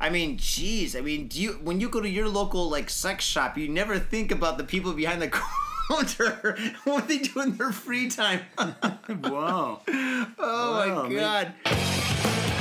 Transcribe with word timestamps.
I 0.00 0.08
mean, 0.08 0.38
jeez. 0.38 0.96
I 0.96 1.02
mean, 1.02 1.28
do 1.28 1.40
you 1.40 1.52
when 1.62 1.78
you 1.78 1.88
go 1.88 2.00
to 2.00 2.08
your 2.08 2.28
local 2.28 2.70
like 2.70 2.88
sex 2.88 3.24
shop, 3.24 3.58
you 3.58 3.68
never 3.68 3.98
think 3.98 4.32
about 4.32 4.56
the 4.56 4.64
people 4.64 4.94
behind 4.94 5.20
the 5.20 5.28
counter 5.90 6.56
what 6.84 7.06
they 7.06 7.18
do 7.18 7.40
in 7.40 7.56
their 7.56 7.72
free 7.72 8.08
time. 8.08 8.40
Whoa. 8.58 9.80
oh 9.86 11.04
my 11.08 11.14
god. 11.14 11.52
I'm 11.66 12.59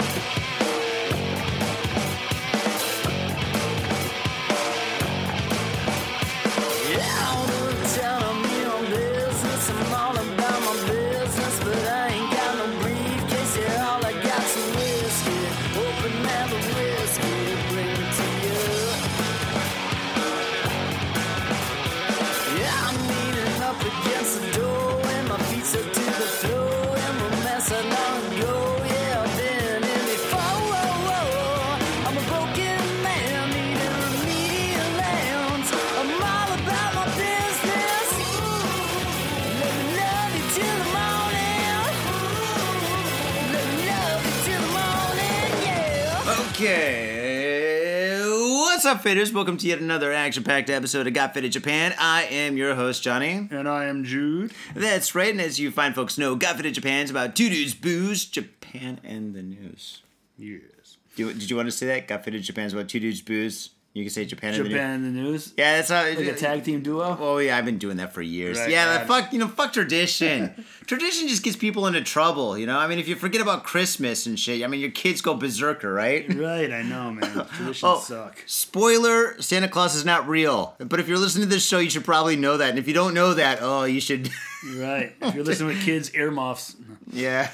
up, 48.90 49.04
Faders? 49.04 49.32
Welcome 49.32 49.56
to 49.58 49.68
yet 49.68 49.78
another 49.78 50.12
action-packed 50.12 50.68
episode 50.68 51.06
of 51.06 51.14
Got 51.14 51.36
Faded 51.36 51.52
Japan. 51.52 51.94
I 52.00 52.23
am 52.23 52.58
your 52.58 52.73
host, 52.73 53.04
Johnny. 53.04 53.48
And 53.52 53.70
I 53.70 53.86
am 53.86 54.04
Jude. 54.04 54.52
That's 54.73 55.14
right, 55.14 55.30
and 55.30 55.40
as 55.40 55.59
you 55.59 55.70
fine 55.70 55.94
folks 55.94 56.18
know, 56.18 56.36
Got 56.36 56.56
Faded 56.56 56.73
Japan 56.73 57.04
is 57.04 57.12
about 57.12 57.36
two 57.36 57.52
dudes, 57.52 57.76
booze, 57.76 58.26
Japan, 58.26 59.00
and 59.04 59.36
the 59.36 59.44
news. 59.44 60.02
Yes. 60.40 60.98
Do, 61.16 61.31
did 61.31 61.52
you 61.52 61.56
want 61.56 61.68
to 61.68 61.72
say 61.72 61.86
that? 61.86 62.08
Got 62.08 62.26
Faded 62.26 62.42
Japan 62.42 62.66
is 62.66 62.73
about 62.73 62.90
two 62.90 63.00
dudes, 63.00 63.22
booze. 63.22 63.70
You 64.00 64.05
can 64.05 64.14
say 64.14 64.23
Japan, 64.25 64.53
and 64.53 64.59
the 64.59 64.64
news. 64.64 64.72
Japan 64.72 64.94
in 64.95 65.03
the 65.03 65.09
news. 65.22 65.53
Yeah, 65.58 65.75
that's 65.75 65.89
how. 65.89 66.03
Like 66.03 66.17
a 66.19 66.33
tag 66.33 66.64
team 66.64 66.81
duo. 66.81 67.17
Oh 67.19 67.38
yeah, 67.38 67.58
I've 67.58 67.66
been 67.66 67.78
doing 67.78 67.97
that 67.97 68.14
for 68.14 68.22
years. 68.22 68.58
Right, 68.58 68.69
yeah, 68.69 68.97
right. 68.97 69.08
fuck 69.08 69.33
you 69.33 69.39
know, 69.39 69.47
fuck 69.50 69.73
tradition. 69.73 70.66
tradition 70.86 71.28
just 71.28 71.44
gets 71.44 71.58
people 71.58 71.86
into 71.86 72.02
trouble. 72.02 72.58
You 72.58 72.66
know, 72.66 72.78
I 72.80 72.88
mean, 72.88 72.97
if 72.97 73.08
you 73.09 73.16
forget 73.17 73.41
about 73.41 73.66
Christmas 73.66 74.25
and 74.25 74.39
shit, 74.39 74.64
I 74.64 74.67
mean, 74.67 74.80
your 74.80 74.91
kids 74.91 75.19
go 75.22 75.33
berserker, 75.33 75.94
right? 75.94 76.25
Right, 76.39 76.72
I 76.72 76.81
know, 76.83 77.11
man. 77.11 77.45
Traditions 77.53 77.83
Oh, 77.83 78.00
suck. 78.00 78.41
spoiler: 78.45 79.39
Santa 79.41 79.67
Claus 79.67 79.95
is 79.95 80.06
not 80.06 80.28
real. 80.28 80.75
But 80.80 81.02
if 81.02 81.08
you're 81.09 81.17
listening 81.17 81.50
to 81.50 81.53
this 81.53 81.66
show, 81.66 81.80
you 81.80 81.89
should 81.89 82.06
probably 82.06 82.38
know 82.38 82.56
that. 82.58 82.69
And 82.69 82.80
if 82.80 82.88
you 82.88 82.94
don't 82.94 83.13
know 83.13 83.34
that, 83.34 83.59
oh, 83.61 83.84
you 83.84 84.00
should. 84.00 84.30
Right. 84.75 85.13
If 85.22 85.36
you're 85.36 85.44
listening 85.44 85.69
with 85.75 85.84
kids, 85.84 86.13
earmuffs. 86.13 86.75
yeah. 87.11 87.52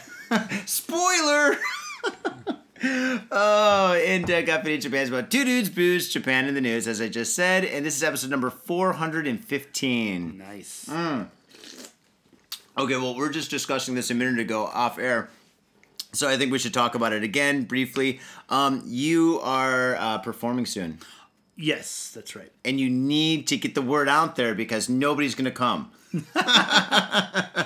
Spoiler. 0.65 1.57
Oh, 2.87 3.93
and 4.05 4.29
uh, 4.29 4.41
Got 4.43 4.63
Faded 4.63 4.81
Japan 4.81 5.07
about 5.07 5.31
two 5.31 5.43
dudes, 5.45 5.69
booze, 5.69 6.09
Japan 6.11 6.45
in 6.47 6.53
the 6.53 6.61
news, 6.61 6.87
as 6.87 7.01
I 7.01 7.07
just 7.09 7.35
said, 7.35 7.65
and 7.65 7.85
this 7.85 7.95
is 7.95 8.03
episode 8.03 8.29
number 8.29 8.49
415. 8.49 10.37
Nice. 10.37 10.85
Mm. 10.89 11.27
Okay, 12.77 12.95
well, 12.97 13.15
we're 13.15 13.31
just 13.31 13.49
discussing 13.49 13.95
this 13.95 14.11
a 14.11 14.13
minute 14.13 14.39
ago 14.39 14.65
off 14.65 14.99
air. 14.99 15.29
So 16.13 16.27
I 16.29 16.37
think 16.37 16.51
we 16.51 16.59
should 16.59 16.73
talk 16.73 16.93
about 16.95 17.13
it 17.13 17.23
again 17.23 17.63
briefly. 17.63 18.19
Um, 18.49 18.83
you 18.85 19.39
are 19.41 19.95
uh, 19.95 20.17
performing 20.19 20.65
soon, 20.65 20.99
Yes, 21.57 22.11
that's 22.13 22.35
right. 22.35 22.51
and 22.63 22.79
you 22.79 22.89
need 22.89 23.47
to 23.47 23.57
get 23.57 23.75
the 23.75 23.81
word 23.81 24.07
out 24.09 24.35
there 24.35 24.53
because 24.53 24.89
nobody's 24.89 25.35
going 25.35 25.45
to 25.45 25.51
come. 25.51 25.91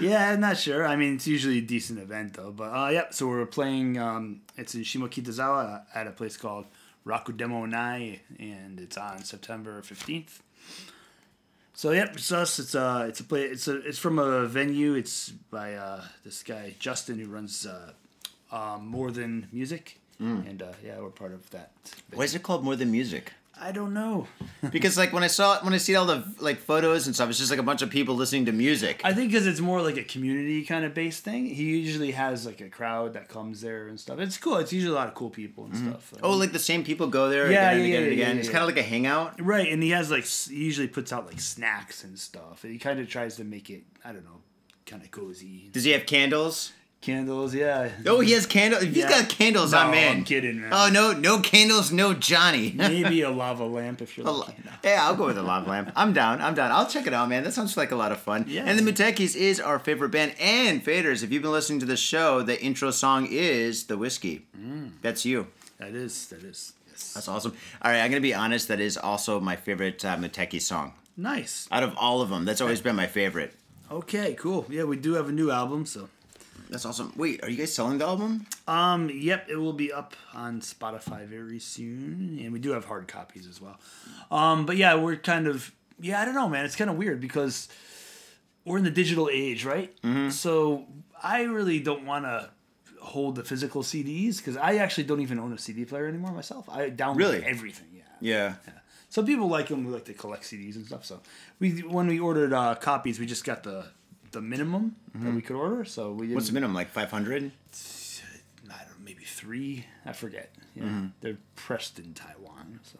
Yeah, 0.00 0.30
I'm 0.30 0.40
not 0.40 0.58
sure. 0.58 0.86
I 0.86 0.96
mean, 0.96 1.14
it's 1.14 1.26
usually 1.26 1.58
a 1.58 1.62
decent 1.62 1.98
event 1.98 2.34
though. 2.34 2.50
But 2.50 2.70
uh, 2.72 2.88
yep. 2.88 3.14
So 3.14 3.26
we're 3.28 3.46
playing. 3.46 3.98
Um, 3.98 4.42
it's 4.56 4.74
in 4.74 4.82
Shimokitazawa 4.82 5.84
at 5.94 6.06
a 6.06 6.10
place 6.10 6.36
called 6.36 6.66
Rakudemo 7.06 7.68
Nai, 7.68 8.20
and 8.38 8.80
it's 8.80 8.96
on 8.96 9.24
September 9.24 9.82
fifteenth. 9.82 10.42
So 11.74 11.90
yep, 11.90 12.14
it's 12.14 12.32
us. 12.32 12.58
It's 12.58 12.74
uh, 12.74 13.06
it's 13.08 13.20
a 13.20 13.24
play. 13.24 13.42
It's 13.42 13.68
a. 13.68 13.76
It's 13.86 13.98
from 13.98 14.18
a 14.18 14.46
venue. 14.46 14.94
It's 14.94 15.30
by 15.30 15.74
uh, 15.74 16.02
this 16.24 16.42
guy 16.42 16.74
Justin 16.78 17.18
who 17.18 17.26
runs 17.26 17.66
uh, 17.66 17.92
um, 18.52 18.86
More 18.86 19.10
Than 19.10 19.48
Music, 19.52 19.98
and 20.18 20.62
uh, 20.62 20.72
yeah, 20.84 20.98
we're 21.00 21.10
part 21.10 21.32
of 21.32 21.48
that. 21.50 21.72
Why 22.14 22.24
is 22.24 22.34
it 22.34 22.42
called 22.42 22.64
More 22.64 22.76
Than 22.76 22.90
Music? 22.90 23.32
I 23.60 23.72
don't 23.72 23.94
know. 23.94 24.26
Because 24.70 24.98
like 24.98 25.12
when 25.12 25.22
I 25.22 25.28
saw 25.28 25.58
when 25.64 25.72
I 25.72 25.78
see 25.78 25.94
all 25.94 26.06
the 26.06 26.24
like 26.40 26.58
photos 26.58 27.06
and 27.06 27.14
stuff, 27.14 27.30
it's 27.30 27.38
just 27.38 27.50
like 27.50 27.60
a 27.60 27.62
bunch 27.62 27.82
of 27.82 27.90
people 27.90 28.14
listening 28.14 28.46
to 28.46 28.52
music. 28.52 29.00
I 29.04 29.14
think 29.14 29.30
because 29.30 29.46
it's 29.46 29.60
more 29.60 29.80
like 29.80 29.96
a 29.96 30.02
community 30.04 30.64
kind 30.64 30.84
of 30.84 30.92
based 30.92 31.24
thing. 31.24 31.46
He 31.46 31.64
usually 31.64 32.12
has 32.12 32.44
like 32.44 32.60
a 32.60 32.68
crowd 32.68 33.14
that 33.14 33.28
comes 33.28 33.60
there 33.60 33.88
and 33.88 33.98
stuff. 33.98 34.18
It's 34.18 34.36
cool. 34.38 34.56
It's 34.56 34.72
usually 34.72 34.92
a 34.92 34.96
lot 34.96 35.08
of 35.08 35.14
cool 35.14 35.30
people 35.30 35.64
and 35.64 35.74
mm-hmm. 35.74 35.90
stuff. 35.90 36.14
oh, 36.22 36.32
like 36.32 36.52
the 36.52 36.58
same 36.58 36.84
people 36.84 37.06
go 37.06 37.28
there 37.28 37.50
Yeah, 37.50 37.70
again 37.70 37.80
and 37.80 37.88
yeah, 37.88 37.94
again 37.94 38.02
and 38.02 38.12
again. 38.12 38.34
yeah, 38.34 38.38
it's 38.40 38.48
yeah. 38.48 38.52
kind 38.52 38.62
of 38.62 38.68
like 38.68 38.84
a 38.84 38.88
hangout. 38.88 39.40
right, 39.40 39.72
and 39.72 39.82
he 39.82 39.90
has 39.90 40.10
like 40.10 40.24
he 40.24 40.64
usually 40.64 40.88
puts 40.88 41.12
out 41.12 41.26
like 41.26 41.40
snacks 41.40 42.04
and 42.04 42.18
stuff. 42.18 42.64
And 42.64 42.72
he 42.72 42.78
kind 42.78 43.00
of 43.00 43.08
tries 43.08 43.36
to 43.36 43.44
make 43.44 43.70
it 43.70 43.84
I 44.04 44.12
don't 44.12 44.24
know, 44.24 44.40
kind 44.84 45.02
of 45.02 45.10
cozy. 45.10 45.70
Does 45.72 45.84
he 45.84 45.92
have 45.92 46.06
candles? 46.06 46.72
Candles, 47.00 47.54
yeah. 47.54 47.90
Oh, 48.06 48.18
he 48.20 48.32
has 48.32 48.46
candles. 48.46 48.82
If 48.82 48.88
he's 48.88 49.04
Yeah. 49.04 49.10
got 49.10 49.28
candles, 49.28 49.70
No, 49.72 49.78
I'm 49.78 49.94
in. 49.94 50.18
I'm 50.18 50.24
kidding, 50.24 50.60
man. 50.60 50.70
Oh 50.72 50.88
no, 50.92 51.12
no 51.12 51.38
candles, 51.40 51.92
no 51.92 52.14
Johnny. 52.14 52.72
Maybe 52.76 53.20
a 53.20 53.30
lava 53.30 53.64
lamp 53.64 54.02
if 54.02 54.16
you're 54.18 54.26
A 54.26 54.30
lucky. 54.32 54.54
lo- 54.64 54.72
Yeah, 54.82 55.06
I'll 55.06 55.14
go 55.14 55.26
with 55.26 55.36
the 55.36 55.42
lava 55.42 55.70
lamp. 55.70 55.92
I'm 55.94 56.12
down. 56.12 56.40
I'm 56.40 56.54
down. 56.54 56.72
I'll 56.72 56.86
check 56.88 57.06
it 57.06 57.12
out, 57.14 57.28
man. 57.28 57.44
That 57.44 57.52
sounds 57.52 57.76
like 57.76 57.92
a 57.92 57.96
lot 57.96 58.10
of 58.10 58.18
fun. 58.18 58.46
Yeah. 58.48 58.64
And 58.66 58.76
the 58.78 58.82
Mutekis 58.92 59.36
is 59.36 59.60
our 59.60 59.78
favorite 59.78 60.08
band. 60.08 60.34
And 60.40 60.84
Faders, 60.84 61.22
if 61.22 61.30
you've 61.30 61.42
been 61.42 61.52
listening 61.52 61.78
to 61.80 61.86
the 61.86 61.96
show, 61.96 62.42
the 62.42 62.60
intro 62.60 62.90
song 62.90 63.28
is 63.30 63.84
the 63.84 63.96
whiskey. 63.96 64.46
Mm. 64.58 64.92
That's 65.02 65.24
you. 65.24 65.46
That 65.78 65.90
is 65.90 66.26
that 66.28 66.42
is 66.42 66.72
yes. 66.90 67.12
That's 67.12 67.28
awesome. 67.28 67.52
All 67.82 67.90
right, 67.92 68.00
I'm 68.00 68.10
gonna 68.10 68.20
be 68.20 68.34
honest. 68.34 68.66
That 68.66 68.80
is 68.80 68.96
also 68.96 69.38
my 69.38 69.54
favorite 69.54 70.04
uh, 70.04 70.16
Muteki 70.16 70.60
song 70.60 70.94
nice. 71.16 71.68
out 71.70 71.84
of 71.84 71.94
all 71.98 72.20
of 72.20 72.30
them. 72.30 72.44
That's 72.46 72.60
always 72.62 72.80
been 72.80 72.96
my 72.96 73.06
favorite. 73.06 73.54
Okay, 73.92 74.34
cool. 74.34 74.66
Yeah, 74.68 74.82
we 74.84 74.96
do 74.96 75.12
have 75.14 75.28
a 75.28 75.32
new 75.32 75.52
album, 75.52 75.86
so 75.86 76.08
That's 76.70 76.84
awesome. 76.84 77.12
Wait, 77.16 77.42
are 77.44 77.48
you 77.50 77.56
guys 77.56 77.72
selling 77.74 77.98
the 77.98 78.06
album? 78.06 78.46
Um, 78.66 79.10
yep, 79.12 79.48
it 79.48 79.56
will 79.56 79.72
be 79.72 79.92
up 79.92 80.14
on 80.34 80.60
Spotify 80.60 81.26
very 81.26 81.58
soon, 81.60 82.38
and 82.42 82.52
we 82.52 82.58
do 82.58 82.70
have 82.72 82.84
hard 82.84 83.06
copies 83.08 83.46
as 83.46 83.60
well. 83.60 83.78
Um, 84.30 84.66
but 84.66 84.76
yeah, 84.76 84.94
we're 84.96 85.16
kind 85.16 85.46
of 85.46 85.72
yeah, 86.00 86.20
I 86.20 86.24
don't 86.24 86.34
know, 86.34 86.48
man. 86.48 86.64
It's 86.64 86.76
kind 86.76 86.90
of 86.90 86.96
weird 86.96 87.20
because 87.20 87.68
we're 88.64 88.78
in 88.78 88.84
the 88.84 88.90
digital 88.90 89.30
age, 89.32 89.64
right? 89.64 89.94
Mm-hmm. 90.02 90.30
So 90.30 90.86
I 91.22 91.42
really 91.42 91.80
don't 91.80 92.04
want 92.04 92.24
to 92.24 92.50
hold 93.00 93.36
the 93.36 93.44
physical 93.44 93.82
CDs 93.82 94.38
because 94.38 94.56
I 94.56 94.76
actually 94.76 95.04
don't 95.04 95.20
even 95.20 95.38
own 95.38 95.52
a 95.52 95.58
CD 95.58 95.84
player 95.84 96.06
anymore 96.08 96.32
myself. 96.32 96.68
I 96.68 96.90
download 96.90 97.16
Really? 97.18 97.44
everything. 97.44 97.86
Yeah. 97.94 98.02
Yeah. 98.20 98.54
Some 99.08 99.24
people 99.24 99.48
like 99.48 99.68
them. 99.68 99.84
We 99.84 99.92
like 99.92 100.04
to 100.06 100.14
collect 100.14 100.42
CDs 100.42 100.74
and 100.74 100.84
stuff. 100.84 101.04
So 101.04 101.20
we 101.60 101.80
when 101.80 102.08
we 102.08 102.18
ordered 102.18 102.52
uh, 102.52 102.74
copies, 102.74 103.20
we 103.20 103.24
just 103.26 103.44
got 103.44 103.62
the 103.62 103.86
the 104.32 104.40
minimum 104.40 104.96
that 105.14 105.34
we 105.34 105.42
could 105.42 105.56
order. 105.56 105.84
So 105.84 106.12
we 106.12 106.26
Mm-hmm. 106.26 106.34
What's 106.34 106.46
the 106.48 106.52
minimum? 106.54 106.74
Like 106.74 106.90
500? 106.90 107.42
I 107.42 108.68
don't 108.68 108.68
know, 108.68 108.84
maybe 109.04 109.24
three. 109.24 109.86
I 110.04 110.12
forget. 110.12 110.52
Yeah, 110.74 110.84
Mm-hmm. 110.84 111.06
they're 111.20 111.38
pressed 111.54 111.98
in 111.98 112.14
Taiwan. 112.14 112.80
So, 112.82 112.98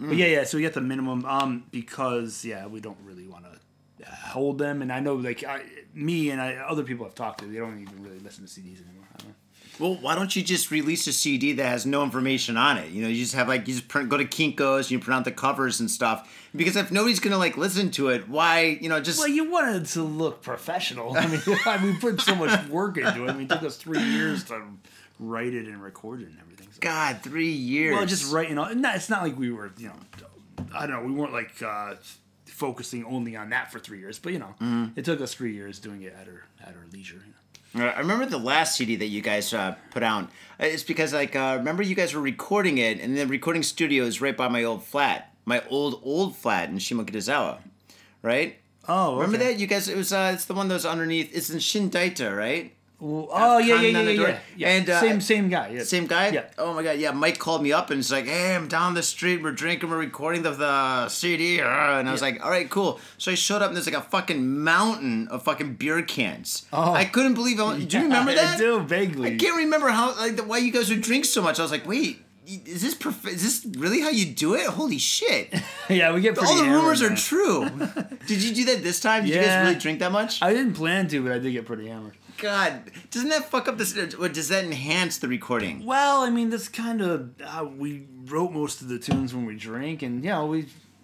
Mm. 0.00 0.08
but 0.08 0.16
yeah, 0.16 0.26
yeah. 0.26 0.44
So 0.44 0.56
we 0.58 0.62
get 0.62 0.74
the 0.74 0.80
minimum. 0.80 1.24
Um, 1.24 1.64
because 1.70 2.44
yeah, 2.44 2.66
we 2.66 2.80
don't 2.80 2.98
really 3.04 3.28
want 3.28 3.44
to 3.44 4.04
hold 4.06 4.58
them, 4.58 4.82
and 4.82 4.92
I 4.92 4.98
know 4.98 5.14
like 5.14 5.44
I, 5.44 5.62
me 5.94 6.30
and 6.30 6.40
I, 6.40 6.54
other 6.56 6.82
people 6.82 7.06
I've 7.06 7.14
talked 7.14 7.40
to, 7.40 7.46
they 7.46 7.58
don't 7.58 7.80
even 7.80 8.02
really 8.02 8.18
listen 8.18 8.44
to 8.44 8.50
CDs 8.50 8.82
anymore. 8.84 9.06
I 9.74 9.78
don't 9.78 9.88
know. 9.90 9.90
Well, 9.92 10.02
why 10.02 10.14
don't 10.14 10.34
you 10.36 10.42
just 10.42 10.70
release 10.70 11.06
a 11.06 11.12
CD 11.12 11.52
that 11.54 11.64
has 11.66 11.84
no 11.86 12.02
information 12.02 12.56
on 12.56 12.76
it? 12.78 12.90
You 12.90 13.02
know, 13.02 13.08
you 13.08 13.16
just 13.22 13.34
have 13.34 13.48
like 13.48 13.66
you 13.68 13.74
just 13.74 13.88
print, 13.88 14.08
go 14.08 14.16
to 14.16 14.24
Kinkos, 14.24 14.90
you 14.90 14.98
print 14.98 15.18
out 15.18 15.24
the 15.24 15.32
covers 15.32 15.80
and 15.80 15.90
stuff. 15.90 16.30
Because 16.54 16.76
if 16.76 16.92
nobody's 16.92 17.20
gonna 17.20 17.38
like 17.38 17.56
listen 17.56 17.90
to 17.92 18.08
it, 18.10 18.28
why 18.28 18.78
you 18.80 18.88
know 18.88 19.00
just 19.00 19.18
Well, 19.18 19.28
you 19.28 19.50
wanted 19.50 19.86
to 19.86 20.02
look 20.02 20.42
professional. 20.42 21.16
I 21.16 21.26
mean, 21.26 21.40
I 21.66 21.78
mean, 21.78 21.94
we 21.94 21.98
put 22.00 22.20
so 22.20 22.34
much 22.34 22.68
work 22.68 22.96
into 22.96 23.24
it. 23.24 23.30
I 23.30 23.32
mean, 23.32 23.42
it 23.44 23.48
took 23.50 23.62
us 23.64 23.76
three 23.76 24.02
years 24.02 24.44
to 24.44 24.62
write 25.18 25.54
it 25.54 25.66
and 25.66 25.82
record 25.82 26.20
it 26.22 26.28
and 26.28 26.38
everything. 26.40 26.68
So. 26.72 26.78
God 26.80 27.20
three 27.22 27.50
years. 27.50 27.96
Well, 27.96 28.06
just 28.06 28.32
writing 28.32 28.58
all. 28.58 28.72
Not, 28.74 28.96
it's 28.96 29.08
not 29.10 29.22
like 29.22 29.36
we 29.38 29.50
were, 29.52 29.72
you 29.78 29.88
know, 29.88 29.94
I 30.74 30.86
don't 30.86 31.00
know. 31.02 31.06
We 31.06 31.12
weren't 31.12 31.32
like 31.32 31.60
uh, 31.62 31.94
focusing 32.46 33.04
only 33.04 33.36
on 33.36 33.50
that 33.50 33.72
for 33.72 33.78
three 33.78 33.98
years, 33.98 34.18
but 34.18 34.32
you 34.32 34.38
know, 34.38 34.54
Mm-hmm. 34.60 34.98
it 34.98 35.04
took 35.04 35.20
us 35.20 35.34
three 35.34 35.52
years 35.54 35.78
doing 35.80 36.02
it 36.02 36.14
at 36.18 36.28
our 36.28 36.44
at 36.62 36.68
our 36.76 36.86
leisure. 36.92 37.16
You 37.16 37.32
know? 37.32 37.33
Uh, 37.76 37.84
I 37.84 37.98
remember 37.98 38.26
the 38.26 38.38
last 38.38 38.76
CD 38.76 38.96
that 38.96 39.06
you 39.06 39.20
guys 39.20 39.52
uh, 39.52 39.74
put 39.90 40.02
out. 40.02 40.24
Uh, 40.60 40.66
It's 40.66 40.82
because 40.82 41.12
like 41.12 41.34
uh, 41.34 41.56
remember 41.58 41.82
you 41.82 41.94
guys 41.94 42.14
were 42.14 42.20
recording 42.20 42.78
it, 42.78 43.00
and 43.00 43.16
the 43.16 43.26
recording 43.26 43.62
studio 43.62 44.04
is 44.04 44.20
right 44.20 44.36
by 44.36 44.48
my 44.48 44.62
old 44.64 44.84
flat, 44.84 45.34
my 45.44 45.62
old 45.68 46.00
old 46.04 46.36
flat 46.36 46.68
in 46.68 46.76
Shimokitazawa, 46.78 47.58
right? 48.22 48.56
Oh, 48.88 49.16
Remember 49.16 49.38
that 49.38 49.58
you 49.58 49.66
guys? 49.66 49.88
It 49.88 49.96
was 49.96 50.12
uh, 50.12 50.30
it's 50.34 50.44
the 50.44 50.54
one 50.54 50.68
that 50.68 50.74
was 50.74 50.86
underneath. 50.86 51.34
It's 51.34 51.50
in 51.50 51.58
Shindaita, 51.58 52.36
right? 52.36 52.74
Oh, 53.06 53.58
yeah, 53.58 53.80
yeah, 53.82 53.88
yeah, 53.88 54.00
yeah, 54.00 54.10
yeah. 54.22 54.38
yeah. 54.56 54.68
And, 54.68 54.88
uh, 54.88 55.00
same 55.00 55.20
same 55.20 55.48
guy. 55.50 55.68
Yeah. 55.68 55.82
Same 55.84 56.06
guy? 56.06 56.28
Yeah. 56.30 56.44
Oh 56.56 56.72
my 56.72 56.82
god, 56.82 56.98
yeah. 56.98 57.10
Mike 57.10 57.38
called 57.38 57.62
me 57.62 57.70
up 57.72 57.90
and 57.90 58.00
it's 58.00 58.10
like, 58.10 58.24
hey, 58.26 58.54
I'm 58.54 58.66
down 58.66 58.94
the 58.94 59.02
street, 59.02 59.42
we're 59.42 59.52
drinking, 59.52 59.90
we're 59.90 59.98
recording 59.98 60.42
the, 60.42 60.52
the 60.52 61.08
CD. 61.08 61.60
uh, 61.60 61.66
And 61.98 62.08
I 62.08 62.12
was 62.12 62.22
Yeah. 62.22 62.28
like, 62.28 62.44
all 62.44 62.50
right, 62.50 62.68
cool. 62.70 62.98
So 63.18 63.30
I 63.30 63.34
showed 63.34 63.60
up 63.60 63.68
and 63.68 63.76
there's 63.76 63.86
like 63.86 63.94
a 63.94 64.08
fucking 64.08 64.62
mountain 64.64 65.28
of 65.28 65.42
fucking 65.42 65.74
beer 65.74 66.00
cans. 66.02 66.64
Oh. 66.72 66.92
I 66.94 67.04
couldn't 67.04 67.34
believe 67.34 67.58
how, 67.58 67.74
do 67.74 67.82
you 67.98 68.02
remember 68.04 68.34
that? 68.34 68.54
I 68.54 68.58
do 68.58 68.80
vaguely. 68.80 69.34
I 69.34 69.36
can't 69.36 69.56
remember 69.56 69.88
how, 69.88 70.16
like, 70.16 70.40
why 70.40 70.58
you 70.58 70.72
guys 70.72 70.88
would 70.88 71.02
drink 71.02 71.26
so 71.26 71.42
much. 71.42 71.58
I 71.58 71.62
was 71.62 71.70
like, 71.72 71.86
wait, 71.86 72.20
is 72.46 72.82
this 72.82 72.94
prof- 72.94 73.26
is 73.26 73.42
this 73.42 73.66
really 73.78 74.00
how 74.00 74.10
you 74.10 74.26
do 74.26 74.54
it? 74.54 74.66
Holy 74.66 74.98
shit. 74.98 75.52
yeah, 75.88 76.12
we 76.12 76.20
get 76.20 76.34
pretty. 76.34 76.50
All 76.52 76.56
the 76.58 76.64
hammered, 76.64 76.80
rumors 76.82 77.00
are 77.02 77.14
true. 77.16 77.68
Did 78.26 78.42
you 78.42 78.54
do 78.54 78.64
that 78.66 78.82
this 78.82 79.00
time? 79.00 79.24
Did 79.24 79.34
you 79.34 79.40
guys 79.40 79.66
really 79.66 79.78
drink 79.80 79.98
that 80.00 80.12
much? 80.12 80.42
I 80.42 80.52
didn't 80.52 80.74
plan 80.74 81.08
to, 81.08 81.22
but 81.22 81.32
I 81.32 81.38
did 81.38 81.52
get 81.52 81.64
pretty 81.64 81.88
hammered. 81.88 82.14
God, 82.38 82.90
doesn't 83.10 83.28
that 83.28 83.50
fuck 83.50 83.68
up 83.68 83.78
this? 83.78 83.96
Or 84.14 84.28
does 84.28 84.48
that 84.48 84.64
enhance 84.64 85.18
the 85.18 85.28
recording? 85.28 85.84
Well, 85.86 86.22
I 86.22 86.30
mean, 86.30 86.50
that's 86.50 86.68
kind 86.68 87.00
of 87.00 87.30
how 87.44 87.64
we 87.64 88.06
wrote 88.26 88.52
most 88.52 88.80
of 88.82 88.88
the 88.88 88.98
tunes 88.98 89.34
when 89.34 89.46
we 89.46 89.56
drink, 89.56 90.02
and 90.02 90.22
you 90.24 90.30
know, 90.30 90.46
we, 90.46 90.60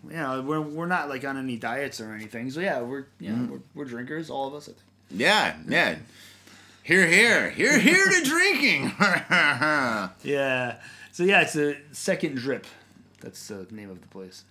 you 0.09 0.17
know, 0.17 0.43
we're, 0.43 0.61
we're 0.61 0.87
not 0.87 1.09
like 1.09 1.25
on 1.25 1.37
any 1.37 1.57
diets 1.57 2.01
or 2.01 2.13
anything. 2.13 2.51
So 2.51 2.61
yeah, 2.61 2.81
we're 2.81 3.07
you 3.19 3.31
know 3.31 3.37
Mm-hmm. 3.37 3.53
we're, 3.53 3.61
we're 3.75 3.85
drinkers, 3.85 4.29
all 4.31 4.49
of 4.49 4.55
us. 4.55 4.65
I 4.69 4.73
think. 4.73 4.79
Yeah, 5.13 5.57
yeah. 5.69 5.97
Here, 6.83 7.07
here, 7.07 7.51
here, 7.51 7.79
here 7.79 8.05
to 8.07 8.23
drinking. 8.25 8.93
Yeah. 10.23 10.77
So 11.13 11.25
yeah, 11.25 11.43
it's 11.43 11.57
a 11.57 11.77
second 11.93 12.37
drip. 12.37 12.67
That's 13.21 13.49
the 13.49 13.67
name 13.71 13.91
of 13.91 14.01
the 14.01 14.09
place. 14.09 14.45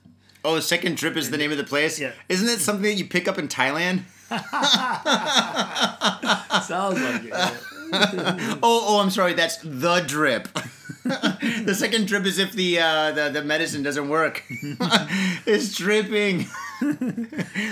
oh, 0.46 0.60
second 0.60 0.98
drip 0.98 1.18
is 1.18 1.30
the 1.32 1.38
name 1.38 1.52
of 1.52 1.58
the 1.58 1.64
place. 1.64 2.00
Yeah. 2.00 2.12
Isn't 2.30 2.48
it 2.48 2.60
something 2.60 2.84
that 2.84 2.94
you 2.94 3.06
pick 3.06 3.28
up 3.28 3.38
in 3.38 3.48
Thailand? 3.48 4.04
Sounds 6.64 7.00
like 7.02 7.24
it. 7.24 7.30
yeah. 7.30 7.56
Oh, 8.62 8.86
oh, 8.88 9.00
I'm 9.02 9.10
sorry. 9.10 9.34
That's 9.34 9.58
the 9.64 10.04
drip. 10.06 10.48
the 11.04 11.74
second 11.76 12.08
drip 12.08 12.24
is 12.26 12.38
if 12.38 12.52
the 12.52 12.80
uh, 12.80 13.12
the 13.14 13.30
the 13.30 13.44
medicine 13.44 13.82
doesn't 13.82 14.10
work. 14.10 14.44
it's 15.48 15.76
dripping. 15.76 16.46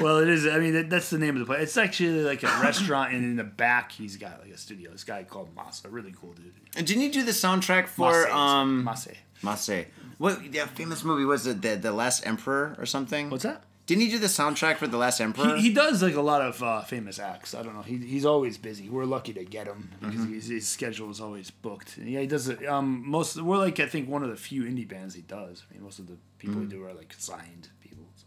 Well, 0.02 0.18
it 0.18 0.30
is. 0.30 0.48
I 0.48 0.58
mean, 0.58 0.74
that, 0.74 0.90
that's 0.90 1.12
the 1.12 1.20
name 1.20 1.36
of 1.36 1.42
the 1.42 1.46
place. 1.46 1.62
It's 1.62 1.78
actually 1.78 2.24
like 2.24 2.42
a 2.42 2.48
restaurant, 2.64 3.14
and 3.14 3.24
in 3.24 3.36
the 3.36 3.44
back, 3.44 3.92
he's 3.92 4.18
got 4.18 4.42
like 4.42 4.52
a 4.52 4.58
studio. 4.58 4.90
This 4.92 5.04
guy 5.04 5.24
called 5.24 5.56
Masa, 5.56 5.86
really 5.92 6.14
cool 6.20 6.34
dude. 6.34 6.52
And 6.76 6.88
didn't 6.88 7.04
you 7.04 7.12
do 7.12 7.24
the 7.24 7.32
soundtrack 7.32 7.88
for 7.88 8.24
Mase, 8.24 8.34
um 8.34 8.84
Mase. 8.84 9.10
Mase? 9.44 9.86
What 10.18 10.52
that 10.54 10.70
famous 10.72 11.04
movie 11.04 11.26
was 11.26 11.46
it? 11.46 11.62
The 11.62 11.76
the 11.76 11.92
Last 11.92 12.26
Emperor 12.26 12.76
or 12.80 12.88
something? 12.88 13.30
What's 13.30 13.44
that? 13.44 13.62
Didn't 13.88 14.02
he 14.04 14.10
do 14.10 14.20
the 14.20 14.28
soundtrack 14.28 14.78
for 14.78 14.86
the 14.88 14.98
Last 14.98 15.20
Emperor? 15.22 15.56
He, 15.56 15.64
he 15.64 15.74
does 15.74 16.04
like 16.04 16.16
a 16.16 16.22
lot 16.22 16.42
of 16.42 16.62
uh, 16.62 16.82
famous 16.82 17.18
acts. 17.20 17.56
I 17.56 17.64
don't 17.64 17.74
know. 17.74 17.82
He, 17.82 17.98
he's 17.98 18.26
always 18.26 18.58
busy. 18.58 18.90
We're 18.90 19.06
lucky 19.06 19.34
to 19.34 19.44
get 19.46 19.66
him 19.66 19.90
because 20.00 20.16
Mm-hmm. 20.20 20.34
he's, 20.34 20.48
his 20.50 20.68
schedule 20.68 21.10
is 21.10 21.20
always 21.22 21.50
booked. 21.52 21.98
Yeah, 21.98 22.20
he 22.20 22.28
does 22.28 22.50
it. 22.50 22.66
Um, 22.68 23.04
most 23.08 23.42
we're 23.42 23.58
like 23.58 23.80
I 23.80 23.88
think 23.88 24.08
one 24.10 24.24
of 24.24 24.30
the 24.30 24.36
few 24.36 24.64
indie 24.64 24.88
bands 24.88 25.16
he 25.16 25.22
does. 25.22 25.64
I 25.70 25.74
mean, 25.74 25.84
most 25.84 26.00
of 26.00 26.08
the 26.08 26.18
people 26.38 26.58
Mm. 26.58 26.62
he 26.64 26.68
do 26.78 26.84
are 26.86 26.94
like 26.94 27.14
signed 27.18 27.70
people. 27.82 28.06
So. 28.16 28.26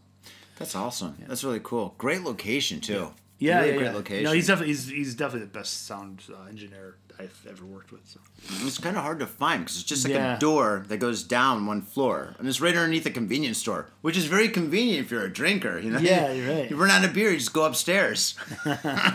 That's 0.57 0.75
awesome. 0.75 1.15
That's 1.27 1.43
really 1.43 1.61
cool. 1.63 1.93
Great 1.97 2.21
location 2.23 2.81
too. 2.81 3.13
Yeah, 3.39 3.59
really 3.59 3.69
yeah, 3.71 3.77
great 3.77 3.85
yeah. 3.85 3.93
location. 3.93 4.23
No, 4.25 4.31
he's 4.33 4.47
definitely 4.47 4.73
he's, 4.73 4.87
he's 4.87 5.15
definitely 5.15 5.47
the 5.47 5.53
best 5.59 5.85
sound 5.87 6.21
uh, 6.31 6.47
engineer 6.49 6.97
I've 7.21 7.45
ever 7.49 7.65
worked 7.65 7.91
with. 7.91 8.01
So. 8.07 8.19
It's 8.65 8.77
kind 8.77 8.97
of 8.97 9.03
hard 9.03 9.19
to 9.19 9.27
find 9.27 9.63
because 9.63 9.75
it's 9.77 9.83
just 9.85 10.03
like 10.05 10.13
Yeah. 10.13 10.35
a 10.37 10.39
door 10.39 10.83
that 10.87 10.97
goes 10.97 11.23
down 11.23 11.65
one 11.65 11.81
floor, 11.81 12.35
and 12.39 12.47
it's 12.47 12.59
right 12.61 12.75
underneath 12.75 13.05
a 13.05 13.11
convenience 13.11 13.57
store, 13.59 13.87
which 14.01 14.17
is 14.17 14.25
very 14.25 14.49
convenient 14.49 15.05
if 15.05 15.11
you're 15.11 15.23
a 15.25 15.31
drinker. 15.31 15.79
You 15.79 15.91
know, 15.91 15.99
Yeah, 15.99 16.31
you're 16.31 16.55
right. 16.55 16.69
You 16.69 16.75
run 16.75 16.89
out 16.89 17.03
of 17.05 17.13
beer, 17.13 17.29
you 17.31 17.37
just 17.37 17.53
go 17.53 17.65
upstairs. 17.65 18.35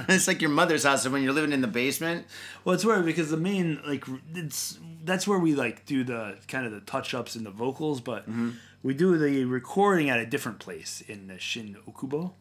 it's 0.09 0.29
like 0.29 0.41
your 0.41 0.51
mother's 0.51 0.85
house 0.85 1.07
when 1.09 1.23
you're 1.23 1.33
living 1.33 1.53
in 1.53 1.61
the 1.61 1.67
basement. 1.69 2.27
Well, 2.65 2.75
it's 2.75 2.85
weird 2.85 3.05
because 3.05 3.31
the 3.31 3.37
main 3.37 3.81
like 3.87 4.05
it's 4.35 4.79
that's 5.05 5.27
where 5.29 5.39
we 5.39 5.55
like 5.55 5.87
do 5.87 6.03
the 6.05 6.37
kind 6.49 6.67
of 6.67 6.73
the 6.73 6.81
touch 6.81 7.15
ups 7.15 7.37
in 7.37 7.45
the 7.45 7.51
vocals, 7.51 8.01
but 8.01 8.29
Mm-hmm. 8.29 8.51
we 8.83 8.95
do 8.95 9.17
the 9.19 9.45
recording 9.45 10.11
at 10.11 10.19
a 10.19 10.27
different 10.27 10.59
place 10.59 11.03
in 11.07 11.27
the 11.29 11.39
Shin 11.39 11.77
Okubo. 11.89 12.33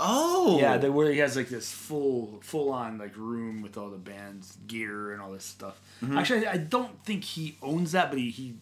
Oh, 0.00 0.58
Yeah, 0.58 0.76
the, 0.76 0.90
where 0.90 1.12
he 1.12 1.18
has 1.18 1.36
like 1.36 1.48
this 1.48 1.70
full 1.70 2.40
full 2.42 2.70
on 2.72 2.98
like 2.98 3.16
room 3.16 3.62
with 3.62 3.76
all 3.76 3.90
the 3.90 3.98
band's 3.98 4.56
gear 4.66 5.12
and 5.12 5.22
all 5.22 5.32
this 5.32 5.44
stuff. 5.44 5.80
Mm-hmm. 6.02 6.18
Actually, 6.18 6.46
I, 6.46 6.52
I 6.52 6.56
don't 6.56 7.04
think 7.04 7.24
he 7.24 7.56
owns 7.62 7.92
that, 7.92 8.10
but 8.10 8.18
he 8.18 8.30
he, 8.30 8.54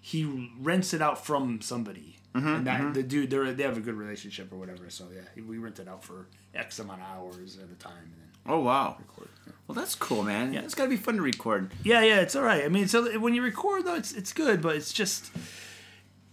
he 0.00 0.50
rents 0.60 0.92
it 0.92 1.02
out 1.02 1.24
from 1.24 1.60
somebody. 1.60 2.16
Mm-hmm, 2.34 2.48
and 2.48 2.66
that 2.66 2.94
the 2.94 3.02
dude 3.02 3.30
they 3.30 3.52
they 3.52 3.62
have 3.62 3.78
a 3.78 3.80
good 3.80 3.94
relationship 3.94 4.52
or 4.52 4.56
whatever. 4.56 4.90
So 4.90 5.06
yeah, 5.14 5.42
we 5.42 5.58
rent 5.58 5.78
it 5.78 5.88
out 5.88 6.04
for 6.04 6.26
X 6.54 6.78
amount 6.78 7.00
of 7.00 7.08
hours 7.08 7.56
at 7.56 7.70
a 7.70 7.74
time 7.74 7.92
and 8.02 8.12
then 8.12 8.54
oh 8.54 8.60
wow. 8.60 8.96
record. 8.98 9.28
Well, 9.66 9.74
that's 9.74 9.94
cool, 9.94 10.22
man. 10.22 10.52
Yeah. 10.52 10.60
It's 10.60 10.74
got 10.74 10.84
to 10.84 10.90
be 10.90 10.96
fun 10.96 11.16
to 11.16 11.22
record. 11.22 11.72
Yeah, 11.82 12.02
yeah, 12.02 12.20
it's 12.20 12.36
all 12.36 12.44
right. 12.44 12.64
I 12.64 12.68
mean, 12.68 12.86
so 12.86 13.18
when 13.18 13.34
you 13.34 13.42
record 13.42 13.84
though, 13.84 13.96
it's 13.96 14.12
it's 14.12 14.32
good, 14.32 14.62
but 14.62 14.76
it's 14.76 14.92
just 14.92 15.30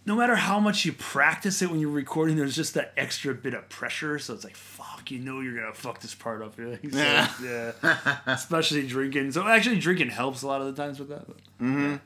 no 0.06 0.16
matter 0.16 0.36
how 0.36 0.60
much 0.60 0.84
you 0.84 0.92
practice 0.92 1.62
it 1.62 1.70
when 1.70 1.80
you're 1.80 1.90
recording, 1.90 2.36
there's 2.36 2.54
just 2.54 2.74
that 2.74 2.92
extra 2.96 3.34
bit 3.34 3.54
of 3.54 3.68
pressure. 3.68 4.18
So 4.18 4.34
it's 4.34 4.44
like, 4.44 4.56
fuck, 4.56 5.10
you 5.10 5.18
know, 5.18 5.40
you're 5.40 5.54
gonna 5.54 5.72
fuck 5.74 6.00
this 6.00 6.14
part 6.14 6.42
up. 6.42 6.58
You're 6.58 6.70
like, 6.72 6.80
so, 6.90 6.98
Yeah. 6.98 7.30
yeah, 7.42 8.18
especially 8.26 8.86
drinking. 8.86 9.32
So 9.32 9.46
actually, 9.46 9.78
drinking 9.78 10.10
helps 10.10 10.42
a 10.42 10.46
lot 10.46 10.60
of 10.60 10.74
the 10.74 10.82
times 10.82 10.98
with 10.98 11.08
that. 11.08 11.26
But, 11.26 12.00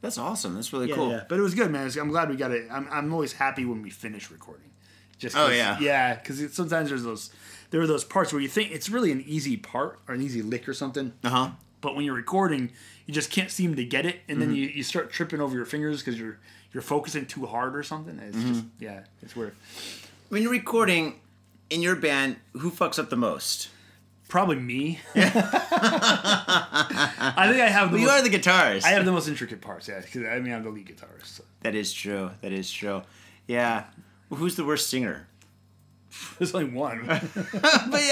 That's 0.00 0.18
awesome. 0.18 0.54
That's 0.54 0.72
really 0.72 0.88
yeah, 0.90 0.94
cool. 0.94 1.10
yeah. 1.10 1.24
But 1.28 1.38
it 1.38 1.42
was 1.42 1.54
good, 1.54 1.70
man. 1.70 1.86
It's- 1.86 1.96
I'm 1.96 2.08
glad 2.10 2.28
we 2.28 2.36
got 2.36 2.50
it. 2.52 2.66
I'm 2.70 2.86
I'm 2.90 3.12
always 3.12 3.32
happy 3.32 3.64
when 3.64 3.82
we 3.82 3.90
finish 3.90 4.30
recording. 4.30 4.64
Just 5.18 5.36
Oh, 5.36 5.48
yeah. 5.48 5.76
yeah, 5.80 6.14
because 6.14 6.54
sometimes 6.54 6.90
there's 6.90 7.02
those 7.02 7.30
there 7.70 7.80
are 7.80 7.86
those 7.88 8.04
parts 8.04 8.32
where 8.32 8.40
you 8.40 8.48
think 8.48 8.70
it's 8.72 8.88
really 8.88 9.10
an 9.10 9.22
easy 9.26 9.56
part 9.56 9.98
or 10.06 10.14
an 10.14 10.22
easy 10.22 10.42
lick 10.42 10.68
or 10.68 10.74
something. 10.74 11.12
Uh 11.24 11.28
huh. 11.30 11.50
But 11.80 11.94
when 11.96 12.04
you're 12.04 12.14
recording, 12.14 12.70
you 13.06 13.14
just 13.14 13.30
can't 13.30 13.50
seem 13.50 13.74
to 13.76 13.84
get 13.84 14.04
it, 14.06 14.20
and 14.28 14.40
then 14.40 14.48
Mm-hmm. 14.48 14.56
you, 14.56 14.66
you 14.68 14.82
start 14.82 15.10
tripping 15.10 15.40
over 15.40 15.54
your 15.56 15.64
fingers 15.66 16.02
because 16.02 16.18
you're 16.20 16.38
you're 16.72 16.82
focusing 16.82 17.24
too 17.26 17.46
hard 17.46 17.74
or 17.76 17.82
something. 17.82 18.18
It's 18.18 18.36
just 18.36 18.60
Mm-hmm. 18.64 18.84
yeah, 18.84 19.00
it's 19.22 19.34
weird. 19.36 19.54
When 20.28 20.42
you're 20.42 20.50
recording 20.52 21.20
in 21.70 21.80
your 21.82 21.96
band, 21.96 22.36
who 22.52 22.70
fucks 22.70 22.98
up 22.98 23.08
the 23.10 23.16
most? 23.16 23.68
Probably 24.28 24.56
me. 24.56 25.00
I 26.20 27.48
think 27.50 27.60
I 27.62 27.68
have 27.68 27.90
the 27.90 27.94
Well, 27.96 28.00
you 28.00 28.06
most, 28.08 28.20
are 28.20 28.28
the 28.28 28.36
guitarist. 28.38 28.84
I 28.84 28.88
have 28.90 29.04
the 29.04 29.12
most 29.12 29.28
intricate 29.28 29.60
parts. 29.60 29.88
Yeah, 29.88 30.00
because 30.00 30.24
I 30.26 30.38
mean 30.40 30.52
I'm 30.52 30.62
the 30.64 30.70
lead 30.70 30.86
guitarist. 30.86 31.26
So. 31.36 31.44
That 31.62 31.74
is 31.74 31.92
true. 31.92 32.30
That 32.42 32.52
is 32.52 32.70
true. 32.70 33.02
Yeah. 33.46 33.84
Well, 34.28 34.38
who's 34.40 34.56
the 34.56 34.64
worst 34.64 34.90
singer? 34.90 35.27
There's 36.38 36.54
only 36.54 36.70
one. 36.70 37.04
but 37.06 37.20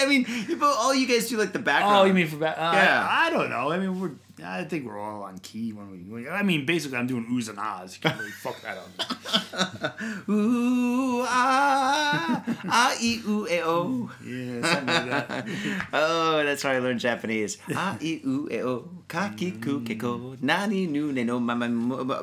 I 0.02 0.06
mean, 0.08 0.26
you- 0.48 0.56
but 0.56 0.66
all 0.76 0.94
you 0.94 1.06
guys 1.06 1.28
do 1.28 1.36
like 1.38 1.52
the 1.52 1.58
background. 1.58 1.96
oh, 1.96 2.04
you 2.04 2.14
mean 2.14 2.26
for 2.28 2.36
back? 2.36 2.56
Uh, 2.58 2.72
Yeah. 2.74 3.06
I, 3.08 3.26
I 3.26 3.30
don't 3.30 3.50
know. 3.50 3.70
I 3.70 3.78
mean 3.78 4.00
we're. 4.00 4.12
I 4.44 4.64
think 4.64 4.84
we're 4.84 5.00
all 5.00 5.22
on 5.22 5.38
key 5.38 5.72
when 5.72 5.88
we. 6.12 6.28
I 6.28 6.42
mean, 6.42 6.66
basically, 6.66 6.98
I'm 6.98 7.06
doing 7.06 7.24
oohs 7.32 7.48
and 7.48 7.58
ahs. 7.58 7.96
You 7.96 8.02
can't 8.02 8.18
really 8.20 8.30
fuck 8.44 8.60
that 8.60 8.76
up. 8.76 9.96
Ooh 10.28 11.24
ah 11.24 12.44
ah 12.68 12.92
e 13.00 13.20
ooh 13.26 13.46
e 13.48 13.60
oh. 13.64 14.10
Yeah, 14.20 14.60
something 14.60 15.08
like 15.08 15.28
that. 15.28 15.46
Oh, 15.92 16.44
that's 16.44 16.62
how 16.62 16.70
I 16.70 16.80
learned 16.80 17.00
Japanese. 17.00 17.56
Ah 17.74 17.96
e 18.00 18.20
ooh 18.26 18.44
e 18.52 18.60
oh 18.60 18.84
kaki 19.08 19.52
ku 19.52 19.80
keko 19.80 20.36
nani 20.42 20.86
nu 20.86 21.12
ne 21.12 21.24
no 21.24 21.40
mama. 21.40 21.68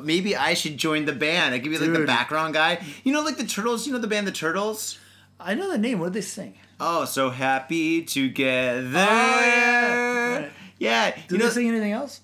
Maybe 0.03 0.35
I 0.37 0.53
should 0.53 0.77
join 0.77 1.05
the 1.05 1.13
band. 1.17 1.55
I 1.55 1.59
could 1.59 1.71
be 1.71 1.79
like 1.79 1.93
the 1.93 2.05
background 2.05 2.53
guy. 2.53 2.77
You 3.03 3.13
know, 3.13 3.21
like 3.23 3.37
the 3.37 3.45
Turtles. 3.49 3.87
You 3.87 3.93
know 3.93 3.99
the 3.99 4.07
band 4.11 4.27
the 4.27 4.31
Turtles. 4.35 4.99
I 5.39 5.55
know 5.55 5.71
the 5.71 5.77
name. 5.77 5.99
What 5.99 6.07
did 6.13 6.21
they 6.21 6.21
sing? 6.21 6.55
Oh, 6.79 7.05
so 7.05 7.29
happy 7.29 8.03
together. 8.03 8.89
Oh, 8.89 9.41
yeah. 9.45 10.33
Right. 10.39 10.51
Yeah, 10.79 11.11
Did 11.15 11.31
you 11.31 11.37
know, 11.37 11.45
they 11.45 11.51
sing 11.51 11.67
anything 11.69 11.91
else? 11.93 12.21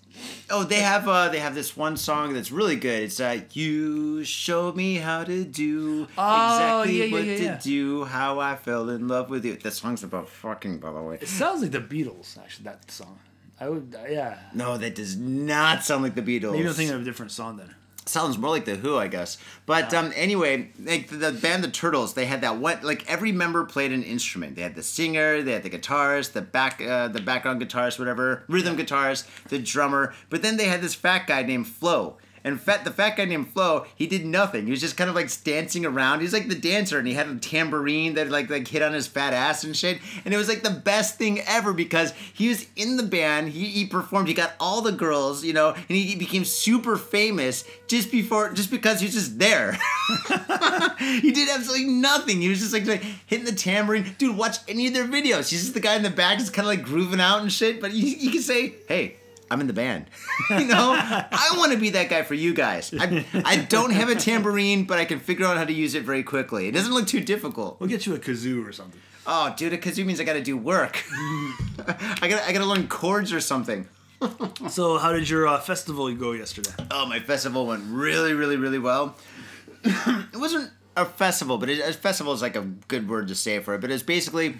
Oh, 0.49 0.63
they 0.63 0.79
have 0.81 1.07
uh, 1.07 1.29
they 1.29 1.39
have 1.39 1.55
this 1.55 1.77
one 1.77 1.95
song 1.95 2.33
that's 2.33 2.51
really 2.51 2.75
good. 2.75 3.03
It's 3.03 3.19
uh, 3.21 3.39
you 3.53 4.23
showed 4.25 4.75
me 4.75 4.95
how 4.95 5.23
to 5.23 5.45
do 5.45 6.07
Oh, 6.17 6.81
exactly 6.81 6.97
yeah, 6.99 7.05
yeah, 7.05 7.11
what 7.13 7.23
yeah, 7.25 7.37
to 7.37 7.43
yeah. 7.43 7.59
do, 7.61 8.03
how 8.03 8.39
I 8.39 8.55
fell 8.57 8.89
in 8.89 9.07
love 9.07 9.29
with 9.29 9.45
you. 9.45 9.55
The 9.55 9.71
song's 9.71 10.03
about 10.03 10.27
fucking, 10.27 10.79
by 10.79 10.91
the 10.91 11.01
way. 11.01 11.19
It 11.21 11.27
sounds 11.29 11.61
like 11.61 11.71
the 11.71 11.79
Beatles, 11.79 12.37
actually. 12.37 12.65
That 12.65 12.91
song. 12.91 13.19
I 13.61 13.69
would, 13.69 13.95
yeah. 14.09 14.37
No, 14.53 14.77
that 14.77 14.95
does 14.95 15.15
not 15.15 15.83
sound 15.85 16.03
like 16.03 16.15
the 16.15 16.21
Beatles. 16.21 16.51
Maybe 16.53 16.67
I'm 16.67 16.73
thinking 16.73 16.95
of 16.95 17.01
a 17.01 17.05
different 17.05 17.31
song 17.31 17.55
then. 17.57 17.73
Sounds 18.05 18.37
more 18.37 18.49
like 18.49 18.65
the 18.65 18.75
Who, 18.75 18.97
I 18.97 19.07
guess. 19.07 19.37
But 19.65 19.93
um, 19.93 20.11
anyway, 20.15 20.71
like 20.83 21.07
the, 21.09 21.17
the 21.17 21.31
band 21.31 21.63
the 21.63 21.69
Turtles, 21.69 22.13
they 22.13 22.25
had 22.25 22.41
that 22.41 22.57
what 22.57 22.83
like 22.83 23.09
every 23.09 23.31
member 23.31 23.63
played 23.65 23.91
an 23.91 24.03
instrument. 24.03 24.55
They 24.55 24.61
had 24.61 24.75
the 24.75 24.83
singer, 24.83 25.41
they 25.41 25.53
had 25.53 25.63
the 25.63 25.69
guitarist, 25.69 26.33
the 26.33 26.41
back 26.41 26.81
uh, 26.81 27.07
the 27.07 27.21
background 27.21 27.61
guitarist, 27.61 27.99
whatever, 27.99 28.43
rhythm 28.47 28.77
guitarist, 28.77 29.25
the 29.49 29.59
drummer. 29.59 30.13
But 30.29 30.41
then 30.41 30.57
they 30.57 30.65
had 30.65 30.81
this 30.81 30.95
fat 30.95 31.27
guy 31.27 31.43
named 31.43 31.67
Flo, 31.67 32.17
And 32.43 32.59
fat, 32.59 32.83
the 32.83 32.91
fat 32.91 33.17
guy 33.17 33.25
named 33.25 33.51
Flo, 33.53 33.85
he 33.95 34.07
did 34.07 34.25
nothing. 34.25 34.65
He 34.65 34.71
was 34.71 34.81
just 34.81 34.97
kind 34.97 35.09
of 35.09 35.15
like 35.15 35.29
dancing 35.43 35.85
around. 35.85 36.19
He 36.19 36.23
was 36.23 36.33
like 36.33 36.47
the 36.47 36.55
dancer, 36.55 36.97
and 36.97 37.07
he 37.07 37.13
had 37.13 37.27
a 37.27 37.35
tambourine 37.35 38.13
that 38.15 38.29
like 38.29 38.49
like 38.49 38.67
hit 38.67 38.81
on 38.81 38.93
his 38.93 39.07
fat 39.07 39.33
ass 39.33 39.63
and 39.63 39.75
shit. 39.75 39.99
And 40.25 40.33
it 40.33 40.37
was 40.37 40.47
like 40.47 40.63
the 40.63 40.69
best 40.69 41.17
thing 41.17 41.41
ever 41.41 41.73
because 41.73 42.13
he 42.33 42.49
was 42.49 42.67
in 42.75 42.97
the 42.97 43.03
band. 43.03 43.49
He, 43.49 43.65
he 43.65 43.85
performed. 43.85 44.27
He 44.27 44.33
got 44.33 44.53
all 44.59 44.81
the 44.81 44.91
girls, 44.91 45.43
you 45.43 45.53
know, 45.53 45.69
and 45.69 45.85
he, 45.87 46.03
he 46.03 46.15
became 46.15 46.45
super 46.45 46.97
famous 46.97 47.65
just 47.87 48.11
before, 48.11 48.53
just 48.53 48.71
because 48.71 48.99
he 48.99 49.07
was 49.07 49.15
just 49.15 49.39
there. 49.39 49.73
he 50.99 51.31
did 51.31 51.49
absolutely 51.49 51.85
nothing. 51.87 52.41
He 52.41 52.49
was 52.49 52.59
just 52.59 52.73
like, 52.73 52.85
like 52.85 53.03
hitting 53.25 53.45
the 53.45 53.51
tambourine. 53.51 54.15
Dude, 54.17 54.37
watch 54.37 54.57
any 54.67 54.87
of 54.87 54.93
their 54.93 55.05
videos. 55.05 55.49
He's 55.49 55.61
just 55.61 55.73
the 55.73 55.79
guy 55.79 55.95
in 55.95 56.03
the 56.03 56.09
back, 56.09 56.37
just 56.37 56.53
kind 56.53 56.67
of 56.67 56.75
like 56.75 56.83
grooving 56.83 57.19
out 57.19 57.41
and 57.41 57.51
shit. 57.51 57.81
But 57.81 57.93
you, 57.93 58.05
you 58.05 58.31
can 58.31 58.41
say, 58.41 58.75
hey. 58.87 59.15
I'm 59.51 59.61
in 59.61 59.67
the 59.67 59.73
band. 59.73 60.05
you 60.49 60.65
know, 60.65 60.95
I 60.95 61.53
want 61.57 61.71
to 61.71 61.77
be 61.77 61.91
that 61.91 62.09
guy 62.09 62.21
for 62.23 62.35
you 62.35 62.53
guys. 62.53 62.93
I, 62.97 63.25
I 63.33 63.57
don't 63.57 63.91
have 63.91 64.09
a 64.09 64.15
tambourine, 64.15 64.83
but 64.83 64.99
I 64.99 65.05
can 65.05 65.19
figure 65.19 65.45
out 65.45 65.57
how 65.57 65.65
to 65.65 65.73
use 65.73 65.95
it 65.95 66.03
very 66.03 66.23
quickly. 66.23 66.67
It 66.67 66.73
doesn't 66.73 66.93
look 66.93 67.07
too 67.07 67.21
difficult. 67.21 67.79
We'll 67.79 67.89
get 67.89 68.05
you 68.05 68.13
a 68.13 68.19
kazoo 68.19 68.67
or 68.67 68.71
something. 68.71 68.99
Oh, 69.25 69.53
dude, 69.57 69.73
a 69.73 69.77
kazoo 69.77 70.05
means 70.05 70.19
I 70.19 70.23
got 70.23 70.33
to 70.33 70.41
do 70.41 70.57
work. 70.57 71.03
I 71.11 72.27
got 72.29 72.43
I 72.43 72.51
got 72.51 72.59
to 72.59 72.65
learn 72.65 72.87
chords 72.87 73.33
or 73.33 73.39
something. 73.39 73.87
So, 74.69 74.97
how 74.97 75.13
did 75.13 75.29
your 75.29 75.47
uh, 75.47 75.59
festival 75.59 76.13
go 76.13 76.33
yesterday? 76.33 76.71
Oh, 76.91 77.05
my 77.05 77.19
festival 77.19 77.65
went 77.65 77.83
really, 77.87 78.33
really, 78.33 78.57
really 78.57 78.77
well. 78.77 79.15
it 79.83 80.35
wasn't 80.35 80.71
a 80.97 81.05
festival, 81.05 81.57
but 81.57 81.69
it, 81.69 81.79
a 81.79 81.93
festival 81.93 82.33
is 82.33 82.41
like 82.41 82.57
a 82.57 82.61
good 82.61 83.07
word 83.07 83.29
to 83.29 83.35
say 83.35 83.59
for 83.59 83.75
it. 83.75 83.81
But 83.81 83.91
it's 83.91 84.03
basically 84.03 84.57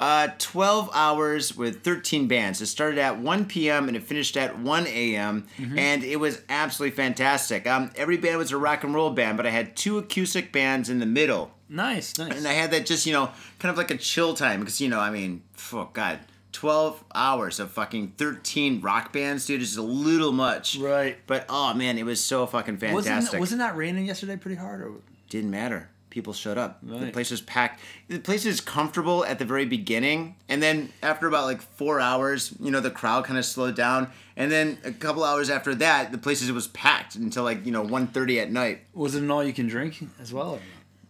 uh, 0.00 0.28
12 0.38 0.90
hours 0.92 1.56
with 1.56 1.82
13 1.82 2.26
bands. 2.26 2.60
It 2.60 2.66
started 2.66 2.98
at 2.98 3.18
1 3.18 3.46
p.m. 3.46 3.88
and 3.88 3.96
it 3.96 4.02
finished 4.02 4.36
at 4.36 4.58
1 4.58 4.86
a.m. 4.86 5.46
And 5.76 6.02
it 6.02 6.16
was 6.16 6.42
absolutely 6.48 6.96
fantastic. 6.96 7.66
Um, 7.66 7.90
every 7.96 8.16
band 8.16 8.38
was 8.38 8.50
a 8.52 8.56
rock 8.56 8.84
and 8.84 8.94
roll 8.94 9.10
band, 9.10 9.36
but 9.36 9.46
I 9.46 9.50
had 9.50 9.76
two 9.76 9.98
acoustic 9.98 10.52
bands 10.52 10.90
in 10.90 10.98
the 10.98 11.06
middle. 11.06 11.52
Nice, 11.68 12.18
nice. 12.18 12.36
And 12.36 12.46
I 12.46 12.52
had 12.52 12.70
that 12.72 12.86
just, 12.86 13.06
you 13.06 13.12
know, 13.12 13.30
kind 13.58 13.70
of 13.70 13.78
like 13.78 13.90
a 13.90 13.96
chill 13.96 14.34
time 14.34 14.60
because, 14.60 14.80
you 14.80 14.88
know, 14.88 15.00
I 15.00 15.10
mean, 15.10 15.42
oh, 15.72 15.88
God, 15.92 16.20
12 16.52 17.02
hours 17.14 17.58
of 17.58 17.70
fucking 17.70 18.14
13 18.16 18.80
rock 18.80 19.12
bands, 19.12 19.46
dude, 19.46 19.62
is 19.62 19.76
a 19.76 19.82
little 19.82 20.32
much. 20.32 20.76
Right. 20.76 21.18
But, 21.26 21.46
oh, 21.48 21.72
man, 21.74 21.98
it 21.98 22.04
was 22.04 22.22
so 22.22 22.46
fucking 22.46 22.78
fantastic. 22.78 23.12
wasn't 23.14 23.40
wasn't 23.40 23.58
that 23.60 23.76
raining 23.76 24.06
yesterday 24.06 24.36
pretty 24.36 24.56
hard? 24.56 24.82
Or 24.82 24.92
Didn't 25.28 25.50
matter. 25.50 25.90
People 26.14 26.32
showed 26.32 26.56
up. 26.56 26.78
The 26.80 26.96
Right. 26.96 27.12
place 27.12 27.32
was 27.32 27.40
packed. 27.40 27.80
The 28.06 28.20
place 28.20 28.46
is 28.46 28.60
comfortable 28.60 29.24
at 29.24 29.40
the 29.40 29.44
very 29.44 29.64
beginning, 29.64 30.36
and 30.48 30.62
then 30.62 30.90
after 31.02 31.26
about 31.26 31.46
like 31.46 31.60
four 31.60 31.98
hours, 31.98 32.52
you 32.60 32.70
know, 32.70 32.78
the 32.78 32.92
crowd 32.92 33.24
kind 33.24 33.36
of 33.36 33.44
slowed 33.44 33.74
down. 33.74 34.06
And 34.36 34.48
then 34.52 34.78
a 34.84 34.92
couple 34.92 35.24
hours 35.24 35.50
after 35.50 35.74
that, 35.74 36.12
the 36.12 36.18
place 36.18 36.48
was 36.48 36.68
packed 36.68 37.16
until 37.16 37.42
like 37.42 37.66
you 37.66 37.72
know 37.72 37.82
1.30 37.82 38.38
at 38.40 38.52
night. 38.52 38.82
was 38.94 39.16
it 39.16 39.24
an 39.24 39.30
all 39.32 39.42
you 39.42 39.52
can 39.52 39.66
drink 39.66 40.04
as 40.22 40.32
well? 40.32 40.60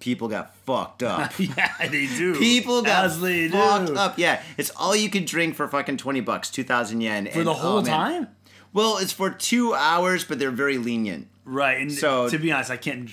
People 0.01 0.27
got 0.27 0.55
fucked 0.65 1.03
up. 1.03 1.33
yeah, 1.39 1.73
they 1.91 2.07
do. 2.07 2.39
People 2.39 2.81
got 2.81 3.05
As 3.05 3.21
they 3.21 3.49
fucked 3.51 3.89
do. 3.89 3.97
up. 3.97 4.19
Yeah, 4.19 4.41
it's 4.57 4.71
all 4.71 4.97
you 4.97 5.11
can 5.11 5.27
drink 5.27 5.55
for 5.55 5.69
fucking 5.69 5.99
twenty 5.99 6.21
bucks, 6.23 6.49
two 6.49 6.65
thousand 6.65 7.03
yen 7.03 7.29
for 7.31 7.45
the 7.45 7.51
oh, 7.51 7.53
whole 7.53 7.83
time. 7.83 8.29
Well, 8.73 8.97
it's 8.97 9.13
for 9.13 9.29
two 9.29 9.75
hours, 9.75 10.25
but 10.25 10.39
they're 10.39 10.51
very 10.51 10.79
lenient. 10.79 11.29
Right, 11.45 11.79
and 11.79 11.93
So- 11.93 12.31
to 12.31 12.39
be 12.39 12.51
honest, 12.51 12.71
I 12.71 12.79
can't. 12.79 13.11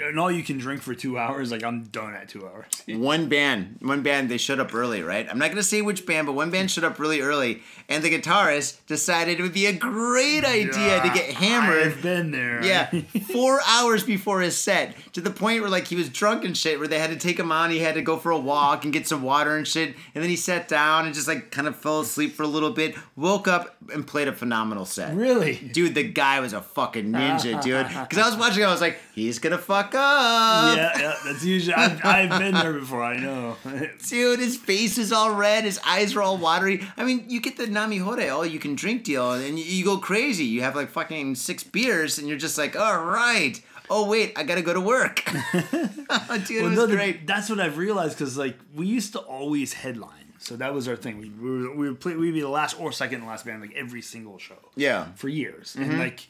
And 0.00 0.18
all 0.18 0.30
you 0.30 0.42
can 0.42 0.58
drink 0.58 0.82
for 0.82 0.94
two 0.94 1.18
hours, 1.18 1.50
like 1.50 1.62
I'm 1.62 1.84
done 1.84 2.14
at 2.14 2.28
two 2.28 2.46
hours. 2.46 2.64
One 2.88 3.28
band, 3.28 3.78
one 3.80 4.02
band, 4.02 4.28
they 4.30 4.38
showed 4.38 4.60
up 4.60 4.74
early, 4.74 5.02
right? 5.02 5.26
I'm 5.30 5.38
not 5.38 5.50
gonna 5.50 5.62
say 5.62 5.82
which 5.82 6.06
band, 6.06 6.26
but 6.26 6.32
one 6.34 6.50
band 6.50 6.70
showed 6.70 6.84
up 6.84 6.98
really 6.98 7.20
early, 7.20 7.62
and 7.88 8.02
the 8.02 8.10
guitarist 8.10 8.78
decided 8.86 9.38
it 9.38 9.42
would 9.42 9.52
be 9.54 9.66
a 9.66 9.72
great 9.72 10.44
idea 10.44 11.00
to 11.02 11.08
get 11.10 11.30
hammered. 11.34 11.86
I've 11.86 12.02
been 12.02 12.30
there. 12.30 12.64
Yeah, 12.64 12.90
four 13.32 13.60
hours 13.68 14.02
before 14.04 14.40
his 14.40 14.56
set, 14.56 14.94
to 15.14 15.20
the 15.20 15.30
point 15.30 15.60
where 15.60 15.70
like 15.70 15.86
he 15.86 15.96
was 15.96 16.08
drunk 16.08 16.44
and 16.44 16.56
shit, 16.56 16.78
where 16.78 16.88
they 16.88 16.98
had 16.98 17.10
to 17.10 17.16
take 17.16 17.38
him 17.38 17.52
on. 17.52 17.70
He 17.70 17.78
had 17.80 17.94
to 17.94 18.02
go 18.02 18.16
for 18.16 18.30
a 18.30 18.38
walk 18.38 18.84
and 18.84 18.92
get 18.92 19.06
some 19.06 19.22
water 19.22 19.56
and 19.56 19.66
shit, 19.66 19.94
and 20.14 20.22
then 20.22 20.30
he 20.30 20.36
sat 20.36 20.68
down 20.68 21.06
and 21.06 21.14
just 21.14 21.28
like 21.28 21.50
kind 21.50 21.68
of 21.68 21.76
fell 21.76 22.00
asleep 22.00 22.34
for 22.34 22.42
a 22.42 22.48
little 22.48 22.70
bit. 22.70 22.94
Woke 23.16 23.48
up 23.48 23.76
and 23.92 24.06
played 24.06 24.28
a 24.28 24.32
phenomenal 24.32 24.84
set. 24.84 25.14
really. 25.14 25.56
Dude, 25.56 25.94
the 25.94 26.02
guy 26.02 26.40
was 26.40 26.52
a 26.52 26.60
fucking 26.62 27.06
ninja, 27.12 27.60
dude. 27.62 27.86
Because 28.04 28.18
I 28.18 28.28
was 28.28 28.36
watching, 28.38 28.64
I 28.64 28.70
was 28.70 28.80
like, 28.80 28.98
he's 29.14 29.38
gonna 29.38 29.58
fuck 29.58 29.94
up. 29.94 30.76
Yeah, 30.76 30.92
yeah, 30.98 31.14
that's 31.24 31.44
usually. 31.44 31.74
I've, 31.74 32.04
I've 32.04 32.38
been 32.40 32.54
there 32.54 32.72
before. 32.72 33.02
I 33.02 33.16
know. 33.18 33.56
Dude, 34.08 34.38
his 34.40 34.56
face 34.56 34.98
is 34.98 35.12
all 35.12 35.34
red, 35.34 35.64
his 35.64 35.80
eyes 35.86 36.14
are 36.16 36.22
all 36.22 36.36
watery. 36.38 36.86
I 36.96 37.04
mean, 37.04 37.24
you 37.28 37.40
get 37.40 37.56
the 37.56 37.66
nomihodai, 37.66 38.32
all 38.34 38.44
you 38.46 38.58
can 38.58 38.74
drink 38.74 39.04
deal, 39.04 39.32
and 39.32 39.58
you, 39.58 39.64
you 39.64 39.84
go 39.84 39.98
crazy. 39.98 40.44
You 40.44 40.62
have 40.62 40.76
like 40.76 40.90
fucking 40.90 41.34
six 41.36 41.62
beers, 41.64 42.18
and 42.18 42.28
you're 42.28 42.38
just 42.38 42.58
like, 42.58 42.76
all 42.76 43.04
right. 43.04 43.60
Oh, 43.90 44.08
wait, 44.08 44.32
I 44.36 44.44
gotta 44.44 44.62
go 44.62 44.72
to 44.72 44.80
work. 44.80 45.22
Dude, 45.52 46.62
Well, 46.62 46.70
no, 46.70 46.86
great. 46.86 47.26
That's 47.26 47.50
what 47.50 47.60
I've 47.60 47.76
realized 47.76 48.16
because 48.18 48.36
like 48.38 48.56
we 48.74 48.86
used 48.86 49.12
to 49.12 49.18
always 49.20 49.74
headline, 49.74 50.32
so 50.38 50.56
that 50.56 50.72
was 50.72 50.88
our 50.88 50.96
thing. 50.96 51.18
We 51.18 51.28
we 51.28 51.68
we 51.68 51.88
would 51.90 52.00
play. 52.00 52.16
We'd 52.16 52.32
be 52.32 52.40
the 52.40 52.48
last 52.48 52.80
or 52.80 52.92
second 52.92 53.20
to 53.20 53.26
last 53.26 53.44
band 53.44 53.60
like 53.60 53.74
every 53.74 54.00
single 54.02 54.38
show. 54.38 54.56
Yeah. 54.74 55.08
for 55.16 55.28
years, 55.28 55.74
Mm-hmm. 55.78 55.90
and 55.90 55.98
like. 55.98 56.26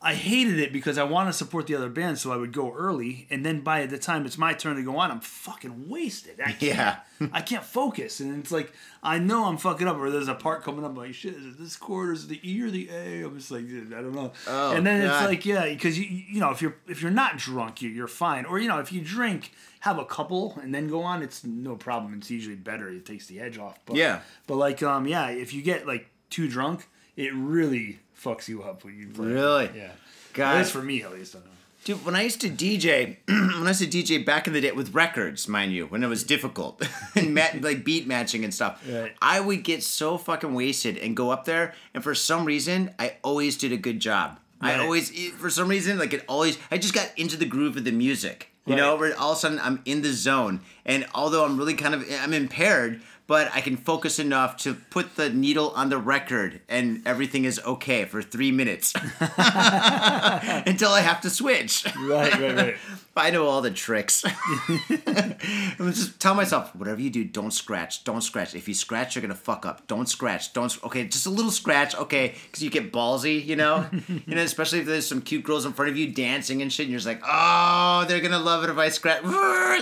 I 0.00 0.14
hated 0.14 0.58
it 0.58 0.72
because 0.72 0.98
I 0.98 1.04
want 1.04 1.28
to 1.28 1.32
support 1.32 1.66
the 1.66 1.74
other 1.74 1.88
band, 1.88 2.18
so 2.18 2.30
I 2.30 2.36
would 2.36 2.52
go 2.52 2.72
early, 2.74 3.26
and 3.30 3.44
then 3.44 3.60
by 3.60 3.86
the 3.86 3.98
time 3.98 4.26
it's 4.26 4.36
my 4.36 4.52
turn 4.52 4.76
to 4.76 4.82
go 4.82 4.98
on, 4.98 5.10
I'm 5.10 5.20
fucking 5.20 5.88
wasted. 5.88 6.40
I 6.40 6.54
Yeah. 6.60 6.98
I 7.32 7.40
can't 7.40 7.64
focus, 7.64 8.20
and 8.20 8.38
it's 8.38 8.52
like 8.52 8.72
I 9.02 9.18
know 9.18 9.46
I'm 9.46 9.56
fucking 9.56 9.88
up, 9.88 9.96
or 9.96 10.10
there's 10.10 10.28
a 10.28 10.34
part 10.34 10.62
coming 10.62 10.84
up, 10.84 10.90
I'm 10.90 10.96
like 10.96 11.14
shit, 11.14 11.34
is 11.34 11.46
it 11.46 11.58
this 11.58 11.76
chord, 11.76 12.14
is 12.14 12.24
it 12.24 12.28
the 12.28 12.40
E 12.50 12.62
or 12.62 12.70
the 12.70 12.88
A? 12.90 13.22
I'm 13.22 13.38
just 13.38 13.50
like, 13.50 13.64
I 13.64 14.02
don't 14.02 14.14
know. 14.14 14.32
Oh, 14.46 14.76
and 14.76 14.86
then 14.86 15.06
God. 15.06 15.22
it's 15.22 15.28
like, 15.30 15.46
yeah, 15.46 15.66
because 15.66 15.98
you 15.98 16.04
you 16.04 16.40
know 16.40 16.50
if 16.50 16.60
you're 16.60 16.76
if 16.86 17.00
you're 17.00 17.10
not 17.10 17.38
drunk, 17.38 17.80
you 17.80 17.88
you're 17.88 18.06
fine, 18.06 18.44
or 18.44 18.58
you 18.58 18.68
know 18.68 18.78
if 18.80 18.92
you 18.92 19.00
drink, 19.00 19.52
have 19.80 19.98
a 19.98 20.04
couple 20.04 20.58
and 20.62 20.74
then 20.74 20.88
go 20.88 21.02
on, 21.02 21.22
it's 21.22 21.44
no 21.44 21.76
problem. 21.76 22.14
It's 22.14 22.30
usually 22.30 22.56
better. 22.56 22.88
It 22.88 23.06
takes 23.06 23.26
the 23.26 23.40
edge 23.40 23.56
off. 23.56 23.78
But, 23.86 23.96
Yeah. 23.96 24.20
But 24.46 24.56
like 24.56 24.82
um 24.82 25.06
yeah, 25.06 25.28
if 25.28 25.54
you 25.54 25.62
get 25.62 25.86
like 25.86 26.08
too 26.28 26.48
drunk, 26.48 26.88
it 27.16 27.32
really 27.34 28.00
fucks 28.26 28.48
you 28.48 28.62
up 28.62 28.84
when 28.84 28.98
you 28.98 29.08
play. 29.08 29.26
Really? 29.26 29.70
Yeah. 29.74 29.90
God. 30.32 30.54
At 30.56 30.58
least 30.58 30.72
for 30.72 30.82
me, 30.82 31.02
at 31.02 31.12
least. 31.12 31.34
I 31.34 31.38
don't 31.38 31.46
know. 31.46 31.52
Dude, 31.84 32.04
when 32.04 32.16
I 32.16 32.22
used 32.22 32.40
to 32.40 32.50
DJ, 32.50 33.16
when 33.28 33.64
I 33.66 33.68
used 33.68 33.80
to 33.80 33.86
DJ 33.86 34.24
back 34.26 34.48
in 34.48 34.52
the 34.52 34.60
day 34.60 34.72
with 34.72 34.92
records, 34.92 35.46
mind 35.46 35.72
you, 35.72 35.86
when 35.86 36.02
it 36.02 36.08
was 36.08 36.24
difficult 36.24 36.82
and 37.14 37.32
mat- 37.32 37.62
like 37.68 37.84
beat 37.84 38.06
matching 38.08 38.42
and 38.44 38.52
stuff, 38.52 38.82
Right. 38.90 39.14
I 39.22 39.38
would 39.40 39.62
get 39.62 39.82
so 39.84 40.18
fucking 40.18 40.52
wasted 40.52 40.98
and 40.98 41.16
go 41.16 41.30
up 41.30 41.44
there, 41.44 41.74
and 41.94 42.02
for 42.02 42.14
some 42.14 42.44
reason, 42.44 42.92
I 42.98 43.14
always 43.22 43.56
did 43.56 43.70
a 43.72 43.76
good 43.76 44.00
job. 44.00 44.40
I 44.60 44.78
always, 44.78 45.10
for 45.34 45.50
some 45.50 45.68
reason, 45.68 45.98
like 45.98 46.12
it 46.14 46.24
always, 46.28 46.58
I 46.70 46.78
just 46.78 46.94
got 46.94 47.12
into 47.16 47.36
the 47.36 47.44
groove 47.44 47.76
of 47.76 47.84
the 47.84 47.92
music. 47.92 48.48
You 48.64 48.74
know, 48.74 48.92
Right. 48.92 49.00
where 49.00 49.20
all 49.20 49.30
of 49.32 49.36
a 49.36 49.40
sudden 49.40 49.60
I'm 49.62 49.80
in 49.84 50.02
the 50.02 50.12
zone, 50.12 50.60
and 50.84 51.06
although 51.14 51.44
I'm 51.44 51.56
really 51.56 51.74
kind 51.74 51.94
of, 51.94 52.04
I'm 52.20 52.32
impaired, 52.32 53.00
but 53.26 53.50
I 53.52 53.60
can 53.60 53.76
focus 53.76 54.18
enough 54.18 54.56
to 54.58 54.74
put 54.74 55.16
the 55.16 55.30
needle 55.30 55.72
on 55.74 55.88
the 55.88 55.98
record, 55.98 56.60
and 56.68 57.02
everything 57.06 57.44
is 57.44 57.60
okay 57.64 58.04
for 58.04 58.22
three 58.22 58.52
minutes 58.52 58.94
until 59.20 60.90
I 60.90 61.00
have 61.00 61.20
to 61.22 61.30
switch. 61.30 61.84
Right, 61.98 62.32
right, 62.38 62.56
right. 62.56 62.76
I 63.18 63.30
know 63.30 63.46
all 63.46 63.62
the 63.62 63.70
tricks. 63.70 64.24
I'm 64.88 65.92
just 65.92 66.20
tell 66.20 66.34
myself, 66.34 66.76
whatever 66.76 67.00
you 67.00 67.08
do, 67.08 67.24
don't 67.24 67.50
scratch. 67.50 68.04
Don't 68.04 68.20
scratch. 68.20 68.54
If 68.54 68.68
you 68.68 68.74
scratch, 68.74 69.16
you're 69.16 69.22
gonna 69.22 69.34
fuck 69.34 69.64
up. 69.64 69.86
Don't 69.86 70.06
scratch. 70.06 70.52
Don't. 70.52 70.76
Okay, 70.84 71.06
just 71.06 71.24
a 71.24 71.30
little 71.30 71.50
scratch. 71.50 71.96
Okay, 71.96 72.34
because 72.46 72.62
you 72.62 72.70
get 72.70 72.92
ballsy, 72.92 73.42
you 73.44 73.56
know. 73.56 73.86
you 74.08 74.34
know, 74.34 74.42
especially 74.42 74.80
if 74.80 74.86
there's 74.86 75.06
some 75.06 75.22
cute 75.22 75.44
girls 75.44 75.64
in 75.64 75.72
front 75.72 75.90
of 75.90 75.96
you 75.96 76.12
dancing 76.12 76.60
and 76.60 76.70
shit, 76.70 76.84
and 76.84 76.90
you're 76.92 76.98
just 76.98 77.06
like, 77.06 77.22
oh, 77.26 78.04
they're 78.06 78.20
gonna 78.20 78.38
love 78.38 78.62
it 78.64 78.70
if 78.70 78.76
I 78.76 78.90
scratch. 78.90 79.22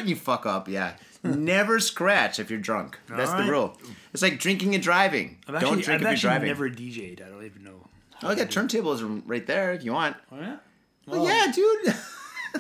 You 0.07 0.15
fuck 0.15 0.47
up. 0.47 0.69
Yeah. 0.69 0.95
Never 1.37 1.81
scratch 1.81 2.39
if 2.39 2.51
you're 2.51 2.61
drunk. 2.61 2.99
That's 3.09 3.33
the 3.33 3.51
rule. 3.51 3.77
It's 4.13 4.23
like 4.23 4.39
drinking 4.39 4.75
and 4.75 4.85
driving. 4.85 5.39
I've 5.49 5.61
don't 5.61 5.79
actually, 5.79 5.83
drink 5.83 6.03
I've 6.03 6.13
if 6.15 6.23
you're 6.23 6.31
driving. 6.31 6.49
never 6.49 6.69
DJ'd. 6.71 7.23
I 7.23 7.29
don't 7.29 7.45
even 7.45 7.65
know. 7.65 7.89
Oh, 8.23 8.29
I 8.29 8.35
got 8.35 8.49
turntables 8.49 9.23
right 9.27 9.47
there 9.47 9.73
if 9.73 9.85
you 9.85 9.93
want. 9.93 10.17
Oh 10.31 10.37
yeah. 10.39 10.57
Oh, 11.09 11.27
yeah, 11.27 11.53
dude. 11.53 11.95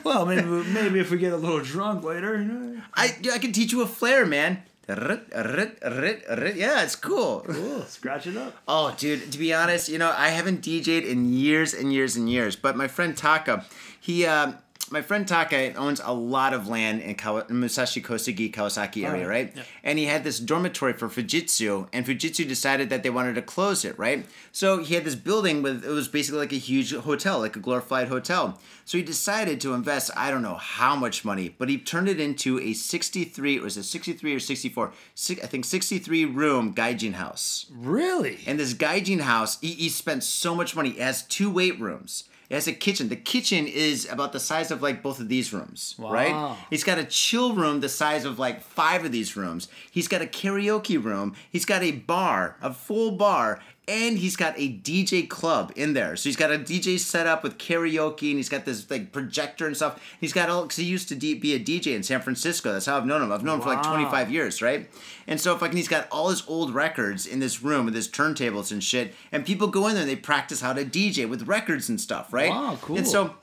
Well, 0.03 0.27
maybe 0.27 0.43
maybe 0.43 0.99
if 0.99 1.13
we 1.13 1.19
get 1.19 1.33
a 1.33 1.37
little 1.37 1.61
drunk 1.61 2.03
later, 2.03 2.37
you 2.37 2.45
know. 2.45 2.83
I 2.95 3.17
I 3.33 3.39
can 3.39 3.53
teach 3.53 3.71
you 3.71 3.81
a 3.83 3.87
flare, 3.87 4.27
man. 4.27 4.65
Yeah, 4.89 6.83
it's 6.83 6.97
cool. 6.97 7.45
Cool. 7.47 7.83
Scratch 7.83 8.27
it 8.27 8.37
up. 8.37 8.57
Oh, 8.67 8.95
dude, 8.99 9.31
to 9.33 9.39
be 9.39 9.55
honest, 9.55 9.89
you 9.89 9.99
know, 9.99 10.13
I 10.17 10.29
haven't 10.31 10.63
DJ'd 10.63 11.05
in 11.05 11.33
years 11.33 11.73
and 11.73 11.93
years 11.93 12.17
and 12.17 12.29
years. 12.29 12.57
But 12.57 12.77
my 12.77 12.89
friend 12.89 13.17
Taka, 13.17 13.65
he, 14.01 14.27
um, 14.27 14.59
my 14.91 15.03
friend 15.03 15.27
Taka 15.27 15.75
owns 15.75 16.01
a 16.05 16.13
lot 16.13 16.53
of 16.53 16.69
land 16.69 17.01
in 17.01 17.15
Kawa- 17.15 17.47
Musashi 17.49 18.03
Kosugi, 18.03 18.53
Kawasaki 18.53 19.07
area, 19.07 19.27
right. 19.27 19.47
right? 19.47 19.53
Yeah. 19.57 19.63
And 19.83 19.99
he 19.99 20.05
had 20.05 20.25
this 20.25 20.39
dormitory 20.39 20.93
for 20.93 21.09
Fujitsu, 21.09 21.89
and 21.93 22.05
Fujitsu 22.05 22.47
decided 22.47 22.91
that 22.91 23.03
they 23.03 23.11
wanted 23.11 23.35
to 23.35 23.43
close 23.43 23.85
it, 23.85 23.99
right? 23.99 24.27
So 24.53 24.79
he 24.83 24.95
had 24.95 25.05
this 25.05 25.15
building 25.15 25.63
with, 25.63 25.85
it 25.85 25.91
was 25.91 26.09
basically 26.09 26.41
like 26.41 26.53
a 26.53 26.57
huge 26.57 26.95
hotel, 26.95 27.39
like 27.39 27.57
a 27.57 27.61
glorified 27.61 28.09
hotel. 28.09 28.59
So 28.85 28.99
he 28.99 29.05
decided 29.05 29.61
to 29.63 29.73
invest, 29.73 30.11
I 30.17 30.31
don't 30.31 30.43
know 30.43 30.57
how 30.57 30.95
much 30.95 31.25
money, 31.25 31.55
but 31.57 31.69
he 31.69 31.79
turned 31.79 32.09
it 32.09 32.21
into 32.21 32.61
a 32.61 32.75
63, 32.75 33.59
or 33.59 33.63
was 33.63 33.77
it 33.77 33.85
63 33.85 34.35
or 34.35 34.41
64? 34.41 34.93
Six, 35.15 35.43
I 35.43 35.47
think 35.47 35.65
63 35.65 36.27
room 36.27 36.75
gaijin 36.75 37.15
house. 37.15 37.67
Really? 37.75 38.41
And 38.47 38.59
this 38.59 38.75
gaijin 38.75 39.21
house, 39.21 39.59
he, 39.61 39.69
he 39.73 39.89
spent 39.89 40.25
so 40.25 40.55
much 40.55 40.77
money. 40.77 40.91
It 40.91 41.01
has 41.01 41.23
two 41.23 41.51
weight 41.51 41.81
rooms. 41.81 42.25
It 42.51 42.55
has 42.55 42.67
a 42.67 42.73
kitchen. 42.73 43.09
The 43.09 43.17
kitchen 43.17 43.67
is 43.67 44.07
about 44.11 44.33
the 44.33 44.41
size 44.41 44.71
of 44.71 44.83
like 44.83 45.03
both 45.03 45.19
of 45.19 45.29
these 45.29 45.53
rooms, 45.53 45.95
right? 45.99 46.57
He's 46.71 46.85
got 46.85 46.99
a 46.99 47.05
chill 47.05 47.55
room 47.55 47.81
the 47.81 47.89
size 47.89 48.25
of 48.25 48.39
like 48.39 48.61
five 48.63 49.05
of 49.05 49.13
these 49.13 49.37
rooms. 49.37 49.69
He's 49.91 50.09
got 50.09 50.21
a 50.23 50.27
karaoke 50.27 51.03
room. 51.03 51.35
He's 51.51 51.65
got 51.65 51.83
a 51.83 51.93
bar, 51.93 52.57
a 52.61 52.73
full 52.73 53.13
bar, 53.13 53.61
and 53.87 54.19
he's 54.19 54.37
got 54.37 54.55
a 54.57 54.73
DJ 54.79 55.29
club 55.29 55.73
in 55.77 55.93
there. 55.93 56.17
So 56.17 56.29
he's 56.29 56.37
got 56.37 56.51
a 56.51 56.59
DJ 56.59 56.99
set 56.99 57.27
up 57.27 57.43
with 57.43 57.59
karaoke, 57.59 58.31
and 58.31 58.39
he's 58.39 58.49
got 58.49 58.65
this 58.65 58.91
like 58.91 59.13
projector 59.13 59.67
and 59.67 59.77
stuff. 59.77 60.03
He's 60.21 60.33
got 60.33 60.49
all 60.49 60.63
because 60.63 60.77
he 60.77 60.85
used 60.85 61.09
to 61.09 61.15
D- 61.15 61.35
be 61.35 61.55
a 61.55 61.61
DJ 61.61 61.95
in 61.95 62.03
San 62.03 62.21
Francisco. 62.21 62.73
That's 62.73 62.87
how 62.87 62.97
I've 62.97 63.07
known 63.07 63.23
him. 63.23 63.31
I've 63.33 63.45
known 63.45 63.57
him 63.57 63.63
for 63.63 63.69
like 63.69 63.83
25 63.83 64.31
years, 64.31 64.63
right? 64.63 64.89
And 65.27 65.41
so 65.41 65.57
fucking 65.57 65.77
he's 65.77 65.89
got 65.89 66.09
all 66.11 66.31
his 66.31 66.43
old 66.47 66.75
records 66.75 67.27
in 67.27 67.41
this 67.41 67.63
room 67.63 67.85
with 67.85 67.95
his 67.95 68.09
turntables 68.09 68.73
and 68.73 68.83
shit. 68.83 69.15
And 69.33 69.45
people 69.45 69.69
go 69.69 69.87
in 69.89 69.95
there 69.95 70.03
and 70.03 70.11
they 70.11 70.17
practice 70.17 70.61
how 70.61 70.73
to 70.73 70.85
DJ 70.85 71.29
with 71.29 71.47
records 71.47 71.89
and 71.89 72.01
stuff, 72.01 72.33
right? 72.33 72.51
Wow, 72.51 72.79
cool. 72.81 72.97
And 72.97 73.07
so 73.07 73.35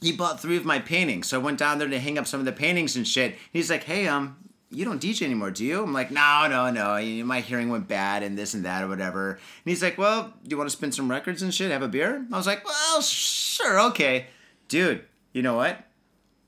he 0.00 0.12
bought 0.12 0.40
three 0.40 0.56
of 0.56 0.64
my 0.64 0.78
paintings. 0.78 1.28
So 1.28 1.40
I 1.40 1.42
went 1.42 1.58
down 1.58 1.78
there 1.78 1.88
to 1.88 1.98
hang 1.98 2.18
up 2.18 2.26
some 2.26 2.40
of 2.40 2.46
the 2.46 2.52
paintings 2.52 2.96
and 2.96 3.06
shit. 3.06 3.36
He's 3.52 3.70
like, 3.70 3.84
hey, 3.84 4.08
um, 4.08 4.36
you 4.70 4.84
don't 4.84 5.02
DJ 5.02 5.22
anymore, 5.22 5.50
do 5.50 5.64
you? 5.64 5.82
I'm 5.82 5.92
like, 5.92 6.10
no, 6.10 6.46
no, 6.48 6.70
no. 6.70 7.24
My 7.24 7.40
hearing 7.40 7.70
went 7.70 7.88
bad 7.88 8.22
and 8.22 8.38
this 8.38 8.54
and 8.54 8.64
that 8.64 8.84
or 8.84 8.88
whatever. 8.88 9.30
And 9.32 9.40
he's 9.64 9.82
like, 9.82 9.98
well, 9.98 10.32
do 10.44 10.50
you 10.50 10.56
want 10.56 10.70
to 10.70 10.76
spin 10.76 10.92
some 10.92 11.10
records 11.10 11.42
and 11.42 11.52
shit? 11.52 11.70
Have 11.70 11.82
a 11.82 11.88
beer? 11.88 12.24
I 12.32 12.36
was 12.36 12.46
like, 12.46 12.64
well, 12.64 13.00
sure, 13.00 13.80
okay. 13.90 14.26
Dude, 14.68 15.04
you 15.32 15.42
know 15.42 15.56
what? 15.56 15.84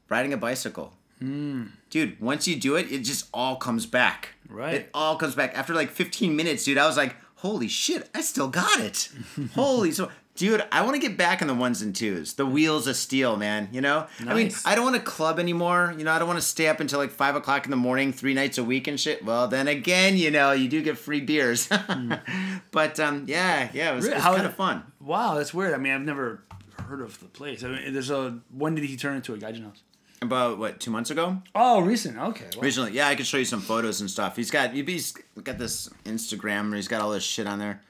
Riding 0.09 0.33
a 0.33 0.37
bicycle. 0.37 0.95
Hmm. 1.19 1.67
Dude, 1.91 2.21
once 2.21 2.47
you 2.47 2.57
do 2.57 2.77
it, 2.77 2.91
it 2.93 3.01
just 3.01 3.29
all 3.35 3.57
comes 3.57 3.87
back. 3.87 4.31
Right. 4.49 4.75
It 4.75 4.91
all 4.95 5.17
comes 5.17 5.35
back. 5.35 5.57
After 5.57 5.75
like 5.75 5.91
15 5.91 6.37
minutes, 6.37 6.65
dude, 6.65 6.79
I 6.79 6.87
was 6.87 6.97
like, 6.97 7.17
holy 7.37 7.69
shit, 7.69 8.09
I 8.15 8.21
still 8.21 8.49
got 8.49 8.81
it. 8.81 9.09
holy 9.55 9.91
so 9.91 10.11
dude, 10.35 10.65
I 10.73 10.83
want 10.83 10.95
to 10.95 11.01
get 11.01 11.17
back 11.17 11.43
in 11.43 11.49
the 11.49 11.55
ones 11.55 11.83
and 11.83 11.95
twos. 11.95 12.35
The 12.35 12.47
wheels 12.47 12.87
of 12.87 12.97
steel, 12.97 13.37
man. 13.37 13.69
You 13.73 13.81
know? 13.81 14.07
I 14.27 14.35
mean, 14.35 14.53
I 14.65 14.75
don't 14.75 14.85
want 14.85 14.97
to 14.97 15.03
club 15.03 15.39
anymore. 15.39 15.95
You 15.97 16.05
know, 16.05 16.13
I 16.13 16.19
don't 16.19 16.29
want 16.29 16.41
to 16.41 16.47
stay 16.47 16.69
up 16.69 16.81
until 16.81 16.99
like 16.99 17.11
five 17.11 17.37
o'clock 17.37 17.65
in 17.65 17.71
the 17.71 17.77
morning, 17.77 18.13
three 18.13 18.35
nights 18.35 18.59
a 18.59 18.65
week 18.65 18.87
and 18.89 18.99
shit. 18.99 19.25
Well, 19.25 19.49
then 19.49 19.69
again, 19.69 20.17
you 20.17 20.31
know, 20.31 20.53
you 20.53 20.69
do 20.69 20.83
get 20.83 20.99
free 20.99 21.21
beers. 21.21 21.69
but 22.71 23.01
um, 23.01 23.25
yeah, 23.29 23.69
yeah, 23.73 23.93
it 23.93 23.95
was, 23.95 24.05
Really? 24.05 24.17
was 24.17 24.25
kind 24.25 24.47
of 24.47 24.55
fun. 24.55 24.85
Wow, 25.01 25.35
that's 25.35 25.53
weird. 25.53 25.75
I 25.75 25.79
mean, 25.79 25.93
I've 25.93 26.03
never 26.03 26.43
heard 26.87 27.01
of 27.01 27.19
the 27.21 27.27
place. 27.27 27.65
I 27.65 27.69
mean, 27.69 27.93
there's 27.93 28.11
a. 28.11 28.39
When 28.51 28.75
did 28.75 28.85
he 28.85 28.97
turn 28.97 29.17
into 29.17 29.35
a 29.35 29.39
gaijin 29.39 29.65
house? 29.65 29.83
About 30.21 30.57
what, 30.59 30.79
two 30.79 30.93
months 30.93 31.11
ago? 31.11 31.43
Oh, 31.53 31.81
recent. 31.81 32.17
Okay. 32.17 32.47
Recently, 32.61 32.93
yeah, 32.93 33.09
I 33.09 33.17
could 33.17 33.27
show 33.27 33.39
you 33.39 33.45
some 33.45 33.61
photos 33.61 34.01
and 34.01 34.09
stuff. 34.09 34.37
He's 34.37 34.53
got 34.53 34.73
he's 34.73 35.13
got 35.43 35.59
this 35.59 35.89
Instagram 36.05 36.69
where 36.69 36.77
he's 36.77 36.87
got 36.87 37.01
all 37.01 37.11
this 37.11 37.25
shit 37.25 37.49
on 37.49 37.59
there. 37.59 37.83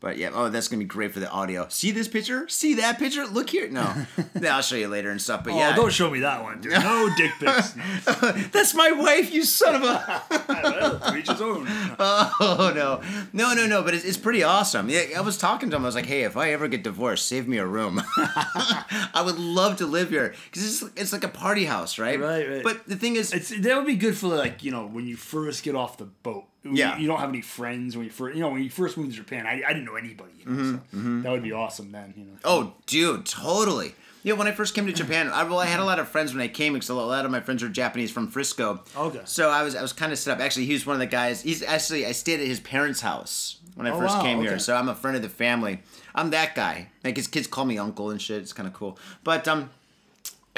But 0.00 0.16
yeah, 0.16 0.30
oh, 0.32 0.48
that's 0.48 0.68
gonna 0.68 0.78
be 0.78 0.84
great 0.84 1.12
for 1.12 1.18
the 1.18 1.28
audio. 1.28 1.66
See 1.68 1.90
this 1.90 2.06
picture? 2.06 2.46
See 2.46 2.74
that 2.74 3.00
picture? 3.00 3.26
Look 3.26 3.50
here. 3.50 3.68
No, 3.68 3.92
yeah, 4.40 4.54
I'll 4.54 4.62
show 4.62 4.76
you 4.76 4.86
later 4.86 5.10
and 5.10 5.20
stuff. 5.20 5.42
But 5.42 5.54
Oh, 5.54 5.58
yeah, 5.58 5.74
don't 5.74 5.92
show 5.92 6.08
me 6.08 6.20
that 6.20 6.40
one, 6.42 6.60
dude. 6.60 6.72
No 6.72 7.10
dick 7.16 7.32
pics. 7.40 7.74
that's 8.52 8.74
my 8.74 8.92
wife. 8.92 9.32
You 9.34 9.42
son 9.42 9.74
of 9.74 9.82
a. 9.82 10.22
well, 10.48 11.00
to 11.00 11.16
each 11.16 11.28
his 11.28 11.40
own. 11.40 11.66
Oh 11.98 12.72
no, 12.76 13.00
no, 13.32 13.54
no, 13.54 13.66
no! 13.66 13.82
But 13.82 13.94
it's, 13.94 14.04
it's 14.04 14.16
pretty 14.16 14.44
awesome. 14.44 14.88
Yeah, 14.88 15.02
I 15.16 15.20
was 15.20 15.36
talking 15.36 15.68
to 15.70 15.76
him. 15.76 15.82
I 15.82 15.86
was 15.86 15.96
like, 15.96 16.06
"Hey, 16.06 16.22
if 16.22 16.36
I 16.36 16.52
ever 16.52 16.68
get 16.68 16.84
divorced, 16.84 17.26
save 17.26 17.48
me 17.48 17.58
a 17.58 17.66
room. 17.66 18.00
I 18.16 19.22
would 19.24 19.38
love 19.38 19.78
to 19.78 19.86
live 19.86 20.10
here 20.10 20.32
because 20.44 20.64
it's 20.82 20.92
it's 20.96 21.12
like 21.12 21.24
a 21.24 21.28
party 21.28 21.64
house, 21.64 21.98
right? 21.98 22.20
Right, 22.20 22.48
right. 22.48 22.62
But 22.62 22.86
the 22.86 22.96
thing 22.96 23.16
is, 23.16 23.32
It's 23.32 23.48
that 23.48 23.76
would 23.76 23.86
be 23.86 23.96
good 23.96 24.16
for 24.16 24.28
like 24.28 24.62
you 24.62 24.70
know 24.70 24.86
when 24.86 25.06
you 25.08 25.16
first 25.16 25.64
get 25.64 25.74
off 25.74 25.98
the 25.98 26.04
boat. 26.04 26.44
When 26.68 26.76
you- 26.76 26.82
Yeah. 26.84 26.96
You, 26.98 27.06
don't 27.06 27.18
have 27.20 27.28
any 27.30 27.40
friends 27.42 27.96
when 27.96 28.04
you 28.06 28.10
first 28.10 28.34
you 28.36 28.40
know 28.42 28.50
when 28.50 28.62
you 28.62 28.70
first 28.70 28.96
moved 28.96 29.10
to 29.12 29.16
Japan. 29.16 29.46
I, 29.46 29.62
I 29.66 29.72
didn't 29.72 29.84
know 29.84 29.96
anybody. 29.96 30.30
You 30.38 30.46
know, 30.50 30.80
so 30.92 30.96
That 31.22 31.30
would 31.32 31.42
be 31.42 31.52
awesome 31.52 31.92
then. 31.92 32.14
You 32.16 32.24
know. 32.24 32.30
Mm-hmm, 32.32 32.40
Oh, 32.44 32.74
dude, 32.86 33.26
totally. 33.26 33.94
Yeah, 34.24 34.34
when 34.34 34.48
I 34.48 34.52
first 34.52 34.74
came 34.74 34.84
to 34.86 34.92
Japan, 34.92 35.28
I, 35.30 35.44
well, 35.44 35.60
I 35.60 35.66
had 35.66 35.78
a 35.80 35.84
lot 35.84 36.00
of 36.00 36.08
friends 36.08 36.34
when 36.34 36.42
I 36.42 36.48
came 36.48 36.72
because 36.72 36.88
a 36.88 36.94
lot 36.94 37.24
of 37.24 37.30
my 37.30 37.40
friends 37.40 37.62
are 37.62 37.68
Japanese 37.68 38.10
from 38.10 38.26
Frisco. 38.28 38.82
Okay. 38.96 39.20
So 39.24 39.48
I 39.48 39.62
was 39.62 39.74
I 39.76 39.80
was 39.82 39.92
kind 39.92 40.12
of 40.12 40.18
set 40.18 40.32
up. 40.34 40.40
Actually, 40.44 40.66
he 40.66 40.72
was 40.72 40.84
one 40.84 40.94
of 40.94 41.00
the 41.00 41.06
guys. 41.06 41.40
He's 41.42 41.62
actually 41.62 42.04
I 42.04 42.12
stayed 42.12 42.40
at 42.40 42.46
his 42.46 42.60
parents' 42.60 43.00
house 43.00 43.58
when 43.74 43.86
I 43.86 43.90
Oh, 43.90 43.98
first 43.98 44.16
wow, 44.16 44.22
came 44.22 44.40
here. 44.40 44.58
So 44.58 44.74
I'm 44.74 44.88
a 44.88 44.94
friend 44.94 45.16
of 45.16 45.22
the 45.22 45.28
family. 45.28 45.80
I'm 46.14 46.30
that 46.30 46.54
guy. 46.56 46.88
Like 47.04 47.16
his 47.16 47.28
kids 47.28 47.46
call 47.46 47.64
me 47.64 47.78
uncle 47.78 48.10
and 48.10 48.20
shit. 48.20 48.42
It's 48.42 48.52
kind 48.52 48.66
of 48.66 48.74
cool. 48.74 48.98
But 49.24 49.46
um. 49.48 49.70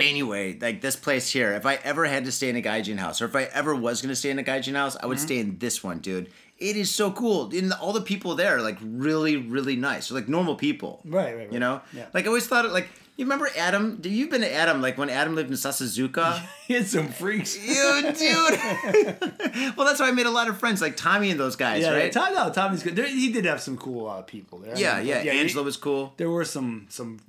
Anyway, 0.02 0.58
like 0.60 0.80
this 0.80 0.96
place 0.96 1.30
here, 1.30 1.52
if 1.52 1.64
I 1.66 1.74
ever 1.76 2.04
had 2.06 2.24
to 2.24 2.32
stay 2.32 2.48
in 2.48 2.56
a 2.56 2.62
gaijin 2.62 2.98
house, 2.98 3.20
or 3.22 3.26
if 3.26 3.34
I 3.36 3.44
ever 3.44 3.74
was 3.74 4.00
gonna 4.02 4.16
stay 4.16 4.30
in 4.30 4.38
a 4.38 4.42
gaijin 4.44 4.74
house, 4.74 4.96
I 5.00 5.06
would 5.06 5.18
Mm-hmm. 5.18 5.26
stay 5.26 5.38
in 5.38 5.58
this 5.58 5.82
one, 5.84 5.98
dude. 5.98 6.30
It 6.58 6.76
is 6.76 6.90
so 6.90 7.10
cool. 7.10 7.50
And 7.54 7.72
all 7.72 7.92
the 7.94 8.02
people 8.02 8.34
there 8.34 8.56
are 8.58 8.60
like 8.62 8.78
really, 8.82 9.36
really 9.38 9.76
nice. 9.76 10.08
They're 10.08 10.18
like 10.20 10.28
normal 10.28 10.56
people. 10.56 11.00
Right, 11.06 11.24
right, 11.34 11.36
right. 11.44 11.52
You 11.52 11.58
know? 11.58 11.80
Yeah. 11.92 12.06
Like 12.12 12.24
I 12.24 12.28
always 12.28 12.46
thought 12.46 12.64
it 12.66 12.70
like 12.72 12.88
you 13.16 13.24
remember 13.26 13.48
Adam? 13.56 13.96
Do 14.00 14.08
You've 14.10 14.30
been 14.30 14.40
to 14.42 14.50
Adam 14.52 14.80
like 14.82 14.96
when 14.98 15.08
Adam 15.10 15.34
lived 15.34 15.50
in 15.50 15.56
Sasazuka? 15.56 16.40
He 16.66 16.74
had 16.74 16.86
some 16.86 17.08
freaks. 17.08 17.56
you 17.58 18.02
dude. 18.02 19.18
well, 19.76 19.86
that's 19.86 20.00
why 20.00 20.08
I 20.08 20.12
made 20.12 20.26
a 20.26 20.30
lot 20.30 20.48
of 20.48 20.58
friends, 20.58 20.80
like 20.82 20.96
Tommy 20.96 21.30
and 21.30 21.38
those 21.40 21.56
guys, 21.56 21.82
Yeah, 21.82 21.90
right? 21.92 22.04
yeah, 22.04 22.10
Tom, 22.10 22.34
no, 22.34 22.50
Tommy's 22.50 22.82
good. 22.82 22.94
There, 22.96 23.06
he 23.06 23.32
did 23.32 23.44
have 23.44 23.60
some 23.60 23.76
cool 23.76 24.06
uh, 24.08 24.22
people 24.22 24.58
there. 24.58 24.74
I 24.74 24.78
yeah, 24.78 24.98
mean, 24.98 25.06
yeah, 25.08 25.20
he- 25.22 25.30
Angela 25.30 25.62
was 25.64 25.76
cool. 25.76 26.12
there 26.18 26.30
were 26.30 26.44
some 26.44 26.86
some 26.90 27.20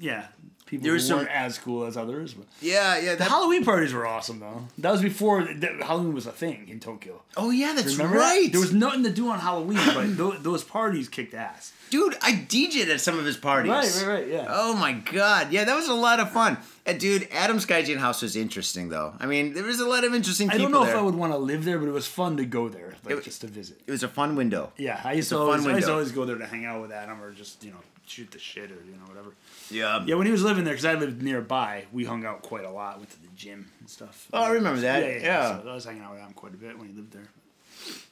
yeah 0.00 0.26
people 0.72 0.84
There 0.84 0.92
who 0.92 0.94
was 0.94 1.06
some- 1.06 1.18
weren't 1.18 1.30
as 1.30 1.58
cool 1.58 1.84
as 1.84 1.96
others. 1.96 2.32
But 2.34 2.46
Yeah, 2.62 2.98
yeah. 2.98 3.14
the 3.14 3.24
Halloween 3.24 3.62
parties 3.64 3.92
were 3.92 4.06
awesome 4.06 4.40
though. 4.40 4.66
That 4.78 4.90
was 4.90 5.02
before 5.02 5.44
that 5.44 5.82
Halloween 5.82 6.14
was 6.14 6.26
a 6.26 6.32
thing 6.32 6.66
in 6.68 6.80
Tokyo. 6.80 7.22
oh 7.36 7.50
yeah, 7.50 7.74
that's 7.76 7.92
Remember 7.96 8.18
right. 8.18 8.44
that? 8.46 8.52
There 8.52 8.60
was 8.60 8.72
nothing 8.72 9.04
to 9.04 9.10
do 9.12 9.28
on 9.28 9.38
Halloween, 9.38 9.78
but 9.94 10.16
those, 10.16 10.42
those 10.42 10.64
parties 10.64 11.08
kicked 11.08 11.34
ass. 11.34 11.72
Dude, 11.90 12.16
I 12.22 12.32
DJ'd 12.32 12.88
at 12.88 13.02
some 13.02 13.18
of 13.18 13.26
his 13.26 13.36
parties. 13.36 13.70
Right, 13.70 13.94
right, 13.96 14.06
right, 14.20 14.28
yeah. 14.28 14.46
Oh 14.48 14.74
my 14.74 14.92
god, 14.94 15.52
yeah, 15.52 15.64
that 15.64 15.76
was 15.76 15.88
a 15.88 15.94
lot 15.94 16.20
of 16.20 16.30
fun. 16.32 16.56
And 16.86 16.98
dude, 16.98 17.28
Adam's 17.30 17.66
Gaijin 17.66 17.98
house 17.98 18.22
was 18.22 18.34
interesting 18.34 18.88
though. 18.88 19.12
I 19.20 19.26
mean, 19.26 19.52
there 19.52 19.62
was 19.64 19.78
a 19.78 19.86
lot 19.86 20.02
of 20.04 20.14
interesting 20.14 20.48
I 20.50 20.56
don't 20.56 20.72
know 20.72 20.84
there. 20.84 20.94
if 20.94 20.98
I 20.98 21.02
would 21.02 21.14
want 21.14 21.32
to 21.32 21.38
live 21.38 21.64
there, 21.66 21.78
but 21.78 21.86
it 21.86 21.92
was 21.92 22.06
fun 22.06 22.38
to 22.38 22.44
go 22.46 22.68
there, 22.70 22.94
like 23.04 23.18
It- 23.18 23.24
just 23.24 23.42
to 23.42 23.46
visit. 23.46 23.80
It 23.86 23.90
was 23.90 24.02
a 24.02 24.08
fun 24.08 24.34
window. 24.36 24.72
Yeah, 24.78 25.00
I 25.04 25.12
used 25.12 25.28
to 25.28 25.38
always, 25.38 25.66
I 25.66 25.74
used 25.74 25.86
to 25.86 25.92
always 25.92 26.12
go 26.12 26.24
there 26.24 26.38
to 26.38 26.46
hang 26.46 26.64
out 26.64 26.80
with 26.80 26.90
Adam 26.92 27.22
or 27.22 27.30
just 27.32 27.62
you 27.62 27.70
know 27.70 27.76
shoot 28.06 28.30
the 28.32 28.38
shit 28.38 28.70
or 28.72 28.80
you 28.86 28.92
know 28.92 29.06
whatever. 29.06 29.32
Yeah. 29.72 30.04
Yeah, 30.06 30.14
when 30.16 30.26
he 30.26 30.32
was 30.32 30.42
living 30.42 30.64
there, 30.64 30.74
because 30.74 30.84
I 30.84 30.94
lived 30.94 31.22
nearby, 31.22 31.84
we 31.92 32.04
hung 32.04 32.24
out 32.24 32.42
quite 32.42 32.64
a 32.64 32.70
lot. 32.70 32.98
Went 32.98 33.10
to 33.10 33.20
the 33.22 33.28
gym 33.34 33.70
and 33.80 33.88
stuff. 33.88 34.28
Oh, 34.32 34.42
I 34.42 34.50
remember 34.50 34.80
that. 34.82 35.02
Yeah, 35.02 35.08
yeah. 35.08 35.22
Yeah. 35.22 35.62
So 35.62 35.68
I 35.70 35.74
was 35.74 35.84
hanging 35.84 36.02
out 36.02 36.12
with 36.12 36.20
him 36.20 36.32
quite 36.32 36.54
a 36.54 36.56
bit 36.56 36.78
when 36.78 36.88
he 36.88 36.94
lived 36.94 37.12
there. 37.12 37.28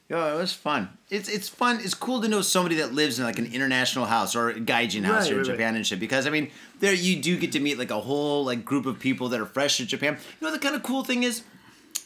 Yeah, 0.09 0.33
it 0.33 0.37
was 0.37 0.51
fun. 0.51 0.89
It's 1.09 1.29
it's 1.29 1.47
fun. 1.47 1.79
It's 1.81 1.93
cool 1.93 2.21
to 2.21 2.27
know 2.27 2.41
somebody 2.41 2.75
that 2.75 2.93
lives 2.93 3.17
in 3.17 3.23
like 3.23 3.39
an 3.39 3.45
international 3.53 4.03
house 4.05 4.35
or 4.35 4.49
a 4.49 4.55
gaijin 4.55 5.03
house 5.05 5.21
Right, 5.21 5.27
here 5.27 5.35
in 5.35 5.37
right, 5.43 5.47
right. 5.47 5.53
Japan 5.57 5.75
and 5.75 5.87
shit. 5.87 6.01
Because 6.01 6.27
I 6.27 6.31
mean, 6.31 6.51
there 6.81 6.93
you 6.93 7.21
do 7.21 7.37
get 7.37 7.53
to 7.53 7.61
meet 7.61 7.79
like 7.79 7.91
a 7.91 8.01
whole 8.01 8.43
like 8.43 8.65
group 8.65 8.85
of 8.85 8.99
people 8.99 9.29
that 9.29 9.39
are 9.39 9.45
fresh 9.45 9.77
to 9.77 9.85
Japan. 9.85 10.17
You 10.41 10.47
know, 10.47 10.51
the 10.51 10.59
kind 10.59 10.75
of 10.75 10.83
cool 10.83 11.05
thing 11.05 11.23
is 11.23 11.43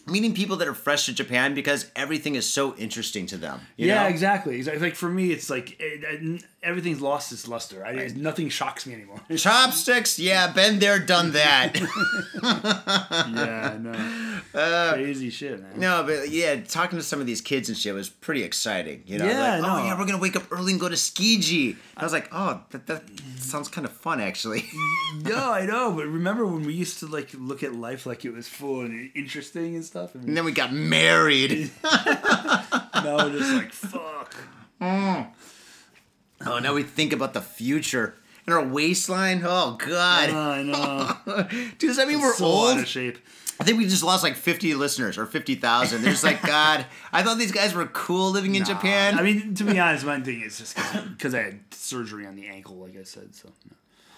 meeting 0.05 0.35
people 0.35 0.55
that 0.57 0.67
are 0.67 0.75
fresh 0.75 1.07
to 1.07 1.13
Japan 1.13 1.55
because 1.55 1.89
everything 1.95 2.35
is 2.35 2.47
so 2.47 2.75
interesting 2.75 3.25
to 3.25 3.37
them. 3.37 3.59
You 3.75 3.87
yeah, 3.87 4.03
know? 4.03 4.09
exactly. 4.09 4.57
Exactly. 4.57 4.83
Like 4.83 4.95
for 4.95 5.09
me, 5.09 5.31
it's 5.31 5.49
like 5.49 5.75
eh, 5.79 5.83
eh, 5.83 6.13
it, 6.13 6.21
it- 6.23 6.43
everything's 6.65 6.99
lost 6.99 7.31
its 7.31 7.47
luster. 7.47 7.85
I, 7.85 8.09
nothing 8.15 8.49
shocks 8.49 8.85
me 8.85 8.93
anymore. 8.95 9.21
Chopsticks, 9.37 10.19
yeah, 10.19 10.51
been 10.51 10.79
there, 10.79 10.99
done 10.99 11.31
that. 11.33 11.79
yeah, 12.43 13.77
no, 13.79 14.39
uh, 14.59 14.93
crazy 14.93 15.29
shit, 15.29 15.61
man. 15.61 15.79
no, 15.79 16.03
but 16.05 16.29
yeah, 16.29 16.55
talking 16.61 16.97
to 16.97 17.03
some 17.03 17.21
of 17.21 17.27
these 17.27 17.41
kids 17.41 17.69
and 17.69 17.77
shit 17.77 17.93
was 17.93 18.09
pretty 18.09 18.43
exciting. 18.43 19.03
You 19.05 19.19
know, 19.19 19.25
Yeah, 19.25 19.57
like, 19.57 19.59
oh, 19.59 19.61
no. 19.67 19.73
oh 19.75 19.85
yeah, 19.85 19.99
we're 19.99 20.05
gonna 20.05 20.17
wake 20.17 20.35
up 20.35 20.43
early 20.51 20.71
and 20.71 20.81
go 20.81 20.89
to 20.89 20.95
Tsukiji. 20.95 21.77
I 21.95 22.03
was 22.03 22.11
like, 22.11 22.27
oh, 22.31 22.61
that, 22.71 22.87
that 22.87 23.03
sounds 23.37 23.67
kind 23.69 23.85
of 23.85 23.93
fun 23.93 24.19
actually. 24.19 24.65
No, 25.23 25.51
I 25.53 25.65
know, 25.65 25.91
but 25.91 26.07
remember 26.07 26.45
when 26.45 26.65
we 26.65 26.73
used 26.73 26.99
to 26.99 27.05
like 27.07 27.29
look 27.37 27.63
at 27.63 27.73
life 27.73 28.05
like 28.05 28.25
it 28.25 28.33
was 28.33 28.47
full 28.47 28.81
and 28.81 29.11
interesting 29.15 29.75
and 29.75 29.85
stuff? 29.85 30.11
I 30.15 30.19
and 30.19 30.35
then 30.35 30.43
we 30.43 30.51
got 30.51 30.73
married. 30.73 31.71
now 31.83 33.17
we're 33.17 33.37
just 33.37 33.53
like 33.53 33.71
fuck. 33.71 34.35
Mm. 34.81 35.27
Oh, 36.45 36.59
now 36.59 36.73
we 36.73 36.83
think 36.83 37.13
about 37.13 37.33
the 37.33 37.41
future 37.41 38.15
and 38.45 38.53
our 38.55 38.63
waistline. 38.65 39.41
Oh 39.45 39.77
God, 39.79 40.29
Oh, 40.29 40.51
I 40.51 40.63
know. 40.63 41.47
dude, 41.49 41.77
does 41.79 41.97
that 41.97 42.07
mean 42.07 42.19
we're 42.21 42.33
so 42.33 42.45
old? 42.45 42.71
out 42.77 42.79
of 42.81 42.87
shape. 42.87 43.17
I 43.59 43.63
think 43.63 43.77
we 43.77 43.85
just 43.87 44.03
lost 44.03 44.21
like 44.23 44.35
fifty 44.35 44.73
listeners 44.73 45.17
or 45.17 45.25
fifty 45.25 45.55
thousand. 45.55 46.01
They're 46.01 46.11
just 46.11 46.23
like, 46.23 46.41
God, 46.45 46.85
I 47.13 47.23
thought 47.23 47.37
these 47.37 47.51
guys 47.53 47.73
were 47.73 47.85
cool 47.87 48.31
living 48.31 48.55
in 48.55 48.63
Nah. 48.63 48.67
Japan. 48.69 49.17
I 49.17 49.21
mean, 49.23 49.55
to 49.55 49.63
be 49.63 49.79
honest, 49.79 50.05
my 50.05 50.19
thing 50.19 50.41
is 50.41 50.57
just 50.57 50.77
because 51.09 51.33
I 51.33 51.41
had 51.41 51.59
surgery 51.71 52.25
on 52.27 52.35
the 52.35 52.47
ankle, 52.47 52.75
like 52.75 52.97
I 52.97 53.03
said. 53.03 53.33
So 53.33 53.49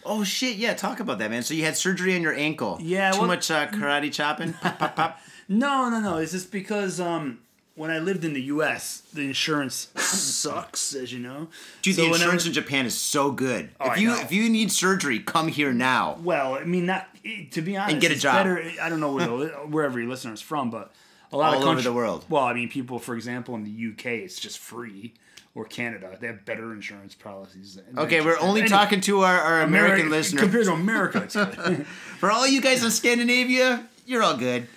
oh 0.05 0.23
shit, 0.23 0.55
yeah, 0.57 0.73
talk 0.73 0.99
about 0.99 1.19
that, 1.19 1.29
man. 1.29 1.43
So 1.43 1.53
you 1.53 1.63
had 1.65 1.77
surgery 1.77 2.15
on 2.15 2.21
your 2.23 2.33
ankle. 2.33 2.77
Yeah, 2.81 3.11
too 3.11 3.19
well- 3.19 3.27
much 3.27 3.51
uh, 3.51 3.67
karate 3.67 4.11
chopping. 4.11 4.53
pop, 4.53 4.79
pop, 4.79 4.95
pop. 4.95 5.19
no, 5.47 5.89
no, 5.89 5.99
no. 5.99 6.17
It's 6.17 6.31
just 6.31 6.51
because 6.51 6.99
um, 6.99 7.39
when 7.77 7.89
I 7.91 7.99
lived 7.99 8.25
in 8.25 8.33
the 8.33 8.41
U.S., 8.41 9.03
the 9.13 9.21
insurance 9.21 9.87
sucks, 9.95 10.93
as 10.93 11.13
you 11.13 11.19
know. 11.19 11.47
Dude, 11.81 11.95
So 11.95 12.01
the 12.01 12.07
insurance 12.13 12.45
in 12.45 12.51
Japan 12.53 12.85
is 12.85 12.97
so 12.97 13.31
good. 13.31 13.69
Oh, 13.79 13.91
if 13.93 13.99
you 13.99 14.13
if 14.15 14.31
you 14.31 14.49
need 14.49 14.71
surgery, 14.71 15.19
come 15.19 15.47
here 15.47 15.71
now. 15.71 16.17
Well, 16.21 16.55
I 16.55 16.63
mean, 16.65 16.85
not 16.87 17.07
eh, 17.23 17.45
to 17.51 17.61
be 17.61 17.77
honest. 17.77 17.93
and 17.93 18.01
get 18.01 18.11
a 18.11 18.15
job. 18.15 18.35
Better, 18.35 18.59
eh, 18.61 18.73
I 18.81 18.89
don't 18.89 18.99
know 18.99 19.13
where 19.13 19.27
wherever 19.67 19.99
your 19.99 20.09
listener's 20.09 20.41
from, 20.41 20.69
but 20.69 20.91
a 21.31 21.37
lot 21.37 21.49
All 21.49 21.53
of 21.53 21.57
over 21.59 21.67
country- 21.75 21.83
the 21.83 21.93
world. 21.93 22.25
Well, 22.29 22.43
I 22.43 22.53
mean, 22.53 22.69
people, 22.69 22.99
for 22.99 23.15
example, 23.15 23.55
in 23.55 23.63
the 23.63 23.87
UK, 23.93 24.05
it's 24.23 24.39
just 24.39 24.59
free. 24.59 25.13
or 25.55 25.65
Canada. 25.65 26.15
They 26.19 26.27
have 26.27 26.45
better 26.45 26.71
insurance 26.73 27.15
policies. 27.15 27.79
Okay, 27.97 28.21
we're 28.21 28.37
only 28.39 28.61
anyway, 28.61 28.67
talking 28.77 29.01
to 29.01 29.21
our, 29.21 29.39
our 29.39 29.61
American 29.61 30.09
listeners. 30.11 30.41
Compared 30.43 30.65
to 30.65 30.73
America, 30.73 31.21
it's 31.23 31.35
good. 31.65 31.85
For 32.19 32.29
all 32.31 32.45
you 32.47 32.61
guys 32.61 32.83
in 32.83 32.91
Scandinavia, 32.91 33.87
you're 34.05 34.21
all 34.23 34.37
good. 34.37 34.67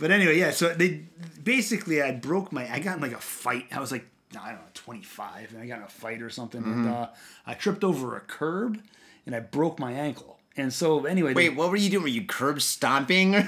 But 0.00 0.10
anyway, 0.10 0.38
yeah. 0.38 0.50
So 0.50 0.74
they 0.74 1.04
basically, 1.44 2.02
I 2.02 2.12
broke 2.12 2.50
my. 2.52 2.68
I 2.72 2.80
got 2.80 2.96
in 2.96 3.02
like 3.02 3.12
a 3.12 3.18
fight. 3.18 3.66
I 3.70 3.78
was 3.80 3.92
like, 3.92 4.06
I 4.40 4.48
don't 4.50 4.56
know, 4.60 4.66
twenty 4.74 5.02
five, 5.02 5.52
and 5.52 5.62
I 5.62 5.66
got 5.66 5.78
in 5.78 5.84
a 5.84 5.88
fight 5.88 6.22
or 6.22 6.30
something, 6.30 6.62
Mm-hmm. 6.62 6.88
uh, 6.92 7.06
I 7.46 7.54
tripped 7.54 7.84
over 7.84 8.16
a 8.16 8.20
curb, 8.20 8.80
and 9.26 9.34
I 9.36 9.40
broke 9.40 9.78
my 9.78 9.92
ankle. 9.92 10.38
And 10.56 10.72
so 10.72 11.04
anyway, 11.06 11.32
Wait, 11.32 11.54
what 11.54 11.70
were 11.70 11.76
you 11.76 11.88
doing? 11.88 12.02
Were 12.02 12.08
you 12.08 12.24
curb 12.26 12.60
stomping? 12.60 13.30
no, 13.30 13.38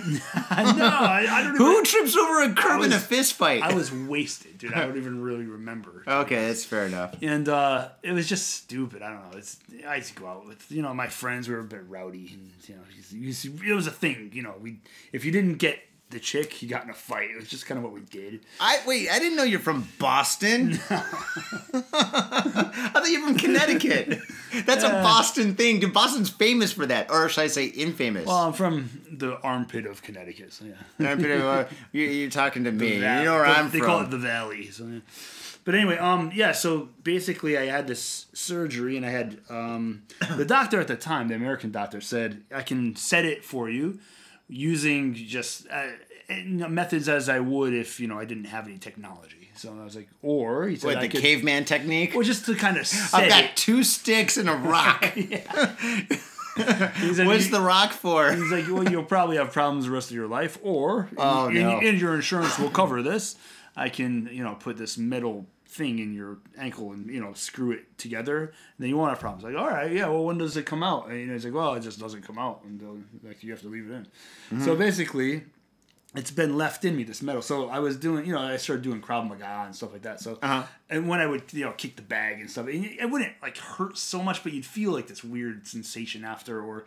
I, 0.50 1.26
I 1.28 1.42
don't. 1.42 1.52
Know? 1.58 1.58
Who 1.58 1.72
Even, 1.72 1.84
trips 1.84 2.16
over 2.16 2.42
a 2.44 2.54
curb 2.54 2.82
in 2.82 2.92
a 2.92 2.94
was- 2.94 3.04
fist 3.04 3.32
fight? 3.34 3.60
I 3.62 3.74
was 3.74 3.92
wasted, 3.92 4.58
dude. 4.58 4.72
I 4.72 4.86
don't 4.86 4.96
even 4.96 5.20
really 5.20 5.44
remember. 5.44 6.04
okay, 6.08 6.46
that's 6.46 6.64
fair 6.64 6.86
enough. 6.86 7.16
And 7.20 7.48
uh, 7.48 7.88
it 8.02 8.12
was 8.12 8.28
just 8.28 8.48
stupid. 8.50 9.02
I 9.02 9.10
don't 9.10 9.30
know. 9.32 9.36
It's 9.38 9.58
I 9.86 9.96
used 9.96 10.14
to 10.14 10.20
go 10.22 10.28
out 10.28 10.46
with 10.46 10.70
you 10.70 10.80
know 10.80 10.94
my 10.94 11.08
friends 11.08 11.48
We 11.48 11.54
were 11.54 11.60
a 11.60 11.64
bit 11.64 11.82
rowdy, 11.88 12.30
and 12.34 12.50
you 12.68 12.76
know 12.76 12.82
you 13.10 13.26
used 13.28 13.42
to- 13.44 13.68
it 13.70 13.74
was 13.74 13.86
a 13.88 13.90
thing. 13.92 14.30
You 14.32 14.42
know, 14.42 14.54
we 14.60 14.78
if 15.12 15.24
you 15.24 15.32
didn't 15.32 15.56
get 15.56 15.80
the 16.12 16.20
chick, 16.20 16.62
you 16.62 16.68
got 16.68 16.84
in 16.84 16.90
a 16.90 16.94
fight. 16.94 17.30
It 17.30 17.36
was 17.36 17.48
just 17.48 17.66
kind 17.66 17.78
of 17.78 17.84
what 17.84 17.92
we 17.92 18.00
did. 18.02 18.40
I 18.60 18.80
wait. 18.86 19.10
I 19.10 19.18
didn't 19.18 19.36
know 19.36 19.42
you're 19.42 19.58
from 19.60 19.88
Boston. 19.98 20.78
I 21.72 22.90
thought 22.92 23.08
you're 23.10 23.26
from 23.26 23.36
Connecticut. 23.36 24.20
That's 24.66 24.84
a 24.84 24.90
Boston 24.90 25.54
thing. 25.54 25.80
Dude, 25.80 25.92
Boston's 25.92 26.30
famous 26.30 26.72
for 26.72 26.86
that, 26.86 27.10
or 27.10 27.28
should 27.28 27.42
I 27.42 27.46
say, 27.48 27.66
infamous? 27.66 28.26
Well, 28.26 28.36
I'm 28.36 28.52
from 28.52 28.90
the 29.10 29.38
armpit 29.40 29.86
of 29.86 30.02
Connecticut, 30.02 30.52
so 30.52 30.66
yeah. 30.66 31.10
I'm 31.10 31.18
pretty- 31.18 31.42
uh, 31.42 31.64
you're, 31.92 32.06
you're 32.10 32.30
talking 32.30 32.64
to 32.64 32.72
me. 32.72 32.98
Val- 33.00 33.18
you 33.20 33.24
know 33.24 33.34
where 33.34 33.46
they- 33.46 33.52
I'm 33.52 33.70
they 33.70 33.78
from. 33.78 33.86
call 33.86 34.00
it 34.02 34.10
the 34.10 34.18
valley. 34.18 34.70
So, 34.70 34.86
yeah. 34.86 35.00
But 35.64 35.74
anyway, 35.76 35.96
um, 35.98 36.32
yeah. 36.34 36.52
So 36.52 36.88
basically, 37.04 37.56
I 37.56 37.66
had 37.66 37.86
this 37.86 38.26
surgery, 38.32 38.96
and 38.96 39.06
I 39.06 39.10
had 39.10 39.38
um, 39.48 40.02
the 40.36 40.44
doctor 40.44 40.80
at 40.80 40.88
the 40.88 40.96
time, 40.96 41.28
the 41.28 41.34
American 41.36 41.70
doctor, 41.70 42.00
said 42.00 42.42
I 42.54 42.62
can 42.62 42.96
set 42.96 43.24
it 43.24 43.44
for 43.44 43.70
you 43.70 44.00
using 44.52 45.14
just 45.14 45.66
uh, 45.70 45.86
methods 46.68 47.08
as 47.08 47.28
I 47.28 47.40
would 47.40 47.72
if 47.74 47.98
you 48.00 48.06
know 48.08 48.18
I 48.18 48.24
didn't 48.24 48.44
have 48.44 48.66
any 48.66 48.78
technology. 48.78 49.50
So 49.54 49.76
I 49.80 49.84
was 49.84 49.94
like, 49.96 50.08
or 50.22 50.66
he 50.66 50.76
said 50.76 50.96
I 50.96 51.00
the 51.02 51.08
could, 51.08 51.20
caveman 51.20 51.64
technique? 51.64 52.14
well, 52.14 52.22
just 52.24 52.46
to 52.46 52.54
kind 52.54 52.76
of 52.76 52.90
I've 53.12 53.28
got 53.28 53.44
it. 53.44 53.56
two 53.56 53.84
sticks 53.84 54.36
and 54.36 54.48
a 54.48 54.54
rock. 54.74 55.04
He 55.14 55.36
said, 57.14 57.26
What's 57.26 57.48
the 57.48 57.60
rock 57.60 57.92
for? 57.92 58.30
He's 58.32 58.50
like, 58.52 58.66
well, 58.68 58.88
you'll 58.90 59.04
probably 59.04 59.36
have 59.36 59.52
problems 59.52 59.86
the 59.86 59.90
rest 59.90 60.10
of 60.10 60.16
your 60.16 60.26
life, 60.28 60.58
or 60.62 61.08
Oh, 61.16 61.46
and, 61.46 61.54
no. 61.54 61.78
and 61.80 61.98
your 62.00 62.14
insurance 62.14 62.58
will 62.58 62.70
cover 62.70 63.02
this. 63.02 63.36
I 63.74 63.88
can, 63.88 64.28
you 64.30 64.44
know, 64.44 64.54
put 64.54 64.76
this 64.76 64.98
metal 64.98 65.46
thing 65.72 65.98
in 65.98 66.12
your 66.14 66.38
ankle 66.58 66.92
and 66.92 67.08
you 67.08 67.20
know 67.20 67.32
screw 67.32 67.72
it 67.72 67.98
together, 67.98 68.40
and 68.42 68.52
then 68.78 68.88
you 68.88 68.96
won't 68.96 69.10
have 69.10 69.20
problems. 69.20 69.44
Like, 69.44 69.56
all 69.56 69.68
right, 69.68 69.90
yeah, 69.90 70.06
well, 70.08 70.24
when 70.24 70.38
does 70.38 70.56
it 70.56 70.66
come 70.66 70.82
out? 70.82 71.08
And 71.08 71.30
he's 71.30 71.44
like, 71.44 71.54
well, 71.54 71.74
it 71.74 71.80
just 71.80 71.98
doesn't 71.98 72.22
come 72.22 72.38
out 72.38 72.62
and 72.64 73.04
like 73.22 73.42
you 73.42 73.50
have 73.52 73.62
to 73.62 73.68
leave 73.68 73.90
it 73.90 73.94
in. 73.94 74.04
Mm-hmm. 74.04 74.64
So 74.64 74.76
basically. 74.76 75.44
It's 76.14 76.30
been 76.30 76.58
left 76.58 76.84
in 76.84 76.94
me 76.94 77.04
this 77.04 77.22
metal. 77.22 77.40
So 77.40 77.70
I 77.70 77.78
was 77.78 77.96
doing, 77.96 78.26
you 78.26 78.34
know, 78.34 78.38
I 78.42 78.58
started 78.58 78.82
doing 78.82 79.00
Krav 79.00 79.26
Maga 79.26 79.62
and 79.64 79.74
stuff 79.74 79.94
like 79.94 80.02
that. 80.02 80.20
So, 80.20 80.38
Uh-huh. 80.42 80.64
and 80.90 81.08
when 81.08 81.20
I 81.20 81.26
would, 81.26 81.44
you 81.54 81.64
know, 81.64 81.72
kick 81.72 81.96
the 81.96 82.02
bag 82.02 82.38
and 82.38 82.50
stuff, 82.50 82.66
and 82.66 82.84
it 82.84 83.08
wouldn't 83.10 83.32
like 83.40 83.56
hurt 83.56 83.96
so 83.96 84.22
much, 84.22 84.42
but 84.42 84.52
you'd 84.52 84.66
feel 84.66 84.90
like 84.92 85.06
this 85.06 85.24
weird 85.24 85.66
sensation 85.66 86.22
after, 86.22 86.60
or 86.62 86.84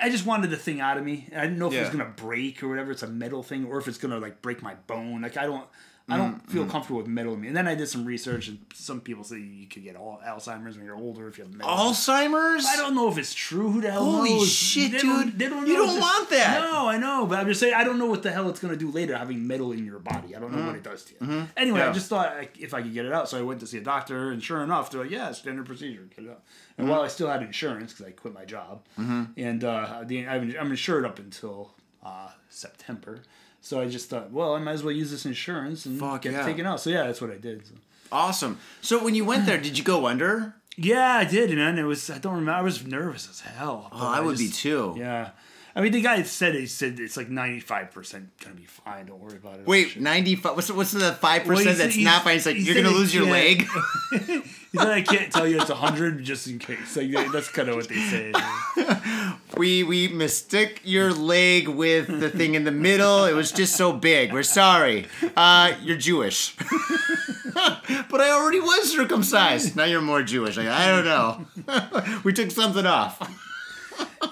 I 0.00 0.08
just 0.08 0.24
wanted 0.24 0.48
the 0.48 0.56
thing 0.56 0.80
out 0.80 0.96
of 0.96 1.04
me. 1.04 1.28
I 1.36 1.42
didn't 1.42 1.58
know 1.58 1.66
if 1.66 1.74
it 1.74 1.80
was 1.80 1.90
gonna 1.90 2.06
break 2.16 2.62
or 2.62 2.68
whatever. 2.68 2.92
It's 2.92 3.02
a 3.02 3.06
metal 3.06 3.42
thing, 3.42 3.66
or 3.66 3.76
if 3.76 3.88
it's 3.88 3.98
gonna 3.98 4.20
like 4.20 4.40
break 4.40 4.62
my 4.62 4.74
bone. 4.86 5.20
Like 5.20 5.36
I 5.36 5.44
don't, 5.44 5.66
I 6.08 6.16
don't 6.16 6.36
Mm-hmm. 6.36 6.52
feel 6.52 6.66
comfortable 6.66 6.98
with 6.98 7.08
metal 7.08 7.34
in 7.34 7.40
me. 7.40 7.48
And 7.48 7.56
then 7.56 7.66
I 7.66 7.74
did 7.74 7.88
some 7.88 8.04
research, 8.04 8.46
and 8.46 8.58
some 8.72 9.00
people 9.00 9.24
say 9.24 9.38
you 9.40 9.66
could 9.66 9.82
get 9.82 9.96
all 9.96 10.20
Alzheimer's 10.24 10.76
when 10.76 10.86
you're 10.86 10.94
older 10.94 11.26
if 11.26 11.36
you 11.36 11.42
have 11.42 11.52
metal. 11.52 11.68
Alzheimer's? 11.74 12.64
I 12.64 12.76
don't 12.76 12.94
know 12.94 13.08
if 13.08 13.18
it's 13.18 13.34
true. 13.34 13.70
Who 13.72 13.80
the 13.80 13.90
hell 13.90 14.04
Holy 14.04 14.34
knows? 14.34 14.48
shit, 14.48 14.92
They 14.92 14.98
don't- 14.98 15.36
dude. 15.36 15.50
don't 15.50 15.66
You 15.66 15.74
don't 15.74 15.98
want 15.98 16.30
that. 16.30 16.60
No, 16.60 16.86
I 16.86 16.96
know, 16.96 17.26
but 17.26 17.40
I'm 17.40 17.48
just 17.48 17.58
saying 17.58 17.74
I 17.74 17.82
don't 17.82 17.98
know 17.98 18.06
what 18.06 18.22
the 18.22 18.30
hell 18.30 18.48
it's 18.48 18.60
gonna 18.60 18.76
do 18.76 18.88
later 18.92 19.16
having 19.16 19.44
metal 19.48 19.72
in 19.72 19.84
your 19.84 19.98
body. 19.98 20.36
I 20.36 20.38
don't 20.38 20.52
know 20.54 20.64
what 20.64 20.76
it 20.76 20.84
does 20.84 21.02
to 21.06 21.14
you. 21.20 21.48
Anyway, 21.56 21.80
Yeah. 21.80 21.90
I 21.90 21.92
just 21.92 22.08
thought 22.08 22.28
I, 22.28 22.48
if 22.56 22.72
I 22.72 22.82
could 22.82 22.94
get 22.94 23.04
it 23.04 23.12
out, 23.12 23.28
so 23.28 23.36
I 23.36 23.42
went 23.42 23.58
to 23.60 23.66
see 23.66 23.78
a 23.78 23.82
doctor, 23.82 24.30
and 24.30 24.40
sure 24.40 24.62
enough, 24.62 24.92
they're 24.92 25.02
like, 25.02 25.10
"Yeah, 25.10 25.32
standard 25.32 25.66
procedure, 25.66 26.06
get 26.14 26.24
it 26.26 26.30
out." 26.30 26.42
And 26.78 26.88
while 26.88 27.00
I 27.02 27.08
still 27.08 27.28
had 27.28 27.42
insurance 27.42 27.92
because 27.92 28.06
I 28.06 28.10
quit 28.12 28.32
my 28.32 28.44
job, 28.44 28.82
and 28.96 29.64
uh, 29.64 30.04
the, 30.06 30.26
I'm 30.28 30.54
I'm 30.60 30.70
insured 30.70 31.04
up 31.04 31.18
until 31.18 31.72
uh, 32.04 32.28
September. 32.48 33.22
So 33.66 33.80
I 33.80 33.88
just 33.88 34.08
thought, 34.08 34.30
well, 34.30 34.54
I 34.54 34.60
might 34.60 34.74
as 34.74 34.84
well 34.84 34.94
use 34.94 35.10
this 35.10 35.26
insurance 35.26 35.86
and 35.86 35.98
Fuck 35.98 36.22
get 36.22 36.34
yeah. 36.34 36.42
it 36.42 36.44
taken 36.44 36.66
out. 36.66 36.78
So 36.78 36.88
yeah, 36.88 37.02
that's 37.02 37.20
what 37.20 37.32
I 37.32 37.36
did. 37.36 37.66
So. 37.66 37.74
Awesome. 38.12 38.60
So 38.80 39.02
when 39.02 39.16
you 39.16 39.24
went 39.24 39.44
there, 39.44 39.58
did 39.60 39.76
you 39.76 39.82
go 39.82 40.06
under? 40.06 40.54
Yeah, 40.76 41.16
I 41.16 41.24
did, 41.24 41.50
man. 41.50 41.76
It 41.76 41.82
was 41.82 42.08
I 42.08 42.18
don't 42.18 42.34
remember. 42.34 42.52
I 42.52 42.62
was 42.62 42.86
nervous 42.86 43.28
as 43.28 43.40
hell. 43.40 43.88
Oh, 43.90 44.06
I 44.06 44.20
would 44.20 44.38
be 44.38 44.50
too. 44.50 44.94
Yeah. 44.96 45.30
I 45.76 45.82
mean, 45.82 45.92
the 45.92 46.00
guy 46.00 46.22
said 46.22 46.54
he 46.54 46.66
said 46.66 46.98
it's 46.98 47.18
like 47.18 47.28
ninety 47.28 47.60
five 47.60 47.90
percent 47.90 48.30
gonna 48.42 48.54
be 48.54 48.64
fine. 48.64 49.04
Don't 49.04 49.20
worry 49.20 49.36
about 49.36 49.58
it. 49.58 49.66
Wait, 49.66 50.00
ninety 50.00 50.34
five. 50.34 50.56
What's 50.56 50.70
what's 50.70 50.92
the 50.92 51.12
five 51.12 51.44
percent 51.44 51.76
that's 51.76 51.98
not 51.98 52.24
fine? 52.24 52.32
He's 52.32 52.46
like, 52.46 52.56
he 52.56 52.62
you're 52.62 52.82
gonna 52.82 52.96
lose 52.96 53.14
your 53.14 53.26
leg. 53.26 53.66
he 54.10 54.42
said 54.74 54.88
I 54.88 55.02
can't 55.02 55.30
tell 55.30 55.46
you 55.46 55.60
it's 55.60 55.70
hundred 55.70 56.24
just 56.24 56.46
in 56.46 56.58
case. 56.58 56.96
Like 56.96 57.30
that's 57.30 57.50
kind 57.50 57.68
of 57.68 57.76
what 57.76 57.88
they 57.88 57.96
say. 57.96 58.32
We 59.56 59.84
we 59.84 60.08
mistook 60.08 60.80
your 60.84 61.14
leg 61.14 61.68
with 61.68 62.08
the 62.20 62.28
thing 62.28 62.54
in 62.54 62.64
the 62.64 62.70
middle. 62.70 63.24
It 63.24 63.32
was 63.32 63.52
just 63.52 63.74
so 63.74 63.92
big. 63.92 64.32
We're 64.32 64.42
sorry. 64.42 65.06
Uh, 65.34 65.72
you're 65.82 65.96
Jewish. 65.96 66.54
but 67.54 68.20
I 68.20 68.30
already 68.32 68.60
was 68.60 68.92
circumcised. 68.92 69.74
Now 69.74 69.84
you're 69.84 70.02
more 70.02 70.22
Jewish. 70.22 70.58
Like, 70.58 70.68
I 70.68 70.88
don't 70.88 71.04
know. 71.06 72.20
we 72.22 72.34
took 72.34 72.50
something 72.50 72.84
off. 72.84 73.18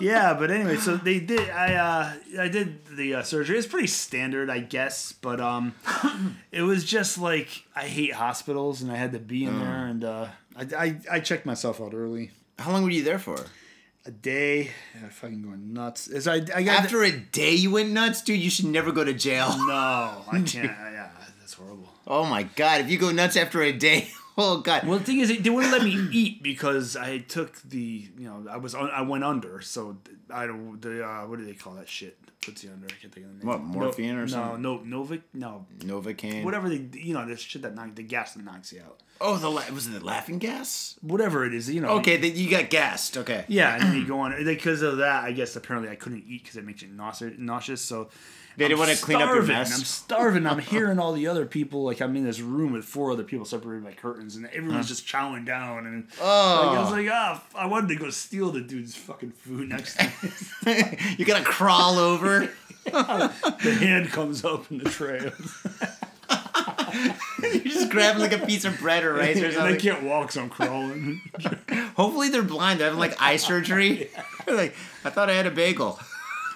Yeah, 0.00 0.35
but 0.35 0.50
anyway, 0.50 0.77
so 0.77 0.96
they 0.96 1.20
did. 1.20 1.48
I 1.50 1.74
uh, 1.74 2.40
I 2.42 2.48
did 2.48 2.85
the 2.87 3.16
uh, 3.16 3.22
surgery. 3.22 3.59
It's 3.59 3.66
pretty 3.66 3.87
standard, 3.87 4.50
I 4.50 4.59
guess, 4.61 5.12
but 5.12 5.40
um, 5.40 5.74
it 6.53 6.62
was 6.62 6.85
just 6.85 7.18
like 7.18 7.64
I 7.77 7.85
hate 7.85 8.12
hospitals, 8.14 8.83
and 8.83 8.90
I 8.90 8.96
had 8.96 9.12
to 9.12 9.18
be 9.18 9.44
in 9.44 9.59
there, 9.59 9.87
and 9.87 10.05
uh, 10.05 10.29
I, 10.57 10.62
I 10.77 11.00
I 11.12 11.20
checked 11.20 11.46
myself 11.46 11.81
out 11.81 11.94
early. 11.94 12.31
How 12.59 12.72
long 12.72 12.83
were 12.85 12.90
you 12.90 13.03
there 13.05 13.18
for? 13.18 13.37
A 14.07 14.11
day, 14.11 14.70
I 15.03 15.09
fucking 15.09 15.42
going 15.42 15.72
nuts. 15.72 16.09
As 16.09 16.29
I 16.29 16.35
I 16.55 16.62
got 16.62 16.85
After 16.85 17.03
a 17.03 17.11
day, 17.11 17.55
you 17.55 17.70
went 17.70 17.90
nuts, 17.90 18.20
dude. 18.20 18.38
You 18.38 18.50
should 18.50 18.66
never 18.66 18.92
go 18.92 19.03
to 19.03 19.14
jail. 19.14 19.48
no, 19.66 19.72
I 19.72 20.42
can't. 20.46 20.64
yeah, 20.64 21.09
that's 21.40 21.55
horrible. 21.55 21.88
Oh 22.07 22.27
my 22.27 22.42
god! 22.42 22.83
If 22.83 22.90
you 22.90 22.98
go 22.98 23.11
nuts 23.12 23.37
after 23.37 23.62
a 23.62 23.72
day, 23.72 24.09
oh 24.37 24.59
god. 24.59 24.87
Well, 24.87 24.99
the 24.99 25.05
thing 25.05 25.20
is, 25.20 25.29
they 25.40 25.51
wouldn't 25.51 25.73
let 25.73 25.83
me 25.83 26.09
eat 26.12 26.42
because 26.42 26.97
I 26.97 27.18
took 27.18 27.61
the, 27.62 28.09
you 28.18 28.29
know, 28.29 28.47
I 28.51 28.57
was, 28.57 28.75
un- 28.75 28.90
I 28.92 29.03
went 29.03 29.25
under. 29.25 29.61
So 29.61 29.97
I 30.31 30.47
don't, 30.47 30.81
the, 30.81 31.07
uh, 31.07 31.27
what 31.27 31.38
do 31.38 31.44
they 31.44 31.55
call 31.55 31.75
that 31.75 31.88
shit? 31.88 32.20
that 32.27 32.40
Puts 32.40 32.64
you 32.64 32.70
under. 32.70 32.87
I 32.87 32.90
can't 33.01 33.12
think 33.12 33.27
of 33.27 33.33
the 33.33 33.38
name. 33.38 33.47
What, 33.47 33.61
morphine 33.62 34.16
no, 34.16 34.23
or 34.23 34.29
something? 34.29 34.62
No, 34.62 34.79
no, 34.85 35.05
Novic, 35.05 35.23
no, 35.33 35.66
Novocaine. 35.81 36.44
whatever 36.44 36.68
they, 36.68 36.99
you 36.99 37.14
know, 37.14 37.27
the 37.27 37.37
shit 37.37 37.62
that 37.62 37.75
knock, 37.75 37.94
the 37.94 38.03
gas 38.03 38.35
that 38.35 38.44
knocks 38.44 38.73
you 38.73 38.81
out. 38.81 39.01
Oh, 39.20 39.37
the 39.37 39.49
la- 39.49 39.62
was 39.73 39.87
it 39.87 39.90
the 39.90 40.05
laughing 40.05 40.38
gas? 40.38 40.97
Whatever 41.01 41.47
it 41.47 41.55
is, 41.55 41.70
you 41.70 41.81
know. 41.81 41.90
Okay, 41.99 42.16
that 42.16 42.31
you 42.31 42.51
got 42.51 42.68
gassed. 42.68 43.16
Okay. 43.16 43.44
Yeah, 43.49 43.75
and 43.75 43.83
then 43.85 43.97
you 43.97 44.05
go 44.07 44.18
on 44.20 44.35
because 44.44 44.83
of 44.83 44.99
that. 44.99 45.25
I 45.25 45.33
guess 45.33 45.55
apparently 45.57 45.90
I 45.90 45.94
couldn't 45.94 46.25
eat 46.27 46.42
because 46.42 46.57
it 46.57 46.64
makes 46.64 46.83
you 46.83 46.88
nauseous. 46.88 47.35
nauseous 47.38 47.81
so 47.81 48.09
They 48.57 48.69
didn't 48.69 48.79
wanna 48.79 48.95
clean 48.97 49.21
up 49.21 49.29
your 49.35 49.43
mess. 49.43 49.77
I'm 49.77 49.85
starving. 49.85 50.47
I'm 50.47 50.59
hearing 50.73 50.99
all 50.99 51.12
the 51.12 51.27
other 51.27 51.45
people. 51.47 51.83
Like 51.85 52.01
I'm 52.01 52.14
in 52.17 52.25
this 52.25 52.40
room 52.40 52.73
with 52.73 52.85
four 52.85 53.11
other 53.11 53.25
people 53.25 53.45
separated 53.45 53.85
by 53.85 53.93
curtains, 53.93 54.37
and 54.37 54.47
everyone's 54.47 54.88
just 54.88 55.07
chowing 55.07 55.45
down. 55.45 55.87
And 55.87 56.07
Oh. 56.21 56.67
like, 56.69 56.79
I 56.79 56.81
was 56.83 56.90
like, 56.93 57.09
ah, 57.11 57.43
I 57.57 57.67
wanted 57.67 57.88
to 57.88 57.97
go 57.97 58.11
steal 58.11 58.51
the 58.53 58.61
dude's 58.61 58.95
fucking 58.97 59.33
food 59.33 59.69
next 59.71 59.97
to 59.99 60.05
me. 60.67 60.99
you 61.19 61.25
gotta 61.25 61.45
crawl 61.45 61.99
over. 61.99 62.49
the 62.85 63.77
hand 63.81 64.11
comes 64.11 64.45
up 64.45 64.71
in 64.71 64.79
the 64.79 64.90
tray, 64.90 65.33
You're 67.43 67.61
just 67.64 67.90
grabbing 67.90 68.23
like 68.23 68.33
a 68.33 68.45
piece 68.47 68.64
of 68.64 68.79
bread 68.79 69.05
or 69.05 69.14
rice 69.14 69.40
or 69.40 69.47
and 69.47 69.59
I 69.59 69.77
can't 69.77 70.03
walk, 70.05 70.33
so 70.33 70.43
I'm 70.43 70.49
crawling. 70.51 71.21
Hopefully 71.97 72.29
they're 72.29 72.43
blind. 72.43 72.79
They're 72.81 72.87
having 72.87 73.01
like 73.01 73.21
eye 73.21 73.37
surgery. 73.37 74.11
like 74.47 74.75
I 75.05 75.11
thought 75.11 75.29
I 75.31 75.35
had 75.35 75.47
a 75.47 75.51
bagel. 75.51 75.99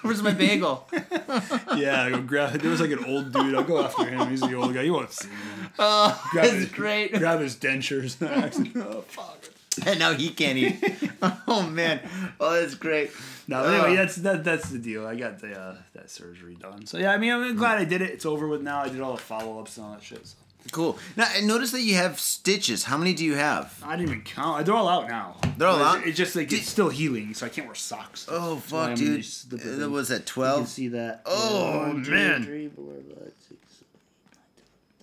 Where's 0.01 0.21
my 0.23 0.31
bagel? 0.31 0.87
yeah, 1.75 2.03
I 2.03 2.09
go 2.11 2.21
grab. 2.21 2.53
There 2.59 2.71
was 2.71 2.79
like 2.81 2.91
an 2.91 3.03
old 3.05 3.33
dude. 3.33 3.53
I'll 3.55 3.63
go 3.63 3.83
after 3.83 4.05
him. 4.05 4.29
He's 4.29 4.41
the 4.41 4.53
old 4.53 4.73
guy. 4.73 4.83
You 4.83 4.93
won't 4.93 5.11
see 5.11 5.27
him. 5.27 5.37
Oh, 5.79 6.29
Grab 6.31 6.45
that's 6.45 6.57
his, 6.57 6.71
great. 6.71 7.13
Grab 7.13 7.39
his 7.39 7.55
dentures. 7.55 8.17
oh 8.77 9.01
fuck. 9.01 9.43
And 9.85 9.99
now 9.99 10.13
he 10.13 10.29
can't 10.31 10.57
eat. 10.57 11.11
Oh 11.47 11.63
man. 11.69 12.01
Oh, 12.39 12.59
that's 12.59 12.75
great. 12.75 13.11
No, 13.47 13.63
but 13.63 13.73
anyway, 13.73 13.93
Uh, 13.93 13.95
that's 13.95 14.15
that, 14.17 14.43
that's 14.43 14.69
the 14.69 14.79
deal. 14.79 15.05
I 15.07 15.15
got 15.15 15.39
the 15.39 15.57
uh, 15.57 15.75
that 15.93 16.09
surgery 16.09 16.55
done. 16.55 16.85
So 16.85 16.97
yeah, 16.97 17.11
I 17.13 17.17
mean, 17.17 17.31
I'm 17.31 17.55
glad 17.55 17.77
I 17.77 17.85
did 17.85 18.01
it. 18.01 18.09
It's 18.11 18.25
over 18.25 18.47
with 18.47 18.61
now. 18.61 18.81
I 18.81 18.89
did 18.89 19.01
all 19.01 19.15
the 19.15 19.21
follow 19.21 19.59
ups 19.59 19.77
and 19.77 19.85
all 19.85 19.93
that 19.93 20.03
shit. 20.03 20.25
So. 20.27 20.35
Cool. 20.71 20.99
Now 21.15 21.25
I 21.35 21.41
notice 21.41 21.71
that 21.71 21.81
you 21.81 21.95
have 21.95 22.19
stitches. 22.19 22.83
How 22.83 22.97
many 22.97 23.13
do 23.13 23.25
you 23.25 23.35
have? 23.35 23.81
I 23.83 23.95
didn't 23.95 24.09
even 24.09 24.21
count. 24.21 24.65
They're 24.65 24.75
all 24.75 24.87
out 24.89 25.07
now. 25.07 25.37
They're 25.57 25.67
all 25.67 25.81
out? 25.81 26.05
It's 26.05 26.17
just 26.17 26.35
like 26.35 26.51
it's 26.53 26.69
still 26.69 26.89
healing, 26.89 27.33
so 27.33 27.45
I 27.47 27.49
can't 27.49 27.65
wear 27.65 27.75
socks. 27.75 28.27
Oh 28.29 28.55
That's 28.55 28.71
why 28.71 28.79
fuck, 28.81 28.89
I'm 28.89 28.95
dude. 28.95 29.25
stupid 29.25 29.65
Uh, 29.65 29.69
things. 29.77 29.87
was 29.87 30.07
that 30.09 30.13
You 30.15 30.19
can 30.19 30.25
twelve? 30.27 30.67
see 30.67 30.87
that. 30.89 31.21
Oh, 31.25 31.79
One, 31.87 32.03
two, 32.03 32.11
man. 32.11 32.43
three, 32.43 32.67
four, 32.69 32.85
five, 33.15 33.31
six, 33.47 33.59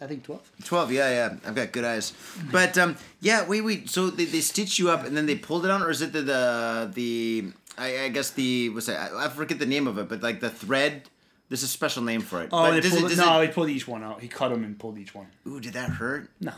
I 0.01 0.07
think 0.07 0.25
twelve. 0.25 0.43
12 0.65 0.93
yeah 0.93 1.09
yeah 1.11 1.37
i've 1.49 1.55
got 1.55 1.73
good 1.73 1.85
eyes 1.85 2.13
but 2.53 2.77
um 2.77 2.97
yeah 3.21 3.47
wait 3.49 3.63
wait 3.63 3.89
so 3.89 4.11
they, 4.11 4.27
they 4.27 4.41
stitch 4.43 4.79
you 4.79 4.91
up 4.91 5.05
and 5.07 5.17
then 5.17 5.25
they 5.25 5.35
pulled 5.37 5.65
it 5.65 5.71
on 5.71 5.83
or 5.83 5.89
is 5.91 6.03
it 6.03 6.13
the 6.13 6.21
the, 6.21 6.91
the 6.95 7.45
I, 7.79 8.05
I 8.05 8.09
guess 8.11 8.31
the 8.31 8.69
what's 8.71 8.87
that 8.87 9.11
I, 9.13 9.25
I 9.25 9.29
forget 9.31 9.59
the 9.59 9.65
name 9.67 9.87
of 9.87 9.97
it 9.99 10.07
but 10.09 10.23
like 10.23 10.41
the 10.41 10.51
thread 10.51 11.09
there's 11.49 11.63
a 11.63 11.69
special 11.69 12.03
name 12.03 12.21
for 12.21 12.43
it 12.43 12.49
Oh, 12.53 12.63
but 12.65 12.71
they 12.73 12.81
does 12.81 12.91
pulled 12.93 13.05
it, 13.05 13.09
does 13.11 13.19
no, 13.19 13.41
it, 13.41 13.47
he 13.49 13.53
pulled 13.53 13.71
each 13.71 13.87
one 13.89 14.03
out. 14.03 14.21
He 14.21 14.29
cut 14.29 14.49
them 14.51 14.65
and 14.65 14.79
pulled 14.79 14.99
each 14.99 15.15
one. 15.15 15.27
ooh 15.47 15.61
did 15.61 15.75
that 15.75 15.91
hurt 15.91 16.29
No, 16.41 16.53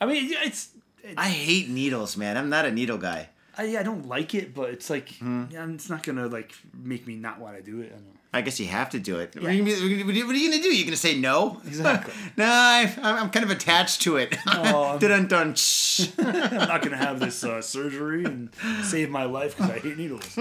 I 0.00 0.06
mean 0.06 0.30
yeah, 0.30 0.38
it's. 0.44 0.70
I 1.16 1.28
hate 1.28 1.68
needles 1.68 2.16
man 2.16 2.36
i'm 2.36 2.48
not 2.50 2.64
a 2.66 2.70
needle 2.70 2.98
guy 2.98 3.30
I, 3.58 3.76
I 3.78 3.82
don't 3.82 4.06
like 4.06 4.34
it, 4.34 4.54
but 4.54 4.70
it's 4.70 4.88
like 4.88 5.08
Hmm. 5.16 5.44
yeah, 5.50 5.66
it's 5.68 5.90
not 5.90 6.02
gonna 6.02 6.28
like 6.28 6.54
make 6.82 7.06
me 7.06 7.16
not 7.16 7.40
want 7.40 7.56
to 7.56 7.62
do 7.62 7.80
it. 7.80 7.86
I 7.86 7.96
don't 7.96 8.04
know. 8.04 8.12
I 8.32 8.40
guess 8.42 8.60
you 8.60 8.68
have 8.68 8.90
to 8.90 9.00
do 9.00 9.18
it. 9.18 9.34
What, 9.34 9.46
are 9.46 9.52
you, 9.52 9.64
gonna 9.64 9.76
be- 9.76 10.02
what 10.04 10.14
are 10.14 10.18
you- 10.18 10.26
what 10.28 10.36
are 10.36 10.38
you 10.38 10.50
gonna 10.50 10.62
do? 10.62 10.68
You 10.74 10.84
gonna 10.84 10.96
say 10.96 11.18
no? 11.18 11.60
Exactly. 11.66 12.14
no, 12.36 12.44
I, 12.46 12.90
I'm 13.02 13.16
I'm 13.24 13.30
kind 13.30 13.44
of 13.44 13.50
attached 13.50 14.02
to 14.02 14.16
it. 14.18 14.34
Oh, 14.46 14.84
I'm- 14.90 14.98
dun 15.00 15.26
dun. 15.26 15.54
shh. 15.56 16.08
I'm 16.18 16.54
not 16.68 16.80
gonna 16.82 16.96
have 16.96 17.18
this 17.18 17.42
uh, 17.42 17.60
surgery 17.60 18.24
and 18.24 18.50
save 18.84 19.10
my 19.10 19.24
life 19.24 19.56
because 19.56 19.72
I 19.72 19.78
hate 19.80 19.98
needles. 19.98 20.38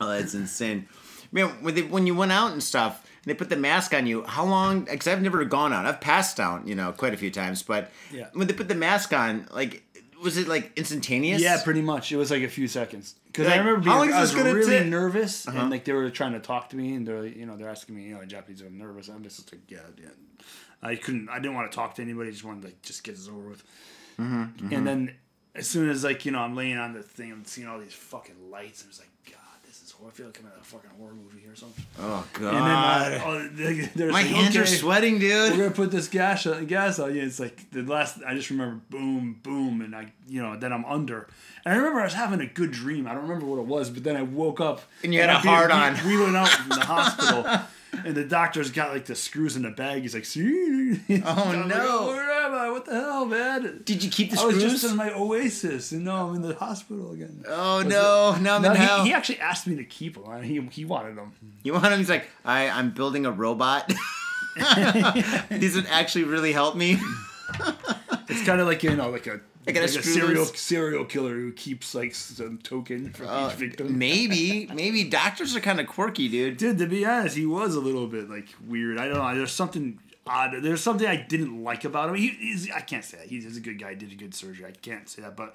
Oh, 0.00 0.08
that's 0.08 0.34
insane. 0.34 0.86
Man, 1.32 1.48
when, 1.62 1.74
they, 1.74 1.82
when 1.82 2.06
you 2.06 2.14
went 2.14 2.30
out 2.32 2.52
and 2.52 2.62
stuff, 2.62 3.02
and 3.24 3.30
they 3.30 3.34
put 3.34 3.48
the 3.48 3.56
mask 3.56 3.94
on 3.94 4.06
you. 4.06 4.22
How 4.24 4.44
long? 4.44 4.82
Because 4.84 5.08
I've 5.08 5.22
never 5.22 5.44
gone 5.44 5.72
out. 5.72 5.86
I've 5.86 6.00
passed 6.00 6.38
out, 6.40 6.66
you 6.68 6.74
know, 6.74 6.92
quite 6.92 7.14
a 7.14 7.16
few 7.16 7.30
times. 7.30 7.62
But 7.62 7.90
Yeah. 8.12 8.28
when 8.34 8.46
they 8.48 8.54
put 8.54 8.68
the 8.68 8.74
mask 8.74 9.12
on, 9.12 9.46
like, 9.52 9.82
was 10.22 10.36
it 10.36 10.46
like 10.46 10.72
instantaneous? 10.76 11.40
Yeah, 11.42 11.60
pretty 11.62 11.82
much. 11.82 12.12
It 12.12 12.16
was 12.16 12.30
like 12.30 12.42
a 12.42 12.48
few 12.48 12.68
seconds. 12.68 13.14
Because 13.26 13.46
Like, 13.46 13.56
I 13.56 13.58
remember 13.58 13.88
how 13.88 13.96
long 13.98 14.06
being, 14.08 14.10
is 14.10 14.16
I 14.18 14.20
was 14.20 14.34
gonna 14.34 14.54
really? 14.54 14.76
Uh-huh. 14.76 14.88
nervous, 14.88 15.46
and 15.46 15.70
like 15.70 15.84
they 15.84 15.92
were 15.92 16.10
trying 16.10 16.32
to 16.32 16.40
talk 16.40 16.68
to 16.70 16.76
me, 16.76 16.94
and 16.94 17.06
they're 17.08 17.24
you 17.26 17.46
know 17.46 17.56
they're 17.56 17.68
asking 17.70 17.96
me, 17.96 18.02
you 18.04 18.14
know, 18.14 18.20
in 18.20 18.28
Japanese, 18.28 18.60
I'm 18.60 18.76
nervous. 18.76 19.08
I'm 19.08 19.22
just 19.22 19.50
like, 19.52 19.62
yeah, 19.68 19.78
yeah. 19.98 20.08
I 20.82 20.96
couldn't. 20.96 21.28
I 21.30 21.38
didn't 21.38 21.54
want 21.54 21.70
to 21.70 21.74
talk 21.74 21.94
to 21.96 22.02
anybody. 22.02 22.28
I 22.28 22.32
just 22.32 22.44
wanted 22.44 22.62
to 22.62 22.68
like 22.68 22.82
just 22.82 23.04
get 23.04 23.14
this 23.16 23.28
over 23.28 23.48
with. 23.50 23.62
Mm-hmm, 24.20 24.72
And 24.74 24.86
then 24.86 25.14
as 25.54 25.68
soon 25.68 25.88
as 25.88 26.02
like 26.04 26.24
you 26.26 26.32
know 26.32 26.40
I'm 26.40 26.54
laying 26.56 26.76
on 26.78 26.92
the 26.92 27.02
thing, 27.02 27.30
I'm 27.32 27.44
seeing 27.44 27.68
all 27.68 27.78
these 27.78 27.94
fucking 27.94 28.50
lights. 28.50 28.82
and 28.82 28.90
it's 28.90 28.98
like, 29.00 29.08
God, 29.26 29.36
this 29.66 29.80
is 29.82 29.90
horror. 29.91 29.91
I 30.06 30.10
feel 30.10 30.26
like 30.26 30.38
I'm 30.40 30.46
in 30.46 30.52
a 30.60 30.64
fucking 30.64 30.90
horror 30.98 31.14
movie 31.14 31.46
or 31.48 31.54
something. 31.54 31.84
Oh 31.98 32.26
And 32.36 32.44
then 32.44 32.52
god. 32.52 33.12
uh, 33.12 33.20
oh, 33.24 33.48
they, 33.54 34.06
My 34.06 34.12
like, 34.12 34.26
hands 34.26 34.56
are 34.56 34.66
sweating, 34.66 35.18
dude. 35.18 35.52
we're 35.52 35.56
gonna 35.58 35.70
put 35.70 35.90
this 35.90 36.08
gas 36.08 36.46
on, 36.46 36.66
gas 36.66 36.98
on 36.98 37.14
you. 37.14 37.22
It's 37.22 37.40
like 37.40 37.70
the 37.70 37.82
last. 37.82 38.18
I 38.26 38.34
just 38.34 38.50
remember 38.50 38.80
boom, 38.90 39.40
boom, 39.42 39.80
and 39.80 39.94
I, 39.94 40.12
you 40.28 40.42
know, 40.42 40.56
then 40.56 40.72
I'm 40.72 40.84
under. 40.84 41.28
And 41.64 41.74
I 41.74 41.76
remember 41.76 42.00
I 42.00 42.04
was 42.04 42.14
having 42.14 42.40
a 42.40 42.46
good 42.46 42.72
dream. 42.72 43.06
I 43.06 43.14
don't 43.14 43.22
remember 43.22 43.46
what 43.46 43.58
it 43.60 43.66
was, 43.66 43.88
but 43.90 44.02
then 44.04 44.16
I 44.16 44.22
woke 44.22 44.60
up 44.60 44.82
And 45.04 45.14
you 45.14 45.20
had 45.20 45.30
I- 45.30 45.34
a 45.34 45.38
hard 45.38 45.68
we, 45.70 45.74
on. 45.74 46.06
We 46.18 46.22
went 46.24 46.36
out 46.36 46.48
from 46.48 46.68
the 46.70 46.84
hospital, 46.84 47.44
and 47.92 48.14
the 48.14 48.24
doctor's 48.24 48.70
got 48.70 48.92
like 48.92 49.04
the 49.04 49.14
screws 49.14 49.54
in 49.56 49.62
the 49.62 49.70
bag. 49.70 50.02
He's 50.02 50.14
like, 50.14 50.24
"See?" 50.24 51.00
Oh, 51.10 51.22
I'm 51.26 51.58
like, 51.60 51.66
no. 51.68 51.76
Oh, 51.78 52.06
Where 52.08 52.30
am 52.30 52.54
I? 52.54 52.70
What 52.70 52.84
the 52.86 52.92
hell, 52.92 53.26
man? 53.26 53.82
Did 53.84 54.02
you 54.02 54.10
keep 54.10 54.30
the 54.30 54.40
I 54.40 54.44
was 54.46 54.56
screws? 54.56 54.72
just 54.72 54.84
in 54.90 54.96
my 54.96 55.12
oasis, 55.12 55.92
and 55.92 56.04
now 56.04 56.28
I'm 56.28 56.36
in 56.36 56.42
the 56.42 56.54
hospital 56.54 57.12
again. 57.12 57.44
oh 57.46 57.78
Was 57.78 57.86
no, 57.86 58.36
now 58.40 58.56
I'm 58.56 58.62
No, 58.62 58.70
in 58.70 58.76
hell. 58.76 59.02
he, 59.02 59.08
he 59.10 59.14
actually 59.14 59.40
asked 59.40 59.66
me 59.66 59.76
to 59.76 59.84
keep 59.84 60.14
them. 60.22 60.42
He, 60.42 60.60
he 60.70 60.84
wanted 60.84 61.16
them. 61.16 61.32
You 61.62 61.74
want 61.74 61.86
him? 61.86 61.98
He's 61.98 62.08
like, 62.10 62.28
I, 62.44 62.68
I'm 62.68 62.90
building 62.92 63.26
a 63.26 63.30
robot. 63.32 63.92
These 65.50 65.76
would 65.76 65.86
actually 65.86 66.24
really 66.24 66.52
help 66.52 66.76
me. 66.76 66.98
It's 68.28 68.44
kind 68.44 68.60
of 68.60 68.66
like 68.66 68.82
you 68.82 68.94
know, 68.96 69.10
like 69.10 69.26
a 69.26 69.40
Like 69.66 69.76
a 69.76 69.86
serial 69.88 70.44
this. 70.46 70.60
serial 70.60 71.04
killer 71.04 71.34
who 71.34 71.52
keeps 71.52 71.94
like 71.94 72.14
some 72.14 72.58
token 72.58 73.12
for 73.12 73.24
Uh, 73.26 73.48
each 73.48 73.54
victim. 73.54 73.96
maybe, 73.98 74.68
maybe 74.74 75.04
doctors 75.04 75.54
are 75.54 75.60
kind 75.60 75.78
of 75.80 75.86
quirky, 75.86 76.28
dude. 76.28 76.56
Dude, 76.56 76.78
to 76.78 76.86
be 76.86 77.04
honest, 77.06 77.36
he 77.36 77.46
was 77.46 77.74
a 77.76 77.80
little 77.80 78.06
bit 78.08 78.28
like 78.28 78.48
weird. 78.66 78.98
I 78.98 79.06
don't 79.08 79.18
know. 79.18 79.34
There's 79.36 79.52
something 79.52 79.98
odd. 80.26 80.54
There's 80.62 80.80
something 80.82 81.06
I 81.06 81.16
didn't 81.16 81.62
like 81.62 81.84
about 81.84 82.08
him. 82.08 82.16
He, 82.16 82.28
he's, 82.30 82.70
I 82.72 82.80
can't 82.80 83.04
say 83.04 83.18
that. 83.18 83.26
He's 83.28 83.56
a 83.56 83.60
good 83.60 83.78
guy. 83.78 83.94
Did 83.94 84.10
a 84.10 84.16
good 84.16 84.34
surgery. 84.34 84.66
I 84.66 84.72
can't 84.72 85.08
say 85.08 85.22
that, 85.22 85.36
but 85.36 85.54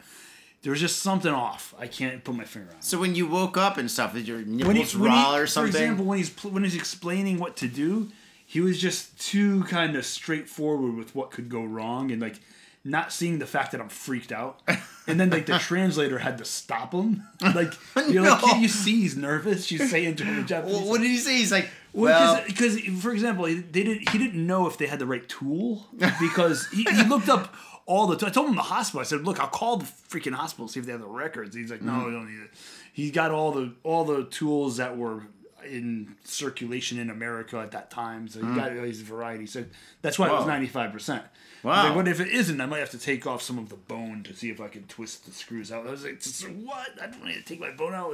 there 0.62 0.72
was 0.72 0.80
just 0.80 1.00
something 1.00 1.32
off. 1.32 1.76
I 1.78 1.88
can't 1.88 2.24
put 2.24 2.34
my 2.36 2.46
finger 2.46 2.70
on. 2.72 2.78
it. 2.78 2.84
So 2.86 2.98
when 3.00 3.14
you 3.14 3.28
woke 3.28 3.58
up 3.58 3.78
and 3.78 3.92
stuff, 3.92 4.14
did 4.14 4.26
your 4.28 4.38
When 4.38 4.56
nipples 4.58 4.94
he, 4.94 4.98
when 5.00 5.12
he- 5.12 5.18
raw 5.18 5.36
or 5.36 5.48
something? 5.48 5.72
For 5.74 5.78
example, 5.78 6.06
when 6.06 6.18
he's 6.18 6.30
pl- 6.30 6.52
when 6.52 6.64
he's 6.64 6.76
explaining 6.76 7.40
what 7.40 7.58
to 7.58 7.68
do, 7.68 8.10
he 8.46 8.62
was 8.62 8.80
just 8.80 9.20
too 9.20 9.64
kind 9.66 9.98
of 9.98 10.06
straightforward 10.06 10.96
with 10.96 11.14
what 11.14 11.32
could 11.32 11.50
go 11.50 11.66
wrong 11.66 12.10
and 12.12 12.22
like 12.22 12.40
not 12.88 13.12
seeing 13.12 13.40
the 13.40 13.46
fact 13.46 13.72
that 13.74 13.82
I'm 13.82 13.90
freaked 13.90 14.32
out. 14.32 14.62
And 15.08 15.20
then 15.20 15.30
like 15.30 15.46
the 15.46 15.58
translator 15.60 16.18
had 16.20 16.38
to 16.40 16.46
stop 16.46 16.94
him. 16.94 17.24
Like 17.42 17.74
you're 18.10 18.24
like, 18.24 18.42
can't 18.42 18.62
you 18.62 18.68
see 18.68 19.02
he's 19.02 19.16
nervous? 19.18 19.66
She's 19.66 19.90
saying 19.90 20.16
to 20.18 20.24
him 20.24 20.40
in 20.40 20.48
Japanese. 20.54 20.76
Well, 20.78 20.88
what 20.90 21.02
did 21.02 21.08
he 21.08 21.18
say? 21.18 21.38
He's 21.38 21.52
like, 21.52 21.70
well, 21.94 22.34
Well, 22.36 22.44
because 22.48 22.80
for 23.02 23.12
example, 23.12 23.46
he- 23.46 23.56
they 23.62 23.84
did 23.84 24.10
he 24.10 24.18
didn't 24.18 24.46
know 24.46 24.68
if 24.68 24.78
they 24.78 24.88
had 24.88 25.00
the 25.00 25.06
right 25.06 25.28
tool 25.28 25.88
because 26.20 26.68
he, 26.70 26.84
he 26.84 27.04
looked 27.04 27.30
up 27.30 27.54
all 27.86 28.08
the. 28.08 28.18
T- 28.18 28.26
I 28.26 28.30
told 28.30 28.50
him 28.50 28.56
the 28.56 28.62
hospital. 28.64 29.00
I 29.00 29.04
said, 29.06 29.24
"Look, 29.24 29.40
I'll 29.40 29.48
call 29.48 29.78
the 29.78 29.86
freaking 29.86 30.34
hospital 30.34 30.68
see 30.68 30.80
if 30.82 30.86
they 30.86 30.92
have 30.92 31.00
the 31.02 31.08
records." 31.08 31.56
He's 31.56 31.72
like, 31.72 31.82
"No, 31.82 31.94
Mm-hmm. 31.94 32.06
we 32.06 32.12
don't 32.12 32.26
need 32.36 32.44
it." 32.44 32.52
He 32.92 33.12
got 33.12 33.32
all 33.32 33.52
the 33.54 33.74
all 33.84 34.04
the 34.04 34.26
tools 34.26 34.78
that 34.78 34.98
were 34.98 35.24
in 35.66 36.16
circulation 36.26 37.00
in 37.00 37.10
America 37.10 37.58
at 37.60 37.72
that 37.72 37.90
time, 37.90 38.28
so 38.28 38.40
he 38.46 38.56
got 38.56 38.76
all 38.78 38.84
these 38.84 39.02
variety. 39.02 39.46
So 39.46 39.64
that's 40.02 40.20
why 40.20 40.28
it 40.28 40.32
was 40.34 40.44
Mm. 40.44 40.48
Ninety 40.48 40.68
five 40.68 40.92
percent. 40.92 41.24
Wow. 41.68 41.88
Like, 41.88 41.96
what 41.98 42.08
if 42.08 42.22
it 42.22 42.30
isn't? 42.30 42.62
I 42.62 42.66
might 42.66 42.80
have 42.80 42.92
to 42.92 42.98
take 42.98 43.28
off 43.28 43.42
some 43.42 43.58
of 43.58 43.68
the 43.68 43.76
bone 43.76 44.24
to 44.24 44.34
see 44.34 44.50
if 44.50 44.62
I 44.62 44.70
can 44.70 44.84
twist 44.84 45.26
the 45.26 45.34
screws 45.34 45.70
out. 45.70 45.86
I 45.86 45.92
was 45.92 46.06
like, 46.06 46.22
what? 46.64 46.92
I 47.02 47.08
don't 47.08 47.26
need 47.26 47.34
to 47.34 47.44
take 47.44 47.60
my 47.60 47.72
bone 47.72 47.94
out. 47.94 48.14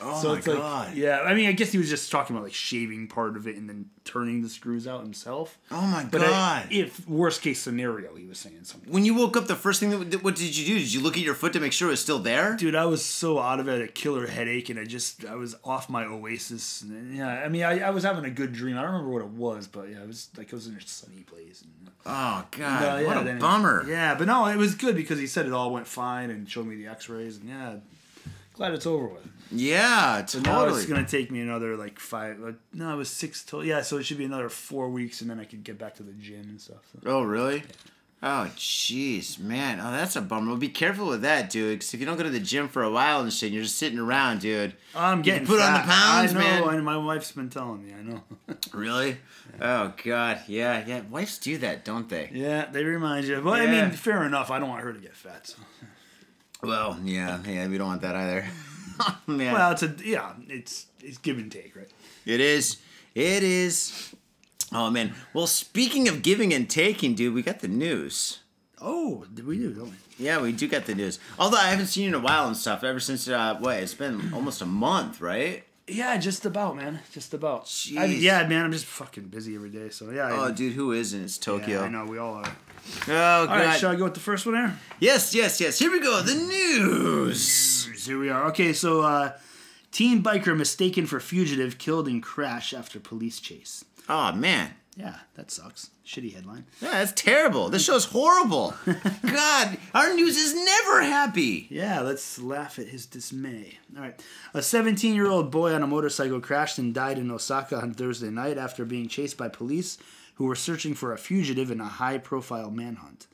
Oh 0.00 0.22
so 0.22 0.30
my 0.30 0.38
it's 0.38 0.46
like, 0.46 0.56
God. 0.56 0.94
yeah. 0.94 1.20
I 1.20 1.34
mean, 1.34 1.46
I 1.46 1.52
guess 1.52 1.70
he 1.70 1.76
was 1.76 1.90
just 1.90 2.10
talking 2.10 2.34
about 2.34 2.44
like 2.44 2.54
shaving 2.54 3.08
part 3.08 3.36
of 3.36 3.46
it 3.46 3.56
and 3.56 3.68
then 3.68 3.90
turning 4.04 4.42
the 4.42 4.48
screws 4.48 4.86
out 4.86 5.00
himself. 5.02 5.58
oh 5.70 5.86
my 5.86 6.04
But 6.04 6.20
god. 6.20 6.30
I, 6.32 6.66
if 6.70 7.08
worst 7.08 7.40
case 7.42 7.60
scenario, 7.60 8.14
he 8.14 8.24
was 8.26 8.38
saying 8.38 8.64
something. 8.64 8.92
when 8.92 9.04
you 9.04 9.14
woke 9.14 9.36
up, 9.36 9.46
the 9.46 9.56
first 9.56 9.80
thing 9.80 9.90
that 10.10 10.22
what 10.22 10.36
did 10.36 10.56
you 10.56 10.66
do? 10.66 10.78
Did 10.78 10.92
you 10.92 11.00
look 11.00 11.16
at 11.16 11.22
your 11.22 11.34
foot 11.34 11.52
to 11.54 11.60
make 11.60 11.72
sure 11.72 11.88
it 11.88 11.92
was 11.92 12.00
still 12.00 12.18
there? 12.18 12.54
Dude, 12.56 12.74
I 12.74 12.84
was 12.84 13.04
so 13.04 13.38
out 13.38 13.60
of 13.60 13.68
it, 13.68 13.80
a 13.82 13.88
killer 13.88 14.26
headache, 14.26 14.68
and 14.68 14.78
I 14.78 14.84
just 14.84 15.24
I 15.24 15.34
was 15.36 15.56
off 15.64 15.88
my 15.88 16.04
oasis. 16.04 16.82
And, 16.82 17.16
yeah, 17.16 17.28
I 17.28 17.48
mean, 17.48 17.62
I, 17.62 17.80
I 17.80 17.90
was 17.90 18.04
having 18.04 18.24
a 18.24 18.30
good 18.30 18.52
dream. 18.52 18.76
I 18.76 18.82
don't 18.82 18.92
remember 18.92 19.10
what 19.12 19.22
it 19.22 19.28
was, 19.30 19.66
but 19.66 19.88
yeah, 19.88 20.02
it 20.02 20.06
was 20.06 20.28
like 20.36 20.48
it 20.48 20.52
was 20.54 20.66
in 20.66 20.74
a 20.76 20.80
sunny 20.80 21.22
place. 21.22 21.62
And, 21.62 21.70
Oh 22.06 22.44
god, 22.50 22.82
Uh, 22.82 23.00
yeah, 23.00 23.06
what 23.06 23.26
a 23.26 23.34
bummer. 23.36 23.84
Yeah, 23.88 24.14
but 24.14 24.26
no, 24.26 24.44
it 24.46 24.56
was 24.58 24.74
good 24.74 24.94
because 24.94 25.18
he 25.18 25.26
said 25.26 25.46
it 25.46 25.52
all 25.54 25.72
went 25.72 25.86
fine 25.86 26.28
and 26.28 26.46
showed 26.46 26.66
me 26.66 26.76
the 26.76 26.86
X-rays, 26.88 27.38
and 27.38 27.48
yeah, 27.48 27.76
glad 28.54 28.72
it's 28.72 28.86
over 28.86 29.06
with. 29.06 29.28
Yeah, 29.52 30.24
So 30.24 30.40
now 30.40 30.64
it's 30.64 30.86
gonna 30.86 31.06
take 31.06 31.30
me 31.30 31.40
another 31.40 31.76
like 31.76 31.98
five. 31.98 32.38
Like, 32.40 32.56
no, 32.72 32.92
it 32.92 32.96
was 32.96 33.10
six 33.10 33.44
till. 33.44 33.64
Yeah, 33.64 33.82
so 33.82 33.98
it 33.98 34.04
should 34.04 34.18
be 34.18 34.24
another 34.24 34.48
four 34.48 34.88
weeks, 34.88 35.20
and 35.20 35.30
then 35.30 35.38
I 35.38 35.44
could 35.44 35.62
get 35.62 35.78
back 35.78 35.94
to 35.96 36.02
the 36.02 36.12
gym 36.12 36.42
and 36.48 36.60
stuff. 36.60 36.82
So. 36.92 36.98
Oh 37.06 37.22
really? 37.22 37.62
Oh 38.22 38.50
jeez, 38.56 39.38
man. 39.38 39.80
Oh, 39.80 39.90
that's 39.92 40.16
a 40.16 40.22
bummer. 40.22 40.48
Well, 40.48 40.56
be 40.56 40.70
careful 40.70 41.06
with 41.08 41.20
that, 41.22 41.50
dude. 41.50 41.78
Because 41.78 41.92
if 41.92 42.00
you 42.00 42.06
don't 42.06 42.16
go 42.16 42.22
to 42.22 42.30
the 42.30 42.40
gym 42.40 42.68
for 42.68 42.82
a 42.82 42.90
while 42.90 43.20
and 43.20 43.30
shit, 43.30 43.48
and 43.48 43.54
you're 43.54 43.64
just 43.64 43.76
sitting 43.76 43.98
around, 43.98 44.40
dude. 44.40 44.74
I'm 44.94 45.20
getting 45.20 45.46
put 45.46 45.60
on 45.60 45.74
the 45.74 45.80
fat. 45.80 45.86
pounds, 45.86 46.34
I 46.34 46.58
know, 46.58 46.66
man. 46.66 46.76
and 46.76 46.84
my 46.84 46.96
wife's 46.96 47.32
been 47.32 47.50
telling 47.50 47.84
me. 47.84 47.92
I 47.92 48.02
know. 48.02 48.22
Really? 48.72 49.18
Oh 49.60 49.92
god, 50.02 50.40
yeah, 50.48 50.82
yeah. 50.84 51.02
Wives 51.10 51.38
do 51.38 51.58
that, 51.58 51.84
don't 51.84 52.08
they? 52.08 52.30
yeah, 52.32 52.64
they 52.64 52.82
remind 52.82 53.26
you. 53.26 53.40
But 53.40 53.60
I 53.60 53.66
mean, 53.66 53.90
fair 53.92 54.24
enough. 54.24 54.50
I 54.50 54.58
don't 54.58 54.68
want 54.68 54.82
her 54.82 54.92
to 54.92 54.98
get 54.98 55.14
fat. 55.14 55.46
So. 55.48 55.58
Well, 56.66 56.98
yeah, 57.04 57.40
yeah. 57.46 57.66
We 57.68 57.78
don't 57.78 57.88
want 57.88 58.02
that 58.02 58.14
either. 58.16 58.46
man, 59.26 59.52
Well, 59.54 59.72
it's 59.72 59.82
a 59.82 59.94
yeah. 60.04 60.32
It's 60.48 60.86
it's 61.00 61.18
give 61.18 61.38
and 61.38 61.50
take, 61.50 61.74
right? 61.76 61.90
it 62.26 62.40
is. 62.40 62.78
It 63.14 63.42
is. 63.42 64.14
Oh 64.72 64.90
man. 64.90 65.14
Well, 65.32 65.46
speaking 65.46 66.08
of 66.08 66.22
giving 66.22 66.52
and 66.52 66.68
taking, 66.68 67.14
dude, 67.14 67.34
we 67.34 67.42
got 67.42 67.60
the 67.60 67.68
news. 67.68 68.40
Oh, 68.80 69.24
we 69.46 69.56
do? 69.56 69.72
Don't 69.72 69.90
we? 69.90 69.96
Yeah, 70.18 70.40
we 70.40 70.52
do 70.52 70.68
get 70.68 70.86
the 70.86 70.94
news. 70.94 71.18
Although 71.38 71.56
I 71.58 71.68
haven't 71.70 71.86
seen 71.86 72.04
you 72.04 72.08
in 72.10 72.14
a 72.14 72.18
while 72.18 72.46
and 72.46 72.56
stuff. 72.56 72.84
Ever 72.84 73.00
since 73.00 73.28
uh, 73.28 73.56
what? 73.58 73.76
It's 73.78 73.94
been 73.94 74.32
almost 74.34 74.60
a 74.62 74.66
month, 74.66 75.20
right? 75.20 75.64
Yeah, 75.86 76.16
just 76.16 76.44
about, 76.46 76.76
man. 76.76 77.00
Just 77.12 77.34
about. 77.34 77.62
I 77.62 77.64
Jeez. 78.08 78.20
yeah, 78.20 78.46
man. 78.46 78.64
I'm 78.64 78.72
just 78.72 78.86
fucking 78.86 79.24
busy 79.24 79.54
every 79.54 79.70
day. 79.70 79.90
So 79.90 80.10
yeah. 80.10 80.28
Oh, 80.32 80.44
I, 80.46 80.50
dude, 80.50 80.72
who 80.72 80.92
isn't? 80.92 81.24
It's 81.24 81.38
yeah, 81.38 81.44
Tokyo. 81.44 81.82
I 81.82 81.88
know 81.88 82.04
we 82.04 82.18
all 82.18 82.34
are. 82.34 82.56
Oh 83.02 83.06
god. 83.06 83.48
right, 83.48 83.78
shall 83.78 83.92
I 83.92 83.96
go 83.96 84.04
with 84.04 84.14
the 84.14 84.20
first 84.20 84.46
one 84.46 84.54
there? 84.54 84.78
yes, 85.00 85.34
yes, 85.34 85.60
yes. 85.60 85.78
Here 85.78 85.90
we 85.90 86.00
go. 86.00 86.22
The 86.22 86.34
news. 86.34 88.06
Here 88.06 88.18
we 88.18 88.28
are. 88.30 88.46
Okay, 88.48 88.72
so 88.72 89.02
uh, 89.02 89.32
teen 89.92 90.22
biker 90.22 90.56
mistaken 90.56 91.06
for 91.06 91.20
fugitive 91.20 91.78
killed 91.78 92.08
in 92.08 92.20
crash 92.20 92.72
after 92.74 93.00
police 93.00 93.40
chase. 93.40 93.84
Oh 94.08 94.32
man. 94.32 94.74
Yeah, 94.96 95.16
that 95.34 95.50
sucks. 95.50 95.90
Shitty 96.06 96.34
headline. 96.34 96.66
Yeah, 96.80 96.90
that's 96.92 97.10
terrible. 97.12 97.68
This 97.68 97.84
show's 97.84 98.04
horrible. 98.04 98.74
God, 99.26 99.76
our 99.92 100.14
news 100.14 100.36
is 100.36 100.54
never 100.54 101.02
happy. 101.02 101.66
Yeah, 101.68 102.00
let's 102.02 102.38
laugh 102.38 102.78
at 102.78 102.86
his 102.86 103.04
dismay. 103.04 103.78
All 103.96 104.02
right. 104.02 104.22
A 104.52 104.62
17 104.62 105.14
year 105.16 105.26
old 105.26 105.50
boy 105.50 105.74
on 105.74 105.82
a 105.82 105.86
motorcycle 105.88 106.40
crashed 106.40 106.78
and 106.78 106.94
died 106.94 107.18
in 107.18 107.30
Osaka 107.30 107.76
on 107.76 107.92
Thursday 107.94 108.30
night 108.30 108.56
after 108.56 108.84
being 108.84 109.08
chased 109.08 109.36
by 109.36 109.48
police 109.48 109.98
who 110.34 110.44
were 110.44 110.54
searching 110.54 110.94
for 110.94 111.12
a 111.12 111.18
fugitive 111.18 111.70
in 111.70 111.80
a 111.80 111.84
high 111.84 112.18
profile 112.18 112.70
manhunt. 112.70 113.26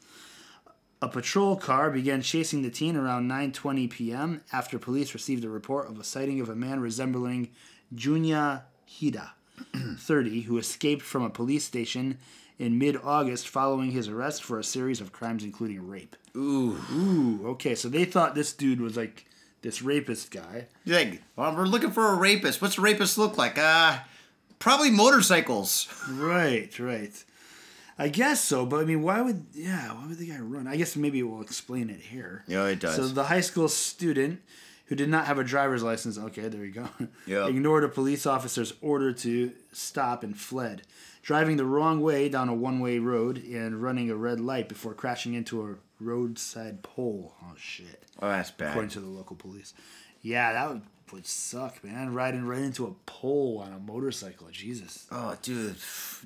A 1.02 1.08
patrol 1.08 1.56
car 1.56 1.90
began 1.90 2.20
chasing 2.20 2.62
the 2.62 2.70
teen 2.70 2.96
around 2.96 3.28
9:20 3.28 3.88
p.m. 3.88 4.42
after 4.52 4.78
police 4.78 5.14
received 5.14 5.44
a 5.44 5.48
report 5.48 5.88
of 5.88 5.98
a 5.98 6.04
sighting 6.04 6.40
of 6.40 6.50
a 6.50 6.54
man 6.54 6.80
resembling 6.80 7.48
Junya 7.94 8.62
Hida, 8.88 9.30
30, 9.98 10.42
who 10.42 10.58
escaped 10.58 11.02
from 11.02 11.22
a 11.22 11.30
police 11.30 11.64
station 11.64 12.18
in 12.58 12.78
mid 12.78 12.98
August 13.02 13.48
following 13.48 13.92
his 13.92 14.08
arrest 14.08 14.44
for 14.44 14.58
a 14.58 14.64
series 14.64 15.00
of 15.00 15.12
crimes, 15.12 15.42
including 15.42 15.88
rape. 15.88 16.16
Ooh. 16.36 16.78
Ooh, 16.92 17.40
okay, 17.48 17.74
so 17.74 17.88
they 17.88 18.04
thought 18.04 18.34
this 18.34 18.52
dude 18.52 18.80
was 18.80 18.96
like 18.96 19.24
this 19.62 19.80
rapist 19.80 20.30
guy. 20.30 20.66
Like, 20.84 21.22
well, 21.36 21.56
we're 21.56 21.64
looking 21.64 21.90
for 21.90 22.08
a 22.08 22.14
rapist. 22.14 22.60
What's 22.60 22.76
a 22.76 22.82
rapist 22.82 23.16
look 23.16 23.38
like? 23.38 23.58
Uh, 23.58 23.98
probably 24.60 24.90
motorcycles. 24.92 25.88
Right, 26.08 26.78
right. 26.78 27.24
I 27.98 28.08
guess 28.08 28.42
so, 28.42 28.64
but 28.64 28.80
I 28.80 28.84
mean, 28.84 29.02
why 29.02 29.20
would 29.20 29.46
yeah? 29.52 29.92
Why 29.92 30.06
would 30.06 30.16
the 30.16 30.28
guy 30.28 30.38
run? 30.38 30.66
I 30.68 30.76
guess 30.76 30.96
maybe 30.96 31.22
we'll 31.22 31.42
explain 31.42 31.90
it 31.90 32.00
here. 32.00 32.44
Yeah, 32.46 32.64
it 32.66 32.78
does. 32.80 32.94
So 32.96 33.06
the 33.08 33.24
high 33.24 33.42
school 33.42 33.68
student 33.68 34.40
who 34.86 34.94
did 34.94 35.08
not 35.10 35.26
have 35.26 35.38
a 35.38 35.44
driver's 35.44 35.82
license, 35.82 36.16
okay, 36.16 36.48
there 36.48 36.64
you 36.64 36.72
go, 36.72 36.88
Yeah. 37.26 37.46
ignored 37.46 37.84
a 37.84 37.88
police 37.88 38.24
officer's 38.26 38.72
order 38.80 39.12
to 39.12 39.52
stop 39.72 40.24
and 40.24 40.36
fled, 40.36 40.82
driving 41.22 41.58
the 41.58 41.64
wrong 41.66 42.00
way 42.00 42.28
down 42.28 42.48
a 42.48 42.54
one-way 42.54 42.98
road 42.98 43.36
and 43.44 43.82
running 43.82 44.10
a 44.10 44.16
red 44.16 44.40
light 44.40 44.68
before 44.68 44.94
crashing 44.94 45.34
into 45.34 45.62
a 45.68 45.74
roadside 46.02 46.82
pole. 46.82 47.34
Oh 47.42 47.52
shit! 47.58 48.04
Oh, 48.22 48.28
that's 48.28 48.50
bad. 48.50 48.70
According 48.70 48.90
to 48.92 49.00
the 49.00 49.08
local 49.08 49.36
police. 49.36 49.74
Yeah, 50.22 50.52
that 50.54 50.80
would, 51.12 51.26
suck, 51.26 51.82
man. 51.84 52.14
Riding 52.14 52.44
right 52.46 52.60
into 52.62 52.86
a 52.86 52.92
pole 53.06 53.62
on 53.64 53.72
a 53.72 53.78
motorcycle. 53.78 54.48
Jesus. 54.50 55.06
Oh, 55.10 55.36
dude, 55.42 55.76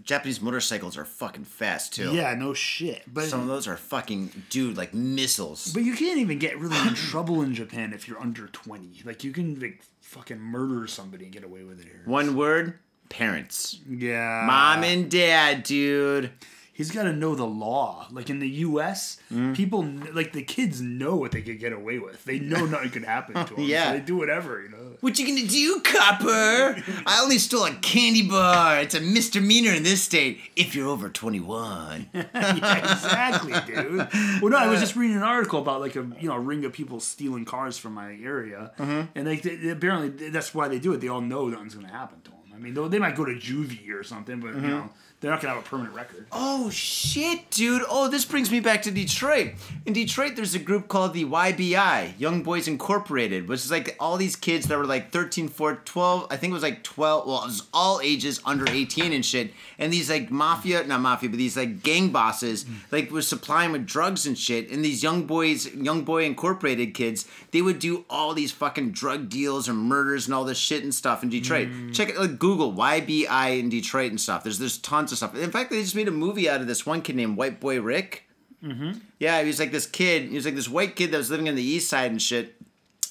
Japanese 0.04 0.40
motorcycles 0.40 0.96
are 0.96 1.04
fucking 1.04 1.44
fast 1.44 1.92
too. 1.94 2.12
Yeah, 2.14 2.34
no 2.34 2.54
shit. 2.54 3.02
But 3.06 3.24
Some 3.24 3.40
of 3.40 3.46
those 3.48 3.66
are 3.68 3.76
fucking, 3.76 4.30
dude, 4.50 4.76
like 4.76 4.94
missiles. 4.94 5.72
but 5.72 5.82
you 5.84 5.94
can't 5.94 6.18
even 6.18 6.38
get 6.38 6.58
really 6.58 6.76
in 6.88 6.94
trouble 6.94 7.42
in 7.42 7.54
Japan 7.54 7.92
if 7.92 8.06
you're 8.08 8.20
under 8.20 8.46
twenty. 8.48 9.02
Like 9.04 9.24
you 9.24 9.32
can 9.32 9.58
like 9.60 9.82
fucking 10.00 10.38
murder 10.40 10.86
somebody 10.86 11.24
and 11.24 11.32
get 11.32 11.44
away 11.44 11.64
with 11.64 11.80
it 11.80 11.86
here. 11.86 12.02
One 12.04 12.36
word: 12.36 12.78
parents. 13.08 13.78
Yeah, 13.88 14.44
Mom 14.46 14.84
and 14.84 15.10
dad, 15.10 15.62
dude. 15.62 16.30
He's 16.74 16.90
got 16.90 17.04
to 17.04 17.12
know 17.14 17.34
the 17.34 17.46
law. 17.46 18.06
Like 18.12 18.28
in 18.28 18.38
the 18.40 18.48
U.S., 18.68 19.16
Mm-hmm. 19.32 19.54
people 19.54 19.82
like 20.12 20.32
the 20.32 20.42
kids 20.42 20.80
know 20.80 21.16
what 21.16 21.32
they 21.32 21.40
could 21.42 21.58
get 21.58 21.72
away 21.72 21.98
with. 21.98 22.22
They 22.24 22.38
know 22.38 22.66
nothing 22.74 22.90
could 22.90 23.04
happen 23.04 23.44
to 23.46 23.54
them. 23.54 23.64
Yeah. 23.64 23.86
so 23.92 23.98
they 23.98 24.04
do 24.04 24.16
whatever. 24.16 24.62
You 24.62 24.68
know. 24.68 24.92
What 25.00 25.18
you 25.18 25.26
gonna 25.26 25.48
do, 25.48 25.80
copper? 25.80 26.76
I 27.06 27.20
only 27.22 27.38
stole 27.38 27.64
a 27.64 27.72
candy 27.74 28.28
bar. 28.28 28.78
It's 28.80 28.94
a 28.94 29.00
misdemeanor 29.00 29.72
in 29.72 29.82
this 29.82 30.02
state 30.02 30.38
if 30.54 30.74
you're 30.74 30.86
over 30.88 31.08
21. 31.08 32.10
yeah, 32.14 32.92
exactly, 32.92 33.54
dude. 33.66 34.08
Well, 34.40 34.50
no, 34.50 34.56
I 34.56 34.68
was 34.68 34.80
just 34.80 34.94
reading 34.96 35.16
an 35.16 35.22
article 35.22 35.60
about 35.60 35.80
like 35.80 35.96
a 35.96 36.06
you 36.20 36.28
know 36.28 36.34
a 36.34 36.40
ring 36.40 36.64
of 36.64 36.72
people 36.72 37.00
stealing 37.00 37.44
cars 37.44 37.76
from 37.78 37.94
my 37.94 38.12
area, 38.22 38.72
Mm-hmm. 38.78 39.02
and 39.18 39.26
they, 39.26 39.36
they 39.36 39.70
apparently 39.70 40.30
that's 40.30 40.54
why 40.54 40.68
they 40.68 40.78
do 40.78 40.92
it. 40.92 41.00
They 41.00 41.08
all 41.08 41.20
know 41.20 41.48
nothing's 41.48 41.74
going 41.74 41.86
to 41.86 41.92
happen 41.92 42.20
to 42.22 42.30
them. 42.30 42.38
I 42.54 42.58
mean, 42.58 42.74
they, 42.74 42.88
they 42.88 42.98
might 42.98 43.16
go 43.16 43.24
to 43.24 43.32
juvie 43.34 43.90
or 43.92 44.02
something, 44.04 44.40
but 44.40 44.50
Mm-hmm. 44.52 44.64
you 44.64 44.70
know 44.70 44.90
they're 45.24 45.30
not 45.30 45.40
to 45.40 45.48
have 45.48 45.56
a 45.56 45.62
permanent 45.62 45.94
record. 45.94 46.26
Oh 46.30 46.68
shit, 46.68 47.50
dude. 47.50 47.80
Oh, 47.88 48.08
this 48.08 48.26
brings 48.26 48.50
me 48.50 48.60
back 48.60 48.82
to 48.82 48.90
Detroit. 48.90 49.52
In 49.86 49.94
Detroit, 49.94 50.36
there's 50.36 50.54
a 50.54 50.58
group 50.58 50.86
called 50.86 51.14
the 51.14 51.24
YBI, 51.24 52.20
Young 52.20 52.42
Boys 52.42 52.68
Incorporated, 52.68 53.48
which 53.48 53.60
is 53.60 53.70
like 53.70 53.96
all 53.98 54.18
these 54.18 54.36
kids 54.36 54.66
that 54.66 54.76
were 54.76 54.84
like 54.84 55.12
13, 55.12 55.48
14, 55.48 55.80
12. 55.86 56.26
I 56.30 56.36
think 56.36 56.50
it 56.50 56.52
was 56.52 56.62
like 56.62 56.82
12. 56.82 57.26
Well, 57.26 57.42
it 57.42 57.46
was 57.46 57.66
all 57.72 58.02
ages 58.02 58.42
under 58.44 58.68
18 58.70 59.14
and 59.14 59.24
shit. 59.24 59.54
And 59.78 59.90
these 59.90 60.10
like 60.10 60.30
mafia, 60.30 60.84
not 60.84 61.00
mafia, 61.00 61.30
but 61.30 61.38
these 61.38 61.56
like 61.56 61.82
gang 61.82 62.10
bosses, 62.10 62.66
like 62.92 63.10
was 63.10 63.26
supplying 63.26 63.72
with 63.72 63.86
drugs 63.86 64.26
and 64.26 64.36
shit. 64.36 64.70
And 64.70 64.84
these 64.84 65.02
young 65.02 65.26
boys, 65.26 65.74
Young 65.74 66.04
Boy 66.04 66.26
Incorporated 66.26 66.92
kids, 66.92 67.26
they 67.50 67.62
would 67.62 67.78
do 67.78 68.04
all 68.10 68.34
these 68.34 68.52
fucking 68.52 68.90
drug 68.90 69.30
deals 69.30 69.68
and 69.68 69.78
murders 69.78 70.26
and 70.26 70.34
all 70.34 70.44
this 70.44 70.58
shit 70.58 70.82
and 70.82 70.94
stuff 70.94 71.22
in 71.22 71.30
Detroit. 71.30 71.68
Mm. 71.68 71.94
Check 71.94 72.10
it, 72.10 72.18
like 72.18 72.38
Google 72.38 72.74
YBI 72.74 73.58
in 73.58 73.70
Detroit 73.70 74.10
and 74.10 74.20
stuff. 74.20 74.44
There's 74.44 74.58
there's 74.58 74.76
tons 74.76 75.12
of 75.12 75.13
stuff. 75.16 75.36
In 75.36 75.50
fact, 75.50 75.70
they 75.70 75.80
just 75.82 75.94
made 75.96 76.08
a 76.08 76.12
movie 76.12 76.48
out 76.48 76.60
of 76.60 76.66
this 76.66 76.84
one 76.86 77.02
kid 77.02 77.16
named 77.16 77.36
White 77.36 77.60
Boy 77.60 77.80
Rick. 77.80 78.24
Mm-hmm. 78.62 78.92
Yeah, 79.18 79.40
he 79.42 79.46
was 79.46 79.58
like 79.60 79.72
this 79.72 79.86
kid. 79.86 80.28
He 80.28 80.34
was 80.36 80.44
like 80.44 80.54
this 80.54 80.68
white 80.68 80.96
kid 80.96 81.10
that 81.12 81.18
was 81.18 81.30
living 81.30 81.48
on 81.48 81.54
the 81.54 81.62
east 81.62 81.88
side 81.90 82.10
and 82.10 82.20
shit. 82.20 82.56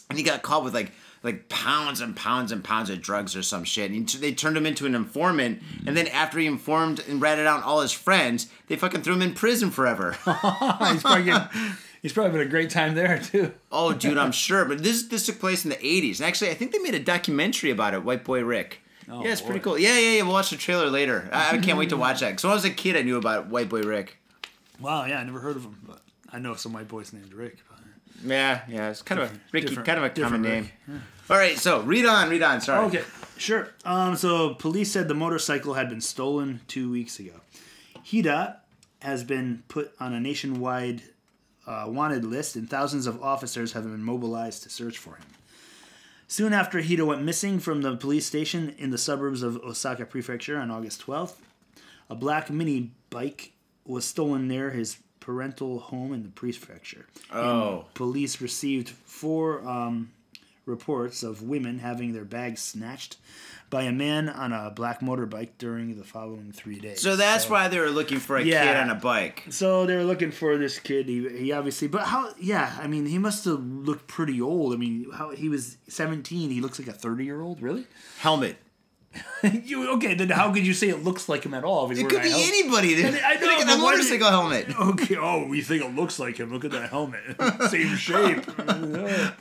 And 0.09 0.17
he 0.17 0.23
got 0.23 0.41
caught 0.41 0.63
with 0.63 0.73
like 0.73 0.91
like 1.21 1.47
pounds 1.47 2.01
and 2.01 2.15
pounds 2.15 2.51
and 2.51 2.63
pounds 2.63 2.89
of 2.89 3.01
drugs 3.01 3.35
or 3.35 3.41
some 3.43 3.63
shit. 3.63 3.89
And 3.91 4.09
he- 4.09 4.17
they 4.17 4.33
turned 4.33 4.57
him 4.57 4.65
into 4.65 4.85
an 4.85 4.93
informant. 4.93 5.61
And 5.87 5.95
then 5.95 6.07
after 6.07 6.37
he 6.37 6.47
informed 6.47 7.01
and 7.07 7.21
ratted 7.21 7.45
out 7.47 7.63
all 7.63 7.79
his 7.81 7.93
friends, 7.93 8.47
they 8.67 8.75
fucking 8.75 9.03
threw 9.03 9.13
him 9.13 9.21
in 9.21 9.33
prison 9.33 9.71
forever. 9.71 10.11
he's 10.25 11.01
probably 11.01 11.23
getting, 11.23 11.47
he's 12.01 12.11
probably 12.11 12.31
been 12.33 12.41
a 12.47 12.49
great 12.49 12.69
time 12.71 12.95
there 12.95 13.19
too. 13.19 13.53
oh, 13.71 13.93
dude, 13.93 14.17
I'm 14.17 14.33
sure. 14.33 14.65
But 14.65 14.83
this 14.83 15.03
this 15.03 15.25
took 15.25 15.39
place 15.39 15.63
in 15.63 15.69
the 15.69 15.77
80s. 15.77 16.17
And 16.19 16.25
actually, 16.27 16.49
I 16.51 16.55
think 16.55 16.71
they 16.73 16.79
made 16.79 16.95
a 16.95 16.99
documentary 16.99 17.71
about 17.71 17.93
it, 17.93 18.03
White 18.03 18.25
Boy 18.25 18.43
Rick. 18.43 18.81
Yeah, 19.07 19.31
it's 19.31 19.41
pretty 19.41 19.59
cool. 19.59 19.77
Yeah, 19.77 19.97
yeah, 19.97 20.17
yeah. 20.17 20.21
We'll 20.23 20.33
watch 20.33 20.49
the 20.49 20.57
trailer 20.57 20.89
later. 20.89 21.29
I, 21.31 21.57
I 21.57 21.57
can't 21.59 21.77
wait 21.77 21.89
to 21.89 21.97
watch 22.05 22.19
that. 22.21 22.29
Because 22.29 22.43
when 22.43 22.51
I 22.51 22.55
was 22.55 22.65
a 22.65 22.69
kid, 22.69 22.95
I 22.97 23.01
knew 23.01 23.17
about 23.17 23.47
White 23.47 23.69
Boy 23.69 23.81
Rick. 23.81 24.17
Wow, 24.79 25.05
yeah, 25.05 25.19
I 25.19 25.23
never 25.23 25.39
heard 25.39 25.55
of 25.55 25.63
him, 25.63 25.77
but 25.85 26.01
I 26.31 26.39
know 26.39 26.55
some 26.55 26.73
white 26.73 26.87
boys 26.87 27.13
named 27.13 27.33
Rick. 27.33 27.57
But... 27.69 27.79
Yeah, 28.29 28.61
yeah. 28.67 28.89
It's 28.89 29.01
kind 29.01 29.21
of 29.21 29.31
a 29.31 29.39
Ricky, 29.51 29.75
kind 29.75 29.97
of 29.97 30.03
a 30.03 30.09
common 30.09 30.41
different 30.41 30.43
name. 30.43 30.69
All 31.29 31.37
right, 31.37 31.57
so 31.57 31.81
read 31.81 32.05
on, 32.05 32.29
read 32.29 32.43
on. 32.43 32.59
Sorry. 32.59 32.85
Okay, 32.87 33.03
sure. 33.37 33.69
Um, 33.85 34.15
so 34.15 34.55
police 34.55 34.91
said 34.91 35.07
the 35.07 35.13
motorcycle 35.13 35.73
had 35.75 35.89
been 35.89 36.01
stolen 36.01 36.61
two 36.67 36.91
weeks 36.91 37.19
ago. 37.19 37.33
Hida 38.05 38.57
has 39.01 39.23
been 39.23 39.63
put 39.67 39.93
on 39.99 40.13
a 40.13 40.19
nationwide 40.19 41.01
uh, 41.65 41.85
wanted 41.87 42.25
list, 42.25 42.55
and 42.55 42.69
thousands 42.69 43.07
of 43.07 43.21
officers 43.23 43.73
have 43.73 43.83
been 43.83 44.03
mobilized 44.03 44.63
to 44.63 44.69
search 44.69 44.97
for 44.97 45.15
him. 45.15 45.25
Soon 46.33 46.51
after 46.51 46.81
Hida 46.81 47.05
went 47.05 47.21
missing 47.21 47.59
from 47.59 47.83
the 47.83 47.95
police 47.95 48.25
station 48.25 48.73
in 48.79 48.89
the 48.89 48.97
suburbs 48.97 49.43
of 49.43 49.57
Osaka 49.57 50.03
Prefecture 50.03 50.57
on 50.57 50.71
August 50.71 51.05
12th, 51.05 51.35
a 52.09 52.15
black 52.15 52.49
mini 52.49 52.89
bike 53.11 53.51
was 53.85 54.03
stolen 54.03 54.47
near 54.47 54.71
his 54.71 54.97
parental 55.19 55.77
home 55.77 56.11
in 56.11 56.23
the 56.23 56.29
prefecture. 56.29 57.05
Oh. 57.31 57.85
Police 57.93 58.41
received 58.41 58.89
four 58.89 59.61
um, 59.61 60.09
reports 60.65 61.21
of 61.21 61.43
women 61.43 61.77
having 61.77 62.13
their 62.13 62.25
bags 62.25 62.63
snatched 62.63 63.17
by 63.73 63.81
a 63.83 63.91
man 63.91 64.29
on 64.29 64.53
a 64.53 64.69
black 64.69 64.99
motorbike 65.01 65.49
during 65.57 65.97
the 65.97 66.03
following 66.03 66.51
three 66.51 66.79
days. 66.79 67.01
So 67.01 67.15
that's 67.15 67.49
why 67.49 67.67
they 67.69 67.79
were 67.79 67.89
looking 67.89 68.19
for 68.19 68.37
a 68.37 68.43
Yeah. 68.43 68.65
kid 68.65 68.77
on 68.77 68.89
a 68.91 68.95
bike. 68.95 69.45
So 69.49 69.87
they 69.87 69.95
were 69.95 70.03
looking 70.03 70.29
for 70.31 70.57
this 70.57 70.77
kid. 70.77 71.07
He, 71.09 71.27
he 71.27 71.51
obviously, 71.51 71.87
but 71.87 72.03
how? 72.03 72.33
Yeah, 72.39 72.71
I 72.79 72.85
mean, 72.85 73.07
he 73.07 73.17
must 73.17 73.43
have 73.45 73.59
looked 73.59 74.05
pretty 74.07 74.39
old. 74.39 74.73
I 74.73 74.77
mean, 74.77 75.07
how 75.11 75.31
he 75.31 75.49
was 75.49 75.77
seventeen. 75.87 76.51
He 76.51 76.61
looks 76.61 76.77
like 76.77 76.87
a 76.87 76.93
thirty 76.93 77.25
year 77.25 77.41
old. 77.41 77.61
Really? 77.63 77.87
Helmet. 78.19 78.57
you, 79.43 79.91
okay, 79.95 80.13
then 80.15 80.29
how 80.29 80.51
could 80.53 80.65
you 80.65 80.73
say 80.73 80.89
it 80.89 81.03
looks 81.03 81.27
like 81.29 81.43
him 81.45 81.53
at 81.53 81.63
all? 81.63 81.89
It 81.91 81.95
could 82.09 82.09
be 82.23 82.29
a 82.29 82.31
hel- 82.31 82.39
anybody. 82.39 82.95
Dude. 82.95 83.05
I 83.15 83.35
know, 83.35 83.41
Look 83.45 83.51
at 83.51 83.59
but 83.59 83.65
that 83.67 83.83
why 83.83 83.91
did- 83.91 83.97
motorcycle 83.97 84.29
helmet. 84.29 84.67
Okay. 84.79 85.15
Oh, 85.17 85.45
we 85.47 85.61
think 85.61 85.83
it 85.83 85.95
looks 85.95 86.17
like 86.19 86.37
him. 86.37 86.51
Look 86.51 86.65
at 86.65 86.71
that 86.71 86.89
helmet. 86.89 87.21
Same 87.69 87.95
shape. 87.95 88.43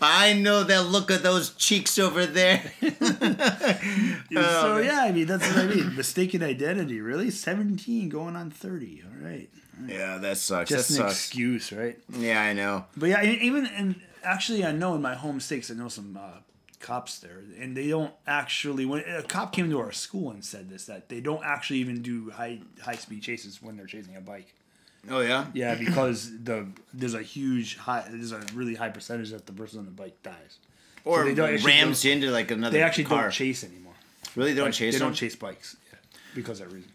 I 0.03 0.35
know 0.35 0.65
that 0.65 0.87
look 0.87 1.11
of 1.11 1.23
those 1.23 1.51
cheeks 1.55 1.99
over 1.99 2.27
there. 2.27 2.63
so 2.81 4.79
yeah, 4.79 5.01
I 5.05 5.13
mean 5.13 5.27
that's 5.27 5.47
what 5.49 5.59
I 5.65 5.67
mean. 5.67 5.97
Mistaken 5.97 6.43
identity. 6.43 7.01
Really, 7.01 7.31
seventeen 7.31 8.09
going 8.09 8.37
on 8.37 8.51
thirty. 8.51 9.03
All 9.05 9.27
right. 9.27 9.49
yeah, 9.87 10.19
that 10.19 10.37
sucks. 10.39 10.71
Just 10.71 10.89
that 10.91 10.95
an 10.95 11.01
sucks. 11.09 11.13
excuse, 11.15 11.73
right? 11.73 11.99
Yeah, 12.11 12.41
I 12.43 12.53
know. 12.53 12.85
But 12.97 13.11
yeah, 13.11 13.23
even 13.23 13.67
and 13.67 14.01
actually, 14.23 14.65
I 14.65 14.73
know 14.73 14.95
in 14.95 15.03
my 15.03 15.15
home 15.15 15.41
states, 15.41 15.71
I 15.71 15.75
know 15.75 15.89
some 15.89 16.19
uh, 16.21 16.39
cops 16.83 17.19
there, 17.21 17.39
and 17.59 17.75
they 17.77 17.89
don't 17.89 18.13
actually. 18.27 18.85
When 18.85 19.03
a 19.09 19.23
cop 19.23 19.53
came 19.55 19.71
to 19.71 19.79
our 19.81 19.93
school 19.93 20.31
and 20.31 20.45
said 20.45 20.69
this, 20.69 20.85
that 20.87 21.09
they 21.09 21.21
don't 21.21 21.43
actually 21.45 21.79
even 21.79 22.03
do 22.03 22.31
high 22.31 22.61
high 22.83 22.97
speed 22.97 23.23
chases 23.23 23.63
when 23.63 23.77
they're 23.79 23.87
chasing 23.87 24.17
a 24.17 24.21
bike. 24.21 24.53
Oh 25.11 25.21
yeah. 25.21 25.47
Yeah, 25.55 25.75
because 25.77 26.31
the 26.45 26.67
there's 26.93 27.15
a 27.15 27.23
huge 27.23 27.77
high, 27.79 28.05
there's 28.11 28.33
a 28.33 28.41
really 28.55 28.75
high 28.75 28.91
percentage 28.91 29.31
that 29.31 29.47
the 29.47 29.53
person 29.53 29.79
on 29.79 29.87
the 29.87 29.91
bike 29.91 30.23
dies. 30.23 30.59
Or 31.05 31.25
they 31.25 31.35
don't 31.35 31.65
rams 31.65 32.05
into 32.05 32.31
like 32.31 32.51
another 32.51 32.77
They 32.77 32.83
actually 32.83 33.05
car. 33.05 33.23
don't 33.23 33.31
chase 33.33 33.65
anymore. 33.65 33.95
Really, 34.37 34.53
they 34.53 34.57
don't 34.59 34.67
Like, 34.67 34.75
chase 34.75 34.95
They 34.95 34.99
them? 34.99 35.09
don't 35.09 35.15
chase 35.15 35.35
bikes. 35.35 35.77
Yeah, 35.91 35.99
because 36.35 36.61
of 36.61 36.69
that 36.69 36.75
reason. 36.75 36.91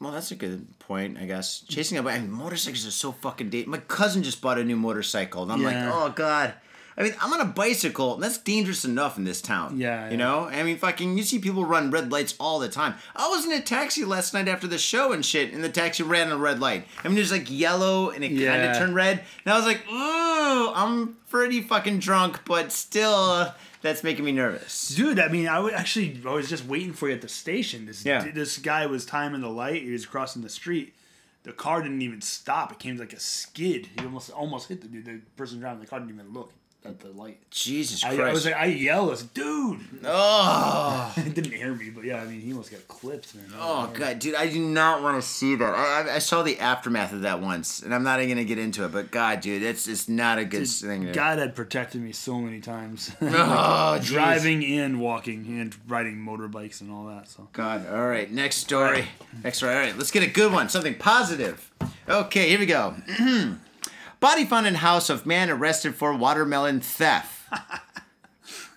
Well, 0.00 0.12
that's 0.12 0.30
a 0.30 0.36
good 0.36 0.78
point, 0.78 1.18
I 1.18 1.26
guess. 1.26 1.60
Chasing 1.68 1.98
a 1.98 2.02
bike, 2.02 2.16
I 2.16 2.20
mean, 2.20 2.30
motorcycles 2.30 2.86
are 2.86 2.90
so 2.92 3.10
fucking 3.12 3.50
dangerous. 3.50 3.68
My 3.70 3.78
cousin 3.78 4.22
just 4.22 4.40
bought 4.40 4.56
a 4.58 4.64
new 4.64 4.76
motorcycle, 4.76 5.42
and 5.42 5.52
I'm 5.52 5.60
Yeah. 5.60 5.66
like, 5.66 5.94
oh 5.94 6.12
god. 6.14 6.54
I 6.98 7.04
mean, 7.04 7.14
I'm 7.20 7.32
on 7.32 7.40
a 7.40 7.44
bicycle, 7.44 8.14
and 8.14 8.22
that's 8.22 8.38
dangerous 8.38 8.84
enough 8.84 9.16
in 9.18 9.22
this 9.24 9.40
town. 9.40 9.78
Yeah, 9.78 10.06
You 10.06 10.10
yeah. 10.10 10.16
know? 10.16 10.44
I 10.48 10.64
mean, 10.64 10.76
fucking, 10.78 11.16
you 11.16 11.22
see 11.22 11.38
people 11.38 11.64
run 11.64 11.92
red 11.92 12.10
lights 12.10 12.34
all 12.40 12.58
the 12.58 12.68
time. 12.68 12.94
I 13.14 13.28
was 13.28 13.44
in 13.46 13.52
a 13.52 13.60
taxi 13.60 14.04
last 14.04 14.34
night 14.34 14.48
after 14.48 14.66
the 14.66 14.78
show 14.78 15.12
and 15.12 15.24
shit, 15.24 15.52
and 15.52 15.62
the 15.62 15.68
taxi 15.68 16.02
ran 16.02 16.32
a 16.32 16.36
red 16.36 16.58
light. 16.58 16.86
I 17.04 17.08
mean, 17.08 17.16
it 17.16 17.20
was 17.20 17.30
like 17.30 17.48
yellow, 17.48 18.10
and 18.10 18.24
it 18.24 18.30
kind 18.30 18.62
of 18.64 18.76
turned 18.76 18.96
red. 18.96 19.22
And 19.44 19.54
I 19.54 19.56
was 19.56 19.64
like, 19.64 19.80
ooh, 19.88 20.72
I'm 20.74 21.16
pretty 21.30 21.60
fucking 21.62 22.00
drunk, 22.00 22.40
but 22.44 22.72
still, 22.72 23.52
that's 23.80 24.02
making 24.02 24.24
me 24.24 24.32
nervous. 24.32 24.88
Dude, 24.88 25.20
I 25.20 25.28
mean, 25.28 25.46
I 25.46 25.60
would 25.60 25.74
actually, 25.74 26.20
I 26.26 26.32
was 26.32 26.48
just 26.48 26.66
waiting 26.66 26.92
for 26.92 27.06
you 27.08 27.14
at 27.14 27.20
the 27.20 27.28
station. 27.28 27.86
This 27.86 28.04
Yeah. 28.04 28.28
this 28.34 28.58
guy 28.58 28.86
was 28.86 29.06
timing 29.06 29.40
the 29.42 29.48
light. 29.48 29.82
He 29.82 29.92
was 29.92 30.04
crossing 30.04 30.42
the 30.42 30.48
street. 30.48 30.94
The 31.44 31.52
car 31.52 31.80
didn't 31.80 32.02
even 32.02 32.20
stop. 32.20 32.72
It 32.72 32.80
came 32.80 32.96
like 32.96 33.12
a 33.12 33.20
skid. 33.20 33.86
He 33.96 34.04
almost 34.04 34.30
almost 34.30 34.68
hit 34.68 34.80
the 34.80 34.88
dude. 34.88 35.04
The 35.04 35.20
person 35.36 35.60
driving 35.60 35.80
the 35.80 35.86
car 35.86 36.00
didn't 36.00 36.12
even 36.14 36.32
look. 36.34 36.52
At 36.84 37.00
the 37.00 37.08
light. 37.08 37.38
Jesus 37.50 38.04
I, 38.04 38.14
Christ. 38.14 38.20
I 38.22 38.32
was 38.32 38.44
like, 38.46 38.54
I 38.54 38.66
yelled, 38.66 39.08
I 39.08 39.10
was 39.10 39.22
like, 39.22 39.34
dude. 39.34 39.80
oh. 40.04 41.14
It 41.28 41.34
didn't 41.34 41.52
hear 41.52 41.74
me, 41.74 41.90
but 41.90 42.04
yeah, 42.04 42.22
I 42.22 42.24
mean, 42.24 42.40
he 42.40 42.52
almost 42.52 42.70
got 42.70 42.86
clipped, 42.88 43.34
man. 43.34 43.46
Oh 43.58 43.90
god, 43.92 44.18
dude, 44.18 44.34
I 44.34 44.48
do 44.48 44.60
not 44.60 45.02
want 45.02 45.20
to 45.20 45.28
see 45.28 45.56
that. 45.56 45.74
I, 45.74 46.10
I, 46.10 46.14
I 46.16 46.18
saw 46.20 46.42
the 46.42 46.58
aftermath 46.58 47.12
of 47.12 47.22
that 47.22 47.40
once, 47.40 47.82
and 47.82 47.94
I'm 47.94 48.02
not 48.02 48.20
even 48.20 48.30
gonna 48.36 48.44
get 48.44 48.58
into 48.58 48.84
it. 48.84 48.92
But 48.92 49.10
God, 49.10 49.40
dude, 49.40 49.62
it's 49.62 49.86
it's 49.86 50.08
not 50.08 50.38
a 50.38 50.44
good 50.44 50.66
thing. 50.66 51.06
To, 51.06 51.12
God 51.12 51.38
had 51.38 51.54
protected 51.54 52.00
me 52.00 52.12
so 52.12 52.38
many 52.38 52.60
times. 52.60 53.10
Oh, 53.20 53.98
jeez. 54.00 54.06
Driving 54.06 54.64
and 54.64 55.00
walking 55.00 55.60
and 55.60 55.74
riding 55.86 56.16
motorbikes 56.16 56.80
and 56.80 56.90
all 56.90 57.06
that. 57.06 57.28
So 57.28 57.48
God. 57.52 57.86
All 57.88 58.08
right, 58.08 58.30
next 58.30 58.56
story. 58.56 59.04
Next 59.44 59.58
story. 59.58 59.74
All 59.74 59.80
right, 59.80 59.96
let's 59.96 60.10
get 60.10 60.22
a 60.22 60.26
good 60.26 60.52
one. 60.52 60.68
Something 60.68 60.94
positive. 60.94 61.70
Okay, 62.08 62.48
here 62.48 62.58
we 62.58 62.66
go. 62.66 62.94
Body 64.20 64.44
found 64.44 64.66
in 64.66 64.76
house 64.76 65.10
of 65.10 65.26
man 65.26 65.48
arrested 65.48 65.94
for 65.94 66.14
watermelon 66.14 66.80
theft. 66.80 67.52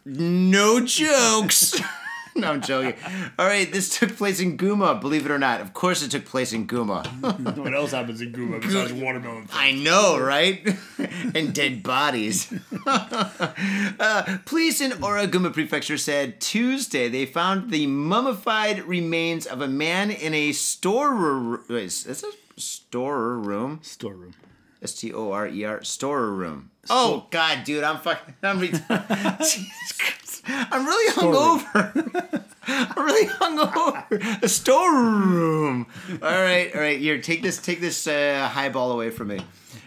no 0.05 0.85
jokes. 0.85 1.79
no, 2.35 2.51
I'm 2.51 2.61
joking. 2.61 2.93
All 3.39 3.47
right, 3.47 3.71
this 3.71 3.97
took 3.97 4.15
place 4.17 4.39
in 4.39 4.55
Gunma, 4.55 5.01
believe 5.01 5.25
it 5.25 5.31
or 5.31 5.39
not. 5.39 5.59
Of 5.59 5.73
course, 5.73 6.03
it 6.03 6.11
took 6.11 6.25
place 6.25 6.53
in 6.53 6.67
Gunma. 6.67 7.07
what 7.57 7.73
else 7.73 7.91
happens 7.91 8.21
in 8.21 8.33
Gunma 8.33 8.61
besides 8.61 8.93
watermelon? 8.93 9.47
Theft? 9.47 9.59
I 9.59 9.71
know, 9.71 10.19
right? 10.19 10.77
and 11.35 11.53
dead 11.55 11.81
bodies. 11.81 12.53
uh, 12.85 14.37
police 14.45 14.79
in 14.79 14.91
Oraguma 14.91 15.51
Prefecture 15.51 15.97
said 15.97 16.39
Tuesday 16.39 17.09
they 17.09 17.25
found 17.25 17.71
the 17.71 17.87
mummified 17.87 18.83
remains 18.83 19.47
of 19.47 19.61
a 19.61 19.67
man 19.67 20.11
in 20.11 20.35
a 20.35 20.51
store. 20.51 21.61
Wait, 21.67 21.85
is 21.85 22.03
this 22.03 22.23
a 22.23 22.31
store 22.61 23.37
room? 23.37 23.79
Storeroom. 23.81 24.35
S 24.81 24.93
T 24.93 25.13
O 25.13 25.31
R 25.31 25.47
E 25.47 25.63
R 25.63 25.83
store 25.83 26.31
room. 26.31 26.71
Oh 26.89 27.27
God, 27.29 27.63
dude, 27.63 27.83
I'm 27.83 27.99
fucking. 27.99 28.33
I'm 28.41 28.59
re- 28.59 28.69
Jesus 29.39 29.91
Christ. 29.97 30.41
I'm 30.47 30.85
really 30.85 31.13
hungover. 31.13 32.43
I'm 32.67 33.05
really 33.05 33.27
hungover. 33.27 34.43
A 34.43 34.49
storeroom. 34.49 35.85
All 36.21 36.29
right, 36.41 36.73
all 36.73 36.81
right. 36.81 36.99
Here, 36.99 37.21
take 37.21 37.41
this. 37.43 37.59
Take 37.59 37.79
this 37.81 38.07
uh, 38.07 38.49
highball 38.51 38.91
away 38.91 39.11
from 39.11 39.27
me. 39.27 39.41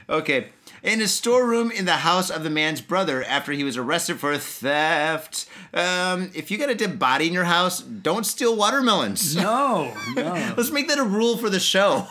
Okay. 0.08 0.48
In 0.82 1.00
a 1.00 1.08
storeroom 1.08 1.70
in 1.70 1.86
the 1.86 1.92
house 1.92 2.28
of 2.28 2.42
the 2.44 2.50
man's 2.50 2.82
brother 2.82 3.24
after 3.24 3.52
he 3.52 3.64
was 3.64 3.78
arrested 3.78 4.20
for 4.20 4.36
theft. 4.36 5.46
Um, 5.72 6.30
if 6.34 6.50
you 6.50 6.58
got 6.58 6.68
a 6.68 6.74
dead 6.74 6.98
body 6.98 7.26
in 7.26 7.32
your 7.32 7.44
house, 7.44 7.80
don't 7.80 8.26
steal 8.26 8.54
watermelons. 8.54 9.34
No, 9.34 9.94
no. 10.14 10.54
Let's 10.58 10.70
make 10.70 10.88
that 10.88 10.98
a 10.98 11.04
rule 11.04 11.38
for 11.38 11.48
the 11.48 11.58
show. 11.58 12.06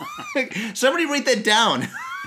Somebody 0.74 1.06
write 1.06 1.24
that 1.26 1.44
down. 1.44 1.86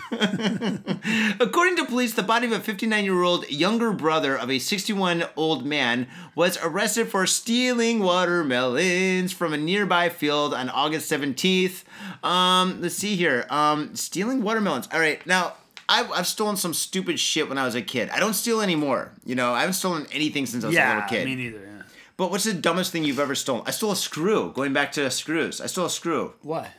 According 1.40 1.76
to 1.78 1.86
police, 1.86 2.14
the 2.14 2.24
body 2.24 2.48
of 2.48 2.54
a 2.54 2.60
59 2.60 3.04
year 3.04 3.22
old 3.24 3.50
younger 3.50 3.92
brother 3.92 4.38
of 4.38 4.50
a 4.50 4.60
61 4.60 5.26
old 5.36 5.66
man 5.66 6.08
was 6.36 6.58
arrested 6.64 7.10
for 7.10 7.26
stealing 7.26 8.00
watermelons 8.00 9.34
from 9.34 9.54
a 9.54 9.58
nearby 9.58 10.10
field 10.10 10.54
on 10.54 10.70
August 10.70 11.12
17th. 11.12 11.84
Um, 12.24 12.82
let's 12.82 12.96
see 12.96 13.16
here. 13.16 13.46
Um, 13.50 13.96
stealing 13.96 14.42
watermelons. 14.42 14.88
All 14.92 15.00
right, 15.00 15.26
now. 15.26 15.54
I've, 15.90 16.12
I've 16.12 16.28
stolen 16.28 16.58
some 16.58 16.74
stupid 16.74 17.18
shit 17.18 17.48
when 17.48 17.58
I 17.58 17.64
was 17.64 17.74
a 17.74 17.82
kid. 17.82 18.10
I 18.10 18.20
don't 18.20 18.34
steal 18.34 18.60
anymore. 18.60 19.14
You 19.24 19.36
know, 19.36 19.54
I 19.54 19.62
haven't 19.62 19.76
stolen 19.76 20.06
anything 20.12 20.46
since 20.46 20.66
I 20.66 20.68
was 20.68 20.76
a 20.76 20.86
little 20.86 21.04
kid. 21.04 21.24
me 21.24 21.36
neither. 21.36 21.60
Yeah. 21.60 21.84
But 22.18 22.30
what's 22.30 22.44
the 22.44 22.54
dumbest 22.54 22.92
thing 22.92 23.06
you've 23.06 23.20
ever 23.20 23.36
stolen? 23.36 23.64
I 23.66 23.72
stole 23.72 23.92
a 23.92 23.96
screw. 23.96 24.52
Going 24.52 24.74
back 24.74 24.92
to 24.94 25.10
screws, 25.10 25.62
I 25.62 25.68
stole 25.68 25.86
a 25.86 25.90
screw. 25.90 26.34
Why? 26.42 26.72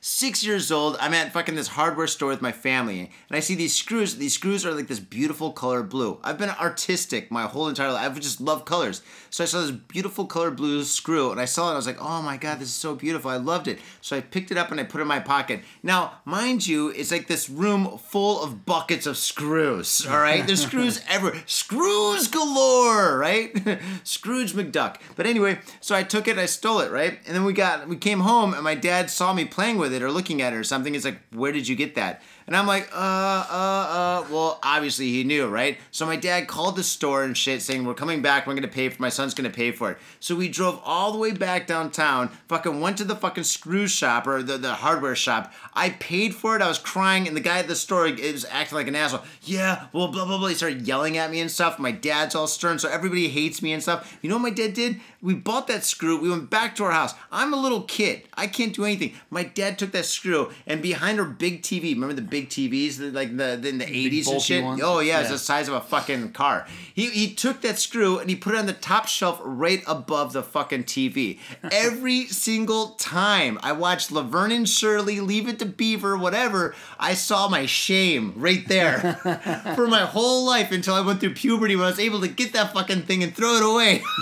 Six 0.00 0.44
years 0.44 0.70
old, 0.70 0.96
I'm 1.00 1.12
at 1.12 1.32
fucking 1.32 1.56
this 1.56 1.68
hardware 1.68 2.06
store 2.06 2.28
with 2.28 2.40
my 2.40 2.52
family, 2.52 3.00
and 3.00 3.36
I 3.36 3.40
see 3.40 3.56
these 3.56 3.74
screws. 3.74 4.14
These 4.14 4.34
screws 4.34 4.64
are 4.64 4.72
like 4.72 4.86
this 4.86 5.00
beautiful 5.00 5.50
color 5.50 5.82
blue. 5.82 6.20
I've 6.22 6.38
been 6.38 6.50
artistic 6.50 7.32
my 7.32 7.42
whole 7.42 7.68
entire 7.68 7.90
life. 7.90 8.06
I've 8.06 8.20
just 8.20 8.40
loved 8.40 8.64
colors. 8.64 9.02
So 9.30 9.44
I 9.44 9.46
saw 9.46 9.60
this 9.60 9.70
beautiful 9.70 10.26
color 10.26 10.50
blue 10.50 10.84
screw, 10.84 11.30
and 11.30 11.40
I 11.40 11.44
saw 11.44 11.66
it. 11.66 11.70
And 11.70 11.74
I 11.74 11.76
was 11.76 11.86
like, 11.86 12.00
"Oh 12.00 12.22
my 12.22 12.36
god, 12.36 12.58
this 12.58 12.68
is 12.68 12.74
so 12.74 12.94
beautiful! 12.94 13.30
I 13.30 13.36
loved 13.36 13.68
it." 13.68 13.78
So 14.00 14.16
I 14.16 14.20
picked 14.20 14.50
it 14.50 14.56
up 14.56 14.70
and 14.70 14.80
I 14.80 14.84
put 14.84 15.00
it 15.00 15.02
in 15.02 15.08
my 15.08 15.20
pocket. 15.20 15.60
Now, 15.82 16.20
mind 16.24 16.66
you, 16.66 16.88
it's 16.88 17.10
like 17.10 17.26
this 17.26 17.48
room 17.48 17.98
full 17.98 18.42
of 18.42 18.64
buckets 18.64 19.06
of 19.06 19.16
screws. 19.16 20.06
All 20.10 20.18
right, 20.18 20.46
there's 20.46 20.62
screws 20.62 21.02
everywhere. 21.08 21.42
Screws 21.46 22.28
galore, 22.28 23.18
right? 23.18 23.56
Scrooge 24.04 24.52
McDuck. 24.52 24.96
But 25.16 25.26
anyway, 25.26 25.60
so 25.80 25.94
I 25.94 26.02
took 26.02 26.28
it, 26.28 26.38
I 26.38 26.46
stole 26.46 26.80
it, 26.80 26.90
right? 26.90 27.18
And 27.26 27.34
then 27.34 27.44
we 27.44 27.52
got, 27.52 27.88
we 27.88 27.96
came 27.96 28.20
home, 28.20 28.54
and 28.54 28.64
my 28.64 28.74
dad 28.74 29.10
saw 29.10 29.32
me 29.32 29.44
playing 29.44 29.78
with 29.78 29.92
it 29.92 30.02
or 30.02 30.10
looking 30.10 30.42
at 30.42 30.52
it 30.52 30.56
or 30.56 30.64
something. 30.64 30.94
He's 30.94 31.04
like, 31.04 31.20
"Where 31.32 31.52
did 31.52 31.68
you 31.68 31.76
get 31.76 31.94
that?" 31.94 32.22
And 32.48 32.56
I'm 32.56 32.66
like, 32.66 32.88
uh, 32.94 32.96
uh, 32.96 34.22
uh, 34.24 34.24
well, 34.30 34.58
obviously 34.62 35.10
he 35.10 35.22
knew, 35.22 35.46
right? 35.46 35.76
So 35.90 36.06
my 36.06 36.16
dad 36.16 36.48
called 36.48 36.76
the 36.76 36.82
store 36.82 37.22
and 37.22 37.36
shit 37.36 37.60
saying, 37.60 37.84
we're 37.84 37.92
coming 37.92 38.22
back, 38.22 38.46
we're 38.46 38.54
gonna 38.54 38.68
pay 38.68 38.88
for, 38.88 39.02
my 39.02 39.10
son's 39.10 39.34
gonna 39.34 39.50
pay 39.50 39.70
for 39.70 39.90
it. 39.90 39.98
So 40.18 40.34
we 40.34 40.48
drove 40.48 40.80
all 40.82 41.12
the 41.12 41.18
way 41.18 41.32
back 41.32 41.66
downtown, 41.66 42.30
fucking 42.48 42.80
went 42.80 42.96
to 42.98 43.04
the 43.04 43.16
fucking 43.16 43.44
screw 43.44 43.86
shop 43.86 44.26
or 44.26 44.42
the, 44.42 44.56
the 44.56 44.72
hardware 44.72 45.14
shop. 45.14 45.52
I 45.74 45.90
paid 45.90 46.34
for 46.34 46.56
it, 46.56 46.62
I 46.62 46.68
was 46.68 46.78
crying, 46.78 47.28
and 47.28 47.36
the 47.36 47.42
guy 47.42 47.58
at 47.58 47.68
the 47.68 47.76
store 47.76 48.04
was 48.04 48.46
acting 48.50 48.76
like 48.76 48.88
an 48.88 48.96
asshole. 48.96 49.24
Yeah, 49.42 49.88
well, 49.92 50.08
blah, 50.08 50.24
blah, 50.24 50.38
blah. 50.38 50.48
He 50.48 50.54
started 50.54 50.86
yelling 50.86 51.18
at 51.18 51.30
me 51.30 51.40
and 51.40 51.50
stuff. 51.50 51.78
My 51.78 51.92
dad's 51.92 52.34
all 52.34 52.46
stern, 52.46 52.78
so 52.78 52.88
everybody 52.88 53.28
hates 53.28 53.60
me 53.60 53.74
and 53.74 53.82
stuff. 53.82 54.16
You 54.22 54.30
know 54.30 54.36
what 54.36 54.42
my 54.42 54.50
dad 54.50 54.72
did? 54.72 55.00
We 55.20 55.34
bought 55.34 55.66
that 55.66 55.84
screw, 55.84 56.18
we 56.18 56.30
went 56.30 56.48
back 56.48 56.76
to 56.76 56.84
our 56.84 56.92
house. 56.92 57.12
I'm 57.30 57.52
a 57.52 57.56
little 57.56 57.82
kid, 57.82 58.22
I 58.34 58.46
can't 58.46 58.74
do 58.74 58.84
anything. 58.84 59.14
My 59.28 59.42
dad 59.42 59.78
took 59.78 59.92
that 59.92 60.06
screw, 60.06 60.50
and 60.66 60.80
behind 60.80 61.20
our 61.20 61.26
big 61.26 61.60
TV, 61.60 61.92
remember 61.92 62.14
the 62.14 62.22
big 62.22 62.37
TVs, 62.46 63.12
like 63.12 63.36
the, 63.36 63.54
in 63.66 63.78
the 63.78 63.84
80s 63.84 64.32
and 64.32 64.42
shit? 64.42 64.64
ones? 64.64 64.80
Oh, 64.82 65.00
yeah, 65.00 65.20
it's 65.20 65.30
the 65.30 65.38
size 65.38 65.68
of 65.68 65.74
a 65.74 65.80
fucking 65.80 66.32
car. 66.32 66.66
He, 66.94 67.10
he 67.10 67.34
took 67.34 67.60
that 67.62 67.78
screw 67.78 68.18
and 68.18 68.28
he 68.28 68.36
put 68.36 68.54
it 68.54 68.58
on 68.58 68.66
the 68.66 68.72
top 68.72 69.06
shelf 69.06 69.40
right 69.42 69.82
above 69.86 70.32
the 70.32 70.42
fucking 70.42 70.84
TV. 70.84 71.38
Every 71.72 72.26
single 72.26 72.90
time 72.90 73.58
I 73.62 73.72
watched 73.72 74.10
Laverne 74.10 74.52
and 74.52 74.68
Shirley, 74.68 75.20
Leave 75.20 75.48
It 75.48 75.58
to 75.60 75.66
Beaver, 75.66 76.16
whatever, 76.16 76.74
I 76.98 77.14
saw 77.14 77.48
my 77.48 77.66
shame 77.66 78.32
right 78.36 78.66
there 78.68 79.14
for 79.74 79.86
my 79.86 80.00
whole 80.00 80.44
life 80.44 80.72
until 80.72 80.94
I 80.94 81.00
went 81.00 81.20
through 81.20 81.34
puberty 81.34 81.76
when 81.76 81.86
I 81.86 81.90
was 81.90 81.98
able 81.98 82.20
to 82.20 82.28
get 82.28 82.52
that 82.52 82.72
fucking 82.72 83.02
thing 83.02 83.22
and 83.22 83.34
throw 83.34 83.56
it 83.56 83.62
away. 83.62 84.02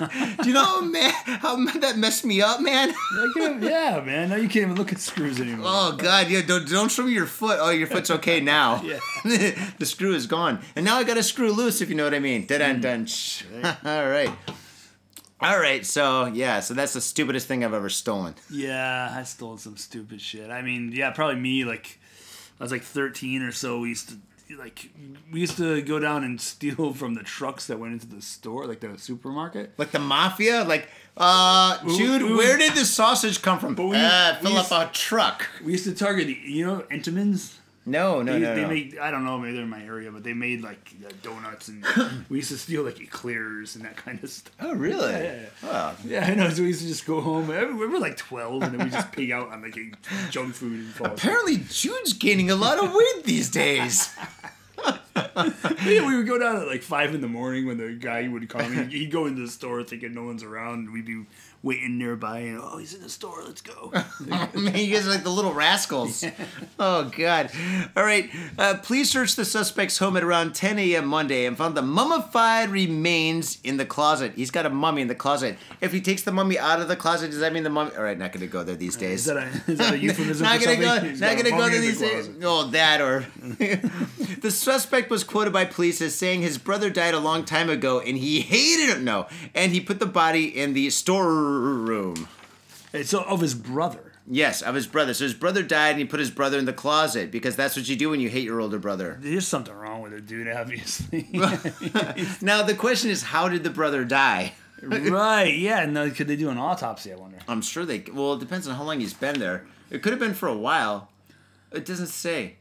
Do 0.00 0.48
you 0.48 0.54
know 0.54 0.64
how, 0.64 0.80
man, 0.80 1.12
how 1.12 1.64
that 1.80 1.98
messed 1.98 2.24
me 2.24 2.40
up, 2.40 2.60
man? 2.60 2.92
Yeah, 3.60 4.02
man. 4.04 4.30
Now 4.30 4.36
you 4.36 4.48
can't 4.48 4.64
even 4.64 4.74
look 4.76 4.92
at 4.92 4.98
screws 4.98 5.40
anymore. 5.40 5.66
Oh 5.68 5.92
God, 5.96 6.28
yeah! 6.28 6.40
Don't 6.42 6.68
don't 6.68 6.90
show 6.90 7.02
me 7.02 7.12
your 7.12 7.26
foot. 7.26 7.58
Oh, 7.60 7.70
your 7.70 7.86
foot's 7.86 8.10
okay 8.10 8.40
now. 8.56 8.82
Yeah. 8.82 8.98
the 9.78 9.86
screw 9.86 10.14
is 10.14 10.26
gone, 10.26 10.60
and 10.76 10.84
now 10.84 10.96
I 10.96 11.04
got 11.04 11.16
a 11.16 11.22
screw 11.22 11.52
loose. 11.52 11.80
If 11.80 11.88
you 11.88 11.94
know 11.94 12.04
what 12.04 12.14
I 12.14 12.18
mean. 12.18 12.46
Dun 12.46 12.80
dun. 12.80 13.04
Mm. 13.04 13.76
All 13.84 14.08
right. 14.08 14.30
All 15.40 15.58
right. 15.58 15.84
So 15.84 16.26
yeah. 16.26 16.60
So 16.60 16.74
that's 16.74 16.92
the 16.92 17.00
stupidest 17.00 17.46
thing 17.46 17.64
I've 17.64 17.74
ever 17.74 17.90
stolen. 17.90 18.34
Yeah, 18.50 19.14
I 19.16 19.22
stole 19.24 19.58
some 19.58 19.76
stupid 19.76 20.20
shit. 20.20 20.50
I 20.50 20.62
mean, 20.62 20.92
yeah, 20.92 21.10
probably 21.10 21.40
me. 21.40 21.64
Like, 21.64 21.98
I 22.58 22.64
was 22.64 22.72
like 22.72 22.82
13 22.82 23.42
or 23.42 23.52
so. 23.52 23.80
We 23.80 23.90
used 23.90 24.08
to 24.10 24.16
like 24.58 24.90
we 25.30 25.40
used 25.40 25.56
to 25.58 25.82
go 25.82 25.98
down 25.98 26.24
and 26.24 26.40
steal 26.40 26.92
from 27.00 27.14
the 27.14 27.22
trucks 27.22 27.66
that 27.68 27.78
went 27.78 27.92
into 27.92 28.06
the 28.06 28.22
store, 28.22 28.66
like 28.66 28.80
the 28.80 28.98
supermarket. 28.98 29.72
Like 29.78 29.90
the 29.90 29.98
mafia. 29.98 30.64
Like, 30.64 30.88
uh, 31.16 31.78
Jude, 31.96 32.22
ooh. 32.22 32.36
where 32.36 32.58
did 32.58 32.74
the 32.74 32.84
sausage 32.84 33.42
come 33.42 33.58
from? 33.58 33.74
we- 33.76 33.96
uh, 33.96 34.36
fill 34.36 34.52
we 34.52 34.58
up 34.58 34.70
a 34.70 34.90
truck. 34.92 35.46
We 35.64 35.72
used 35.72 35.84
to 35.84 35.94
target, 35.94 36.26
the, 36.26 36.38
you 36.44 36.66
know, 36.66 36.84
Entenmann's. 36.90 37.59
No, 37.90 38.22
no, 38.22 38.32
They, 38.32 38.38
no, 38.40 38.54
they 38.54 38.62
no. 38.62 38.68
make 38.68 38.98
I 38.98 39.10
don't 39.10 39.24
know 39.24 39.38
maybe 39.38 39.54
they're 39.54 39.64
in 39.64 39.68
my 39.68 39.82
area, 39.82 40.10
but 40.10 40.22
they 40.24 40.32
made 40.32 40.62
like 40.62 40.92
uh, 41.06 41.10
donuts 41.22 41.68
and 41.68 41.84
we 42.28 42.38
used 42.38 42.50
to 42.50 42.58
steal 42.58 42.82
like 42.84 43.00
eclairs 43.00 43.76
and 43.76 43.84
that 43.84 43.96
kind 43.96 44.22
of 44.22 44.30
stuff. 44.30 44.54
oh, 44.60 44.74
really? 44.74 45.12
Yeah, 45.12 45.22
yeah, 45.32 45.46
Well, 45.62 45.94
Yeah, 46.04 46.26
I 46.26 46.34
know. 46.34 46.48
So 46.50 46.62
we 46.62 46.68
used 46.68 46.82
to 46.82 46.88
just 46.88 47.06
go 47.06 47.20
home. 47.20 47.48
We 47.48 47.86
were 47.86 47.98
like 47.98 48.16
twelve, 48.16 48.62
and 48.62 48.72
then 48.78 48.84
we 48.86 48.90
just 48.90 49.12
pig 49.12 49.30
out 49.32 49.50
on 49.50 49.62
like 49.62 49.76
junk 50.30 50.54
food 50.54 50.72
and 50.72 50.88
fall 50.94 51.06
asleep. 51.08 51.18
apparently 51.18 51.56
Jude's 51.68 52.12
gaining 52.12 52.50
a 52.50 52.56
lot 52.56 52.78
of 52.82 52.92
weight 52.92 53.24
these 53.24 53.50
days. 53.50 54.14
Yeah, 55.84 56.06
we 56.06 56.16
would 56.16 56.26
go 56.26 56.38
down 56.38 56.56
at 56.56 56.66
like 56.66 56.82
five 56.82 57.14
in 57.14 57.20
the 57.20 57.28
morning 57.28 57.66
when 57.66 57.76
the 57.78 57.92
guy 57.92 58.26
would 58.28 58.48
come. 58.48 58.72
He'd, 58.72 58.92
he'd 58.92 59.10
go 59.10 59.26
into 59.26 59.42
the 59.42 59.48
store 59.48 59.82
thinking 59.82 60.14
no 60.14 60.24
one's 60.24 60.42
around. 60.42 60.80
And 60.86 60.92
we'd 60.92 61.04
be 61.06 61.24
waiting 61.62 61.98
nearby, 61.98 62.38
and 62.40 62.58
oh, 62.62 62.78
he's 62.78 62.94
in 62.94 63.02
the 63.02 63.08
store. 63.08 63.42
Let's 63.44 63.60
go. 63.60 63.92
Man, 64.54 64.76
you 64.76 64.94
guys 64.94 65.06
are 65.06 65.10
like 65.10 65.22
the 65.24 65.30
little 65.30 65.52
rascals. 65.52 66.24
Oh, 66.82 67.10
God. 67.14 67.50
All 67.94 68.02
right. 68.02 68.30
Uh, 68.56 68.74
police 68.82 69.10
searched 69.10 69.36
the 69.36 69.44
suspect's 69.44 69.98
home 69.98 70.16
at 70.16 70.22
around 70.22 70.54
10 70.54 70.78
a.m. 70.78 71.06
Monday 71.06 71.44
and 71.44 71.54
found 71.54 71.76
the 71.76 71.82
mummified 71.82 72.70
remains 72.70 73.58
in 73.62 73.76
the 73.76 73.84
closet. 73.84 74.32
He's 74.34 74.50
got 74.50 74.64
a 74.64 74.70
mummy 74.70 75.02
in 75.02 75.08
the 75.08 75.14
closet. 75.14 75.58
If 75.82 75.92
he 75.92 76.00
takes 76.00 76.22
the 76.22 76.32
mummy 76.32 76.58
out 76.58 76.80
of 76.80 76.88
the 76.88 76.96
closet, 76.96 77.32
does 77.32 77.40
that 77.40 77.52
mean 77.52 77.64
the 77.64 77.70
mummy? 77.70 77.90
All 77.96 78.02
right, 78.02 78.16
not 78.16 78.32
going 78.32 78.40
to 78.40 78.46
go 78.50 78.64
there 78.64 78.76
these 78.76 78.96
days. 78.96 79.20
Is 79.20 79.24
that 79.26 79.36
a, 79.36 79.70
is 79.70 79.78
that 79.78 79.92
a 79.92 79.98
euphemism 80.02 80.42
not 80.44 80.60
gonna 80.60 80.82
something? 80.82 81.02
go. 81.02 81.08
He's 81.10 81.20
Not 81.20 81.44
go 81.44 81.50
mummy 81.50 81.74
to 81.74 81.80
the 81.80 81.86
these 81.86 82.00
days. 82.00 82.30
Oh, 82.42 82.68
that 82.68 83.00
or 83.02 83.26
the 84.40 84.50
suspect 84.50 85.10
was 85.10 85.22
quoted 85.22 85.52
by 85.52 85.66
police 85.66 86.00
as 86.00 86.14
saying 86.14 86.40
his 86.40 86.56
brother 86.56 86.88
died 86.88 87.12
a 87.12 87.20
long 87.20 87.44
time 87.44 87.68
ago 87.68 88.00
and 88.00 88.16
he 88.16 88.40
hated 88.40 88.88
him. 88.88 89.04
No, 89.04 89.26
and 89.54 89.72
he 89.72 89.80
put 89.80 89.98
the 89.98 90.06
body 90.06 90.44
in 90.46 90.72
the 90.72 90.88
storeroom. 91.50 92.28
It's 92.92 93.14
of 93.14 93.40
his 93.40 93.54
brother. 93.54 94.12
Yes, 94.26 94.62
of 94.62 94.74
his 94.74 94.86
brother. 94.86 95.14
So 95.14 95.24
his 95.24 95.34
brother 95.34 95.62
died, 95.62 95.90
and 95.90 95.98
he 95.98 96.04
put 96.04 96.20
his 96.20 96.30
brother 96.30 96.58
in 96.58 96.64
the 96.64 96.72
closet 96.72 97.30
because 97.30 97.56
that's 97.56 97.76
what 97.76 97.88
you 97.88 97.96
do 97.96 98.10
when 98.10 98.20
you 98.20 98.28
hate 98.28 98.44
your 98.44 98.60
older 98.60 98.78
brother. 98.78 99.18
There's 99.20 99.46
something 99.46 99.74
wrong 99.74 100.02
with 100.02 100.12
it, 100.12 100.26
dude. 100.26 100.48
Obviously. 100.48 101.28
Now 102.42 102.62
the 102.62 102.74
question 102.76 103.10
is, 103.10 103.22
how 103.22 103.48
did 103.48 103.64
the 103.64 103.70
brother 103.70 104.04
die? 104.04 104.54
right? 104.82 105.56
Yeah. 105.56 105.86
No. 105.86 106.10
Could 106.10 106.28
they 106.28 106.36
do 106.36 106.50
an 106.50 106.58
autopsy? 106.58 107.12
I 107.12 107.16
wonder. 107.16 107.38
I'm 107.48 107.62
sure 107.62 107.84
they. 107.84 108.04
Well, 108.12 108.34
it 108.34 108.40
depends 108.40 108.68
on 108.68 108.76
how 108.76 108.84
long 108.84 109.00
he's 109.00 109.14
been 109.14 109.38
there. 109.38 109.66
It 109.90 110.02
could 110.02 110.12
have 110.12 110.20
been 110.20 110.34
for 110.34 110.48
a 110.48 110.56
while. 110.56 111.10
It 111.72 111.84
doesn't 111.84 112.08
say. 112.08 112.56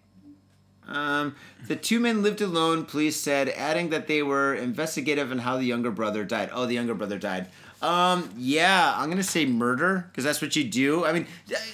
Um, 0.88 1.36
the 1.68 1.76
two 1.76 2.00
men 2.00 2.24
lived 2.24 2.42
alone. 2.42 2.86
Police 2.86 3.20
said, 3.20 3.50
adding 3.50 3.90
that 3.90 4.08
they 4.08 4.24
were 4.24 4.56
investigative 4.56 5.32
in 5.32 5.40
how 5.40 5.58
the 5.58 5.66
younger 5.66 5.92
brother 5.92 6.26
died. 6.26 6.50
Oh, 6.52 6.66
the 6.66 6.74
younger 6.74 6.96
brother 6.96 7.20
died. 7.20 7.48
Um, 7.82 8.30
yeah, 8.38 8.94
I'm 8.98 9.10
gonna 9.10 9.24
say 9.24 9.46
murder 9.46 10.06
because 10.12 10.24
that's 10.26 10.42
what 10.42 10.56
you 10.56 10.64
do. 10.66 11.06
I 11.06 11.14
mean, 11.14 11.28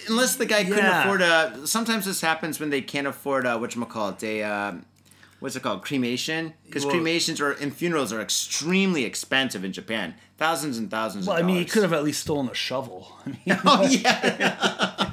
unless 0.08 0.36
the 0.36 0.46
guy 0.46 0.64
couldn't 0.64 0.80
Yeah. 0.84 1.02
afford 1.04 1.22
a. 1.22 1.66
Sometimes 1.68 2.06
this 2.06 2.22
happens 2.22 2.60
when 2.60 2.70
they 2.70 2.82
can't 2.82 3.08
afford 3.08 3.46
a 3.46 3.58
what 3.58 3.76
call 3.86 4.10
it 4.10 4.24
a. 4.24 4.44
Um, 4.44 4.86
What's 5.42 5.56
it 5.58 5.64
called? 5.64 5.84
Cremation? 5.84 6.54
Because 6.66 6.86
Well- 6.86 6.94
cremations 6.96 7.42
or 7.42 7.52
and 7.52 7.76
funerals 7.76 8.14
are 8.14 8.22
extremely 8.22 9.04
expensive 9.04 9.66
in 9.66 9.74
Japan. 9.74 10.16
Thousands 10.38 10.78
and 10.78 10.90
thousands. 10.90 11.28
Well, 11.28 11.36
I 11.36 11.42
of 11.42 11.46
mean, 11.46 11.58
he 11.58 11.66
could 11.66 11.84
have 11.84 11.92
at 11.94 12.04
least 12.04 12.22
stolen 12.22 12.48
a 12.50 12.54
shovel. 12.54 13.16
I 13.26 13.30
mean, 13.30 13.60
Oh 13.66 13.84
yeah. 13.84 15.12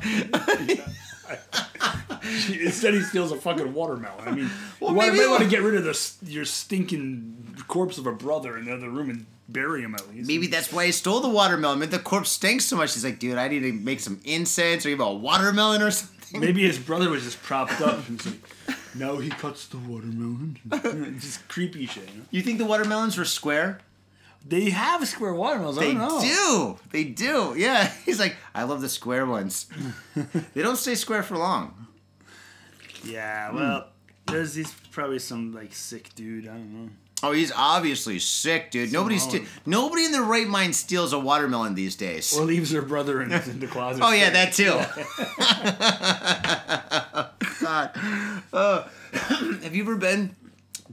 instead, 2.65 2.95
he 2.95 3.01
steals 3.03 3.33
a 3.33 3.37
fucking 3.37 3.73
watermelon. 3.75 4.27
I 4.29 4.31
mean, 4.33 4.51
Well, 4.81 4.91
you 4.93 4.97
might, 4.97 5.13
might 5.15 5.29
want 5.29 5.43
to 5.43 5.49
get 5.49 5.63
rid 5.63 5.75
of 5.75 5.85
this 5.85 6.19
your 6.25 6.45
stinking 6.45 7.57
corpse 7.69 7.99
of 7.99 8.07
a 8.07 8.13
brother 8.13 8.57
in 8.57 8.65
the 8.67 8.75
other 8.75 8.89
room 8.91 9.11
and 9.11 9.27
bury 9.53 9.83
him 9.83 9.95
at 9.95 10.09
least. 10.09 10.27
Maybe 10.29 10.47
that's 10.47 10.73
why 10.73 10.87
he 10.87 10.93
stole 10.93 11.21
the 11.21 11.29
watermelon. 11.29 11.79
Maybe 11.79 11.91
the 11.93 11.99
corpse 11.99 12.31
stinks 12.31 12.65
so 12.65 12.77
much. 12.77 12.95
He's 12.95 13.05
like, 13.05 13.19
dude, 13.19 13.37
I 13.39 13.49
need 13.49 13.61
to 13.61 13.73
make 13.73 14.01
some 14.01 14.21
incense 14.25 14.85
or 14.87 14.91
give 14.91 15.01
a 15.01 15.13
watermelon 15.13 15.83
or 15.83 15.91
something. 15.91 16.41
Maybe 16.41 16.63
his 16.63 16.79
brother 16.89 17.09
was 17.09 17.23
just 17.25 17.43
propped 17.43 17.81
up 17.81 18.09
and 18.09 18.21
he's 18.21 18.27
like, 18.33 18.77
now 18.95 19.17
he 19.19 19.29
cuts 19.31 19.67
the 19.69 19.79
watermelon. 19.79 20.59
just 21.21 21.47
creepy 21.49 21.87
shit. 21.87 22.09
You 22.13 22.19
know? 22.21 22.25
You 22.31 22.43
think 22.43 22.59
the 22.59 22.65
watermelons 22.65 23.17
were 23.17 23.25
square? 23.25 23.81
They 24.47 24.71
have 24.71 25.07
square 25.07 25.35
watermelons. 25.35 25.79
I 25.79 25.83
They 25.83 25.95
don't 25.95 25.99
know. 25.99 26.21
do. 26.21 26.79
They 26.91 27.05
do. 27.05 27.55
Yeah. 27.57 27.91
He's 28.05 28.19
like, 28.19 28.37
I 28.55 28.65
love 28.65 28.81
the 28.81 28.89
square 28.89 29.25
ones. 29.27 29.67
they 30.55 30.63
don't 30.63 30.77
stay 30.77 30.95
square 30.97 31.23
for 31.23 31.37
long. 31.39 31.87
Yeah, 33.05 33.51
well, 33.53 33.89
there's 34.27 34.55
he's 34.55 34.73
probably 34.93 35.19
some 35.19 35.53
like 35.53 35.75
sick 35.75 36.15
dude. 36.15 36.47
I 36.47 36.53
don't 36.53 36.73
know. 36.85 36.91
Oh, 37.25 37.33
he's 37.33 37.53
obviously 37.55 38.19
sick, 38.19 38.71
dude. 38.73 38.93
Nobody, 38.93 39.19
sti- 39.19 39.45
nobody 39.65 40.05
in 40.05 40.13
their 40.13 40.23
right 40.23 40.49
mind 40.49 40.75
steals 40.75 41.13
a 41.13 41.19
watermelon 41.19 41.75
these 41.75 41.95
days. 41.95 42.37
Or 42.37 42.45
leaves 42.45 42.73
her 42.73 42.83
brother 42.83 43.23
in, 43.23 43.31
in 43.33 43.61
the 43.61 43.69
closet. 43.69 44.03
oh 44.05 44.13
yeah, 44.13 44.31
that 44.31 44.53
too. 44.53 44.73
God. 47.61 47.91
Uh, 48.53 48.85
have 49.63 49.75
you 49.75 49.83
ever 49.83 49.97
been 49.97 50.35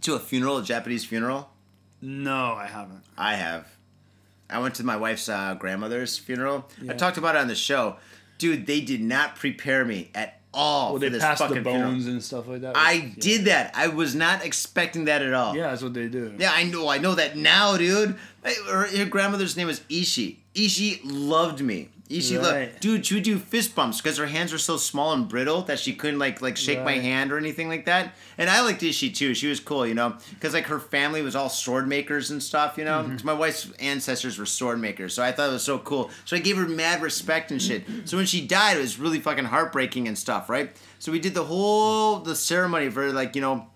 to 0.01 0.13
a 0.15 0.19
funeral, 0.19 0.57
a 0.57 0.63
Japanese 0.63 1.03
funeral? 1.05 1.49
No, 2.01 2.53
I 2.53 2.67
haven't. 2.67 3.03
I 3.17 3.35
have. 3.35 3.67
I 4.49 4.59
went 4.59 4.75
to 4.75 4.83
my 4.83 4.97
wife's 4.97 5.29
uh, 5.29 5.55
grandmother's 5.55 6.17
funeral. 6.17 6.69
I 6.87 6.93
talked 6.93 7.17
about 7.17 7.35
it 7.35 7.39
on 7.39 7.47
the 7.47 7.55
show. 7.55 7.97
Dude, 8.37 8.65
they 8.67 8.81
did 8.81 9.01
not 9.01 9.35
prepare 9.35 9.83
me 9.85 10.11
at 10.15 10.38
all 10.53 10.91
Well, 10.93 10.99
they 10.99 11.09
this 11.09 11.21
pass 11.21 11.39
the 11.39 11.47
bones 11.47 11.63
funeral. 11.63 11.91
and 11.91 12.23
stuff 12.23 12.47
like 12.47 12.61
that. 12.61 12.75
I 12.75 12.93
Yeah. 12.93 13.09
did 13.19 13.45
that. 13.45 13.71
I 13.75 13.87
was 13.87 14.15
not 14.15 14.43
expecting 14.43 15.05
that 15.05 15.21
at 15.21 15.33
all. 15.33 15.55
Yeah, 15.55 15.69
that's 15.69 15.81
what 15.83 15.93
they 15.93 16.07
do. 16.07 16.33
Yeah, 16.39 16.51
I 16.53 16.63
know. 16.63 16.87
I 16.89 16.97
know 16.97 17.15
that 17.15 17.37
now, 17.37 17.77
dude. 17.77 18.15
Her, 18.43 18.87
her 18.87 19.05
grandmother's 19.05 19.55
name 19.57 19.67
was 19.67 19.81
Ishi. 19.89 20.39
Ishi 20.55 21.01
loved 21.03 21.61
me. 21.61 21.89
Ishi 22.09 22.39
loved, 22.39 22.51
Right. 22.55 22.81
dude. 22.81 23.05
She 23.05 23.13
would 23.13 23.23
do 23.23 23.37
fist 23.37 23.75
bumps 23.75 24.01
because 24.01 24.17
her 24.17 24.25
hands 24.25 24.51
were 24.51 24.57
so 24.57 24.77
small 24.77 25.13
and 25.13 25.27
brittle 25.29 25.61
that 25.63 25.77
she 25.79 25.93
couldn't 25.93 26.17
like 26.17 26.41
like 26.41 26.57
shake 26.57 26.83
my 26.83 26.93
hand 26.93 27.31
or 27.31 27.37
anything 27.37 27.69
like 27.69 27.85
that. 27.85 28.15
And 28.37 28.49
I 28.49 28.61
liked 28.61 28.81
Ishi 28.81 29.11
too. 29.11 29.35
She 29.35 29.47
was 29.47 29.59
cool, 29.59 29.85
you 29.85 29.93
know, 29.93 30.15
because 30.31 30.53
like 30.55 30.65
her 30.65 30.79
family 30.79 31.21
was 31.21 31.35
all 31.35 31.49
sword 31.49 31.87
makers 31.87 32.31
and 32.31 32.41
stuff, 32.41 32.79
you 32.79 32.83
know. 32.83 33.03
Mm-hmm. 33.03 33.11
'Cause 33.11 33.23
my 33.23 33.33
wife's 33.33 33.67
ancestors 33.79 34.39
were 34.39 34.47
sword 34.47 34.81
makers, 34.81 35.13
so 35.13 35.21
I 35.21 35.31
thought 35.31 35.49
it 35.49 35.53
was 35.53 35.63
so 35.63 35.77
cool. 35.77 36.09
So 36.25 36.35
I 36.35 36.39
gave 36.39 36.57
her 36.57 36.67
mad 36.67 37.01
respect 37.03 37.51
and 37.51 37.61
shit. 37.61 37.83
So 38.05 38.17
when 38.17 38.25
she 38.25 38.41
died, 38.45 38.77
it 38.77 38.81
was 38.81 38.97
really 38.97 39.19
fucking 39.19 39.45
heartbreaking 39.45 40.07
and 40.07 40.17
stuff, 40.17 40.49
right? 40.49 40.75
So 40.97 41.11
we 41.11 41.19
did 41.19 41.35
the 41.35 41.43
whole 41.45 42.19
the 42.19 42.35
ceremony 42.35 42.89
for 42.89 43.11
like 43.13 43.35
you 43.35 43.41
know 43.41 43.67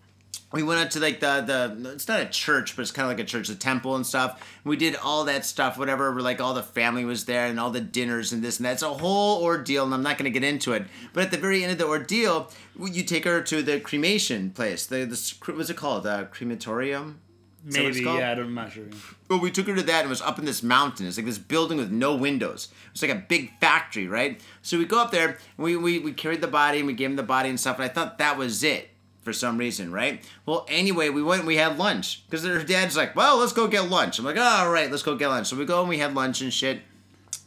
we 0.53 0.61
went 0.61 0.79
out 0.79 0.91
to 0.91 0.99
like 0.99 1.19
the 1.19 1.41
the 1.41 1.91
it's 1.91 2.07
not 2.07 2.21
a 2.21 2.25
church 2.27 2.75
but 2.75 2.83
it's 2.83 2.91
kind 2.91 3.11
of 3.11 3.17
like 3.17 3.21
a 3.23 3.27
church 3.27 3.49
a 3.49 3.55
temple 3.55 3.95
and 3.95 4.05
stuff 4.05 4.47
we 4.63 4.77
did 4.77 4.95
all 4.95 5.25
that 5.25 5.43
stuff 5.43 5.77
whatever 5.77 6.13
where, 6.13 6.21
like 6.21 6.39
all 6.39 6.53
the 6.53 6.63
family 6.63 7.03
was 7.03 7.25
there 7.25 7.47
and 7.47 7.59
all 7.59 7.71
the 7.71 7.81
dinners 7.81 8.31
and 8.31 8.41
this 8.41 8.57
and 8.57 8.65
that 8.65 8.73
it's 8.73 8.83
a 8.83 8.93
whole 8.93 9.43
ordeal 9.43 9.83
and 9.83 9.93
i'm 9.93 10.03
not 10.03 10.17
going 10.17 10.31
to 10.31 10.39
get 10.39 10.47
into 10.47 10.71
it 10.71 10.83
but 11.11 11.23
at 11.25 11.31
the 11.31 11.37
very 11.37 11.63
end 11.63 11.71
of 11.73 11.77
the 11.77 11.85
ordeal 11.87 12.49
you 12.79 13.03
take 13.03 13.25
her 13.25 13.41
to 13.41 13.61
the 13.61 13.79
cremation 13.79 14.51
place 14.51 14.85
the, 14.85 15.03
the 15.05 15.53
what's 15.53 15.69
it 15.69 15.75
called 15.75 16.03
the 16.03 16.27
crematorium 16.31 17.19
Maybe, 17.65 18.03
called? 18.03 18.19
yeah, 18.19 18.31
I 18.31 18.35
don't- 18.35 18.57
I'm 18.57 18.91
well, 19.29 19.39
we 19.39 19.49
took 19.49 19.67
her 19.67 19.75
to 19.75 19.83
that 19.83 19.99
and 20.01 20.07
it 20.07 20.09
was 20.09 20.21
up 20.21 20.37
in 20.37 20.43
this 20.43 20.61
mountain. 20.61 21.07
It's 21.07 21.15
like 21.15 21.25
this 21.25 21.37
building 21.37 21.77
with 21.77 21.91
no 21.91 22.13
windows. 22.13 22.67
It's 22.91 23.01
like 23.01 23.09
a 23.09 23.15
big 23.15 23.57
factory, 23.61 24.05
right? 24.05 24.41
So 24.61 24.77
we 24.77 24.83
go 24.83 24.99
up 24.99 25.11
there 25.11 25.29
and 25.29 25.37
we, 25.57 25.77
we, 25.77 25.97
we 25.99 26.11
carried 26.11 26.41
the 26.41 26.47
body 26.49 26.79
and 26.79 26.87
we 26.87 26.91
gave 26.93 27.11
him 27.11 27.15
the 27.15 27.23
body 27.23 27.47
and 27.47 27.57
stuff. 27.57 27.77
And 27.77 27.85
I 27.85 27.87
thought 27.87 28.17
that 28.17 28.37
was 28.37 28.65
it 28.65 28.89
for 29.23 29.33
some 29.33 29.57
reason, 29.57 29.91
right? 29.91 30.23
Well, 30.45 30.65
anyway, 30.69 31.09
we 31.09 31.23
went 31.23 31.39
and 31.39 31.47
we 31.47 31.57
had 31.57 31.77
lunch 31.77 32.25
because 32.25 32.45
her 32.45 32.63
dad's 32.63 32.97
like, 32.97 33.15
well, 33.15 33.37
let's 33.37 33.53
go 33.53 33.67
get 33.67 33.89
lunch. 33.89 34.19
I'm 34.19 34.25
like, 34.25 34.37
all 34.37 34.69
right, 34.69 34.89
let's 34.91 35.03
go 35.03 35.15
get 35.15 35.27
lunch. 35.27 35.47
So 35.47 35.55
we 35.55 35.65
go 35.65 35.79
and 35.81 35.89
we 35.89 35.97
had 35.97 36.13
lunch 36.13 36.41
and 36.41 36.53
shit. 36.53 36.81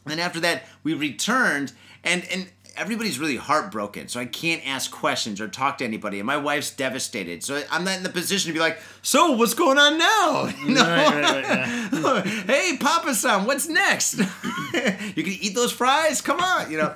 And 0.05 0.13
then 0.13 0.19
after 0.19 0.41
that, 0.41 0.65
we 0.83 0.95
returned 0.95 1.73
and 2.05 2.25
and 2.31 2.49
everybody's 2.77 3.19
really 3.19 3.37
heartbroken. 3.37 4.09
So 4.09 4.21
I 4.21 4.27
can't 4.27 4.67
ask 4.67 4.91
questions 4.91 5.41
or 5.41 5.49
talk 5.49 5.79
to 5.79 5.85
anybody. 5.85 6.21
And 6.21 6.27
my 6.27 6.37
wife's 6.37 6.71
devastated. 6.71 7.43
So 7.43 7.63
I'm 7.71 7.85
not 7.85 7.97
in 7.97 8.03
the 8.03 8.11
position 8.11 8.49
to 8.51 8.53
be 8.53 8.61
like, 8.61 8.79
so 9.03 9.33
what's 9.33 9.55
going 9.55 9.79
on 9.79 9.99
now? 9.99 10.53
You 10.67 10.75
know? 10.75 10.83
Right, 10.83 11.23
right, 11.23 11.45
right, 11.45 11.45
yeah. 11.45 12.23
hey, 12.47 12.77
Papa 12.79 13.15
San, 13.15 13.47
what's 13.47 13.69
next? 13.69 14.19
you 14.19 14.25
can 15.23 15.33
eat 15.41 15.55
those 15.55 15.73
fries? 15.73 16.21
Come 16.21 16.41
on, 16.41 16.71
you 16.71 16.79
know. 16.79 16.95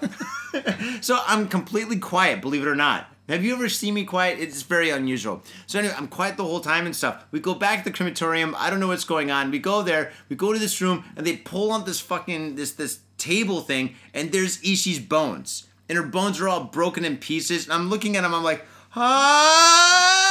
so 1.01 1.18
I'm 1.26 1.49
completely 1.49 1.99
quiet, 1.99 2.41
believe 2.41 2.62
it 2.62 2.68
or 2.68 2.74
not. 2.74 3.07
Have 3.31 3.45
you 3.45 3.55
ever 3.55 3.68
seen 3.68 3.95
me 3.95 4.05
quiet? 4.05 4.41
It's 4.41 4.62
very 4.62 4.91
unusual. 4.91 5.45
So 5.68 5.78
anyway, 5.78 5.95
I'm 5.97 6.09
quiet 6.09 6.37
the 6.37 6.43
whole 6.43 6.59
time 6.59 6.85
and 6.85 6.97
stuff. 6.97 7.24
We 7.31 7.39
go 7.39 7.55
back 7.55 7.85
to 7.85 7.91
the 7.91 7.97
crematorium. 7.97 8.57
I 8.59 8.70
don't 8.70 8.81
know 8.81 8.89
what's 8.89 9.05
going 9.05 9.31
on. 9.31 9.53
We 9.53 9.61
go 9.61 9.83
there. 9.83 10.11
We 10.28 10.35
go 10.35 10.53
to 10.53 10.59
this 10.59 10.81
room, 10.81 11.05
and 11.16 11.24
they 11.24 11.37
pull 11.37 11.70
on 11.70 11.85
this 11.85 12.01
fucking 12.01 12.57
this 12.57 12.72
this 12.72 12.99
table 13.18 13.61
thing, 13.61 13.95
and 14.12 14.33
there's 14.33 14.61
Ishi's 14.62 14.99
bones, 14.99 15.68
and 15.89 15.97
her 15.97 16.05
bones 16.05 16.41
are 16.41 16.49
all 16.49 16.64
broken 16.64 17.05
in 17.05 17.18
pieces. 17.18 17.66
And 17.66 17.72
I'm 17.72 17.89
looking 17.89 18.16
at 18.16 18.22
them. 18.22 18.35
I'm 18.35 18.43
like, 18.43 18.66
ah! 18.97 20.30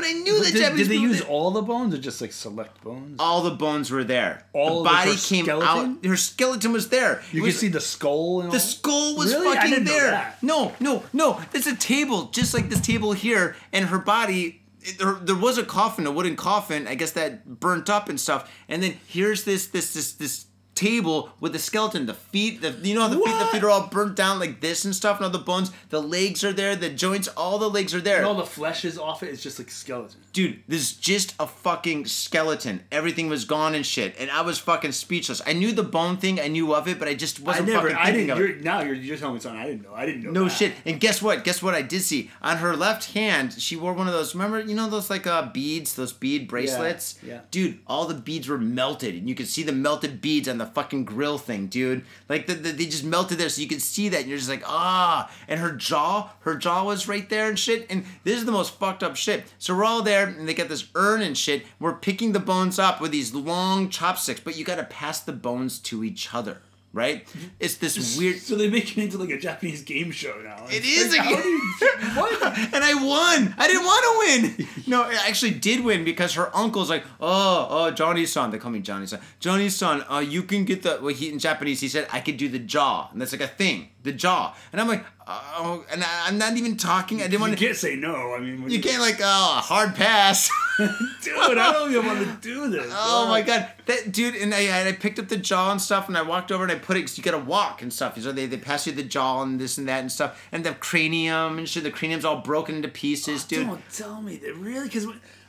Mean, 0.00 0.04
I 0.04 0.12
knew 0.12 0.38
But 0.38 0.46
the 0.46 0.52
did, 0.52 0.60
Japanese 0.60 0.88
did 0.88 0.96
they 0.96 1.00
use 1.00 1.20
all 1.22 1.50
the 1.50 1.62
bones 1.62 1.94
or 1.94 1.98
just 1.98 2.20
like 2.20 2.32
select 2.32 2.82
bones? 2.82 3.16
all 3.18 3.42
the 3.42 3.50
bones 3.50 3.90
were 3.90 4.04
there. 4.04 4.46
All 4.52 4.82
the 4.82 4.88
body 4.88 5.16
came 5.16 5.44
skeleton? 5.44 5.98
out. 6.02 6.04
Her 6.06 6.16
skeleton 6.16 6.72
was 6.72 6.88
there. 6.88 7.22
you 7.32 7.42
It 7.42 7.46
could 7.50 7.54
see 7.60 7.68
the 7.68 7.80
skull 7.80 8.40
and 8.40 8.48
all. 8.48 8.52
the 8.52 8.60
skull 8.60 9.16
was 9.16 9.32
Really? 9.34 9.54
Fucking 9.54 9.84
there. 9.84 10.10
that. 10.10 10.42
No, 10.42 10.72
no, 10.80 11.02
no. 11.12 11.40
There's 11.52 11.66
a 11.66 11.76
table 11.76 12.24
just 12.32 12.54
like 12.54 12.68
this 12.70 12.80
table 12.80 13.12
here, 13.12 13.54
and 13.72 13.86
her 13.86 13.98
body. 13.98 14.58
There, 14.98 15.12
there 15.20 15.36
was 15.36 15.58
a 15.58 15.64
coffin, 15.64 16.06
a 16.08 16.10
wooden 16.10 16.34
coffin. 16.34 16.88
I 16.88 16.96
guess 16.96 17.12
that 17.12 17.60
burnt 17.60 17.88
up 17.88 18.08
and 18.08 18.18
stuff. 18.18 18.50
And 18.68 18.82
then 18.82 18.96
here's 19.06 19.44
this, 19.44 19.68
this, 19.68 19.94
this, 19.94 20.14
this 20.14 20.46
table 20.74 21.30
with 21.40 21.52
the 21.52 21.58
skeleton. 21.58 22.06
The 22.06 22.14
feet, 22.14 22.60
the 22.60 22.70
you 22.82 22.94
know, 22.94 23.08
the 23.08 23.16
feet, 23.16 23.38
the 23.38 23.46
feet 23.46 23.62
are 23.64 23.70
all 23.70 23.86
burnt 23.88 24.16
down 24.16 24.38
like 24.38 24.60
this 24.60 24.84
and 24.84 24.94
stuff. 24.94 25.20
Now 25.20 25.28
the 25.28 25.38
bones, 25.38 25.70
the 25.90 26.00
legs 26.02 26.42
are 26.44 26.52
there, 26.52 26.74
the 26.76 26.88
joints, 26.90 27.28
all 27.28 27.58
the 27.58 27.68
legs 27.70 27.94
are 27.94 28.00
there. 28.00 28.18
And 28.18 28.26
all 28.26 28.34
the 28.34 28.44
flesh 28.46 28.84
is 28.84 28.98
off 28.98 29.22
it. 29.22 29.28
It's 29.30 29.42
just 29.42 29.58
like 29.58 29.70
skeleton. 29.70 30.20
Dude, 30.32 30.60
this 30.68 30.80
is 30.82 30.92
just 30.92 31.34
a 31.38 31.46
fucking 31.46 32.06
skeleton. 32.06 32.82
Everything 32.90 33.28
was 33.28 33.44
gone 33.44 33.74
and 33.74 33.84
shit, 33.84 34.14
and 34.18 34.30
I 34.30 34.40
was 34.42 34.58
fucking 34.58 34.92
speechless. 34.92 35.42
I 35.46 35.52
knew 35.52 35.72
the 35.72 35.82
bone 35.82 36.16
thing, 36.16 36.40
I 36.40 36.48
knew 36.48 36.74
of 36.74 36.88
it, 36.88 36.98
but 36.98 37.08
I 37.08 37.14
just 37.14 37.40
wasn't 37.40 37.68
I 37.68 37.72
never. 37.72 37.90
fucking 37.90 38.04
I 38.04 38.10
didn't. 38.12 38.30
of 38.30 38.38
You're, 38.38 38.56
now 38.56 38.80
you're 38.80 38.94
you're 38.94 39.16
telling 39.16 39.34
me 39.34 39.40
something 39.40 39.60
I 39.60 39.66
didn't 39.66 39.82
know. 39.82 39.94
I 39.94 40.06
didn't 40.06 40.22
know. 40.24 40.30
No 40.30 40.44
that. 40.44 40.50
shit. 40.50 40.72
And 40.86 40.98
guess 41.00 41.20
what? 41.20 41.44
Guess 41.44 41.62
what 41.62 41.74
I 41.74 41.82
did 41.82 42.00
see 42.02 42.30
on 42.40 42.56
her 42.58 42.74
left 42.76 43.12
hand? 43.12 43.52
She 43.60 43.76
wore 43.76 43.92
one 43.92 44.06
of 44.06 44.12
those. 44.12 44.34
Remember, 44.34 44.60
you 44.60 44.74
know 44.74 44.88
those 44.88 45.10
like 45.10 45.26
uh 45.26 45.50
beads, 45.50 45.94
those 45.94 46.12
bead 46.12 46.48
bracelets. 46.48 47.18
yeah. 47.22 47.40
Dude, 47.50 47.78
all 47.86 48.06
the 48.06 48.14
beads 48.14 48.48
were 48.48 48.58
melted, 48.58 49.14
and 49.14 49.28
you 49.28 49.34
could 49.34 49.48
see 49.48 49.62
the 49.62 49.72
melted 49.72 50.20
beads 50.20 50.48
on 50.48 50.58
the 50.58 50.61
fucking 50.66 51.04
grill 51.04 51.38
thing, 51.38 51.66
dude. 51.66 52.04
Like 52.28 52.46
the, 52.46 52.54
the, 52.54 52.72
they 52.72 52.86
just 52.86 53.04
melted 53.04 53.38
there, 53.38 53.48
so 53.48 53.60
you 53.60 53.68
could 53.68 53.82
see 53.82 54.08
that, 54.08 54.20
and 54.20 54.28
you're 54.28 54.38
just 54.38 54.50
like, 54.50 54.64
ah. 54.66 55.30
And 55.48 55.60
her 55.60 55.72
jaw, 55.72 56.32
her 56.40 56.56
jaw 56.56 56.84
was 56.84 57.08
right 57.08 57.28
there 57.28 57.48
and 57.48 57.58
shit. 57.58 57.86
And 57.90 58.04
this 58.24 58.38
is 58.38 58.44
the 58.44 58.52
most 58.52 58.78
fucked 58.78 59.02
up 59.02 59.16
shit. 59.16 59.44
So 59.58 59.76
we're 59.76 59.84
all 59.84 60.02
there, 60.02 60.26
and 60.26 60.48
they 60.48 60.54
got 60.54 60.68
this 60.68 60.88
urn 60.94 61.22
and 61.22 61.36
shit. 61.36 61.64
We're 61.78 61.94
picking 61.94 62.32
the 62.32 62.40
bones 62.40 62.78
up 62.78 63.00
with 63.00 63.10
these 63.10 63.34
long 63.34 63.88
chopsticks, 63.88 64.40
but 64.40 64.56
you 64.56 64.64
got 64.64 64.76
to 64.76 64.84
pass 64.84 65.20
the 65.20 65.32
bones 65.32 65.78
to 65.80 66.04
each 66.04 66.34
other. 66.34 66.58
Right? 66.92 67.26
It's 67.58 67.76
this 67.76 68.16
weird. 68.18 68.36
So 68.38 68.56
they 68.56 68.68
make 68.68 68.96
it 68.96 69.02
into 69.02 69.18
like 69.18 69.30
a 69.30 69.38
Japanese 69.38 69.82
game 69.82 70.10
show 70.10 70.34
now. 70.42 70.64
It 70.68 70.82
It's 70.84 70.86
is 70.86 71.16
like, 71.16 71.20
a 71.20 71.22
how 71.22 71.42
do 71.42 71.48
you, 71.48 71.60
what? 72.14 72.58
and 72.74 72.84
I 72.84 72.94
won. 72.94 73.54
I 73.58 73.66
didn't 73.66 73.84
want 73.84 74.04
to 74.04 74.58
win. 74.58 74.68
No, 74.86 75.02
I 75.02 75.14
actually 75.28 75.52
did 75.52 75.84
win 75.84 76.04
because 76.04 76.34
her 76.34 76.54
uncle's 76.56 76.90
like, 76.90 77.04
oh, 77.20 77.66
oh, 77.70 77.90
Johnny's 77.90 78.32
son. 78.32 78.50
They 78.50 78.58
call 78.58 78.70
me 78.70 78.80
Johnny's 78.80 79.10
son. 79.10 79.20
Johnny's 79.40 79.76
son. 79.76 80.04
Uh, 80.10 80.18
you 80.18 80.42
can 80.42 80.64
get 80.64 80.82
the. 80.82 80.98
Well, 81.02 81.14
he 81.14 81.30
in 81.30 81.38
Japanese 81.38 81.80
he 81.80 81.88
said 81.88 82.06
I 82.12 82.20
could 82.20 82.36
do 82.36 82.48
the 82.48 82.58
jaw, 82.58 83.08
and 83.12 83.20
that's 83.20 83.32
like 83.32 83.40
a 83.40 83.46
thing, 83.48 83.88
the 84.02 84.12
jaw. 84.12 84.54
And 84.72 84.80
I'm 84.80 84.88
like, 84.88 85.04
oh, 85.26 85.84
and 85.90 86.02
I, 86.02 86.24
I'm 86.26 86.38
not 86.38 86.56
even 86.56 86.76
talking. 86.76 87.20
I 87.20 87.28
didn't 87.28 87.40
want 87.40 87.56
to. 87.56 87.64
can't 87.64 87.76
say 87.76 87.96
no. 87.96 88.34
I 88.34 88.40
mean, 88.40 88.62
when 88.62 88.70
You 88.70 88.80
can't 88.80 89.00
like, 89.00 89.18
oh, 89.20 89.60
hard 89.62 89.94
pass. 89.94 90.50
dude. 90.78 91.34
I 91.36 91.72
don't 91.72 91.90
even 91.90 92.06
want 92.06 92.20
to 92.20 92.36
do 92.40 92.68
this. 92.68 92.92
Oh 92.94 93.28
my 93.28 93.42
god, 93.42 93.68
that 93.86 94.10
dude! 94.12 94.34
And 94.34 94.54
I, 94.54 94.60
and 94.60 94.88
I 94.88 94.92
picked 94.92 95.18
up 95.18 95.28
the 95.28 95.36
jaw 95.36 95.70
and 95.70 95.80
stuff, 95.80 96.08
and 96.08 96.16
I 96.16 96.22
walked 96.22 96.50
over 96.50 96.62
and 96.62 96.72
I 96.72 96.76
put 96.76 96.96
it. 96.96 97.02
Cause 97.02 97.16
you 97.18 97.24
gotta 97.24 97.38
walk 97.38 97.82
and 97.82 97.92
stuff. 97.92 98.18
So 98.20 98.32
they, 98.32 98.46
they 98.46 98.56
pass 98.56 98.86
you 98.86 98.92
the 98.92 99.02
jaw 99.02 99.42
and 99.42 99.60
this 99.60 99.78
and 99.78 99.86
that 99.88 100.00
and 100.00 100.10
stuff, 100.10 100.46
and 100.52 100.64
the 100.64 100.72
cranium 100.74 101.58
and 101.58 101.68
shit. 101.68 101.82
The 101.84 101.90
cranium's 101.90 102.24
all 102.24 102.40
broken 102.40 102.76
into 102.76 102.88
pieces, 102.88 103.44
oh, 103.44 103.46
dude. 103.48 103.66
Don't 103.66 103.90
tell 103.90 104.22
me 104.22 104.36
that 104.38 104.54
really, 104.56 104.86
because 104.88 105.06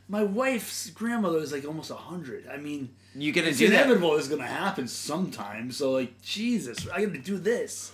my 0.09 0.23
wife's 0.23 0.89
grandmother 0.89 1.39
is 1.39 1.51
like 1.51 1.65
almost 1.65 1.91
hundred. 1.91 2.47
I 2.51 2.57
mean, 2.57 2.89
You 3.15 3.31
gonna 3.31 3.47
it's 3.47 3.57
do 3.59 3.69
that? 3.69 3.85
inevitable. 3.85 4.15
It's 4.17 4.27
gonna 4.27 4.45
happen 4.45 4.87
sometime. 4.87 5.71
So 5.71 5.91
like, 5.91 6.21
Jesus, 6.21 6.87
I 6.93 7.05
got 7.05 7.13
to 7.13 7.19
do 7.19 7.37
this. 7.37 7.91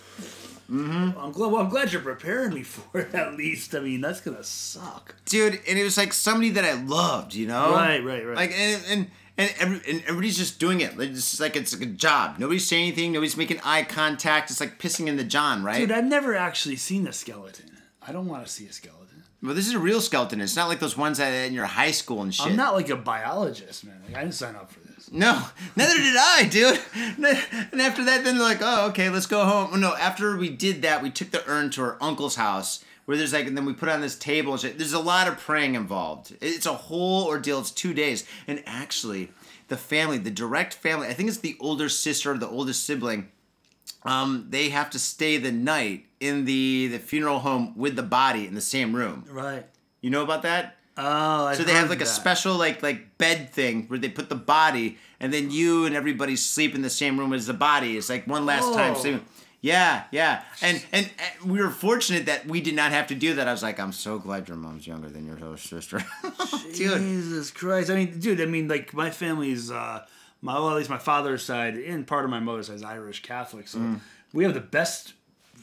Mm-hmm. 0.70 1.18
I'm 1.20 1.32
glad. 1.32 1.52
Well, 1.52 1.62
I'm 1.62 1.70
glad 1.70 1.92
you're 1.92 2.02
preparing 2.02 2.54
me 2.54 2.64
for 2.64 3.00
it. 3.00 3.14
At 3.14 3.36
least, 3.36 3.74
I 3.74 3.80
mean, 3.80 4.02
that's 4.02 4.22
gonna 4.22 4.44
suck. 4.44 5.16
dude. 5.26 5.60
And 5.68 5.80
it 5.80 5.84
was 5.84 5.98
like 5.98 6.14
somebody 6.14 6.52
that 6.52 6.64
I 6.64 6.74
loved, 6.74 7.34
you 7.34 7.48
know. 7.48 7.72
Right, 7.72 8.04
right, 8.04 8.26
right. 8.26 8.36
Like 8.36 8.52
and 8.52 8.84
and. 8.88 9.08
And, 9.38 9.54
every, 9.58 9.80
and 9.90 10.02
everybody's 10.02 10.36
just 10.38 10.60
doing 10.60 10.82
it. 10.82 10.98
Like, 10.98 11.12
It's 11.12 11.30
just 11.30 11.40
like 11.40 11.56
it's 11.56 11.74
like 11.74 11.82
a 11.88 11.92
job. 11.94 12.40
Nobody's 12.40 12.68
saying 12.68 12.88
anything. 12.88 13.14
Nobody's 13.14 13.38
making 13.38 13.62
eye 13.64 13.84
contact. 13.84 14.52
It's 14.52 14.60
like 14.60 14.80
pissing 14.80 15.08
in 15.08 15.16
the 15.16 15.24
John, 15.24 15.64
right? 15.64 15.78
Dude, 15.78 15.94
I've 15.94 16.04
never 16.04 16.36
actually 16.36 16.76
seen 16.76 17.08
a 17.08 17.14
skeleton. 17.14 17.78
I 18.06 18.12
don't 18.12 18.28
want 18.28 18.46
to 18.46 18.52
see 18.52 18.66
a 18.66 18.74
skeleton. 18.74 19.24
well, 19.42 19.54
this 19.56 19.66
is 19.66 19.74
a 19.76 19.80
real 19.80 20.02
skeleton. 20.02 20.42
It's 20.42 20.58
not 20.58 20.68
like 20.68 20.82
those 20.82 20.98
ones 20.98 21.20
that 21.20 21.32
in 21.48 21.54
your 21.54 21.68
high 21.68 21.92
school 21.92 22.22
and 22.22 22.36
shit. 22.36 22.48
I'm 22.48 22.58
not 22.58 22.74
like 22.74 22.90
a 22.90 22.98
biologist, 22.98 23.86
man. 23.86 24.02
Like, 24.06 24.18
I 24.18 24.24
didn't 24.24 24.34
sign 24.34 24.58
up 24.58 24.72
for. 24.74 24.79
No, 25.12 25.44
neither 25.76 25.98
did 25.98 26.16
I, 26.18 26.48
dude. 26.50 26.80
And 27.72 27.82
after 27.82 28.04
that, 28.06 28.24
then 28.24 28.36
they're 28.36 28.44
like, 28.44 28.60
oh, 28.62 28.88
okay, 28.90 29.10
let's 29.10 29.26
go 29.26 29.44
home. 29.46 29.80
No, 29.80 29.96
after 29.96 30.38
we 30.38 30.50
did 30.50 30.82
that, 30.84 31.02
we 31.02 31.10
took 31.10 31.32
the 31.32 31.48
urn 31.50 31.70
to 31.72 31.82
our 31.82 31.98
uncle's 32.00 32.36
house 32.36 32.84
where 33.06 33.18
there's 33.18 33.34
like, 33.34 33.48
and 33.48 33.58
then 33.58 33.66
we 33.66 33.74
put 33.74 33.90
it 33.90 33.94
on 33.94 34.02
this 34.02 34.16
table 34.16 34.52
and 34.52 34.62
shit. 34.62 34.78
There's 34.78 34.94
a 34.94 35.00
lot 35.00 35.28
of 35.28 35.40
praying 35.40 35.74
involved. 35.74 36.38
It's 36.42 36.68
a 36.68 36.74
whole 36.74 37.26
ordeal. 37.26 37.60
It's 37.60 37.72
two 37.72 37.94
days. 37.94 38.24
And 38.48 38.62
actually, 38.68 39.32
the 39.68 39.78
family, 39.78 40.20
the 40.20 40.30
direct 40.30 40.76
family, 40.76 41.08
I 41.08 41.14
think 41.14 41.30
it's 41.30 41.40
the 41.40 41.58
older 41.60 41.90
sister 41.90 42.34
or 42.34 42.38
the 42.38 42.48
oldest 42.48 42.86
sibling, 42.86 43.32
um, 44.04 44.46
they 44.50 44.70
have 44.70 44.92
to 44.92 45.00
stay 45.00 45.38
the 45.38 45.52
night 45.52 46.06
in 46.20 46.46
the, 46.46 46.88
the 46.88 47.00
funeral 47.00 47.40
home 47.40 47.74
with 47.76 47.96
the 47.96 48.04
body 48.04 48.46
in 48.46 48.54
the 48.54 48.62
same 48.62 48.96
room. 48.96 49.26
Right. 49.28 49.66
You 50.02 50.12
know 50.12 50.22
about 50.22 50.44
that? 50.44 50.78
Oh, 51.00 51.46
I 51.48 51.56
So 51.56 51.64
they 51.64 51.74
have 51.74 51.90
like 51.90 52.02
a 52.02 52.06
special 52.06 52.56
like 52.56 52.84
like 52.84 53.18
bed 53.18 53.52
thing 53.52 53.86
where 53.88 53.98
they 54.00 54.10
put 54.10 54.28
the 54.30 54.36
body 54.36 54.98
and 55.20 55.34
then 55.34 55.50
you 55.50 55.86
and 55.86 55.96
everybody 55.96 56.36
sleep 56.36 56.76
in 56.76 56.82
the 56.82 56.90
same 56.90 57.18
room 57.20 57.34
as 57.34 57.46
the 57.48 57.54
body. 57.54 57.98
It's 57.98 58.10
like 58.10 58.28
one 58.28 58.46
last 58.46 58.74
time 58.74 58.96
sleeping. 58.96 59.26
Yeah, 59.62 60.04
yeah. 60.12 60.44
And, 60.62 60.82
and 60.94 61.10
and 61.42 61.52
we 61.52 61.60
were 61.62 61.70
fortunate 61.70 62.26
that 62.28 62.46
we 62.46 62.62
did 62.62 62.76
not 62.76 62.92
have 62.92 63.08
to 63.08 63.16
do 63.16 63.34
that. 63.36 63.48
I 63.48 63.52
was 63.52 63.62
like, 63.64 63.80
I'm 63.80 63.92
so 63.92 64.18
glad 64.18 64.48
your 64.48 64.56
mom's 64.58 64.88
younger 64.88 65.10
than 65.10 65.26
your 65.26 65.58
sister. 65.58 66.02
Jesus 66.74 67.52
Christ! 67.52 67.90
I 67.90 67.96
mean, 67.96 68.20
dude. 68.20 68.40
I 68.42 68.46
mean, 68.46 68.68
like 68.68 68.94
my 68.94 69.10
family's, 69.10 69.70
uh, 69.72 70.06
my 70.42 70.54
well, 70.54 70.70
at 70.70 70.78
least 70.78 70.90
my 70.90 70.98
father's 70.98 71.44
side 71.44 71.76
and 71.76 72.08
part 72.08 72.24
of 72.24 72.32
my 72.32 72.40
mother's 72.40 72.68
side 72.68 72.76
is 72.78 72.84
Irish 72.84 73.22
Catholic, 73.22 73.68
so 73.68 73.80
Mm. 73.80 74.00
we 74.34 74.44
have 74.46 74.54
the 74.54 74.62
best 74.62 75.14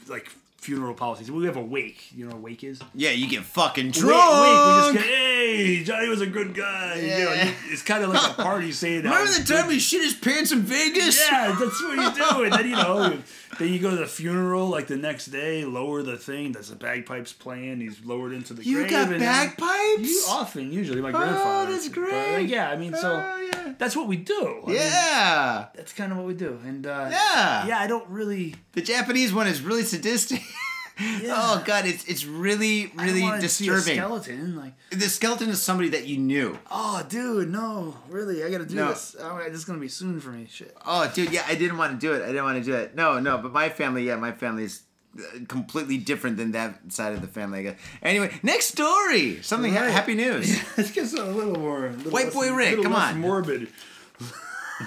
like 0.07 0.31
funeral 0.67 0.93
policies. 0.93 1.31
We 1.31 1.45
have 1.45 1.55
a 1.55 1.61
wake. 1.63 2.11
You 2.13 2.25
know 2.25 2.31
what 2.31 2.39
a 2.39 2.41
wake 2.41 2.63
is? 2.65 2.81
Yeah, 2.93 3.11
you 3.11 3.29
get 3.29 3.43
fucking 3.43 3.85
Wake, 3.85 3.93
drunk. 3.93 4.41
wake. 4.41 4.51
We 4.51 4.81
just 4.81 4.93
get, 4.95 5.15
hey, 5.15 5.83
Johnny 5.85 6.09
was 6.09 6.19
a 6.19 6.27
good 6.27 6.53
guy. 6.53 6.95
You 6.95 7.07
know, 7.07 7.17
Yeah. 7.33 7.45
you- 7.45 7.53
it's 7.71 7.81
kind 7.83 8.03
of 8.03 8.09
like 8.09 8.31
a 8.31 8.33
party 8.41 8.73
saying. 8.73 9.05
how 9.05 9.13
Remember 9.17 9.39
the 9.39 9.45
time 9.53 9.69
he 9.69 9.79
shit 9.79 10.03
his 10.03 10.13
pants 10.13 10.51
in 10.51 10.63
Vegas? 10.63 11.17
Yeah, 11.31 11.55
that's 11.57 11.81
what 11.81 11.95
you 11.97 12.11
do. 12.25 12.43
And 12.43 12.51
then 12.53 12.69
you 12.69 12.75
know, 12.75 13.17
then 13.59 13.73
you 13.73 13.79
go 13.79 13.89
to 13.91 13.95
the 13.97 14.05
funeral 14.07 14.67
like 14.67 14.87
the 14.87 14.97
next 14.97 15.27
day, 15.27 15.65
lower 15.65 16.03
the 16.03 16.17
thing. 16.17 16.51
That's 16.51 16.69
the 16.69 16.75
bagpipes 16.75 17.33
playing. 17.33 17.81
He's 17.81 18.03
lowered 18.05 18.33
into 18.33 18.53
the 18.53 18.63
You 18.63 18.77
grave. 18.79 18.91
got 18.91 19.09
bagpipes? 19.09 20.01
You 20.09 20.23
often, 20.29 20.71
usually, 20.71 21.01
my 21.01 21.11
grandfather. 21.11 21.69
Oh, 21.69 21.71
that's 21.71 21.87
But, 21.89 21.97
like, 22.01 22.09
great. 22.09 22.49
yeah, 22.49 22.69
I 22.69 22.75
mean, 22.75 22.93
so 22.93 23.23
Oh, 23.25 23.49
yeah. 23.53 23.73
that's 23.77 23.95
what 23.95 24.07
we 24.07 24.17
do. 24.17 24.61
I 24.63 24.67
mean, 24.67 24.75
Yeah. 24.77 25.65
that's 25.75 25.93
kind 25.93 26.11
of 26.11 26.17
what 26.17 26.27
we 26.27 26.33
do. 26.33 26.59
And 26.65 26.85
uh, 26.85 27.07
Yeah. 27.11 27.67
yeah, 27.67 27.79
I 27.79 27.87
don't 27.87 28.07
really. 28.09 28.55
The 28.73 28.81
Japanese 28.81 29.33
one 29.33 29.47
is 29.47 29.61
really 29.61 29.83
sadistic. 29.83 30.41
Oh 30.99 31.61
god, 31.65 31.85
it's 31.85 32.05
it's 32.05 32.25
really 32.25 32.91
really 32.95 33.27
a 33.27 33.39
disturbing. 33.39 33.95
skeleton, 33.97 34.55
like, 34.55 34.73
The 34.89 35.09
skeleton 35.09 35.49
is 35.49 35.61
somebody 35.61 35.89
that 35.89 36.07
you 36.07 36.17
knew. 36.17 36.57
oh, 36.71 37.05
dude, 37.07 37.49
no, 37.49 37.95
really, 38.09 38.43
I 38.43 38.49
gotta 38.49 38.65
do 38.65 38.75
No. 38.75 38.89
this. 38.89 39.15
Oh, 39.19 39.37
this 39.45 39.53
is 39.59 39.65
gonna 39.65 39.79
be 39.79 39.87
soon 39.89 40.19
for 40.19 40.29
me. 40.29 40.47
Shit. 40.49 40.75
Oh, 40.85 41.09
dude, 41.13 41.31
yeah, 41.31 41.43
I 41.47 41.55
didn't 41.55 41.77
want 41.77 41.91
to 41.93 41.97
do 42.07 42.13
it. 42.13 42.23
I 42.23 42.27
didn't 42.27 42.43
want 42.45 42.57
to 42.57 42.63
do 42.63 42.73
it. 42.75 42.95
No, 42.95 43.19
no, 43.19 43.37
but 43.37 43.51
my 43.53 43.69
family, 43.69 44.05
yeah, 44.07 44.15
my 44.15 44.31
family 44.31 44.63
is 44.63 44.81
uh, 45.19 45.21
completely 45.47 45.97
different 45.97 46.37
than 46.37 46.51
that 46.53 46.79
side 46.91 47.13
of 47.13 47.21
the 47.21 47.27
family. 47.27 47.59
I 47.59 47.63
guess. 47.63 47.79
Anyway, 48.01 48.31
next 48.41 48.67
story. 48.67 49.41
Something 49.43 49.73
ha- 49.73 49.89
happy 49.91 50.15
news. 50.15 50.57
Let's 50.77 50.91
get 50.91 51.11
a 51.13 51.25
little 51.25 51.55
more. 51.59 51.89
little 51.91 52.11
White 52.11 52.25
less- 52.25 52.33
boy 52.33 52.51
Rick, 52.53 52.81
come 52.81 52.93
on. 52.95 53.19
Morbid. 53.21 53.67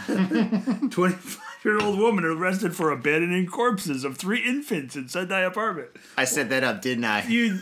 Twenty-five-year-old 1.63 1.99
woman 1.99 2.25
arrested 2.25 2.75
for 2.75 2.91
abandoning 2.91 3.47
corpses 3.47 4.05
of 4.05 4.17
three 4.17 4.41
infants 4.47 4.97
in 4.97 5.09
Sendai 5.09 5.41
apartment. 5.41 5.91
I 6.17 6.25
set 6.25 6.49
that 6.51 6.65
up, 6.65 6.81
didn't 6.81 7.05
I? 7.05 7.27
You. 7.27 7.59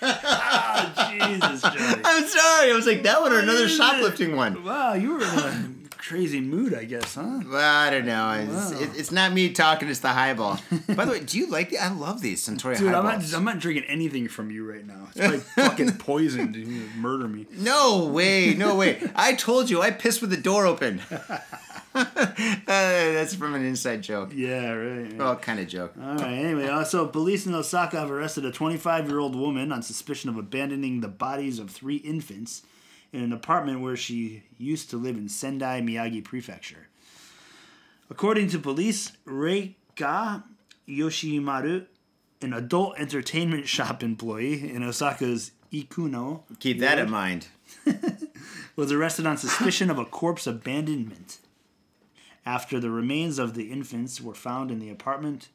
oh, 0.00 1.10
Jesus, 1.12 1.62
Johnny. 1.62 2.02
I'm 2.04 2.26
sorry. 2.26 2.70
I 2.70 2.74
was 2.74 2.86
like 2.86 3.02
that 3.02 3.20
one 3.20 3.32
or 3.32 3.38
another 3.40 3.68
shoplifting 3.68 4.36
one. 4.36 4.64
Wow, 4.64 4.94
you 4.94 5.12
were 5.12 5.18
in 5.22 5.24
a 5.24 5.64
crazy 5.98 6.40
mood, 6.40 6.74
I 6.74 6.84
guess, 6.84 7.14
huh? 7.14 7.40
Well, 7.46 7.56
I 7.76 7.90
don't 7.90 8.06
know. 8.06 8.30
It's, 8.32 8.72
Wow. 8.72 8.80
it, 8.80 8.90
it's 8.98 9.12
not 9.12 9.32
me 9.32 9.52
talking. 9.52 9.88
It's 9.88 10.00
the 10.00 10.08
highball. 10.08 10.58
By 10.88 11.04
the 11.04 11.12
way, 11.12 11.20
do 11.20 11.36
you 11.38 11.48
like 11.50 11.68
the? 11.70 11.78
I 11.78 11.92
love 11.92 12.22
these 12.22 12.46
Suntory 12.46 12.78
Dude, 12.78 12.88
I'm 12.94 13.04
highballs. 13.04 13.32
not, 13.32 13.38
I'm 13.38 13.44
not 13.44 13.58
drinking 13.58 13.84
anything 13.84 14.28
from 14.28 14.50
you 14.50 14.68
right 14.68 14.84
now. 14.86 15.08
It's 15.14 15.18
like 15.30 15.40
fucking 15.68 15.98
poison 15.98 16.54
You 16.54 16.88
murder 16.96 17.28
me. 17.28 17.46
No 17.58 18.06
way, 18.06 18.54
no 18.54 18.74
way. 18.76 19.02
I 19.14 19.34
told 19.34 19.68
you, 19.68 19.82
I 19.82 19.90
pissed 19.90 20.20
with 20.22 20.30
the 20.30 20.36
door 20.38 20.64
open. 20.66 21.02
Uh, 21.94 22.04
that's 22.66 23.34
from 23.34 23.54
an 23.54 23.64
inside 23.64 24.02
joke. 24.02 24.32
Yeah, 24.34 24.72
right. 24.72 25.16
Well, 25.16 25.36
kind 25.36 25.60
of 25.60 25.68
joke. 25.68 25.94
All 26.00 26.16
right. 26.16 26.32
Anyway, 26.32 26.66
uh, 26.66 26.84
so 26.84 27.06
police 27.06 27.46
in 27.46 27.54
Osaka 27.54 28.00
have 28.00 28.10
arrested 28.10 28.44
a 28.44 28.52
25-year-old 28.52 29.36
woman 29.36 29.72
on 29.72 29.82
suspicion 29.82 30.30
of 30.30 30.36
abandoning 30.36 31.00
the 31.00 31.08
bodies 31.08 31.58
of 31.58 31.70
three 31.70 31.96
infants 31.96 32.62
in 33.12 33.22
an 33.22 33.32
apartment 33.32 33.80
where 33.80 33.96
she 33.96 34.42
used 34.58 34.90
to 34.90 34.96
live 34.96 35.16
in 35.16 35.28
Sendai, 35.28 35.80
Miyagi 35.80 36.24
Prefecture. 36.24 36.88
According 38.10 38.48
to 38.48 38.58
police, 38.58 39.12
Reika 39.26 40.44
Yoshimaru, 40.88 41.86
an 42.40 42.52
adult 42.52 42.98
entertainment 42.98 43.68
shop 43.68 44.02
employee 44.02 44.70
in 44.70 44.82
Osaka's 44.82 45.52
Ikuno, 45.72 46.42
Keep 46.60 46.80
that 46.80 46.98
in 46.98 47.10
mind. 47.10 47.46
was 48.76 48.92
arrested 48.92 49.26
on 49.26 49.36
suspicion 49.36 49.90
of 49.90 49.98
a 49.98 50.04
corpse 50.04 50.46
abandonment 50.46 51.38
after 52.44 52.80
the 52.80 52.90
remains 52.90 53.38
of 53.38 53.54
the 53.54 53.70
infants 53.70 54.20
were 54.20 54.34
found 54.34 54.70
in 54.70 54.78
the 54.78 54.90
apartment. 54.90 55.48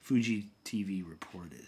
Fuji 0.00 0.48
TV 0.64 1.06
reported. 1.08 1.66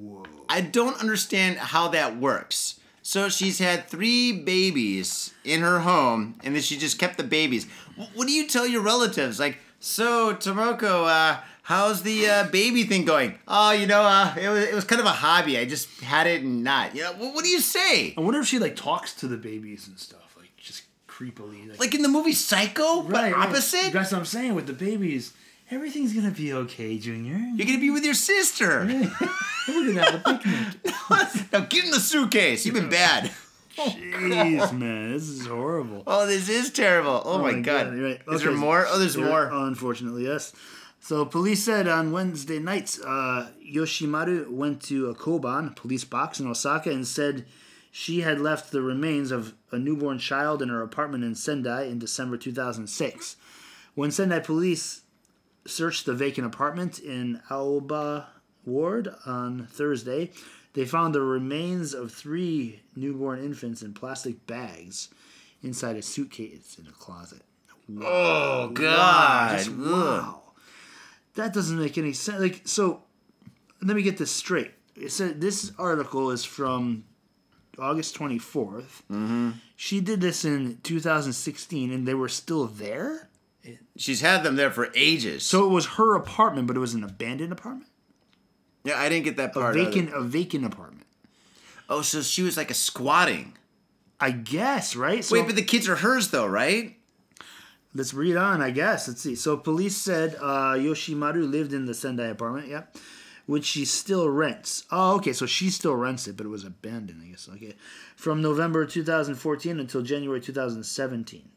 Whoa. 0.00 0.24
I 0.48 0.60
don't 0.60 1.00
understand 1.00 1.58
how 1.58 1.88
that 1.88 2.16
works. 2.18 2.80
So 3.02 3.28
she's 3.28 3.58
had 3.58 3.86
three 3.86 4.32
babies 4.32 5.32
in 5.44 5.62
her 5.62 5.80
home, 5.80 6.38
and 6.42 6.54
then 6.54 6.62
she 6.62 6.76
just 6.76 6.98
kept 6.98 7.16
the 7.16 7.24
babies. 7.24 7.66
What 8.14 8.26
do 8.26 8.32
you 8.34 8.46
tell 8.46 8.66
your 8.66 8.82
relatives? 8.82 9.40
Like, 9.40 9.58
so 9.80 10.34
Tomoko, 10.34 11.06
uh, 11.06 11.40
how's 11.62 12.02
the 12.02 12.26
uh, 12.28 12.48
baby 12.48 12.84
thing 12.84 13.04
going? 13.04 13.38
Oh, 13.46 13.70
you 13.70 13.86
know, 13.86 14.02
uh, 14.02 14.34
it 14.38 14.48
was 14.48 14.64
it 14.64 14.74
was 14.74 14.84
kind 14.84 15.00
of 15.00 15.06
a 15.06 15.10
hobby. 15.10 15.56
I 15.56 15.64
just 15.64 16.00
had 16.00 16.26
it 16.26 16.42
and 16.42 16.62
not. 16.62 16.94
You 16.94 17.04
know, 17.04 17.12
what, 17.12 17.34
what 17.34 17.44
do 17.44 17.50
you 17.50 17.60
say? 17.60 18.12
I 18.16 18.20
wonder 18.20 18.40
if 18.40 18.46
she 18.46 18.58
like 18.58 18.76
talks 18.76 19.14
to 19.14 19.28
the 19.28 19.38
babies 19.38 19.88
and 19.88 19.98
stuff, 19.98 20.18
like 20.18 20.18
just 20.18 20.27
creepily. 21.18 21.68
Like, 21.68 21.80
Like 21.80 21.94
in 21.94 22.02
the 22.02 22.08
movie 22.08 22.32
Psycho, 22.32 23.02
but 23.02 23.12
right, 23.12 23.32
right. 23.34 23.48
opposite. 23.48 23.92
That's 23.92 24.12
what 24.12 24.18
I'm 24.18 24.24
saying 24.24 24.54
with 24.54 24.66
the 24.66 24.72
babies. 24.72 25.32
Everything's 25.70 26.14
gonna 26.14 26.30
be 26.30 26.52
okay, 26.52 26.98
Junior. 26.98 27.36
You're 27.54 27.66
gonna 27.66 27.78
be 27.80 27.90
with 27.90 28.04
your 28.04 28.14
sister. 28.14 28.84
We're 29.68 29.92
gonna 29.94 30.02
have 30.02 30.14
a 30.24 30.38
picnic. 30.38 31.52
now 31.52 31.60
get 31.60 31.84
in 31.84 31.90
the 31.90 32.00
suitcase. 32.00 32.64
You've 32.64 32.74
been 32.74 32.88
bad. 32.88 33.30
Jeez, 33.76 34.72
man, 34.76 35.12
this 35.12 35.28
is 35.28 35.46
horrible. 35.46 36.02
Oh, 36.06 36.26
this 36.26 36.48
is 36.48 36.70
terrible. 36.70 37.22
Oh, 37.24 37.38
my, 37.38 37.60
god. 37.60 37.94
you're 37.94 38.04
right. 38.08 38.20
Is 38.32 38.42
there 38.42 38.50
more? 38.50 38.86
Oh, 38.88 38.98
there's 38.98 39.14
There- 39.14 39.24
more. 39.26 39.48
Unfortunately, 39.52 40.24
yes. 40.24 40.52
So 41.00 41.24
police 41.24 41.62
said 41.64 41.86
on 41.86 42.10
Wednesday 42.10 42.58
night, 42.58 42.98
uh, 43.06 43.46
Yoshimaru 43.64 44.48
went 44.50 44.82
to 44.84 45.10
a 45.10 45.14
Koban 45.14 45.76
police 45.76 46.04
box 46.04 46.40
in 46.40 46.48
Osaka 46.48 46.90
and 46.90 47.06
said 47.06 47.44
she 47.92 48.22
had 48.22 48.40
left 48.40 48.72
the 48.72 48.80
remains 48.82 49.30
of 49.30 49.54
a 49.70 49.78
newborn 49.78 50.18
child 50.18 50.62
in 50.62 50.68
her 50.68 50.82
apartment 50.82 51.24
in 51.24 51.34
Sendai 51.34 51.84
in 51.84 51.98
December 51.98 52.36
2006. 52.36 53.36
When 53.94 54.10
Sendai 54.10 54.40
police 54.40 55.02
searched 55.66 56.06
the 56.06 56.14
vacant 56.14 56.46
apartment 56.46 56.98
in 56.98 57.40
Aoba 57.50 58.26
Ward 58.64 59.14
on 59.26 59.66
Thursday. 59.70 60.30
They 60.74 60.84
found 60.84 61.14
the 61.14 61.22
remains 61.22 61.94
of 61.94 62.12
three 62.12 62.82
newborn 62.94 63.42
infants 63.42 63.82
in 63.82 63.94
plastic 63.94 64.46
bags 64.46 65.08
inside 65.62 65.96
a 65.96 66.02
suitcase 66.02 66.76
in 66.78 66.86
a 66.86 66.92
closet. 66.92 67.42
Oh 68.00 68.68
God! 68.68 69.58
Just 69.58 69.70
wow. 69.70 70.42
That 71.34 71.54
doesn't 71.54 71.78
make 71.78 71.96
any 71.96 72.12
sense. 72.12 72.40
Like, 72.40 72.62
so 72.64 73.02
let 73.82 73.96
me 73.96 74.02
get 74.02 74.18
this 74.18 74.30
straight. 74.30 74.72
It 74.94 75.10
said 75.10 75.40
this 75.40 75.72
article 75.78 76.30
is 76.30 76.44
from 76.44 77.04
August 77.78 78.16
24th. 78.18 79.02
Mm-hmm. 79.10 79.50
She 79.76 80.00
did 80.00 80.20
this 80.20 80.44
in 80.44 80.78
2016 80.82 81.92
and 81.92 82.06
they 82.06 82.14
were 82.14 82.28
still 82.28 82.66
there? 82.66 83.28
She's 83.96 84.20
had 84.20 84.42
them 84.42 84.56
there 84.56 84.70
for 84.70 84.88
ages. 84.94 85.42
So 85.44 85.64
it 85.66 85.68
was 85.70 85.86
her 85.96 86.14
apartment, 86.14 86.66
but 86.66 86.76
it 86.76 86.80
was 86.80 86.94
an 86.94 87.04
abandoned 87.04 87.52
apartment? 87.52 87.90
yeah, 88.84 88.98
I 88.98 89.08
didn't 89.08 89.24
get 89.24 89.36
that 89.36 89.50
A 89.50 89.60
part. 89.60 89.76
either. 89.76 89.90
vacant, 89.90 90.12
a 90.14 90.20
vacant 90.22 90.64
apartment. 90.64 91.06
Oh, 91.90 92.00
so 92.02 92.22
she 92.22 92.42
was 92.42 92.56
like 92.56 92.70
a 92.70 92.74
squatting. 92.74 93.54
I 94.20 94.30
guess, 94.30 94.96
right? 94.96 95.24
So 95.24 95.34
Wait, 95.36 95.46
but 95.46 95.56
the 95.56 95.62
kids 95.62 95.88
are 95.88 95.96
hers 95.96 96.28
though, 96.30 96.46
right? 96.46 96.96
Let's 97.94 98.12
read 98.14 98.36
on, 98.36 98.60
I 98.62 98.70
guess. 98.70 99.08
Let's 99.08 99.20
see. 99.22 99.34
So 99.34 99.56
police 99.56 99.96
said 99.96 100.36
uh, 100.40 100.74
Yoshimaru 100.74 101.50
lived 101.50 101.72
in 101.72 101.86
the 101.86 101.94
Sendai 101.94 102.26
apartment, 102.28 102.68
yeah, 102.68 102.82
which 103.48 103.64
she 103.64 103.86
still 103.86 104.28
rents. 104.28 104.84
Oh, 104.90 105.16
okay. 105.16 105.32
So 105.32 105.46
she 105.46 105.70
still 105.70 105.94
rents 105.96 106.28
it, 106.28 106.36
but 106.36 106.44
it 106.44 106.50
was 106.50 106.64
abandoned, 106.64 107.22
I 107.24 107.28
guess. 107.28 107.48
Okay. 107.54 107.74
From 108.14 108.42
November 108.42 108.84
2014 108.84 109.80
until 109.80 110.02
January 110.02 110.38
2017. 110.38 111.48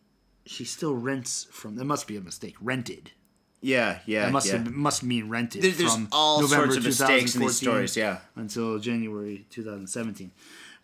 She 0.46 0.64
still 0.64 0.96
rents 0.96 1.48
from. 1.52 1.76
That 1.76 1.84
must 1.84 2.08
be 2.08 2.16
a 2.16 2.22
mistake. 2.22 2.56
Rented. 2.62 3.12
Yeah, 3.60 4.00
yeah. 4.06 4.28
It 4.28 4.32
must 4.32 4.48
yeah. 4.48 4.60
have, 4.60 4.72
must 4.72 5.04
mean 5.04 5.28
rented. 5.28 5.64
There- 5.64 5.72
there's 5.72 5.94
from 5.94 6.08
all 6.14 6.40
November 6.42 6.68
sorts 6.72 6.78
of 6.78 6.84
mistakes 6.86 7.36
in 7.36 7.42
these 7.42 7.58
stories, 7.58 7.98
yeah. 7.98 8.20
until 8.38 8.80
January 8.80 9.46
2017. 9.50 10.32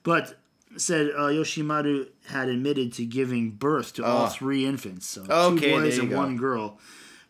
But 0.04 0.38
said 0.76 1.12
uh, 1.16 1.30
Yoshimaru 1.30 2.08
had 2.28 2.50
admitted 2.50 2.92
to 2.94 3.06
giving 3.06 3.52
birth 3.52 3.94
to 3.94 4.04
all 4.06 4.26
Oh. 4.26 4.30
three 4.30 4.66
infants, 4.66 5.08
so 5.08 5.22
Okay, 5.30 5.72
two 5.72 5.72
boys 5.72 5.98
and 5.98 6.10
go. 6.10 6.18
one 6.18 6.36
girl, 6.36 6.78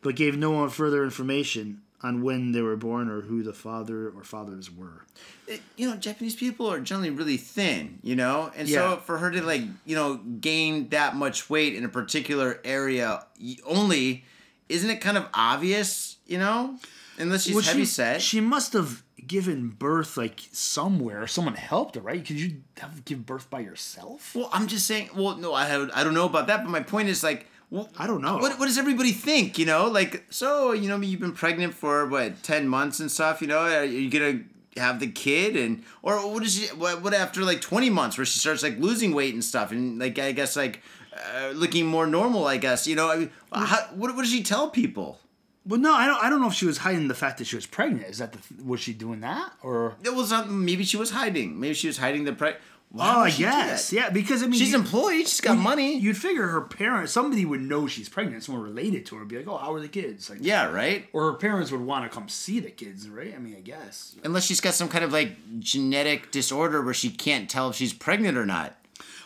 but 0.01 0.15
gave 0.15 0.35
no 0.35 0.67
further 0.67 1.03
information 1.03 1.81
on 2.03 2.21
when 2.21 2.51
they 2.51 2.61
were 2.61 2.75
born 2.75 3.09
or 3.09 3.21
who 3.21 3.41
the 3.41 3.53
father 3.53 4.09
or 4.09 4.23
fathers 4.23 4.69
were. 4.69 5.05
It- 5.47 5.61
you 5.75 5.89
know, 5.89 5.95
Japanese 5.95 6.35
people 6.35 6.69
are 6.71 6.79
generally 6.79 7.09
really 7.09 7.37
thin, 7.37 7.99
you 8.03 8.15
know, 8.15 8.51
and 8.55 8.69
Yeah. 8.69 8.95
so 8.95 8.97
for 8.97 9.17
her 9.17 9.31
to 9.31 9.41
like, 9.41 9.63
you 9.85 9.95
know, 9.95 10.17
gain 10.39 10.89
that 10.89 11.15
much 11.15 11.49
weight 11.49 11.73
in 11.73 11.83
a 11.83 11.89
particular 11.89 12.59
area 12.63 13.25
only, 13.65 14.25
isn't 14.69 14.89
it 14.89 15.01
kind 15.01 15.17
of 15.17 15.25
obvious, 15.33 16.17
you 16.27 16.37
know? 16.37 16.77
Unless 17.17 17.43
she's 17.45 17.55
Well, 17.55 17.63
heavy 17.63 17.79
she, 17.81 17.85
set. 17.85 18.21
she 18.21 18.41
must 18.41 18.73
have 18.73 19.01
given 19.25 19.69
birth 19.69 20.17
like 20.17 20.41
somewhere. 20.51 21.25
Someone 21.25 21.55
helped 21.55 21.95
her, 21.95 22.01
right? 22.01 22.23
Could 22.23 22.39
you 22.39 22.61
have 22.77 23.03
give 23.05 23.25
birth 23.25 23.49
by 23.49 23.61
yourself? 23.61 24.35
well, 24.35 24.49
I'm 24.53 24.67
just 24.67 24.85
saying. 24.85 25.09
Well, 25.15 25.35
no, 25.35 25.51
I 25.53 25.65
have, 25.65 25.89
I 25.95 26.03
don't 26.03 26.13
know 26.13 26.25
about 26.27 26.45
that, 26.47 26.63
but 26.63 26.69
my 26.69 26.81
point 26.81 27.09
is 27.09 27.23
like, 27.23 27.47
well, 27.69 27.89
I 27.97 28.07
don't 28.07 28.21
know. 28.21 28.37
What, 28.37 28.57
what 28.59 28.65
does 28.67 28.77
everybody 28.77 29.11
think? 29.11 29.57
You 29.57 29.65
know, 29.65 29.87
like, 29.87 30.25
so 30.29 30.71
you 30.71 30.87
know, 30.87 30.97
you've 31.01 31.19
been 31.19 31.33
pregnant 31.33 31.73
for 31.73 32.05
what 32.05 32.41
ten 32.43 32.67
months 32.67 32.99
and 32.99 33.11
stuff. 33.11 33.41
You 33.41 33.47
know, 33.47 33.59
are 33.59 33.83
you 33.83 34.09
gonna 34.09 34.41
have 34.77 34.99
the 34.99 35.07
kid 35.07 35.55
and 35.57 35.83
or 36.01 36.15
what 36.31 36.43
is 36.43 36.55
she? 36.55 36.67
What, 36.67 37.01
what 37.01 37.13
after 37.13 37.41
like 37.41 37.61
twenty 37.61 37.89
months 37.89 38.17
where 38.17 38.25
she 38.25 38.39
starts 38.39 38.63
like 38.63 38.77
losing 38.77 39.13
weight 39.13 39.33
and 39.33 39.43
stuff 39.43 39.71
and 39.71 39.99
like 39.99 40.17
I 40.17 40.31
guess 40.31 40.55
like 40.55 40.81
uh, 41.13 41.49
looking 41.49 41.85
more 41.85 42.07
normal. 42.07 42.47
I 42.47 42.57
guess 42.57 42.87
you 42.87 42.95
know. 42.95 43.11
I 43.11 43.17
mean, 43.17 43.31
how, 43.51 43.81
what 43.95 44.15
what 44.15 44.21
does 44.21 44.31
she 44.31 44.43
tell 44.43 44.69
people? 44.69 45.19
Well, 45.65 45.81
no, 45.81 45.93
I 45.93 46.05
don't. 46.05 46.23
I 46.23 46.29
don't 46.29 46.39
know 46.39 46.47
if 46.47 46.53
she 46.53 46.65
was 46.65 46.77
hiding 46.77 47.09
the 47.09 47.13
fact 47.13 47.39
that 47.39 47.47
she 47.47 47.57
was 47.57 47.65
pregnant. 47.65 48.07
Is 48.07 48.19
that 48.19 48.31
the? 48.31 48.63
Was 48.63 48.79
she 48.79 48.93
doing 48.93 49.19
that 49.19 49.51
or? 49.61 49.95
It 50.01 50.15
was 50.15 50.31
not, 50.31 50.49
maybe 50.49 50.85
she 50.85 50.95
was 50.95 51.11
hiding. 51.11 51.59
Maybe 51.59 51.73
she 51.73 51.87
was 51.87 51.97
hiding 51.97 52.23
the 52.23 52.31
pre. 52.31 52.53
Oh, 52.95 52.99
ah, 53.01 53.29
guess. 53.37 53.91
Yeah, 53.91 54.09
because 54.09 54.41
I 54.41 54.47
mean, 54.47 54.59
She's 54.59 54.71
you- 54.71 54.77
employed. 54.77 55.27
She's 55.27 55.41
got 55.41 55.57
money. 55.57 55.97
You'd 55.97 56.17
figure 56.17 56.47
her 56.47 56.61
parents, 56.61 57.11
somebody 57.11 57.43
would 57.45 57.61
know 57.61 57.85
she's 57.85 58.07
pregnant. 58.07 58.43
Someone 58.45 58.63
related 58.63 59.05
to 59.07 59.15
her 59.15 59.21
would 59.21 59.27
be 59.27 59.37
like, 59.37 59.47
"Oh, 59.47 59.57
how 59.57 59.73
are 59.73 59.79
the 59.81 59.89
kids?" 59.89 60.29
Like, 60.29 60.39
yeah, 60.41 60.71
right. 60.71 61.05
Or 61.11 61.31
her 61.31 61.37
parents 61.37 61.69
would 61.71 61.81
want 61.81 62.09
to 62.09 62.15
come 62.15 62.29
see 62.29 62.59
the 62.61 62.71
kids, 62.71 63.09
right? 63.09 63.33
I 63.35 63.39
mean, 63.39 63.55
I 63.57 63.59
guess. 63.61 64.15
Unless 64.23 64.45
she's 64.45 64.61
got 64.61 64.73
some 64.73 64.87
kind 64.87 65.03
of 65.03 65.11
like 65.11 65.31
genetic 65.59 66.31
disorder 66.31 66.81
where 66.81 66.93
she 66.93 67.09
can't 67.09 67.49
tell 67.49 67.69
if 67.69 67.75
she's 67.75 67.93
pregnant 67.93 68.37
or 68.37 68.45
not. 68.45 68.77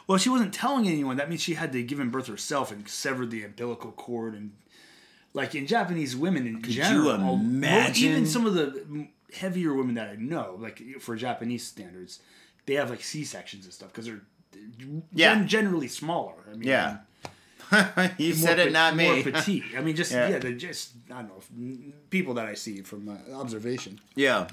Well, 0.07 0.17
she 0.17 0.29
wasn't 0.29 0.53
telling 0.53 0.87
anyone. 0.87 1.17
That 1.17 1.29
means 1.29 1.41
she 1.41 1.53
had 1.53 1.71
to 1.73 1.83
give 1.83 1.99
in 1.99 2.09
birth 2.09 2.27
herself 2.27 2.71
and 2.71 2.89
severed 2.89 3.29
the 3.29 3.43
umbilical 3.43 3.91
cord 3.91 4.33
and, 4.33 4.51
like 5.33 5.53
in 5.55 5.67
Japanese 5.67 6.15
women 6.15 6.47
in 6.47 6.55
you 6.55 6.61
general. 6.61 7.05
well, 7.17 7.33
imagine? 7.35 8.09
even 8.09 8.25
some 8.25 8.45
of 8.47 8.55
the 8.55 9.07
heavier 9.33 9.73
women 9.73 9.95
that 9.95 10.09
I 10.09 10.15
know, 10.15 10.57
like 10.59 10.81
for 10.99 11.15
Japanese 11.15 11.63
standards, 11.65 12.19
they 12.65 12.75
have 12.75 12.89
like 12.89 13.01
C 13.03 13.23
sections 13.23 13.65
and 13.65 13.73
stuff 13.73 13.89
because 13.89 14.05
they're 14.05 14.21
Yeah. 15.13 15.35
gen- 15.35 15.47
generally 15.47 15.87
smaller. 15.87 16.35
I 16.49 16.55
mean, 16.55 16.67
Yeah. 16.67 16.97
you 18.17 18.33
more 18.33 18.47
said 18.47 18.59
it, 18.59 18.65
pe- 18.67 18.71
not 18.71 18.95
me. 18.97 19.05
More 19.23 19.23
petite. 19.31 19.63
I 19.77 19.81
mean, 19.81 19.95
just 19.95 20.11
Yeah. 20.11 20.29
yeah, 20.29 20.39
they're 20.39 20.51
just 20.53 20.91
I 21.09 21.21
don't 21.21 21.29
know 21.29 21.93
people 22.09 22.33
that 22.33 22.45
I 22.45 22.53
see 22.53 22.81
from 22.81 23.07
uh, 23.07 23.33
observation, 23.39 23.99
yeah. 24.15 24.47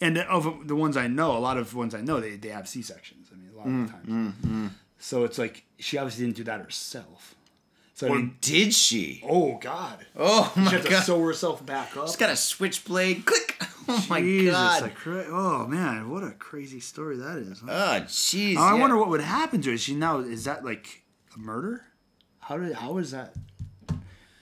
and 0.00 0.18
of 0.18 0.66
the 0.66 0.74
ones 0.74 0.96
I 0.96 1.06
know, 1.06 1.36
a 1.36 1.38
lot 1.38 1.56
of 1.56 1.72
ones 1.74 1.94
I 1.94 2.00
know, 2.00 2.18
they 2.20 2.36
they 2.36 2.48
have 2.48 2.68
C 2.68 2.82
sections. 2.82 3.28
I 3.32 3.36
mean, 3.36 3.50
a 3.54 3.56
lot 3.56 3.66
Mm, 3.66 3.84
of 3.84 4.06
the 4.06 4.52
times. 4.52 4.70
So 4.98 5.22
it's 5.24 5.38
like 5.38 5.64
she 5.78 5.98
obviously 5.98 6.24
didn't 6.24 6.36
do 6.38 6.44
that 6.44 6.60
herself. 6.60 7.34
So 7.94 8.08
I 8.08 8.10
Or 8.10 8.16
mean, 8.16 8.36
did 8.40 8.74
she? 8.74 9.22
oh 9.28 9.56
god, 9.58 10.04
Oh 10.16 10.52
my 10.56 10.64
she 10.68 10.74
had 10.76 10.82
to 10.84 10.90
god. 10.90 11.04
sew 11.04 11.22
herself 11.24 11.64
back 11.64 11.96
up. 11.96 12.08
She's 12.08 12.16
got 12.16 12.30
a 12.30 12.36
switchblade. 12.36 13.24
Click. 13.24 13.56
Oh 13.88 14.06
my 14.08 14.20
Jesus, 14.20 14.52
god. 14.54 14.94
cra- 14.94 15.26
oh 15.28 15.66
man, 15.66 16.10
what 16.10 16.24
a 16.24 16.32
crazy 16.32 16.80
story 16.80 17.16
that 17.18 17.38
is. 17.38 17.60
huh? 17.60 17.66
Oh 17.68 18.00
jeez. 18.06 18.56
I 18.56 18.74
yeah. 18.74 18.80
wonder 18.80 18.96
what 18.96 19.08
would 19.08 19.20
happen 19.20 19.60
to 19.62 19.70
her. 19.70 19.74
Is 19.74 19.82
she 19.82 19.94
now 19.94 20.18
is 20.20 20.44
that 20.44 20.64
like 20.64 21.02
a 21.34 21.38
murder? 21.38 21.84
How 22.40 22.56
did 22.58 22.74
how 22.74 22.98
is 22.98 23.10
that? 23.10 23.34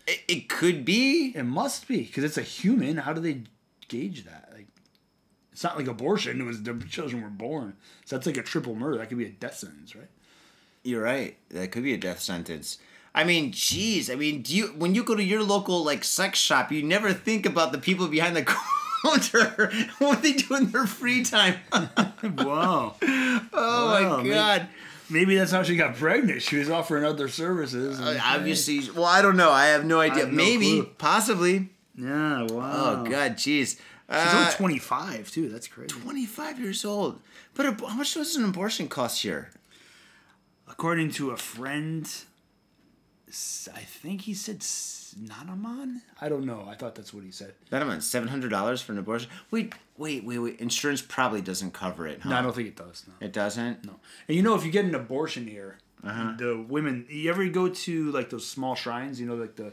It, 0.06 0.20
it 0.28 0.48
could 0.48 0.84
be. 0.84 1.32
It 1.34 1.44
must 1.44 1.86
be 1.88 2.02
because 2.02 2.24
it's 2.24 2.38
a 2.38 2.42
human. 2.42 2.96
How 2.98 3.12
do 3.12 3.20
they 3.20 3.42
gauge 3.88 4.24
that? 4.24 4.50
Like, 4.52 4.66
it's 5.52 5.62
not 5.62 5.76
like 5.76 5.86
abortion. 5.86 6.40
It 6.40 6.44
was 6.44 6.62
the 6.62 6.74
children 6.90 7.22
were 7.22 7.28
born. 7.28 7.76
So 8.04 8.16
that's 8.16 8.26
like 8.26 8.36
a 8.36 8.42
triple 8.42 8.74
murder. 8.74 8.98
That 8.98 9.08
could 9.08 9.18
be 9.18 9.26
a 9.26 9.30
death 9.30 9.56
sentence, 9.58 9.94
right? 9.94 10.08
You're 10.82 11.02
right. 11.02 11.36
That 11.50 11.70
could 11.70 11.84
be 11.84 11.94
a 11.94 11.98
death 11.98 12.20
sentence. 12.20 12.78
I 13.14 13.24
mean, 13.24 13.52
jeez. 13.52 14.10
I 14.10 14.16
mean, 14.16 14.42
do 14.42 14.56
you 14.56 14.66
when 14.68 14.94
you 14.94 15.04
go 15.04 15.14
to 15.14 15.22
your 15.22 15.42
local 15.42 15.84
like 15.84 16.02
sex 16.02 16.38
shop, 16.38 16.72
you 16.72 16.82
never 16.82 17.12
think 17.12 17.46
about 17.46 17.70
the 17.72 17.78
people 17.78 18.08
behind 18.08 18.34
the 18.34 18.42
counter. 19.02 19.70
what 19.98 20.22
they 20.22 20.32
do 20.32 20.54
in 20.56 20.70
their 20.70 20.86
free 20.86 21.22
time. 21.24 21.56
Wow. 22.22 22.96
oh 23.02 23.48
Wow, 23.52 24.22
my 24.22 24.28
god. 24.28 24.68
Maybe 25.10 25.36
that's 25.36 25.50
how 25.50 25.62
she 25.64 25.76
got 25.76 25.96
pregnant. 25.96 26.40
She 26.42 26.56
was 26.56 26.70
offering 26.70 27.04
other 27.04 27.28
services. 27.28 27.98
and- 27.98 28.20
Obviously, 28.24 28.88
well, 28.90 29.04
I 29.04 29.20
don't 29.22 29.36
know. 29.36 29.50
I 29.50 29.66
have 29.66 29.84
no 29.84 30.00
idea. 30.00 30.24
have 30.26 30.32
Maybe, 30.32 30.82
possibly. 30.98 31.68
Yeah. 31.96 32.42
Wow. 32.44 33.02
Oh 33.04 33.10
god, 33.10 33.36
jeez. 33.36 33.76
She's 33.76 33.78
Uh, 34.08 34.38
only 34.60 34.78
25 34.78 35.30
too. 35.30 35.48
That's 35.48 35.66
crazy. 35.68 35.88
25 35.88 36.60
years 36.60 36.84
old. 36.84 37.20
But 37.54 37.66
ab- 37.66 37.80
how 37.80 37.94
much 37.94 38.14
does 38.14 38.36
an 38.36 38.44
abortion 38.44 38.88
cost 38.88 39.22
here? 39.22 39.50
According 40.68 41.10
to 41.12 41.30
a 41.30 41.36
friend, 41.36 42.08
I 43.28 43.80
think 43.80 44.22
he 44.22 44.34
said 44.34 44.62
Nanaman. 45.14 46.00
I 46.20 46.28
don't 46.28 46.44
know. 46.46 46.66
I 46.68 46.74
thought 46.74 46.94
that's 46.94 47.12
what 47.14 47.24
he 47.24 47.30
said. 47.30 47.54
Amount 47.70 48.02
seven 48.02 48.28
hundred 48.28 48.50
dollars 48.50 48.80
for 48.82 48.92
an 48.92 48.98
abortion. 48.98 49.28
Wait, 49.50 49.74
wait, 49.96 50.24
wait, 50.24 50.38
wait. 50.38 50.60
Insurance 50.60 51.02
probably 51.02 51.40
doesn't 51.40 51.72
cover 51.72 52.06
it. 52.06 52.20
Huh? 52.22 52.30
No, 52.30 52.36
I 52.36 52.42
don't 52.42 52.54
think 52.54 52.68
it 52.68 52.76
does. 52.76 53.04
No. 53.06 53.14
It 53.26 53.32
doesn't. 53.32 53.84
No. 53.84 53.96
And 54.28 54.36
you 54.36 54.42
know, 54.42 54.54
if 54.54 54.64
you 54.64 54.70
get 54.70 54.84
an 54.84 54.94
abortion 54.94 55.46
here, 55.46 55.78
Uh-huh. 56.04 56.34
the 56.38 56.64
women. 56.68 57.06
You 57.08 57.30
ever 57.30 57.46
go 57.48 57.68
to 57.68 58.10
like 58.12 58.30
those 58.30 58.46
small 58.46 58.74
shrines? 58.74 59.20
You 59.20 59.26
know, 59.26 59.34
like 59.36 59.56
the 59.56 59.72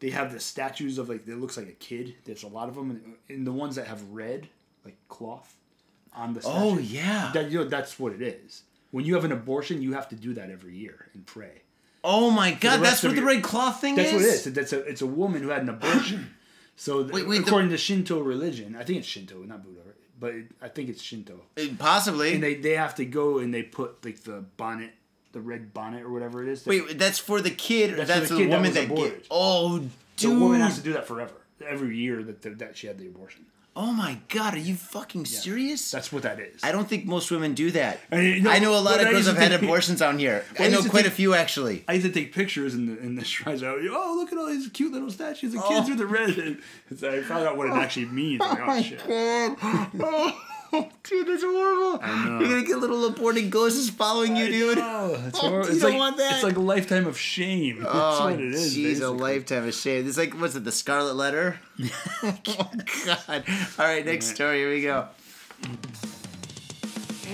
they 0.00 0.10
have 0.10 0.32
the 0.32 0.40
statues 0.40 0.98
of 0.98 1.08
like 1.08 1.26
it 1.26 1.36
looks 1.36 1.56
like 1.56 1.68
a 1.68 1.72
kid. 1.72 2.14
There's 2.24 2.42
a 2.44 2.48
lot 2.48 2.68
of 2.68 2.74
them, 2.76 2.90
and, 2.90 3.14
and 3.28 3.46
the 3.46 3.52
ones 3.52 3.74
that 3.76 3.86
have 3.88 4.02
red 4.10 4.48
like 4.84 4.96
cloth 5.08 5.54
on 6.14 6.34
the. 6.34 6.40
Statue, 6.42 6.56
Oh, 6.58 6.78
yeah. 6.78 7.30
That 7.34 7.50
you 7.50 7.58
know, 7.58 7.64
that's 7.64 7.98
what 7.98 8.12
it 8.12 8.22
is. 8.22 8.62
When 8.90 9.04
you 9.04 9.14
have 9.16 9.24
an 9.24 9.32
abortion, 9.32 9.82
you 9.82 9.92
have 9.94 10.08
to 10.10 10.14
do 10.16 10.32
that 10.34 10.48
every 10.50 10.74
year 10.74 11.08
and 11.14 11.26
pray. 11.26 11.62
Oh 12.04 12.30
my 12.30 12.52
god, 12.52 12.80
that's 12.80 13.02
what 13.02 13.16
the 13.16 13.22
red 13.22 13.42
cloth 13.42 13.80
thing 13.80 13.96
That's 13.96 14.12
is. 14.12 14.14
That's 14.14 14.22
what 14.22 14.28
it 14.30 14.58
is. 14.58 14.70
That's 14.70 14.72
a 14.72 14.80
it's 14.90 15.02
a 15.02 15.06
woman 15.06 15.42
who 15.42 15.48
had 15.48 15.62
an 15.62 15.68
abortion. 15.70 16.34
So 16.80 17.02
Wait, 17.02 17.26
wait, 17.26 17.38
the- 17.38 17.44
according 17.44 17.70
to 17.70 17.76
Shinto 17.76 18.20
religion, 18.20 18.76
I 18.78 18.84
think 18.84 19.00
it's 19.00 19.08
Shinto, 19.08 19.42
not 19.42 19.64
Buddha, 19.64 19.80
right? 19.84 19.96
but 20.20 20.32
it, 20.32 20.46
I 20.62 20.68
think 20.68 20.88
it's 20.88 21.02
Shinto. 21.02 21.40
Uh, 21.58 21.64
Possibly. 21.76 22.34
And 22.34 22.40
they 22.42 22.54
they 22.54 22.76
have 22.76 22.94
to 22.96 23.04
go 23.04 23.38
and 23.38 23.52
they 23.52 23.64
put 23.64 24.04
like 24.04 24.20
the 24.22 24.44
bonnet, 24.56 24.92
the 25.32 25.40
red 25.40 25.74
bonnet 25.74 26.04
or 26.04 26.10
whatever 26.10 26.40
it 26.40 26.48
is. 26.48 26.64
wait, 26.66 26.96
that's 26.96 27.18
for 27.18 27.40
the 27.40 27.50
kid, 27.50 27.94
or 27.94 27.96
That's 27.96 28.08
that's, 28.10 28.28
for 28.28 28.34
the, 28.34 28.34
the 28.34 28.40
kid 28.44 28.52
that 28.52 28.56
woman 28.58 28.72
that, 28.74 28.84
aborted. 28.84 29.14
get, 29.22 29.26
Oh, 29.28 29.82
the 30.18 30.28
woman 30.30 30.60
has 30.60 30.76
to 30.76 30.82
do 30.84 30.92
that 30.92 31.08
forever, 31.08 31.34
every 31.66 31.96
year 31.96 32.22
that 32.22 32.42
the, 32.42 32.50
that 32.50 32.76
she 32.76 32.86
had 32.86 32.96
the 32.96 33.08
abortion. 33.08 33.46
Oh 33.80 33.92
my 33.92 34.18
god, 34.28 34.54
are 34.54 34.58
you 34.58 34.74
fucking 34.74 35.24
serious? 35.24 35.92
That's 35.92 36.12
what 36.12 36.24
that 36.24 36.40
is. 36.40 36.64
I 36.64 36.72
don't 36.72 36.88
think 36.88 37.06
most 37.06 37.30
women 37.30 37.54
do 37.54 37.70
that. 37.70 38.00
I 38.10 38.16
mean, 38.16 38.42
no, 38.42 38.50
I 38.50 38.58
know 38.58 38.76
a 38.76 38.80
lot 38.82 39.00
of 39.00 39.08
girls 39.08 39.26
have 39.26 39.36
had 39.36 39.52
abortions 39.52 40.02
out 40.02 40.18
here. 40.18 40.44
I 40.58 40.66
know 40.66 40.82
quite 40.82 41.06
a 41.06 41.12
few 41.12 41.32
actually. 41.32 41.84
I 41.86 41.92
used 41.92 42.04
to 42.06 42.12
take 42.12 42.34
pictures 42.34 42.74
in 42.74 42.86
the 42.86 42.98
in 42.98 43.14
the 43.14 43.24
shrines. 43.24 43.62
I 43.62 43.70
would, 43.72 43.86
oh, 43.88 44.14
look 44.18 44.32
at 44.32 44.38
all 44.38 44.46
these 44.48 44.68
cute 44.70 44.92
little 44.92 45.12
statues 45.12 45.54
of 45.54 45.64
kids 45.66 45.86
Oh. 45.86 45.90
with 45.90 45.98
the 45.98 46.06
red. 46.06 46.28
And 46.90 47.04
I 47.04 47.22
found 47.22 47.46
out 47.46 47.56
what 47.56 47.68
it 47.68 47.72
actually 47.74 48.06
means. 48.06 48.40
Like, 48.40 48.58
oh, 48.60 48.82
shit. 48.82 49.00
Oh, 50.70 50.88
dude, 51.02 51.26
that's 51.26 51.42
horrible. 51.42 51.98
You're 52.40 52.48
gonna 52.50 52.64
get 52.64 52.78
little 52.78 53.06
aborted 53.06 53.50
ghosts 53.50 53.88
following 53.90 54.36
you, 54.36 54.46
dude. 54.48 54.78
Oh, 55.00 55.22
it's, 55.26 55.38
Oh, 55.42 55.48
hor- 55.48 55.62
you 55.64 55.70
it's 55.70 55.80
don't 55.80 55.90
like, 55.92 55.98
want 55.98 56.16
that. 56.18 56.34
It's 56.34 56.42
like 56.44 56.56
a 56.56 56.60
lifetime 56.60 57.06
of 57.06 57.18
shame. 57.18 57.82
That's 57.82 57.94
Oh, 57.94 58.24
what 58.24 58.34
it 58.34 58.40
is. 58.54 58.76
jeez, 58.76 58.80
a 58.80 58.84
basically. 58.88 59.16
lifetime 59.18 59.68
of 59.68 59.74
shame. 59.74 60.06
It's 60.08 60.18
like, 60.18 60.34
what's 60.34 60.54
it, 60.56 60.64
the 60.64 60.72
Scarlet 60.72 61.14
Letter? 61.14 61.58
oh, 62.22 62.38
God. 63.06 63.44
All 63.78 63.86
right, 63.86 64.04
next 64.04 64.34
story. 64.34 64.58
Here 64.58 64.70
we 64.70 64.82
go. 64.82 65.08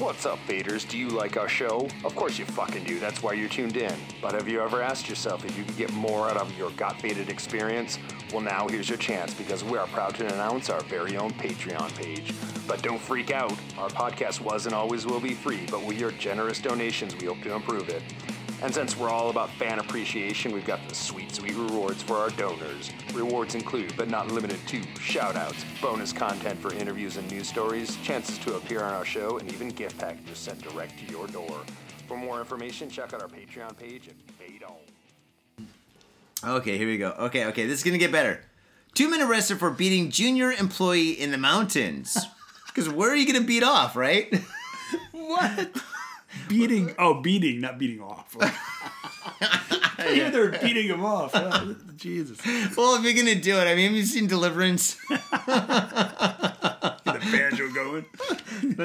What's 0.01 0.27
up, 0.27 0.41
faders? 0.49 0.89
Do 0.89 0.99
you 0.99 1.09
like 1.09 1.37
our 1.37 1.49
show? 1.49 1.89
Of 2.05 2.17
course 2.17 2.37
you 2.37 2.45
fucking 2.47 2.83
do. 2.83 2.99
That's 2.99 3.23
why 3.23 3.35
you're 3.35 3.49
tuned 3.49 3.77
in. 3.77 3.95
But 4.21 4.33
have 4.33 4.49
you 4.49 4.61
ever 4.61 4.83
asked 4.83 5.09
yourself 5.09 5.45
if 5.45 5.57
you 5.57 5.63
could 5.63 5.77
get 5.77 5.93
more 5.93 6.29
out 6.29 6.37
of 6.37 6.53
your 6.59 6.73
got 6.73 7.01
faded 7.01 7.29
experience? 7.29 8.01
Well, 8.33 8.41
now 8.41 8.67
here's 8.67 8.89
your 8.89 8.99
chance 8.99 9.33
because 9.35 9.63
we 9.63 9.79
are 9.79 9.87
proud 9.87 10.17
to 10.17 10.27
announce 10.27 10.69
our 10.69 10.81
very 10.83 11.17
own 11.17 11.31
Patreon 11.35 11.95
page. 11.97 12.35
But 12.67 12.83
don't 12.83 13.01
freak 13.01 13.31
out. 13.31 13.53
Our 13.79 13.89
podcast 13.89 14.41
was 14.41 14.67
and 14.67 14.75
always 14.75 15.07
will 15.07 15.21
be 15.21 15.33
free, 15.33 15.65
but 15.71 15.85
with 15.85 15.97
your 15.97 16.11
generous 16.11 16.61
donations, 16.61 17.15
we 17.15 17.29
hope 17.29 17.41
to 17.43 17.53
improve 17.53 17.89
it. 17.89 18.03
And 18.65 18.73
since 18.73 18.97
we're 18.97 19.11
all 19.11 19.29
about 19.29 19.51
fan 19.51 19.79
appreciation, 19.79 20.51
we've 20.51 20.65
got 20.65 20.81
the 20.89 20.95
sweet, 20.95 21.35
sweet 21.35 21.55
rewards 21.55 22.03
for 22.03 22.17
our 22.17 22.31
donors. 22.31 22.91
Rewards 23.13 23.55
include, 23.55 23.93
but 23.95 24.09
not 24.09 24.29
limited 24.29 24.59
to, 24.69 24.81
shoutouts, 24.81 25.63
bonus 25.83 26.15
content 26.15 26.59
for 26.59 26.73
interviews 26.73 27.19
and 27.19 27.31
news 27.31 27.47
stories, 27.47 27.99
chances 27.99 28.39
to 28.39 28.55
appear 28.55 28.81
on 28.83 28.95
our 28.95 29.05
show, 29.05 29.37
and 29.37 29.53
even 29.53 29.69
gift 29.69 29.99
packages 29.99 30.39
sent 30.39 30.63
direct 30.63 30.99
to 30.99 31.05
your 31.13 31.27
door. 31.27 31.61
For 32.09 32.17
more 32.17 32.41
information, 32.41 32.89
check 32.89 33.13
out 33.13 33.21
our 33.21 33.29
Patreon 33.29 33.77
page 33.77 34.09
at 34.09 34.15
Fade 34.39 34.65
On. 34.65 35.67
Okay, 36.57 36.79
here 36.79 36.89
we 36.89 36.97
go. 36.97 37.11
Okay, 37.19 37.45
okay, 37.45 37.67
this 37.67 37.81
is 37.81 37.85
gonna 37.85 37.99
get 37.99 38.13
better. 38.13 38.41
Two 38.95 39.11
men 39.11 39.21
arrested 39.21 39.59
for 39.59 39.69
beating 39.69 40.11
junior 40.11 40.51
employee 40.51 41.11
in 41.11 41.31
the 41.33 41.39
mountains. 41.39 42.17
Because 42.67 42.93
where 42.93 43.09
are 43.09 43.15
you 43.15 43.25
gonna 43.25 43.47
beat 43.47 43.63
off, 43.63 43.95
right? 43.95 44.35
What? 45.13 45.71
Beating. 46.49 46.95
Oh, 46.99 47.21
beating, 47.21 47.61
not 47.61 47.79
beating 47.79 48.01
off. 48.11 48.37
yeah, 49.99 50.31
they're 50.31 50.51
beating 50.51 50.89
him 50.89 51.05
off. 51.05 51.33
Oh, 51.35 51.75
Jesus. 51.97 52.39
well, 52.77 52.97
if 52.97 53.05
you're 53.05 53.15
gonna 53.15 53.35
do 53.41 53.57
it, 53.59 53.65
I 53.67 53.75
mean, 53.75 53.87
have 53.89 53.97
you 53.97 54.05
seen 54.05 54.27
Deliverance? 54.27 54.97
Get 55.09 55.21
the 55.31 57.21
banjo 57.33 57.71
going. 57.73 58.05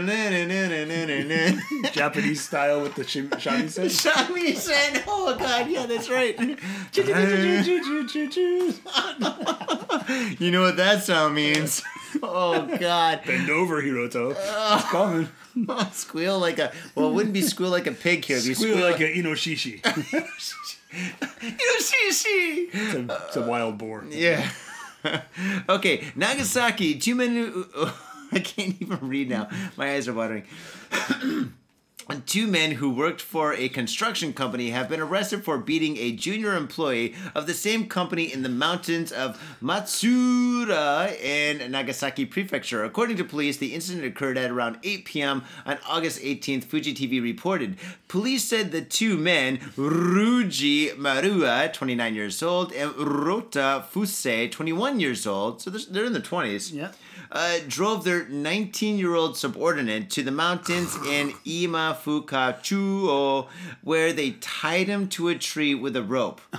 Japanese 1.91 2.41
style 2.41 2.81
with 2.81 2.95
the 2.95 3.03
shim- 3.03 3.29
shamisen. 3.29 3.85
Shamisen. 3.85 5.03
Oh 5.07 5.35
God, 5.37 5.69
yeah, 5.69 5.85
that's 5.85 6.09
right. 6.09 6.37
You 10.39 10.51
know 10.51 10.61
what 10.61 10.77
that 10.77 11.03
sound 11.03 11.35
means? 11.35 11.83
Oh 12.21 12.77
God. 12.79 13.21
Bend 13.25 13.49
over, 13.49 13.81
Hiroto. 13.81 14.35
Uh, 14.37 14.79
it's 14.79 14.89
coming. 14.89 15.29
squeal 15.91 16.39
like 16.39 16.59
a 16.59 16.71
well, 16.95 17.09
it 17.09 17.13
wouldn't 17.13 17.33
be 17.33 17.41
squeal 17.41 17.69
like 17.69 17.87
a 17.87 17.91
pig 17.91 18.25
here. 18.25 18.37
Be 18.37 18.53
Squeal 18.53 18.75
squeal 18.75 18.89
like 18.91 18.99
a 18.99 19.11
inoshishi. 19.11 19.83
you 20.93 21.51
know, 21.51 21.79
see, 21.79 22.11
see. 22.11 22.69
It's 22.71 22.93
a, 22.93 23.25
it's 23.27 23.35
a 23.37 23.41
wild 23.45 23.77
boar. 23.77 24.05
Yeah. 24.09 24.49
okay, 25.69 26.05
Nagasaki. 26.15 26.99
Two 26.99 27.15
men 27.15 27.65
I 28.31 28.39
can't 28.39 28.75
even 28.79 28.99
read 29.01 29.29
now. 29.29 29.49
My 29.75 29.93
eyes 29.93 30.07
are 30.07 30.13
watering. 30.13 30.43
Two 32.25 32.47
men 32.47 32.71
who 32.71 32.89
worked 32.89 33.21
for 33.21 33.53
a 33.53 33.69
construction 33.69 34.33
company 34.33 34.71
have 34.71 34.89
been 34.89 34.99
arrested 34.99 35.43
for 35.43 35.57
beating 35.59 35.97
a 35.97 36.11
junior 36.11 36.55
employee 36.55 37.13
of 37.35 37.45
the 37.45 37.53
same 37.53 37.87
company 37.87 38.31
in 38.33 38.41
the 38.41 38.49
mountains 38.49 39.11
of 39.11 39.39
Matsura 39.61 41.19
in 41.21 41.71
Nagasaki 41.71 42.25
Prefecture. 42.25 42.83
According 42.83 43.17
to 43.17 43.23
police, 43.23 43.57
the 43.57 43.73
incident 43.75 44.05
occurred 44.05 44.37
at 44.37 44.49
around 44.49 44.79
8 44.83 45.05
p.m. 45.05 45.43
on 45.65 45.77
August 45.87 46.19
18th, 46.21 46.63
Fuji 46.65 46.93
TV 46.93 47.21
reported. 47.21 47.77
Police 48.07 48.43
said 48.45 48.71
the 48.71 48.81
two 48.81 49.15
men, 49.17 49.57
Ruji 49.77 50.95
Marua, 50.95 51.71
29 51.71 52.15
years 52.15 52.41
old, 52.41 52.71
and 52.73 52.95
Rota 52.97 53.85
Fuse, 53.89 54.49
21 54.49 54.99
years 54.99 55.27
old, 55.27 55.61
so 55.61 55.69
they're, 55.69 55.81
they're 55.89 56.05
in 56.05 56.13
the 56.13 56.19
20s, 56.21 56.73
Yeah. 56.73 56.91
Uh, 57.31 57.59
drove 57.67 58.03
their 58.03 58.27
19 58.27 58.97
year 58.97 59.15
old 59.15 59.37
subordinate 59.37 60.09
to 60.11 60.23
the 60.23 60.31
mountains 60.31 60.95
in 61.07 61.29
Imafukachuo, 61.45 63.47
where 63.83 64.13
they 64.13 64.31
tied 64.31 64.87
him 64.87 65.07
to 65.09 65.29
a 65.29 65.35
tree 65.35 65.75
with 65.75 65.95
a 65.95 66.03
rope. 66.03 66.41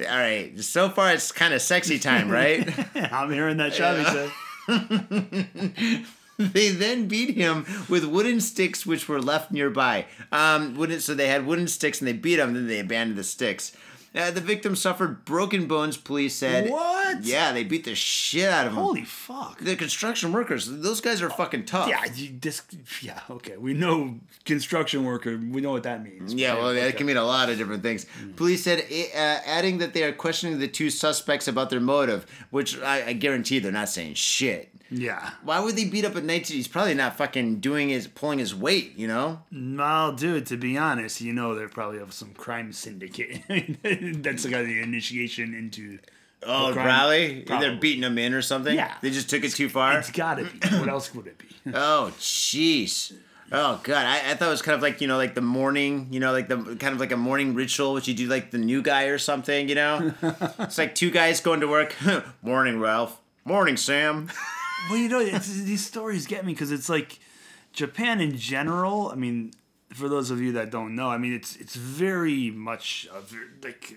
All 0.00 0.18
right, 0.18 0.58
so 0.58 0.90
far 0.90 1.12
it's 1.12 1.30
kind 1.30 1.54
of 1.54 1.62
sexy 1.62 2.00
time, 2.00 2.28
right? 2.28 2.68
I'm 3.12 3.30
hearing 3.30 3.58
that 3.58 3.72
shamisen. 3.72 4.32
they 6.38 6.70
then 6.70 7.06
beat 7.06 7.36
him 7.36 7.64
with 7.88 8.04
wooden 8.04 8.40
sticks 8.40 8.84
which 8.84 9.08
were 9.08 9.22
left 9.22 9.52
nearby. 9.52 10.06
Um, 10.32 10.74
wooden, 10.74 10.98
so 10.98 11.14
they 11.14 11.28
had 11.28 11.46
wooden 11.46 11.68
sticks 11.68 12.00
and 12.00 12.08
they 12.08 12.12
beat 12.12 12.40
him, 12.40 12.54
then 12.54 12.66
they 12.66 12.80
abandoned 12.80 13.16
the 13.16 13.22
sticks. 13.22 13.70
Uh, 14.14 14.30
the 14.30 14.40
victim 14.40 14.76
suffered 14.76 15.24
broken 15.24 15.66
bones, 15.66 15.96
police 15.96 16.36
said. 16.36 16.70
What? 16.70 17.24
Yeah, 17.24 17.52
they 17.52 17.64
beat 17.64 17.84
the 17.84 17.96
shit 17.96 18.48
out 18.48 18.66
of 18.66 18.72
him. 18.72 18.78
Holy 18.78 19.04
fuck. 19.04 19.58
They're 19.58 19.74
construction 19.74 20.32
workers. 20.32 20.66
Those 20.70 21.00
guys 21.00 21.20
are 21.20 21.30
fucking 21.30 21.64
tough. 21.64 21.88
Yeah, 21.88 22.04
you, 22.14 22.30
this, 22.40 22.62
yeah, 23.02 23.20
okay. 23.28 23.56
We 23.56 23.74
know 23.74 24.20
construction 24.44 25.04
worker. 25.04 25.36
We 25.36 25.60
know 25.60 25.72
what 25.72 25.82
that 25.82 26.04
means. 26.04 26.32
Yeah, 26.32 26.54
well, 26.54 26.72
that 26.72 26.96
can 26.96 27.06
mean 27.06 27.16
a 27.16 27.24
lot 27.24 27.50
of 27.50 27.58
different 27.58 27.82
things. 27.82 28.06
Police 28.36 28.62
said, 28.62 28.84
eh, 28.88 29.06
uh, 29.14 29.40
adding 29.46 29.78
that 29.78 29.94
they 29.94 30.04
are 30.04 30.12
questioning 30.12 30.60
the 30.60 30.68
two 30.68 30.90
suspects 30.90 31.48
about 31.48 31.70
their 31.70 31.80
motive, 31.80 32.24
which 32.50 32.80
I, 32.80 33.08
I 33.08 33.12
guarantee 33.14 33.58
they're 33.58 33.72
not 33.72 33.88
saying 33.88 34.14
shit. 34.14 34.73
Yeah. 34.96 35.30
Why 35.42 35.60
would 35.60 35.76
they 35.76 35.84
beat 35.84 36.04
up 36.04 36.14
a 36.14 36.20
19? 36.20 36.56
He's 36.56 36.68
probably 36.68 36.94
not 36.94 37.16
fucking 37.16 37.60
doing 37.60 37.88
his 37.88 38.06
pulling 38.06 38.38
his 38.38 38.54
weight, 38.54 38.96
you 38.96 39.08
know? 39.08 39.42
Well, 39.52 40.12
dude, 40.12 40.46
to 40.46 40.56
be 40.56 40.76
honest, 40.78 41.20
you 41.20 41.32
know 41.32 41.54
they're 41.54 41.68
probably 41.68 41.98
of 41.98 42.12
some 42.12 42.32
crime 42.34 42.72
syndicate. 42.72 43.42
That's 43.48 44.44
the 44.44 44.50
like 44.50 44.66
the 44.66 44.80
initiation 44.82 45.54
into. 45.54 45.98
Oh, 46.46 46.70
crime- 46.72 46.86
probably. 46.86 47.44
They're 47.44 47.76
beating 47.76 48.02
him 48.04 48.18
in 48.18 48.34
or 48.34 48.42
something. 48.42 48.76
Yeah. 48.76 48.94
they 49.00 49.10
just 49.10 49.30
took 49.30 49.44
it 49.44 49.52
too 49.52 49.68
far. 49.68 49.98
It's 49.98 50.10
gotta 50.10 50.44
be. 50.44 50.68
What 50.78 50.88
else 50.88 51.14
would 51.14 51.26
it 51.26 51.38
be? 51.38 51.46
Oh, 51.74 52.12
jeez. 52.18 53.14
Oh 53.52 53.80
god, 53.84 54.04
I, 54.04 54.32
I 54.32 54.34
thought 54.34 54.48
it 54.48 54.50
was 54.50 54.62
kind 54.62 54.74
of 54.74 54.82
like 54.82 55.00
you 55.00 55.06
know, 55.06 55.16
like 55.16 55.34
the 55.34 55.40
morning, 55.40 56.08
you 56.10 56.18
know, 56.20 56.32
like 56.32 56.48
the 56.48 56.56
kind 56.76 56.92
of 56.94 56.98
like 57.00 57.12
a 57.12 57.16
morning 57.16 57.54
ritual, 57.54 57.94
which 57.94 58.08
you 58.08 58.14
do 58.14 58.26
like 58.26 58.50
the 58.50 58.58
new 58.58 58.82
guy 58.82 59.04
or 59.04 59.16
something, 59.18 59.68
you 59.68 59.74
know. 59.74 60.12
it's 60.58 60.76
like 60.76 60.94
two 60.94 61.10
guys 61.10 61.40
going 61.40 61.60
to 61.60 61.68
work. 61.68 61.94
Morning, 62.42 62.80
Ralph. 62.80 63.20
Morning, 63.44 63.76
Sam. 63.76 64.28
Well, 64.88 64.98
you 64.98 65.08
know, 65.08 65.20
it's, 65.20 65.48
these 65.48 65.84
stories 65.84 66.26
get 66.26 66.44
me 66.44 66.52
because 66.52 66.72
it's 66.72 66.88
like 66.88 67.18
Japan 67.72 68.20
in 68.20 68.36
general. 68.36 69.08
I 69.08 69.14
mean, 69.14 69.52
for 69.92 70.08
those 70.08 70.30
of 70.30 70.40
you 70.40 70.52
that 70.52 70.70
don't 70.70 70.94
know, 70.94 71.08
I 71.08 71.18
mean, 71.18 71.32
it's 71.32 71.56
it's 71.56 71.76
very 71.76 72.50
much 72.50 73.08
a 73.14 73.20
very, 73.20 73.46
like 73.62 73.96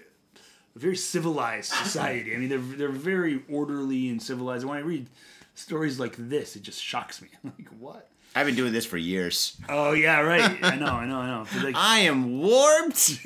a 0.76 0.80
very 0.80 0.96
civilized 0.96 1.72
society. 1.84 2.36
I 2.36 2.38
mean, 2.38 2.50
they're 2.50 2.60
they're 2.60 2.90
very 2.90 3.44
orderly 3.50 4.10
and 4.10 4.22
civilized. 4.22 4.66
When 4.66 4.78
I 4.78 4.82
read 4.82 5.08
stories 5.56 6.00
like 6.00 6.16
this, 6.18 6.56
it 6.56 6.64
just 6.64 6.82
shocks 6.84 7.22
me. 7.22 7.30
I'm 7.44 7.54
like, 7.58 7.70
what? 7.80 8.10
I've 8.36 8.46
been 8.46 8.56
doing 8.56 8.74
this 8.74 8.86
for 8.86 8.98
years. 8.98 9.58
Oh 9.68 9.94
yeah, 9.94 10.20
right. 10.20 10.64
I 10.64 10.76
know, 10.80 10.86
I 10.86 11.06
know, 11.08 11.18
I 11.18 11.28
know. 11.28 11.46
Like, 11.64 11.76
I 11.76 12.00
am 12.02 12.40
warped. 12.40 13.26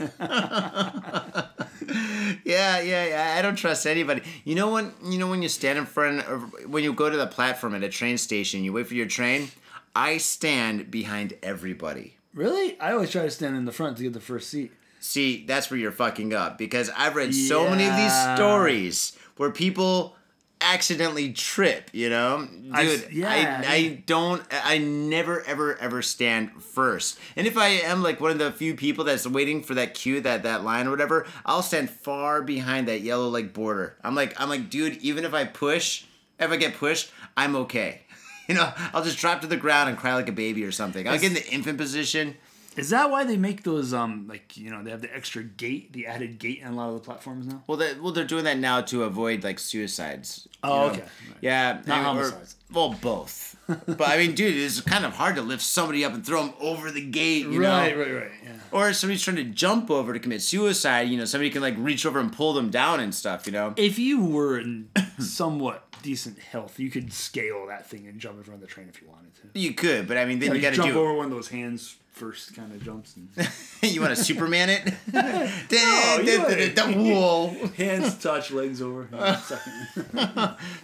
Yeah, 2.46 2.80
yeah, 2.82 3.06
yeah. 3.06 3.36
I 3.38 3.42
don't 3.42 3.56
trust 3.56 3.86
anybody. 3.86 4.22
You 4.44 4.56
know 4.56 4.72
when 4.72 4.94
you 5.04 5.18
know 5.18 5.28
when 5.28 5.42
you 5.42 5.50
stand 5.50 5.78
in 5.78 5.86
front 5.86 6.26
of 6.28 6.54
when 6.68 6.84
you 6.84 6.94
go 6.94 7.10
to 7.10 7.18
the 7.18 7.28
platform 7.28 7.76
at 7.76 7.84
a 7.84 7.89
train 7.89 8.18
station, 8.18 8.64
you 8.64 8.74
wait 8.74 8.88
for 8.88 8.94
your 8.96 9.08
train. 9.08 9.50
I 9.96 10.18
stand 10.18 10.89
behind 10.89 11.34
everybody. 11.44 12.16
really? 12.34 12.80
I 12.80 12.94
always 12.94 13.12
try 13.12 13.24
to 13.24 13.32
stand 13.32 13.58
in 13.58 13.66
the 13.66 13.72
front 13.74 13.98
to 13.98 14.04
get 14.04 14.14
the 14.14 14.22
first 14.22 14.50
seat. 14.50 14.72
See, 15.02 15.46
that's 15.46 15.70
where 15.72 15.80
you're 15.80 15.92
fucking 15.92 16.34
up 16.34 16.58
because 16.58 16.89
I've 16.96 17.16
read 17.16 17.34
so 17.34 17.70
many 17.70 17.86
of 17.86 17.96
these 17.98 18.36
stories 18.36 19.18
where 19.38 19.50
people 19.50 20.16
accidentally 20.62 21.34
trip, 21.34 21.89
you 21.91 22.09
know? 22.09 22.45
Dude, 22.49 22.72
I've- 22.74 23.05
yeah. 23.12 23.64
I, 23.68 23.74
I 23.74 24.03
don't, 24.05 24.41
I 24.51 24.78
never, 24.78 25.41
ever, 25.41 25.76
ever 25.78 26.01
stand 26.01 26.62
first. 26.64 27.20
And 27.36 27.47
if 27.47 27.57
I 27.57 27.68
am 27.68 28.01
like 28.03 28.20
one 28.22 28.32
of 28.32 28.39
the 28.39 28.51
few 28.51 28.76
people 28.76 29.03
that's 29.03 29.28
waiting 29.28 29.64
for 29.64 29.74
that 29.76 29.93
queue, 29.93 30.22
that, 30.22 30.43
that 30.43 30.64
line 30.64 30.88
or 30.88 30.91
whatever, 30.91 31.26
I'll 31.45 31.64
stand 31.64 31.89
far 31.89 32.41
behind 32.41 32.88
that 32.88 33.01
yellow 33.01 33.28
like 33.30 33.53
border. 33.53 33.97
I'm 34.03 34.16
like, 34.16 34.39
I'm 34.39 34.49
like, 34.49 34.70
dude, 34.70 34.97
even 34.97 35.26
if 35.26 35.34
I 35.34 35.45
push, 35.45 36.05
if 36.39 36.49
I 36.51 36.57
get 36.57 36.76
pushed, 36.76 37.12
I'm 37.36 37.55
okay. 37.55 38.01
You 38.47 38.55
know, 38.55 38.74
I'll 38.93 39.03
just 39.03 39.18
drop 39.18 39.39
to 39.41 39.47
the 39.47 39.55
ground 39.55 39.88
and 39.88 39.97
cry 39.97 40.14
like 40.16 40.28
a 40.28 40.34
baby 40.34 40.66
or 40.66 40.74
something. 40.74 41.07
I'll 41.07 41.18
get 41.18 41.28
in 41.28 41.36
the 41.36 41.47
infant 41.51 41.78
position. 41.78 42.36
Is 42.78 42.89
that 42.91 43.09
why 43.11 43.26
they 43.26 43.36
make 43.38 43.63
those 43.63 43.93
um 43.93 44.28
like 44.30 44.55
you 44.55 44.69
know 44.72 44.82
they 44.84 44.91
have 44.91 45.01
the 45.01 45.13
extra 45.13 45.43
gate, 45.43 45.91
the 45.91 46.07
added 46.07 46.39
gate 46.39 46.61
on 46.65 46.74
a 46.74 46.76
lot 46.76 46.89
of 46.89 46.93
the 46.95 46.99
platforms 47.01 47.45
now? 47.47 47.63
Well, 47.67 47.78
they, 47.78 47.93
well, 47.95 48.11
they're 48.13 48.24
doing 48.26 48.45
that 48.45 48.57
now 48.57 48.82
to 48.82 49.03
avoid 49.03 49.43
like 49.43 49.59
suicides. 49.59 50.47
Oh, 50.63 50.88
okay. 50.89 51.01
Right. 51.01 51.09
Yeah, 51.41 51.82
Not 51.86 51.89
I 51.89 51.97
mean, 51.97 52.22
or- 52.22 52.24
homicides. 52.24 52.55
well, 52.72 52.95
both. 53.01 53.57
but 53.88 54.01
I 54.01 54.17
mean, 54.17 54.36
dude, 54.36 54.55
it's 54.55 54.80
kind 54.82 55.05
of 55.05 55.13
hard 55.13 55.36
to 55.36 55.41
lift 55.41 55.61
somebody 55.63 56.05
up 56.05 56.13
and 56.13 56.26
throw 56.26 56.43
them 56.45 56.53
over 56.59 56.91
the 56.91 57.05
gate. 57.05 57.45
You 57.47 57.61
right, 57.61 57.93
know? 57.95 58.01
right, 58.03 58.13
right. 58.13 58.32
Yeah. 58.43 58.53
Or 58.72 58.89
if 58.89 58.95
somebody's 58.95 59.22
trying 59.24 59.38
to 59.38 59.43
jump 59.45 59.91
over 59.91 60.13
to 60.13 60.19
commit 60.19 60.41
suicide, 60.41 61.09
you 61.09 61.17
know, 61.17 61.26
somebody 61.26 61.49
can 61.49 61.61
like 61.61 61.76
reach 61.78 62.05
over 62.05 62.19
and 62.19 62.32
pull 62.32 62.53
them 62.53 62.69
down 62.69 62.99
and 62.99 63.13
stuff, 63.13 63.45
you 63.45 63.51
know? 63.51 63.74
If 63.78 63.99
you 63.99 64.24
were 64.24 64.59
in 64.59 64.89
somewhat 65.19 65.86
decent 66.01 66.39
health, 66.39 66.80
you 66.80 66.89
could 66.89 67.11
scale 67.13 67.67
that 67.67 67.88
thing 67.89 68.07
and 68.07 68.19
jump 68.19 68.38
in 68.38 68.43
front 68.43 68.61
of 68.61 68.67
the 68.67 68.74
train 68.74 68.88
if 68.89 69.01
you 69.01 69.07
wanted 69.09 69.34
to. 69.36 69.59
You 69.59 69.74
could, 69.74 70.07
but 70.07 70.17
I 70.17 70.26
mean, 70.26 70.39
then 70.39 70.49
Yeah, 70.49 70.53
you 70.53 70.59
you 70.59 70.61
got 70.63 70.69
to 70.72 70.76
jump 70.78 70.93
do 70.93 70.99
over 70.99 71.13
one 71.13 71.26
of 71.26 71.32
those 71.32 71.49
hands 71.49 71.97
first 72.12 72.55
kind 72.55 72.72
of 72.72 72.84
jumps 72.84 73.16
and 73.16 73.49
you 73.82 74.01
want 74.01 74.16
to 74.16 74.24
Superman 74.24 74.70
it? 74.70 74.86
you 75.07 76.74
the, 76.74 76.93
whoa. 76.95 77.47
hands 77.78 78.16
touch, 78.18 78.51
legs 78.51 78.82
over. 78.82 79.07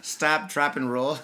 Stop, 0.01 0.49
drop, 0.49 0.75
and 0.75 0.91
roll. 0.91 1.19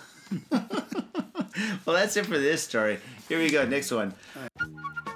well, 0.51 1.95
that's 1.95 2.17
it 2.17 2.25
for 2.25 2.37
this 2.37 2.63
story. 2.63 2.99
Here 3.29 3.39
we 3.39 3.49
go. 3.49 3.65
Next 3.65 3.91
one. 3.91 4.13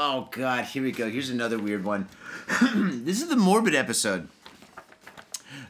Oh 0.00 0.28
God, 0.30 0.64
here 0.66 0.84
we 0.84 0.92
go. 0.92 1.10
Here's 1.10 1.28
another 1.28 1.58
weird 1.58 1.82
one. 1.82 2.06
this 2.72 3.20
is 3.20 3.28
the 3.28 3.34
morbid 3.34 3.74
episode. 3.74 4.28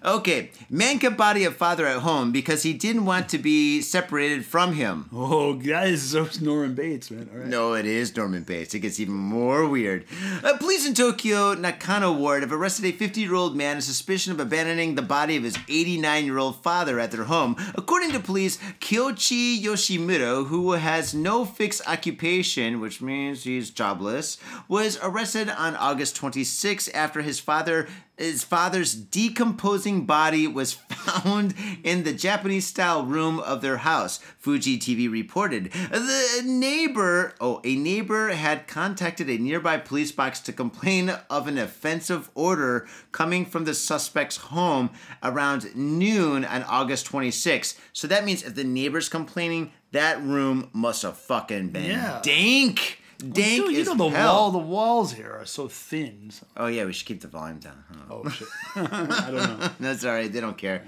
Okay, 0.04 0.50
man 0.70 0.98
kept 0.98 1.16
body 1.16 1.44
of 1.44 1.56
father 1.56 1.86
at 1.86 2.00
home 2.00 2.30
because 2.30 2.62
he 2.62 2.72
didn't 2.72 3.04
want 3.04 3.28
to 3.30 3.38
be 3.38 3.80
separated 3.80 4.44
from 4.44 4.74
him. 4.74 5.08
Oh, 5.12 5.54
guys, 5.54 6.02
so 6.02 6.28
Norman 6.40 6.74
Bates, 6.74 7.10
man. 7.10 7.28
All 7.32 7.38
right. 7.40 7.48
No, 7.48 7.74
it 7.74 7.84
is 7.84 8.16
Norman 8.16 8.44
Bates. 8.44 8.74
It 8.74 8.80
gets 8.80 9.00
even 9.00 9.14
more 9.14 9.66
weird. 9.68 10.04
Uh, 10.44 10.56
police 10.58 10.86
in 10.86 10.94
Tokyo 10.94 11.54
Nakano 11.54 12.12
Ward 12.12 12.42
have 12.42 12.52
arrested 12.52 12.84
a 12.84 12.92
50 12.92 13.20
year 13.20 13.34
old 13.34 13.56
man 13.56 13.76
on 13.76 13.82
suspicion 13.82 14.32
of 14.32 14.40
abandoning 14.40 14.94
the 14.94 15.02
body 15.02 15.36
of 15.36 15.42
his 15.42 15.56
89 15.68 16.24
year 16.24 16.38
old 16.38 16.62
father 16.62 17.00
at 17.00 17.10
their 17.10 17.24
home. 17.24 17.56
According 17.74 18.12
to 18.12 18.20
police, 18.20 18.58
Kyoichi 18.80 19.60
Yoshimura, 19.60 20.46
who 20.46 20.72
has 20.72 21.14
no 21.14 21.44
fixed 21.44 21.86
occupation, 21.88 22.80
which 22.80 23.00
means 23.00 23.44
he's 23.44 23.70
jobless, 23.70 24.38
was 24.68 24.98
arrested 25.02 25.48
on 25.48 25.74
August 25.76 26.14
26 26.16 26.88
after 26.88 27.22
his 27.22 27.40
father 27.40 27.88
his 28.18 28.42
father's 28.42 28.94
decomposing 28.94 29.87
body 29.96 30.46
was 30.46 30.72
found 30.98 31.54
in 31.82 32.04
the 32.04 32.12
Japanese 32.12 32.66
style 32.66 33.04
room 33.04 33.40
of 33.40 33.60
their 33.62 33.78
house, 33.78 34.18
Fuji 34.38 34.78
TV 34.78 35.10
reported. 35.10 35.72
The 35.72 36.42
neighbor, 36.44 37.34
oh, 37.40 37.60
a 37.64 37.74
neighbor 37.76 38.28
had 38.28 38.66
contacted 38.68 39.28
a 39.28 39.38
nearby 39.38 39.78
police 39.78 40.12
box 40.12 40.40
to 40.40 40.52
complain 40.52 41.10
of 41.30 41.48
an 41.48 41.58
offensive 41.58 42.30
odor 42.36 42.86
coming 43.12 43.44
from 43.44 43.64
the 43.64 43.74
suspect's 43.74 44.36
home 44.36 44.90
around 45.22 45.74
noon 45.74 46.44
on 46.44 46.62
August 46.64 47.06
26. 47.06 47.74
So 47.92 48.06
that 48.06 48.24
means 48.24 48.42
if 48.42 48.54
the 48.54 48.64
neighbor's 48.64 49.08
complaining, 49.08 49.72
that 49.92 50.22
room 50.22 50.68
must 50.72 51.02
have 51.02 51.16
fucking 51.16 51.68
been 51.70 51.84
Yeah. 51.90 52.20
dank. 52.22 53.00
Dank 53.18 53.34
Dude, 53.66 53.72
you 53.76 53.84
know 53.84 53.94
the 53.96 54.08
hell. 54.16 54.34
wall, 54.34 54.50
the 54.52 54.58
walls 54.58 55.12
here 55.12 55.32
are 55.32 55.44
so 55.44 55.66
thin. 55.66 56.30
so- 56.30 56.46
Oh 56.56 56.66
yeah, 56.68 56.84
we 56.84 56.92
should 56.92 57.06
keep 57.06 57.20
the 57.20 57.26
volume 57.28 57.58
down. 57.58 57.82
Huh? 57.90 58.04
Oh 58.10 58.28
shit. 58.28 58.48
I 58.76 59.30
don't 59.30 59.58
know. 59.60 59.70
That's 59.80 60.04
all 60.04 60.12
right. 60.12 60.32
They 60.32 60.40
don't 60.40 60.56
care. 60.56 60.86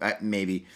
Uh, 0.00 0.12
maybe. 0.20 0.66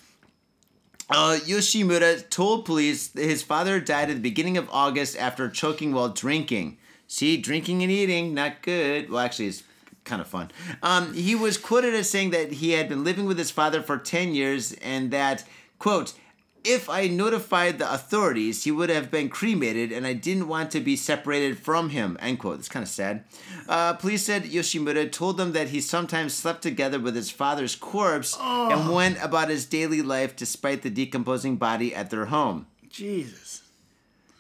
Uh, 1.11 1.39
Yoshimura 1.47 2.29
told 2.29 2.65
police 2.65 3.09
that 3.09 3.25
his 3.25 3.43
father 3.43 3.81
died 3.81 4.11
at 4.11 4.15
the 4.17 4.21
beginning 4.21 4.57
of 4.59 4.69
August 4.71 5.17
after 5.17 5.49
choking 5.49 5.93
while 5.93 6.11
drinking. 6.11 6.77
See, 7.07 7.37
drinking 7.39 7.83
and 7.83 7.91
eating, 7.91 8.35
not 8.35 8.61
good. 8.63 9.09
Well, 9.09 9.21
actually, 9.21 9.47
it's 9.47 9.63
kind 10.05 10.21
of 10.21 10.27
fun. 10.27 10.51
Um, 10.83 11.15
he 11.15 11.35
was 11.35 11.57
quoted 11.57 11.95
as 11.95 12.11
saying 12.11 12.31
that 12.31 12.53
he 12.53 12.73
had 12.73 12.89
been 12.89 13.05
living 13.05 13.25
with 13.25 13.39
his 13.39 13.51
father 13.51 13.83
for 13.83 13.97
10 13.97 14.35
years 14.35 14.73
and 14.75 15.11
that, 15.13 15.45
quote, 15.79 16.13
if 16.65 16.89
I 16.91 17.07
notified 17.09 17.79
the 17.79 17.93
authorities, 17.93 18.65
he 18.65 18.71
would 18.71 18.91
have 18.91 19.11
been 19.11 19.29
cremated, 19.29 19.93
and 19.93 20.07
I 20.07 20.13
didn't 20.13 20.49
want 20.49 20.71
to 20.73 20.81
be 20.81 20.97
separated 20.97 21.59
from 21.59 21.91
him. 21.91 22.17
End 22.21 22.39
quote. 22.39 22.59
It's 22.59 22.69
kind 22.69 22.83
of 22.83 22.89
sad. 22.89 23.25
Uh, 23.69 23.95
police 23.95 24.25
said 24.25 24.45
Yoshimura 24.45 25.11
told 25.11 25.37
them 25.37 25.53
that 25.53 25.69
he 25.69 25.81
sometimes 25.81 26.35
slept 26.35 26.63
together 26.63 26.99
with 26.99 27.15
his 27.15 27.31
father's 27.31 27.75
corpse 27.77 28.37
and 28.41 28.93
went 28.93 29.23
about 29.23 29.49
his 29.49 29.65
daily 29.67 30.03
life 30.03 30.37
despite 30.37 30.83
the 30.83 30.91
decomposing 30.91 31.57
body 31.57 31.95
at 31.95 32.11
their 32.11 32.27
home. 32.27 32.67
Jesus. 32.89 33.63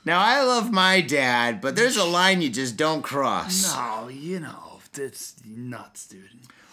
Now, 0.04 0.20
I 0.20 0.42
love 0.42 0.70
my 0.72 1.00
dad, 1.00 1.60
but 1.60 1.76
there's 1.76 1.96
a 1.96 2.04
line 2.04 2.40
you 2.40 2.48
just 2.50 2.76
don't 2.76 3.02
cross. 3.02 3.74
No, 3.74 4.08
you 4.08 4.40
know, 4.40 4.80
that's 4.92 5.34
nuts, 5.44 6.06
dude. 6.06 6.28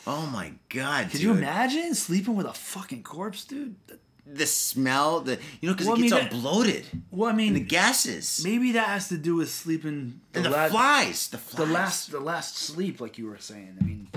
Oh 0.08 0.28
my 0.28 0.54
god, 0.70 1.06
Could 1.06 1.14
dude. 1.14 1.22
you 1.22 1.32
imagine 1.34 1.96
sleeping 1.96 2.36
with 2.36 2.46
a 2.46 2.54
fucking 2.54 3.04
corpse, 3.04 3.44
dude? 3.44 3.76
The 4.28 4.46
smell? 4.48 5.22
The 5.22 5.38
you 5.62 5.70
know 5.70 5.74
because 5.74 5.88
Well, 5.88 5.96
it 5.96 6.00
I 6.00 6.02
gets 6.02 6.14
mean, 6.14 6.24
all 6.24 6.30
that- 6.30 6.32
bloated. 6.32 6.86
Well, 7.12 7.30
I 7.30 7.42
And 7.42 7.56
the 7.56 7.60
gases. 7.60 8.42
maybe 8.44 8.72
that 8.74 8.88
has 8.88 9.08
to 9.10 9.18
do 9.18 9.36
with 9.36 9.50
sleeping 9.50 10.20
and 10.34 10.46
the 10.46 10.50
la- 10.50 10.68
flies. 10.70 11.28
The 11.28 11.38
flies. 11.38 11.68
the 11.68 11.74
last 11.74 12.12
the 12.12 12.20
last 12.20 12.58
sleep, 12.58 13.00
like 13.00 13.18
you 13.18 13.28
were 13.28 13.38
saying. 13.38 13.78
I 13.80 13.84
mean, 13.84 14.08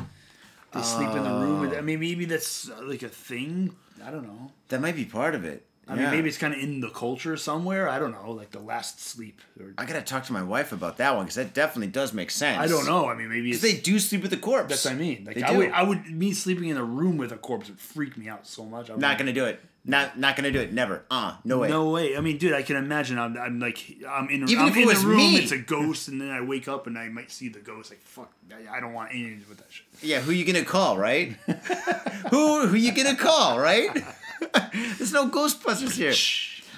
they 0.73 0.83
sleep 0.83 1.11
in 1.11 1.23
the 1.23 1.31
room. 1.31 1.61
With, 1.61 1.75
I 1.77 1.81
mean, 1.83 2.01
maybe 2.01 2.25
that's 2.25 2.69
uh, 2.71 2.81
like 2.83 3.03
a 3.03 3.09
thing. 3.09 3.75
I 4.05 4.11
don't 4.11 4.27
know. 4.27 4.51
That 4.69 4.81
might 4.81 4.97
be 4.97 5.05
part 5.05 5.35
of 5.35 5.45
it. 5.45 5.65
I 5.91 5.95
Yeah. 5.95 6.03
mean, 6.03 6.11
maybe 6.11 6.29
it's 6.29 6.37
kind 6.37 6.53
of 6.53 6.61
in 6.61 6.81
the 6.81 6.91
culture 6.91 7.35
somewhere. 7.39 7.89
I 7.89 7.99
don't 7.99 8.13
know, 8.13 8.31
like 8.33 8.51
the 8.51 8.59
last 8.61 9.01
sleep. 9.01 9.41
Or, 9.59 9.73
I 9.79 9.87
gotta 9.87 10.03
talk 10.03 10.25
to 10.25 10.35
my 10.35 10.43
wife 10.43 10.71
about 10.73 10.99
that 10.99 11.17
one 11.17 11.25
because 11.25 11.37
that 11.37 11.55
definitely 11.55 11.87
does 11.91 12.13
make 12.13 12.31
sense. 12.31 12.59
I 12.61 12.67
don't 12.67 12.85
know. 12.87 13.09
I 13.09 13.15
mean, 13.15 13.31
maybe 13.31 13.55
they 13.55 13.75
do 13.77 13.99
sleep 13.99 14.21
with 14.23 14.31
the 14.31 14.37
corpse. 14.37 14.69
that's 14.69 14.85
what 14.85 14.95
I 14.95 14.97
mean. 14.97 15.25
Like 15.27 15.37
They 15.37 15.43
I 15.43 15.53
do. 15.53 15.59
would, 15.59 15.71
I 15.71 15.83
would, 15.83 16.07
me 16.11 16.33
sleeping 16.35 16.69
in 16.69 16.77
a 16.77 16.85
room 16.85 17.17
with 17.17 17.33
a 17.33 17.37
corpse 17.39 17.69
would 17.71 17.81
freak 17.81 18.19
me 18.19 18.29
out 18.29 18.47
so 18.47 18.65
much. 18.67 18.91
I 18.91 18.97
Not 18.97 19.17
gonna 19.19 19.33
do 19.33 19.47
it. 19.47 19.61
Not 19.89 20.19
not 20.19 20.37
gonna 20.37 20.51
do 20.53 20.61
it. 20.61 20.71
Never. 20.71 21.03
Uh, 21.11 21.37
no 21.45 21.59
way. 21.61 21.69
No 21.71 21.89
way. 21.91 22.15
I 22.15 22.21
mean, 22.21 22.37
dude, 22.37 22.53
I 22.53 22.61
can 22.61 22.77
imagine. 22.77 23.19
I'm, 23.19 23.39
I'm 23.39 23.59
like, 23.59 23.97
I'm 24.07 24.29
in, 24.29 24.47
Even 24.47 24.65
I'm 24.65 24.69
if 24.69 24.77
it 24.77 24.83
in 24.83 24.87
was 24.87 25.01
the 25.01 25.09
room. 25.09 25.17
me. 25.17 25.37
It's 25.39 25.51
a 25.51 25.57
ghost, 25.57 26.09
and 26.09 26.21
then 26.21 26.29
I 26.31 26.43
wake 26.43 26.69
up 26.69 26.87
and 26.87 26.99
I 26.99 27.09
might 27.09 27.31
see 27.31 27.49
the 27.49 27.61
ghost. 27.61 27.91
Like, 27.91 28.03
fuck, 28.03 28.31
I, 28.53 28.77
I 28.77 28.81
don't 28.81 28.93
want 28.93 29.13
anything 29.13 29.43
with 29.49 29.57
that 29.59 29.73
shit. 29.73 29.87
Yeah, 30.03 30.21
who 30.21 30.33
you 30.33 30.45
gonna 30.45 30.65
call, 30.65 30.99
right? 30.99 31.29
who 32.31 32.67
who 32.67 32.77
you 32.77 32.93
gonna 32.93 33.17
call, 33.17 33.59
right? 33.59 33.89
There's 34.99 35.13
no 35.13 35.29
Ghostbusters 35.31 35.97
here. 35.97 36.13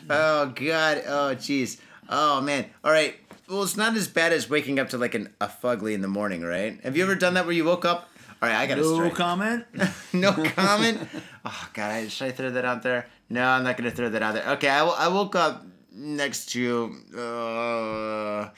Oh 0.08 0.46
god. 0.46 1.02
Oh 1.06 1.34
jeez. 1.36 1.80
Oh 2.08 2.40
man. 2.40 2.66
All 2.84 2.92
right. 2.92 3.16
Well, 3.48 3.64
it's 3.64 3.76
not 3.76 3.96
as 3.96 4.06
bad 4.06 4.32
as 4.32 4.48
waking 4.48 4.78
up 4.78 4.90
to 4.90 4.98
like 4.98 5.14
an 5.16 5.34
a 5.40 5.48
fugly 5.48 5.94
in 5.94 6.00
the 6.02 6.08
morning, 6.08 6.42
right? 6.42 6.78
Have 6.84 6.96
you 6.96 7.02
ever 7.02 7.16
done 7.16 7.34
that 7.34 7.44
where 7.44 7.54
you 7.54 7.64
woke 7.64 7.84
up? 7.84 8.08
All 8.42 8.48
right, 8.48 8.56
I 8.56 8.66
got 8.66 8.78
No 8.78 8.94
strike. 8.94 9.14
comment. 9.14 9.64
no 10.14 10.32
comment. 10.32 10.98
Oh 11.44 11.68
God, 11.74 12.10
should 12.10 12.28
I 12.28 12.30
throw 12.32 12.50
that 12.50 12.64
out 12.64 12.82
there? 12.82 13.06
No, 13.28 13.44
I'm 13.46 13.62
not 13.64 13.76
gonna 13.76 13.90
throw 13.90 14.08
that 14.08 14.22
out 14.22 14.34
there. 14.34 14.48
Okay, 14.52 14.68
I, 14.68 14.82
wo- 14.82 14.94
I 14.96 15.08
woke 15.08 15.36
up 15.36 15.64
next 15.92 16.46
to. 16.52 16.94
Uh, 17.16 18.48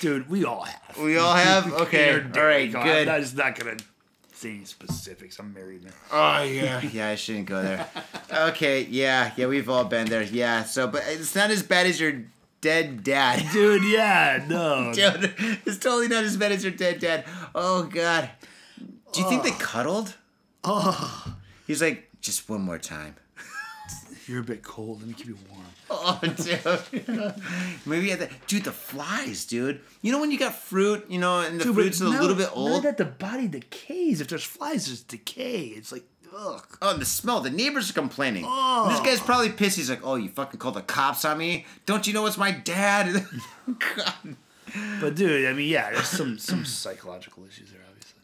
Dude, 0.00 0.28
we 0.28 0.44
all 0.44 0.62
have. 0.64 0.98
we 0.98 1.16
all 1.16 1.34
have. 1.34 1.72
Okay, 1.82 2.12
all 2.14 2.42
right, 2.44 2.70
God, 2.70 2.84
good. 2.84 3.08
I'm 3.08 3.22
just 3.22 3.36
not 3.36 3.58
gonna 3.58 3.76
say 4.34 4.50
any 4.50 4.64
specifics. 4.64 5.38
I'm 5.38 5.52
married 5.54 5.84
now. 5.84 5.90
Oh 6.12 6.42
yeah, 6.42 6.80
yeah. 6.92 7.08
I 7.08 7.14
shouldn't 7.14 7.46
go 7.46 7.62
there. 7.62 7.86
Okay, 8.32 8.82
yeah, 8.90 9.32
yeah. 9.36 9.46
We've 9.46 9.68
all 9.68 9.84
been 9.84 10.06
there. 10.08 10.22
Yeah. 10.22 10.64
So, 10.64 10.86
but 10.88 11.02
it's 11.06 11.34
not 11.34 11.50
as 11.50 11.62
bad 11.62 11.86
as 11.86 12.00
your 12.00 12.22
dead 12.62 13.02
dad. 13.04 13.44
Dude, 13.52 13.84
yeah, 13.84 14.42
no. 14.48 14.92
Dude, 14.94 15.34
it's 15.66 15.76
totally 15.78 16.08
not 16.08 16.24
as 16.24 16.36
bad 16.38 16.52
as 16.52 16.62
your 16.64 16.72
dead 16.72 16.98
dad. 17.00 17.24
Oh 17.54 17.82
god. 17.84 18.30
Do 19.12 19.20
you 19.20 19.28
think 19.28 19.42
they 19.42 19.50
cuddled? 19.52 20.14
Oh, 20.64 21.34
He's 21.66 21.82
like, 21.82 22.08
just 22.20 22.48
one 22.48 22.60
more 22.62 22.78
time. 22.78 23.16
you're 24.26 24.40
a 24.40 24.44
bit 24.44 24.62
cold. 24.62 25.00
Let 25.00 25.08
me 25.08 25.14
keep 25.14 25.26
you 25.26 25.38
warm. 25.50 25.62
Oh, 25.90 26.18
dude. 26.22 27.34
Maybe 27.86 28.12
at 28.12 28.18
the 28.20 28.30
dude, 28.46 28.64
the 28.64 28.72
flies, 28.72 29.44
dude. 29.44 29.80
You 30.00 30.12
know 30.12 30.20
when 30.20 30.30
you 30.30 30.38
got 30.38 30.54
fruit, 30.54 31.04
you 31.08 31.18
know, 31.18 31.40
and 31.40 31.60
the 31.60 31.64
Dude, 31.64 31.74
but 31.74 31.82
fruit's 31.82 32.00
a 32.00 32.04
now- 32.04 32.20
little 32.20 32.36
bit 32.36 32.48
Now 32.48 32.54
old. 32.54 32.82
that 32.84 32.96
the 32.96 33.04
body 33.04 33.48
decays, 33.48 34.20
if 34.20 34.28
there's 34.28 34.44
flies, 34.44 34.86
there's 34.86 35.02
decay. 35.02 35.60
It's 35.76 35.92
like, 35.92 36.04
ugh. 36.34 36.78
Oh, 36.80 36.92
and 36.92 37.00
the 37.00 37.04
smell. 37.06 37.40
The 37.40 37.50
neighbors 37.50 37.90
are 37.90 37.94
complaining. 37.94 38.44
Oh. 38.46 38.88
This 38.90 39.00
guy's 39.00 39.20
probably 39.20 39.50
pissed. 39.50 39.76
He's 39.76 39.90
like, 39.90 40.00
"Oh, 40.02 40.14
you 40.14 40.28
fucking 40.30 40.58
called 40.58 40.74
the 40.74 40.82
cops 40.82 41.24
on 41.24 41.38
me? 41.38 41.66
Don't 41.86 42.06
you 42.06 42.12
know 42.14 42.24
it's 42.26 42.38
my 42.38 42.50
dad?" 42.52 43.26
God. 43.66 44.36
But 45.00 45.14
dude, 45.16 45.46
I 45.46 45.52
mean, 45.52 45.68
yeah, 45.68 45.90
there's 45.90 46.08
some 46.08 46.38
some 46.38 46.64
psychological 46.64 47.44
issues 47.46 47.70
there. 47.72 47.80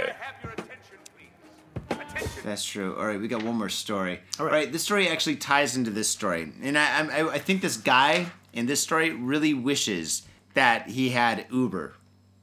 That's 2.44 2.64
true. 2.64 2.96
All 2.96 3.06
right, 3.06 3.20
we 3.20 3.28
got 3.28 3.42
one 3.42 3.56
more 3.56 3.68
story. 3.68 4.20
All 4.38 4.46
right, 4.46 4.72
this 4.72 4.82
story 4.82 5.08
actually 5.08 5.36
ties 5.36 5.76
into 5.76 5.90
this 5.90 6.08
story, 6.08 6.50
and 6.62 6.78
I, 6.78 7.06
I, 7.06 7.34
I 7.34 7.38
think 7.38 7.60
this 7.62 7.76
guy 7.76 8.26
in 8.52 8.66
this 8.66 8.80
story 8.80 9.10
really 9.10 9.54
wishes 9.54 10.22
that 10.54 10.88
he 10.88 11.10
had 11.10 11.46
Uber 11.50 11.94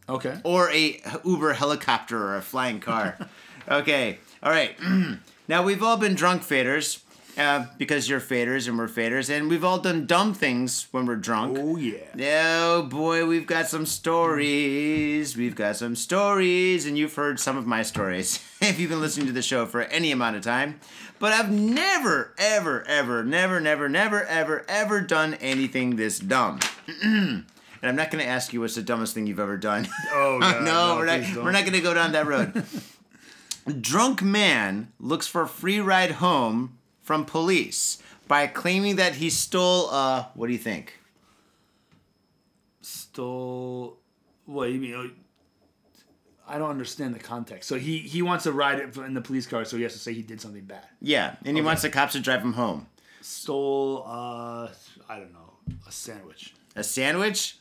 Okay. 0.09 0.39
or 0.43 0.69
a 0.71 1.01
Uber 1.25 1.53
helicopter 1.53 2.17
or 2.21 2.35
a 2.37 2.41
flying 2.41 2.79
car. 2.79 3.17
okay, 3.69 4.19
all 4.41 4.51
right. 4.51 4.75
now 5.47 5.63
we've 5.63 5.83
all 5.83 5.97
been 5.97 6.15
drunk 6.15 6.43
faders. 6.43 7.01
Uh, 7.37 7.67
because 7.77 8.09
you're 8.09 8.19
faders 8.19 8.67
and 8.67 8.79
we're 8.79 8.87
faders, 8.87 9.29
and 9.29 9.47
we've 9.47 9.63
all 9.63 9.77
done 9.77 10.07
dumb 10.07 10.33
things 10.33 10.87
when 10.89 11.05
we're 11.05 11.15
drunk. 11.15 11.55
Oh 11.59 11.77
yeah. 11.77 11.99
Oh 12.19 12.81
boy, 12.81 13.27
we've 13.27 13.45
got 13.45 13.67
some 13.67 13.85
stories. 13.85 15.37
We've 15.37 15.53
got 15.53 15.75
some 15.75 15.95
stories, 15.95 16.87
and 16.87 16.97
you've 16.97 17.13
heard 17.13 17.39
some 17.39 17.55
of 17.55 17.67
my 17.67 17.83
stories 17.83 18.43
if 18.61 18.79
you've 18.79 18.89
been 18.89 19.01
listening 19.01 19.27
to 19.27 19.33
the 19.33 19.43
show 19.43 19.67
for 19.67 19.83
any 19.83 20.11
amount 20.11 20.35
of 20.35 20.41
time. 20.41 20.79
But 21.19 21.31
I've 21.33 21.51
never, 21.51 22.33
ever, 22.39 22.83
ever, 22.87 23.23
never, 23.23 23.59
never, 23.59 23.87
never, 23.87 24.23
ever, 24.23 24.65
ever 24.67 25.01
done 25.01 25.35
anything 25.35 25.95
this 25.95 26.17
dumb. 26.17 26.59
and 27.81 27.89
I'm 27.89 27.95
not 27.95 28.11
going 28.11 28.23
to 28.23 28.29
ask 28.29 28.53
you 28.53 28.61
what's 28.61 28.75
the 28.75 28.81
dumbest 28.81 29.13
thing 29.13 29.27
you've 29.27 29.39
ever 29.39 29.57
done. 29.57 29.87
Oh, 30.11 30.39
God, 30.41 30.63
no, 30.63 30.93
no, 30.93 30.95
we're 30.97 31.05
not. 31.05 31.21
don't. 31.21 31.43
We're 31.43 31.51
not 31.51 31.61
going 31.61 31.73
to 31.73 31.81
go 31.81 31.93
down 31.93 32.11
that 32.13 32.25
road. 32.25 32.63
Drunk 33.81 34.21
man 34.21 34.91
looks 34.99 35.27
for 35.27 35.41
a 35.41 35.47
free 35.47 35.79
ride 35.79 36.11
home 36.11 36.77
from 37.01 37.25
police 37.25 38.01
by 38.27 38.47
claiming 38.47 38.95
that 38.95 39.15
he 39.15 39.29
stole. 39.29 39.89
Uh, 39.89 40.25
what 40.35 40.47
do 40.47 40.53
you 40.53 40.59
think? 40.59 40.99
Stole. 42.81 43.97
What 44.45 44.71
you 44.71 44.79
mean? 44.79 44.95
uh, 44.95 45.07
I 46.47 46.57
don't 46.57 46.69
understand 46.69 47.13
the 47.13 47.19
context. 47.19 47.67
So 47.67 47.77
he 47.77 47.97
he 47.97 48.21
wants 48.21 48.45
to 48.45 48.53
ride 48.53 48.79
it 48.79 48.95
in 48.95 49.13
the 49.13 49.21
police 49.21 49.45
car, 49.45 49.65
so 49.65 49.75
he 49.75 49.83
has 49.83 49.93
to 49.93 49.99
say 49.99 50.13
he 50.13 50.21
did 50.21 50.39
something 50.39 50.63
bad. 50.63 50.85
Yeah, 51.01 51.35
and 51.43 51.57
he 51.57 51.63
wants 51.63 51.81
the 51.81 51.89
cops 51.89 52.13
to 52.13 52.21
drive 52.21 52.41
him 52.41 52.53
home. 52.53 52.87
Stole. 53.21 54.03
Uh, 54.07 54.69
I 55.09 55.17
don't 55.19 55.33
know. 55.33 55.53
A 55.85 55.91
sandwich. 55.91 56.53
A 56.75 56.83
sandwich? 56.83 57.57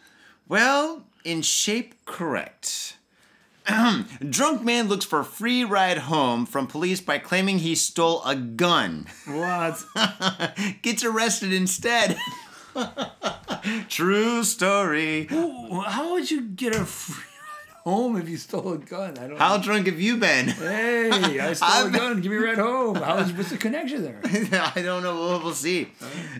Well, 0.48 1.04
in 1.24 1.42
shape, 1.42 1.94
correct. 2.04 2.96
Drunk 4.28 4.62
man 4.62 4.88
looks 4.88 5.04
for 5.04 5.24
free 5.24 5.64
ride 5.64 5.98
home 5.98 6.46
from 6.46 6.68
police 6.68 7.00
by 7.00 7.18
claiming 7.18 7.58
he 7.58 7.74
stole 7.74 8.22
a 8.24 8.36
gun. 8.36 9.06
What? 9.26 9.84
Gets 10.82 11.04
arrested 11.04 11.52
instead. 11.52 12.16
True 13.88 14.44
story. 14.44 15.26
How 15.26 16.12
would 16.12 16.30
you 16.30 16.42
get 16.42 16.76
a 16.76 16.84
free 16.84 17.24
ride 17.24 17.25
home 17.86 18.16
if 18.16 18.28
you 18.28 18.36
stole 18.36 18.72
a 18.72 18.78
gun? 18.78 19.16
I 19.16 19.28
don't. 19.28 19.38
How 19.38 19.58
drunk 19.58 19.86
have 19.86 20.00
you 20.00 20.16
been? 20.16 20.48
Hey, 20.48 21.38
I 21.40 21.52
stole 21.60 21.68
a 21.68 21.72
I'm- 21.72 21.92
gun. 21.92 22.20
Give 22.20 22.32
me 22.32 22.38
a 22.38 22.40
ride 22.40 22.58
home. 22.58 22.96
How 22.96 23.18
is 23.18 23.32
what's 23.32 23.50
the 23.50 23.56
connection 23.56 24.02
there? 24.02 24.20
I 24.74 24.82
don't 24.82 25.02
know. 25.02 25.14
We'll, 25.14 25.42
we'll 25.42 25.54
see. 25.54 25.88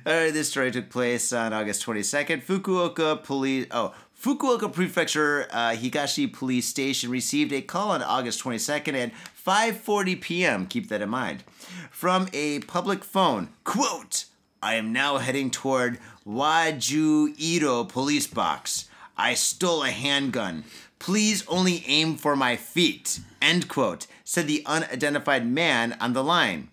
All 0.05 0.13
right, 0.13 0.33
this 0.33 0.51
story 0.51 0.71
took 0.73 0.91
place 0.91 1.33
on 1.33 1.53
August 1.53 1.87
22nd. 1.87 2.43
Fukuoka 2.43 3.23
police. 3.23 3.67
Oh, 3.71 3.95
Fukuoka 4.21 4.73
Prefecture 4.73 5.47
uh, 5.53 5.71
Higashi 5.71 6.33
Police 6.33 6.67
Station 6.67 7.11
received 7.11 7.53
a 7.53 7.63
call 7.63 7.91
on 7.93 8.03
August 8.03 8.43
22nd 8.43 8.95
at 8.95 9.13
5:40 9.47 10.21
p.m. 10.21 10.67
Keep 10.67 10.89
that 10.89 11.01
in 11.01 11.09
mind. 11.09 11.45
From 11.91 12.29
a 12.33 12.59
public 12.61 13.05
phone. 13.05 13.51
Quote: 13.65 14.25
I 14.63 14.75
am 14.75 14.93
now 14.93 15.19
heading 15.19 15.51
toward 15.51 15.99
Waju 16.27 17.35
Ito 17.39 17.85
Police 17.85 18.27
Box. 18.27 18.89
I 19.17 19.35
stole 19.35 19.83
a 19.83 19.91
handgun. 19.91 20.65
Please 20.99 21.47
only 21.49 21.85
aim 21.87 22.17
for 22.17 22.37
my 22.37 22.57
feet. 22.57 23.21
End 23.41 23.69
quote. 23.69 24.07
Said 24.25 24.47
the 24.47 24.63
unidentified 24.67 25.47
man 25.47 25.97
on 26.01 26.13
the 26.13 26.25
line. 26.25 26.69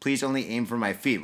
Please 0.00 0.22
only 0.22 0.48
aim 0.48 0.66
for 0.66 0.76
my 0.76 0.92
feet. 0.92 1.20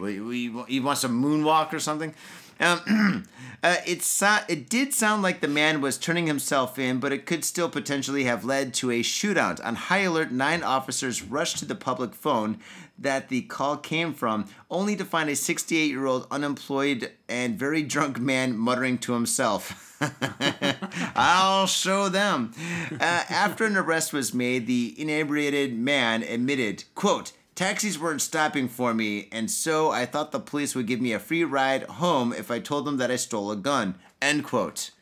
He 0.68 0.80
wants 0.80 1.04
a 1.04 1.08
moonwalk 1.08 1.72
or 1.72 1.78
something. 1.78 2.14
Um, 2.60 3.26
uh, 3.62 3.76
it, 3.86 4.02
so- 4.02 4.38
it 4.48 4.68
did 4.68 4.92
sound 4.92 5.22
like 5.22 5.40
the 5.40 5.48
man 5.48 5.80
was 5.80 5.98
turning 5.98 6.26
himself 6.26 6.78
in, 6.78 6.98
but 7.00 7.12
it 7.12 7.26
could 7.26 7.44
still 7.44 7.68
potentially 7.68 8.24
have 8.24 8.44
led 8.44 8.74
to 8.74 8.90
a 8.90 9.02
shootout. 9.02 9.64
On 9.64 9.74
high 9.74 10.00
alert, 10.00 10.30
nine 10.30 10.62
officers 10.62 11.22
rushed 11.22 11.58
to 11.58 11.64
the 11.64 11.74
public 11.74 12.14
phone 12.14 12.58
that 13.00 13.28
the 13.28 13.42
call 13.42 13.76
came 13.76 14.12
from, 14.14 14.46
only 14.70 14.94
to 14.96 15.04
find 15.04 15.28
a 15.30 15.36
68 15.36 15.86
year 15.90 16.06
old 16.06 16.26
unemployed 16.30 17.10
and 17.28 17.58
very 17.58 17.82
drunk 17.82 18.20
man 18.20 18.56
muttering 18.56 18.98
to 18.98 19.14
himself. 19.14 19.96
I'll 21.16 21.66
show 21.66 22.08
them. 22.08 22.52
Uh, 22.92 23.24
after 23.28 23.64
an 23.64 23.76
arrest 23.76 24.12
was 24.12 24.32
made, 24.32 24.66
the 24.66 24.94
inebriated 24.98 25.76
man 25.76 26.22
admitted, 26.22 26.84
quote, 26.94 27.32
Taxis 27.54 27.98
weren't 27.98 28.22
stopping 28.22 28.68
for 28.68 28.94
me, 28.94 29.28
and 29.30 29.50
so 29.50 29.90
I 29.90 30.06
thought 30.06 30.32
the 30.32 30.40
police 30.40 30.74
would 30.74 30.86
give 30.86 31.00
me 31.00 31.12
a 31.12 31.18
free 31.18 31.44
ride 31.44 31.82
home 31.82 32.32
if 32.32 32.50
I 32.50 32.58
told 32.58 32.86
them 32.86 32.96
that 32.96 33.10
I 33.10 33.16
stole 33.16 33.50
a 33.50 33.56
gun. 33.56 33.96
End 34.22 34.44
quote. 34.44 34.92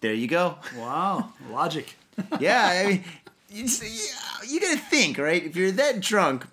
There 0.00 0.14
you 0.14 0.28
go. 0.28 0.58
Wow, 0.76 1.32
logic. 1.50 1.96
Yeah, 2.38 2.68
I 2.68 2.86
mean, 2.86 3.04
you, 3.48 3.66
you 4.46 4.60
gotta 4.60 4.78
think, 4.78 5.16
right? 5.18 5.42
If 5.42 5.56
you're 5.56 5.72
that 5.72 6.00
drunk, 6.00 6.46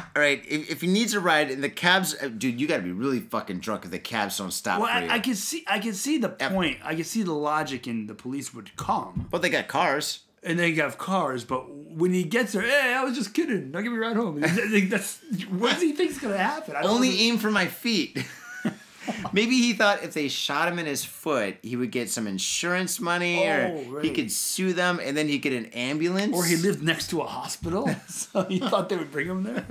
all 0.00 0.22
right, 0.22 0.42
if, 0.46 0.70
if 0.70 0.80
he 0.80 0.86
needs 0.86 1.14
a 1.14 1.20
ride 1.20 1.50
and 1.50 1.62
the 1.62 1.68
cabs, 1.70 2.14
uh, 2.22 2.28
dude, 2.28 2.60
you 2.60 2.66
gotta 2.66 2.82
be 2.82 2.92
really 2.92 3.20
fucking 3.20 3.60
drunk 3.60 3.84
if 3.84 3.90
the 3.90 3.98
cabs 3.98 4.38
don't 4.38 4.50
stop 4.52 4.80
Well, 4.80 4.92
for 4.92 5.04
you. 5.04 5.10
I, 5.10 5.14
I 5.14 5.18
can 5.20 5.34
see, 5.34 5.64
I 5.66 5.78
can 5.78 5.94
see 5.94 6.18
the 6.18 6.28
point. 6.30 6.78
I 6.84 6.94
can 6.94 7.04
see 7.04 7.22
the 7.22 7.32
logic, 7.32 7.86
and 7.86 8.08
the 8.08 8.14
police 8.14 8.52
would 8.54 8.76
come, 8.76 9.28
but 9.30 9.42
they 9.42 9.50
got 9.50 9.68
cars. 9.68 10.20
and 10.42 10.58
they 10.58 10.72
have 10.74 10.96
cars. 10.98 11.44
But 11.44 11.68
when 11.70 12.12
he 12.12 12.22
gets 12.24 12.52
there, 12.52 12.62
hey, 12.62 12.94
I 12.94 13.02
was 13.04 13.16
just 13.16 13.34
kidding. 13.34 13.72
Don't 13.72 13.82
give 13.82 13.90
me 13.92 13.98
a 13.98 14.00
ride 14.00 14.16
home. 14.16 14.40
That's 14.90 15.18
what 15.48 15.72
does 15.72 15.82
he 15.82 15.92
think's 15.92 16.18
gonna 16.18 16.36
happen? 16.38 16.76
I 16.76 16.82
Only 16.82 17.08
under- 17.08 17.20
aim 17.22 17.38
for 17.38 17.50
my 17.50 17.66
feet. 17.66 18.24
Maybe 19.32 19.56
he 19.58 19.72
thought 19.72 20.02
if 20.02 20.14
they 20.14 20.28
shot 20.28 20.68
him 20.68 20.78
in 20.78 20.86
his 20.86 21.04
foot, 21.04 21.56
he 21.62 21.76
would 21.76 21.90
get 21.90 22.10
some 22.10 22.26
insurance 22.26 23.00
money, 23.00 23.46
or 23.46 23.72
Oh, 23.74 24.00
he 24.00 24.10
could 24.10 24.30
sue 24.32 24.72
them, 24.72 25.00
and 25.02 25.16
then 25.16 25.28
he'd 25.28 25.38
get 25.42 25.52
an 25.52 25.66
ambulance. 25.66 26.34
Or 26.36 26.44
he 26.44 26.56
lived 26.56 26.82
next 26.82 27.10
to 27.10 27.20
a 27.20 27.26
hospital, 27.26 27.88
so 28.08 28.44
he 28.44 28.58
thought 28.58 28.88
they 28.88 28.96
would 28.96 29.10
bring 29.12 29.26
him 29.28 29.42
there. 29.42 29.66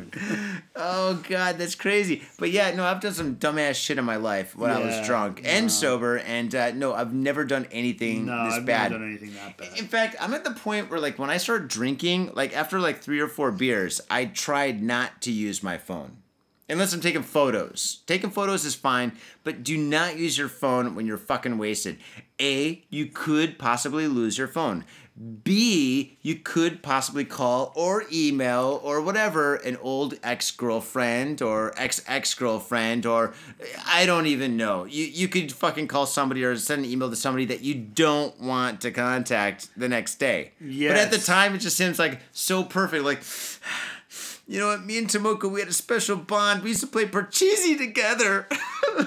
Oh 0.76 1.22
god, 1.28 1.58
that's 1.58 1.76
crazy. 1.76 2.22
But 2.38 2.52
yeah, 2.52 2.74
no, 2.76 2.84
I've 2.86 3.00
done 3.02 3.14
some 3.14 3.36
dumbass 3.36 3.76
shit 3.76 3.98
in 3.98 4.06
my 4.06 4.18
life 4.18 4.56
when 4.56 4.72
I 4.72 4.80
was 4.80 4.96
Yeah, 4.96 5.06
drunk 5.06 5.42
and 5.46 5.72
sober, 5.72 6.18
and 6.20 6.54
uh, 6.54 6.72
no, 6.72 6.94
I've 6.94 7.14
never 7.14 7.46
done 7.46 7.68
anything 7.72 8.26
No, 8.26 8.46
this 8.46 8.56
I've 8.56 8.66
bad. 8.66 8.92
never 8.92 9.04
done 9.04 9.10
anything 9.10 9.34
that 9.36 9.58
bad. 9.58 9.78
In 9.80 9.88
fact, 9.88 10.16
I'm 10.20 10.34
at 10.34 10.44
the 10.44 10.52
point 10.52 10.90
where 10.90 11.00
like 11.00 11.18
when 11.20 11.30
I 11.30 11.38
start 11.38 11.68
drinking, 11.68 12.32
like 12.34 12.56
after 12.56 12.80
like 12.80 13.00
three 13.02 13.20
or 13.20 13.28
four 13.28 13.52
beers, 13.52 14.02
I 14.10 14.26
tried 14.26 14.82
not 14.84 15.22
to 15.24 15.32
use 15.32 15.64
my 15.64 15.78
phone. 15.78 16.18
Unless 16.68 16.94
I'm 16.94 17.02
taking 17.02 17.22
photos. 17.22 18.02
Taking 18.08 18.32
photos 18.32 18.66
is 18.66 18.74
fine, 18.74 19.12
but 19.44 19.64
do 19.64 19.78
not 19.78 20.18
use 20.18 20.38
your 20.38 20.50
phone 20.50 20.96
when 20.96 21.06
you're 21.06 21.18
fucking 21.18 21.58
wasted. 21.60 21.98
A, 22.42 22.84
you 22.90 23.06
could 23.06 23.60
possibly 23.60 24.08
lose 24.08 24.38
your 24.38 24.48
phone. 24.48 24.84
B, 25.46 26.18
you 26.22 26.36
could 26.36 26.84
possibly 26.84 27.24
call 27.24 27.72
or 27.74 28.04
email 28.12 28.82
or 28.84 29.00
whatever 29.00 29.56
an 29.56 29.78
old 29.78 30.20
ex 30.22 30.52
girlfriend 30.52 31.42
or 31.42 31.74
ex 31.78 32.02
ex 32.06 32.34
girlfriend 32.34 33.06
or 33.06 33.34
I 33.86 34.06
don't 34.06 34.26
even 34.26 34.58
know. 34.58 34.84
You 34.84 35.06
you 35.06 35.30
could 35.30 35.54
fucking 35.54 35.88
call 35.88 36.06
somebody 36.06 36.44
or 36.44 36.58
send 36.58 36.84
an 36.84 36.92
email 36.92 37.10
to 37.10 37.16
somebody 37.16 37.46
that 37.46 37.62
you 37.62 37.76
don't 37.76 38.38
want 38.42 38.82
to 38.82 38.92
contact 38.92 39.70
the 39.78 39.88
next 39.88 40.16
day. 40.16 40.52
But 40.90 40.98
at 40.98 41.12
the 41.12 41.18
time, 41.18 41.56
it 41.56 41.60
just 41.60 41.78
seems 41.78 41.98
like 41.98 42.20
so 42.34 42.64
perfect. 42.66 43.06
Like, 43.06 43.24
you 44.48 44.60
know 44.60 44.68
what? 44.68 44.86
Me 44.86 44.98
and 44.98 45.08
Tomoko, 45.08 45.52
we 45.52 45.60
had 45.60 45.70
a 45.70 45.74
special 45.74 46.18
bond. 46.18 46.62
We 46.62 46.70
used 46.70 46.82
to 46.82 46.88
play 46.88 47.06
Parcheesi 47.06 47.78
together. 47.78 48.48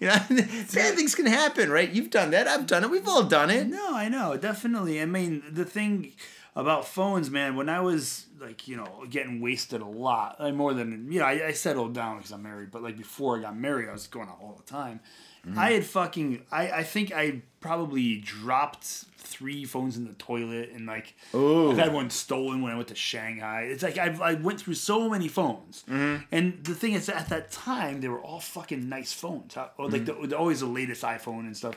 you 0.00 0.06
know, 0.06 0.16
bad 0.28 0.94
things 0.94 1.14
can 1.14 1.26
happen, 1.26 1.70
right? 1.70 1.90
You've 1.90 2.10
done 2.10 2.30
that. 2.30 2.46
I've 2.46 2.66
done 2.66 2.84
it. 2.84 2.90
We've 2.90 3.08
all 3.08 3.24
done 3.24 3.50
it. 3.50 3.66
No, 3.66 3.94
I 3.94 4.08
know, 4.08 4.36
definitely. 4.36 5.02
I 5.02 5.06
mean, 5.06 5.42
the 5.50 5.64
thing 5.64 6.12
about 6.54 6.86
phones, 6.86 7.30
man, 7.30 7.56
when 7.56 7.68
I 7.68 7.80
was 7.80 8.26
like, 8.40 8.68
you 8.68 8.76
know, 8.76 9.04
getting 9.10 9.40
wasted 9.40 9.80
a 9.80 9.86
lot, 9.86 10.40
like 10.40 10.54
more 10.54 10.72
than, 10.72 11.10
you 11.10 11.18
know, 11.18 11.26
I, 11.26 11.48
I 11.48 11.52
settled 11.52 11.92
down 11.92 12.18
because 12.18 12.30
I'm 12.30 12.42
married, 12.42 12.70
but 12.70 12.82
like 12.82 12.96
before 12.96 13.38
I 13.38 13.42
got 13.42 13.56
married, 13.56 13.88
I 13.88 13.92
was 13.92 14.06
going 14.06 14.28
out 14.28 14.38
all 14.40 14.54
the 14.54 14.70
time. 14.70 15.00
Mm-hmm. 15.46 15.58
I 15.58 15.72
had 15.72 15.84
fucking, 15.84 16.42
I, 16.50 16.70
I 16.70 16.82
think 16.82 17.12
I 17.12 17.42
probably 17.60 18.16
dropped 18.16 18.84
three 19.18 19.64
phones 19.64 19.96
in 19.96 20.06
the 20.06 20.12
toilet 20.14 20.70
and 20.74 20.86
like, 20.86 21.14
I've 21.34 21.78
had 21.78 21.92
one 21.92 22.10
stolen 22.10 22.62
when 22.62 22.72
I 22.72 22.76
went 22.76 22.88
to 22.88 22.94
Shanghai. 22.94 23.62
It's 23.62 23.82
like 23.82 23.98
I've, 23.98 24.20
I 24.20 24.34
went 24.34 24.60
through 24.60 24.74
so 24.74 25.08
many 25.08 25.28
phones. 25.28 25.84
Mm-hmm. 25.88 26.24
And 26.32 26.64
the 26.64 26.74
thing 26.74 26.92
is, 26.94 27.08
at 27.08 27.28
that 27.28 27.50
time, 27.52 28.00
they 28.00 28.08
were 28.08 28.20
all 28.20 28.40
fucking 28.40 28.88
nice 28.88 29.12
phones. 29.12 29.56
Uh, 29.56 29.68
or 29.78 29.88
like 29.88 30.04
mm-hmm. 30.04 30.22
the, 30.22 30.28
the- 30.28 30.38
always 30.38 30.60
the 30.60 30.66
latest 30.66 31.02
iPhone 31.02 31.40
and 31.40 31.56
stuff. 31.56 31.76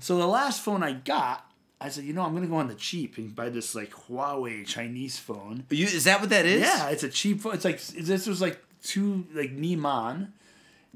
So 0.00 0.16
the 0.16 0.26
last 0.26 0.62
phone 0.62 0.82
I 0.82 0.92
got, 0.92 1.46
I 1.80 1.88
said, 1.88 2.04
you 2.04 2.12
know, 2.12 2.22
I'm 2.22 2.32
gonna 2.32 2.46
go 2.46 2.56
on 2.56 2.68
the 2.68 2.76
cheap 2.76 3.18
and 3.18 3.34
buy 3.34 3.48
this 3.48 3.74
like 3.74 3.90
Huawei 3.90 4.64
Chinese 4.64 5.18
phone. 5.18 5.64
You, 5.68 5.86
is 5.86 6.04
that 6.04 6.20
what 6.20 6.30
that 6.30 6.46
is? 6.46 6.60
Yeah, 6.60 6.90
it's 6.90 7.02
a 7.02 7.08
cheap 7.08 7.40
phone. 7.40 7.54
It's 7.54 7.64
like 7.64 7.80
this 7.80 8.26
was 8.28 8.40
like 8.40 8.62
two 8.84 9.26
like 9.34 9.56
Neiman. 9.56 10.28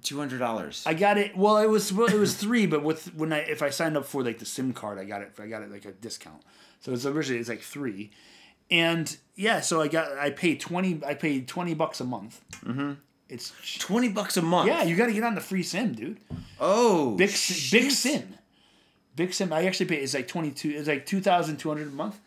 Two 0.02 0.18
hundred 0.18 0.38
dollars. 0.38 0.82
I 0.86 0.94
got 0.94 1.16
it. 1.18 1.36
Well, 1.36 1.56
it 1.58 1.68
was 1.68 1.92
well, 1.92 2.06
it 2.06 2.18
was 2.18 2.34
three, 2.34 2.66
but 2.66 2.82
with 2.82 3.14
when 3.14 3.32
I 3.32 3.38
if 3.38 3.62
I 3.62 3.70
signed 3.70 3.96
up 3.96 4.04
for 4.04 4.22
like 4.22 4.38
the 4.38 4.44
SIM 4.44 4.72
card, 4.72 4.98
I 4.98 5.04
got 5.04 5.22
it. 5.22 5.32
I 5.40 5.46
got 5.46 5.62
it 5.62 5.70
like 5.70 5.84
a 5.86 5.92
discount. 5.92 6.42
So 6.80 6.92
it's 6.92 7.06
originally 7.06 7.40
it's 7.40 7.48
like 7.48 7.62
three, 7.62 8.10
and 8.70 9.16
yeah, 9.34 9.60
so 9.60 9.80
I 9.80 9.88
got 9.88 10.12
I 10.18 10.30
paid 10.30 10.60
twenty. 10.60 11.00
I 11.04 11.14
paid 11.14 11.48
twenty 11.48 11.72
bucks 11.74 12.00
a 12.00 12.04
month. 12.04 12.42
Mm-hmm. 12.64 12.92
It's 13.28 13.52
Twenty 13.80 14.08
bucks 14.08 14.36
a 14.36 14.42
month. 14.42 14.68
yeah, 14.68 14.84
you 14.84 14.94
got 14.94 15.06
to 15.06 15.12
get 15.12 15.24
on 15.24 15.34
the 15.34 15.40
free 15.40 15.64
SIM, 15.64 15.94
dude. 15.94 16.20
Oh. 16.60 17.16
Big 17.16 17.30
shit. 17.30 17.82
BIC 17.82 17.90
SIM. 17.90 18.34
BIC 19.16 19.32
SIM. 19.32 19.52
I 19.52 19.64
actually 19.66 19.86
pay. 19.86 19.96
It's 19.96 20.14
like 20.14 20.28
twenty 20.28 20.52
two. 20.52 20.70
It's 20.70 20.86
like 20.86 21.06
two 21.06 21.20
thousand 21.20 21.56
two 21.56 21.68
hundred 21.68 21.88
a 21.88 21.90
month, 21.90 22.20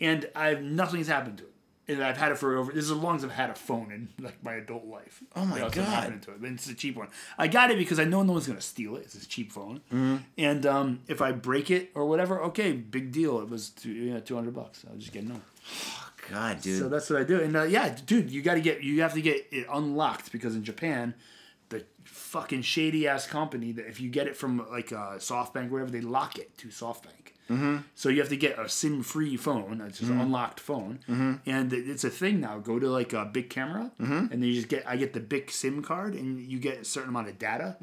and 0.00 0.28
I've 0.36 0.62
nothing's 0.62 1.08
happened 1.08 1.38
to 1.38 1.44
it. 1.44 1.52
And 1.88 2.02
I've 2.02 2.16
had 2.16 2.32
it 2.32 2.38
for 2.38 2.56
over. 2.56 2.72
This 2.72 2.84
is 2.84 2.90
as 2.90 2.96
long 2.96 3.14
as 3.14 3.22
I've 3.24 3.30
had 3.30 3.48
a 3.48 3.54
phone 3.54 3.92
in 3.92 4.08
like 4.24 4.42
my 4.42 4.54
adult 4.54 4.86
life. 4.86 5.22
Oh 5.36 5.44
my 5.44 5.60
God. 5.60 6.22
to 6.22 6.32
it. 6.32 6.40
But 6.40 6.50
it's 6.50 6.68
a 6.68 6.74
cheap 6.74 6.96
one. 6.96 7.08
I 7.38 7.46
got 7.46 7.70
it 7.70 7.78
because 7.78 8.00
I 8.00 8.04
know 8.04 8.22
no 8.24 8.32
one's 8.32 8.48
gonna 8.48 8.60
steal 8.60 8.96
it. 8.96 9.02
It's 9.04 9.14
a 9.14 9.28
cheap 9.28 9.52
phone, 9.52 9.80
Mm-hmm. 9.92 10.16
and 10.36 10.66
um, 10.66 11.00
if 11.06 11.22
I 11.22 11.30
break 11.32 11.70
it 11.70 11.92
or 11.94 12.06
whatever, 12.06 12.42
okay, 12.44 12.72
big 12.72 13.12
deal. 13.12 13.40
It 13.40 13.48
was 13.48 13.68
two, 13.70 13.92
yeah, 13.92 14.18
two 14.18 14.34
hundred 14.34 14.54
bucks. 14.54 14.84
I'll 14.90 14.96
just 14.96 15.12
get 15.12 15.24
no. 15.24 15.40
Oh 15.70 16.10
god, 16.28 16.60
dude. 16.60 16.80
So 16.80 16.88
that's 16.88 17.08
what 17.08 17.20
I 17.20 17.24
do. 17.24 17.40
And 17.40 17.56
uh, 17.56 17.62
yeah, 17.62 17.96
dude, 18.04 18.30
you 18.30 18.42
got 18.42 18.54
to 18.54 18.60
get 18.60 18.82
you 18.82 19.02
have 19.02 19.14
to 19.14 19.22
get 19.22 19.46
it 19.52 19.66
unlocked 19.72 20.32
because 20.32 20.56
in 20.56 20.64
Japan, 20.64 21.14
the 21.68 21.84
fucking 22.02 22.62
shady 22.62 23.06
ass 23.06 23.28
company 23.28 23.70
that 23.72 23.86
if 23.88 24.00
you 24.00 24.08
get 24.10 24.26
it 24.26 24.36
from 24.36 24.66
like 24.72 24.90
uh, 24.92 25.18
SoftBank 25.18 25.68
or 25.68 25.74
whatever, 25.74 25.90
they 25.92 26.00
lock 26.00 26.36
it 26.36 26.58
to 26.58 26.66
SoftBank. 26.68 27.30
Mm-hmm. 27.50 27.78
So 27.94 28.08
you 28.08 28.20
have 28.20 28.28
to 28.30 28.36
get 28.36 28.58
a 28.58 28.68
SIM 28.68 29.02
free 29.02 29.36
phone, 29.36 29.80
it's 29.80 29.98
just 29.98 30.10
an 30.10 30.20
unlocked 30.20 30.58
phone, 30.58 31.00
mm-hmm. 31.08 31.34
and 31.46 31.72
it's 31.72 32.04
a 32.04 32.10
thing 32.10 32.40
now. 32.40 32.58
Go 32.58 32.78
to 32.78 32.88
like 32.88 33.12
a 33.12 33.24
Bic 33.24 33.50
Camera, 33.50 33.92
mm-hmm. 34.00 34.12
and 34.12 34.30
then 34.30 34.42
you 34.42 34.54
just 34.54 34.68
get 34.68 34.84
I 34.86 34.96
get 34.96 35.12
the 35.12 35.20
BIC 35.20 35.50
SIM 35.50 35.82
card, 35.82 36.14
and 36.14 36.40
you 36.40 36.58
get 36.58 36.78
a 36.78 36.84
certain 36.84 37.10
amount 37.10 37.28
of 37.28 37.38
data. 37.38 37.76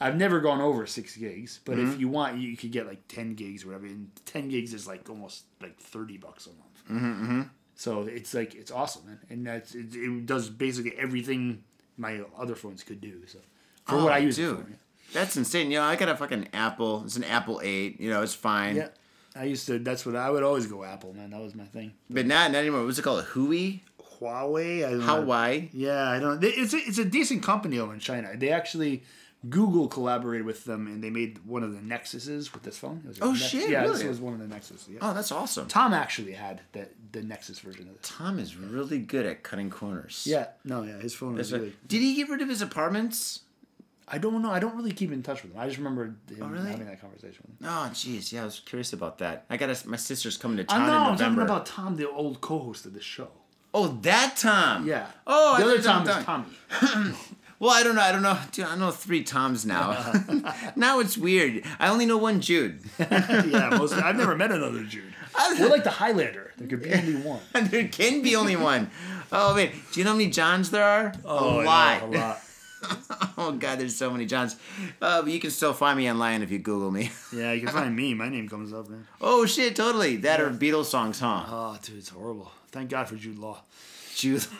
I've 0.00 0.16
never 0.16 0.40
gone 0.40 0.60
over 0.60 0.86
six 0.86 1.16
gigs, 1.16 1.60
but 1.64 1.78
if 1.78 2.00
you 2.00 2.08
want, 2.08 2.38
you 2.38 2.56
could 2.56 2.72
get 2.72 2.86
like 2.86 3.06
ten 3.08 3.34
gigs 3.34 3.64
or 3.64 3.68
whatever. 3.68 3.86
And 3.86 4.10
ten 4.24 4.48
gigs 4.48 4.72
is 4.72 4.86
like 4.86 5.08
almost 5.10 5.44
like 5.60 5.78
thirty 5.78 6.16
bucks 6.16 6.46
a 6.46 6.50
month. 6.50 7.48
So 7.74 8.02
it's 8.02 8.34
like 8.34 8.54
it's 8.54 8.70
awesome, 8.70 9.06
man, 9.06 9.18
and 9.30 9.46
that's 9.46 9.74
it, 9.74 9.94
it 9.94 10.26
does 10.26 10.50
basically 10.50 10.92
everything 10.98 11.64
my 11.96 12.20
other 12.38 12.54
phones 12.54 12.82
could 12.82 13.00
do. 13.00 13.26
So 13.26 13.38
for 13.86 13.96
oh, 13.96 14.04
what 14.04 14.12
I 14.12 14.18
use 14.18 14.38
it 14.38 14.44
Oh, 14.44 14.56
dude. 14.56 14.66
for. 14.66 14.78
That's 15.12 15.36
insane. 15.36 15.70
You 15.70 15.78
know, 15.78 15.84
I 15.84 15.96
got 15.96 16.08
a 16.08 16.16
fucking 16.16 16.48
Apple. 16.52 17.02
It's 17.04 17.16
an 17.16 17.24
Apple 17.24 17.60
8. 17.62 18.00
You 18.00 18.10
know, 18.10 18.22
it's 18.22 18.34
fine. 18.34 18.76
Yeah, 18.76 18.88
I 19.40 19.44
used 19.44 19.66
to. 19.66 19.78
That's 19.78 20.04
what 20.04 20.16
I 20.16 20.28
would 20.30 20.42
always 20.42 20.66
go 20.66 20.84
Apple, 20.84 21.12
man. 21.14 21.30
That 21.30 21.40
was 21.40 21.54
my 21.54 21.64
thing. 21.64 21.92
But 22.10 22.26
not, 22.26 22.52
not 22.52 22.58
anymore. 22.58 22.84
What's 22.84 22.98
it 22.98 23.02
called? 23.02 23.24
Hui? 23.24 23.80
Huawei. 24.20 24.86
I 24.86 24.90
don't 24.90 25.00
know. 25.00 25.68
Yeah, 25.72 26.08
I 26.10 26.18
don't. 26.18 26.42
It's 26.44 26.74
a, 26.74 26.76
it's 26.78 26.98
a 26.98 27.04
decent 27.04 27.42
company 27.42 27.78
over 27.78 27.92
in 27.94 28.00
China. 28.00 28.30
They 28.36 28.50
actually. 28.50 29.02
Google 29.48 29.88
collaborated 29.88 30.44
with 30.44 30.66
them 30.66 30.86
and 30.86 31.02
they 31.02 31.08
made 31.08 31.38
one 31.46 31.62
of 31.62 31.72
the 31.72 31.78
Nexuses 31.80 32.52
with 32.52 32.62
this 32.62 32.76
phone. 32.76 33.00
It 33.04 33.08
was 33.08 33.18
Oh, 33.22 33.30
Nex- 33.32 33.40
shit, 33.48 33.70
Yeah, 33.70 33.86
this 33.86 34.04
was 34.04 34.20
one 34.20 34.34
of 34.34 34.38
the 34.38 34.46
Nexus. 34.46 34.86
Yeah. 34.86 34.98
Oh, 35.00 35.14
that's 35.14 35.32
awesome. 35.32 35.66
Tom 35.66 35.94
actually 35.94 36.32
had 36.32 36.60
the 36.72 36.88
the 37.12 37.22
Nexus 37.22 37.58
version 37.60 37.88
of 37.88 37.96
this. 37.96 38.06
Tom 38.10 38.38
is 38.38 38.54
really 38.54 38.98
good 38.98 39.24
at 39.24 39.42
cutting 39.42 39.70
corners. 39.70 40.24
Yeah, 40.28 40.48
no, 40.62 40.82
yeah, 40.82 40.98
his 40.98 41.14
phone 41.14 41.36
was 41.36 41.54
right. 41.54 41.58
really. 41.62 41.72
Did 41.88 42.02
he 42.02 42.14
get 42.16 42.28
rid 42.28 42.42
of 42.42 42.50
his 42.50 42.60
apartments? 42.60 43.40
I 44.12 44.18
don't 44.18 44.42
know. 44.42 44.50
I 44.50 44.58
don't 44.58 44.76
really 44.76 44.92
keep 44.92 45.12
in 45.12 45.22
touch 45.22 45.42
with 45.42 45.52
him. 45.52 45.60
I 45.60 45.66
just 45.66 45.78
remember 45.78 46.04
him 46.04 46.16
Oh, 46.42 46.46
really? 46.46 46.70
having 46.70 46.86
that 46.86 47.00
conversation 47.00 47.44
with 47.46 47.60
him. 47.60 47.72
Oh, 47.72 47.90
jeez. 47.92 48.32
Yeah, 48.32 48.42
I 48.42 48.44
was 48.44 48.60
curious 48.60 48.92
about 48.92 49.18
that. 49.18 49.44
I 49.48 49.56
got 49.56 49.70
a, 49.70 49.88
my 49.88 49.96
sister's 49.96 50.36
coming 50.36 50.56
to 50.56 50.64
town 50.64 50.82
I 50.82 50.86
know. 50.86 50.92
in 50.92 51.12
I'm 51.12 51.16
talking 51.16 51.42
about 51.42 51.66
Tom, 51.66 51.96
the 51.96 52.08
old 52.10 52.40
co-host 52.40 52.86
of 52.86 52.94
the 52.94 53.00
show. 53.00 53.28
Oh, 53.72 53.86
that 54.02 54.36
Tom. 54.36 54.86
Yeah. 54.86 55.06
Oh, 55.26 55.56
the 55.58 55.64
I 55.64 55.68
other 55.68 55.82
Tom 55.82 56.08
is 56.08 56.24
Tommy. 56.24 57.16
Well, 57.60 57.70
I 57.72 57.82
don't 57.82 57.94
know. 57.94 58.00
I 58.00 58.10
don't 58.10 58.22
know. 58.22 58.38
Dude, 58.52 58.64
I 58.64 58.74
know 58.74 58.90
three 58.90 59.22
Toms 59.22 59.66
now. 59.66 60.14
now 60.76 60.98
it's 61.00 61.18
weird. 61.18 61.62
I 61.78 61.90
only 61.90 62.06
know 62.06 62.16
one 62.16 62.40
Jude. 62.40 62.80
yeah, 62.98 63.68
most, 63.76 63.92
I've 63.92 64.16
never 64.16 64.34
met 64.34 64.50
another 64.50 64.82
Jude. 64.82 65.12
We're 65.58 65.68
like 65.68 65.84
the 65.84 65.90
Highlander. 65.90 66.52
There 66.56 66.66
could 66.66 66.82
be 66.82 66.90
only 66.94 67.16
one. 67.16 67.40
there 67.52 67.86
can 67.86 68.22
be 68.22 68.34
only 68.34 68.56
one. 68.56 68.90
Oh 69.30 69.54
man, 69.54 69.72
do 69.92 70.00
you 70.00 70.04
know 70.04 70.12
how 70.12 70.16
many 70.16 70.30
Johns 70.30 70.70
there 70.70 70.82
are? 70.82 71.12
Oh, 71.22 71.60
a 71.60 71.64
lot. 71.64 72.10
know, 72.10 72.16
a 72.16 72.18
lot. 72.18 72.42
oh 73.38 73.56
god, 73.58 73.78
there's 73.78 73.96
so 73.96 74.10
many 74.10 74.26
Johns. 74.26 74.56
Uh, 75.00 75.22
but 75.22 75.30
you 75.30 75.40
can 75.40 75.50
still 75.50 75.72
find 75.72 75.96
me 75.98 76.10
online 76.10 76.42
if 76.42 76.50
you 76.50 76.58
Google 76.58 76.90
me. 76.90 77.10
Yeah, 77.32 77.52
you 77.52 77.60
can 77.60 77.70
find 77.72 77.94
me. 77.94 78.12
My 78.14 78.28
name 78.28 78.48
comes 78.48 78.72
up, 78.72 78.88
man. 78.88 79.06
oh 79.20 79.46
shit, 79.46 79.76
totally. 79.76 80.16
That 80.16 80.40
are 80.40 80.50
Beatles 80.50 80.86
songs, 80.86 81.20
huh? 81.20 81.44
Oh, 81.46 81.78
dude, 81.82 81.98
it's 81.98 82.08
horrible. 82.08 82.50
Thank 82.72 82.90
God 82.90 83.08
for 83.08 83.14
Jude 83.16 83.38
Law. 83.38 83.62
Jude. 84.14 84.42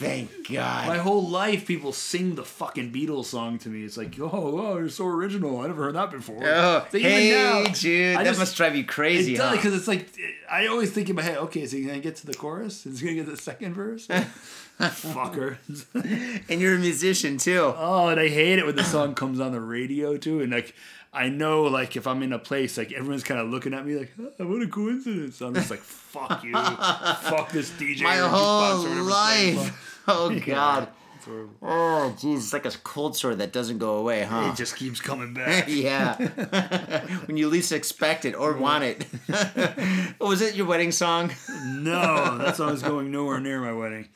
Thank 0.00 0.48
God. 0.50 0.88
My 0.88 0.96
whole 0.96 1.28
life, 1.28 1.66
people 1.66 1.92
sing 1.92 2.34
the 2.34 2.42
fucking 2.44 2.90
Beatles 2.90 3.26
song 3.26 3.58
to 3.58 3.68
me. 3.68 3.84
It's 3.84 3.98
like, 3.98 4.18
oh, 4.18 4.30
oh, 4.32 4.78
you're 4.78 4.88
so 4.88 5.06
original. 5.06 5.60
I 5.60 5.66
never 5.66 5.84
heard 5.84 5.94
that 5.94 6.10
before. 6.10 6.40
Oh, 6.42 6.86
even 6.94 7.00
hey, 7.10 7.30
now, 7.32 7.64
Jude, 7.70 8.16
I 8.16 8.22
that 8.22 8.30
just- 8.30 8.38
must 8.38 8.56
drive 8.56 8.74
you 8.76 8.84
crazy, 8.84 9.34
It 9.34 9.38
does 9.38 9.50
huh? 9.50 9.56
because 9.56 9.74
it's 9.74 9.86
like 9.88 10.08
I 10.50 10.68
always 10.68 10.90
think 10.90 11.10
in 11.10 11.16
my 11.16 11.22
head, 11.22 11.36
okay, 11.36 11.60
is 11.62 11.72
he 11.72 11.82
gonna 11.82 11.98
get 12.00 12.16
to 12.16 12.26
the 12.26 12.32
chorus? 12.34 12.86
Is 12.86 13.00
he 13.00 13.08
gonna 13.08 13.16
get 13.16 13.24
to 13.26 13.32
the 13.32 13.36
second 13.42 13.74
verse? 13.74 14.06
Fucker. 14.80 15.58
And 16.48 16.60
you're 16.62 16.76
a 16.76 16.78
musician 16.78 17.36
too. 17.36 17.74
oh, 17.76 18.08
and 18.08 18.18
I 18.18 18.28
hate 18.28 18.58
it 18.58 18.64
when 18.64 18.76
the 18.76 18.84
song 18.84 19.14
comes 19.14 19.38
on 19.38 19.52
the 19.52 19.60
radio 19.60 20.16
too, 20.16 20.40
and 20.40 20.50
like 20.50 20.74
I 21.12 21.28
know 21.28 21.64
like 21.64 21.96
if 21.96 22.06
I'm 22.06 22.22
in 22.22 22.32
a 22.32 22.38
place 22.38 22.78
like 22.78 22.92
everyone's 22.92 23.24
kind 23.24 23.40
of 23.40 23.48
looking 23.48 23.74
at 23.74 23.84
me 23.84 23.96
like, 23.96 24.12
oh, 24.38 24.46
what 24.46 24.62
a 24.62 24.68
coincidence. 24.68 25.40
I'm 25.40 25.54
just 25.54 25.70
like, 25.70 25.80
fuck 25.80 26.44
you, 26.44 26.52
fuck 26.54 27.50
this 27.52 27.70
DJ. 27.70 28.02
My 28.02 28.16
whole 28.18 28.62
or 28.62 28.76
whatever's 28.88 29.12
playing. 29.12 29.56
life. 29.56 29.96
Oh 30.08 30.40
God. 30.40 30.88
It's. 31.16 31.26
Oh, 31.28 32.14
jeez, 32.18 32.36
it's 32.38 32.52
like 32.54 32.64
a 32.64 32.70
cold 32.82 33.14
sore 33.16 33.34
that 33.34 33.52
doesn't 33.52 33.76
go 33.78 33.96
away, 33.98 34.22
huh? 34.22 34.50
It 34.50 34.56
just 34.56 34.74
keeps 34.76 35.00
coming 35.02 35.34
back. 35.42 35.66
yeah. 35.68 36.16
when 37.26 37.36
you 37.36 37.46
least 37.48 37.70
expect 37.70 38.24
it 38.24 38.34
or 38.34 38.56
want 38.56 38.84
it. 38.84 39.06
was 40.18 40.40
it 40.40 40.54
your 40.54 40.66
wedding 40.66 40.90
song? 40.90 41.30
no, 41.66 42.38
that 42.38 42.56
song's 42.56 42.82
going 42.82 43.10
nowhere 43.12 43.38
near 43.38 43.60
my 43.60 43.72
wedding. 43.72 44.08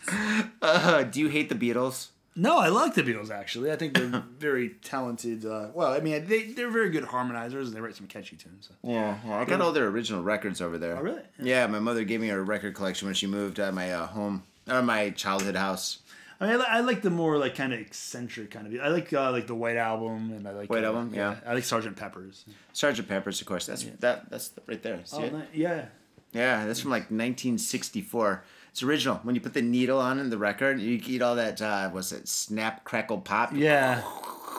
Uh, 0.62 1.02
do 1.04 1.20
you 1.20 1.28
hate 1.28 1.50
the 1.50 1.54
Beatles? 1.54 2.08
No, 2.36 2.58
I 2.58 2.68
like 2.68 2.94
the 2.94 3.02
Beatles 3.02 3.30
actually. 3.30 3.70
I 3.70 3.76
think 3.76 3.94
they're 3.94 4.24
very 4.38 4.70
talented. 4.82 5.46
Uh, 5.46 5.68
well, 5.72 5.92
I 5.92 6.00
mean, 6.00 6.26
they 6.26 6.44
they're 6.44 6.70
very 6.70 6.90
good 6.90 7.04
harmonizers 7.04 7.66
and 7.66 7.74
they 7.74 7.80
write 7.80 7.94
some 7.94 8.06
catchy 8.08 8.36
tunes. 8.36 8.68
So. 8.68 8.74
Yeah, 8.90 9.18
I 9.28 9.44
got 9.44 9.60
all 9.60 9.72
their 9.72 9.86
original 9.86 10.22
records 10.22 10.60
over 10.60 10.76
there. 10.76 10.96
Oh, 10.96 11.02
really? 11.02 11.22
Yeah, 11.38 11.66
my 11.68 11.78
mother 11.78 12.02
gave 12.04 12.20
me 12.20 12.30
a 12.30 12.40
record 12.40 12.74
collection 12.74 13.06
when 13.06 13.14
she 13.14 13.26
moved 13.26 13.60
out 13.60 13.68
of 13.68 13.74
my 13.74 13.92
uh, 13.92 14.06
home 14.06 14.42
or 14.68 14.82
my 14.82 15.10
childhood 15.10 15.54
house. 15.56 15.98
I 16.40 16.48
mean, 16.48 16.60
I, 16.60 16.78
I 16.78 16.80
like 16.80 17.02
the 17.02 17.10
more 17.10 17.38
like 17.38 17.54
kind 17.54 17.72
of 17.72 17.78
eccentric 17.78 18.50
kind 18.50 18.66
of. 18.66 18.80
I 18.82 18.88
like 18.88 19.12
uh, 19.12 19.30
like 19.30 19.46
the 19.46 19.54
White 19.54 19.76
Album 19.76 20.32
and 20.32 20.48
I 20.48 20.50
like 20.50 20.68
White 20.70 20.82
uh, 20.82 20.88
Album, 20.88 21.12
yeah. 21.14 21.36
I 21.46 21.54
like 21.54 21.64
Sergeant 21.64 21.96
Pepper's. 21.96 22.44
Sergeant 22.72 23.08
Pepper's, 23.08 23.40
of 23.40 23.46
course. 23.46 23.66
That's 23.66 23.84
that. 24.00 24.28
That's 24.30 24.50
right 24.66 24.82
there. 24.82 25.00
See 25.04 25.22
it? 25.22 25.32
ni- 25.32 25.62
yeah. 25.62 25.86
Yeah, 26.32 26.66
that's 26.66 26.80
from 26.80 26.90
like 26.90 27.02
1964. 27.04 28.42
It's 28.74 28.82
original. 28.82 29.20
When 29.22 29.36
you 29.36 29.40
put 29.40 29.54
the 29.54 29.62
needle 29.62 30.00
on 30.00 30.18
in 30.18 30.30
the 30.30 30.36
record, 30.36 30.80
you 30.80 31.00
eat 31.06 31.22
all 31.22 31.36
that. 31.36 31.62
Uh, 31.62 31.90
what's 31.90 32.10
it? 32.10 32.26
Snap, 32.26 32.82
crackle, 32.82 33.18
pop. 33.18 33.52
Yeah. 33.54 34.02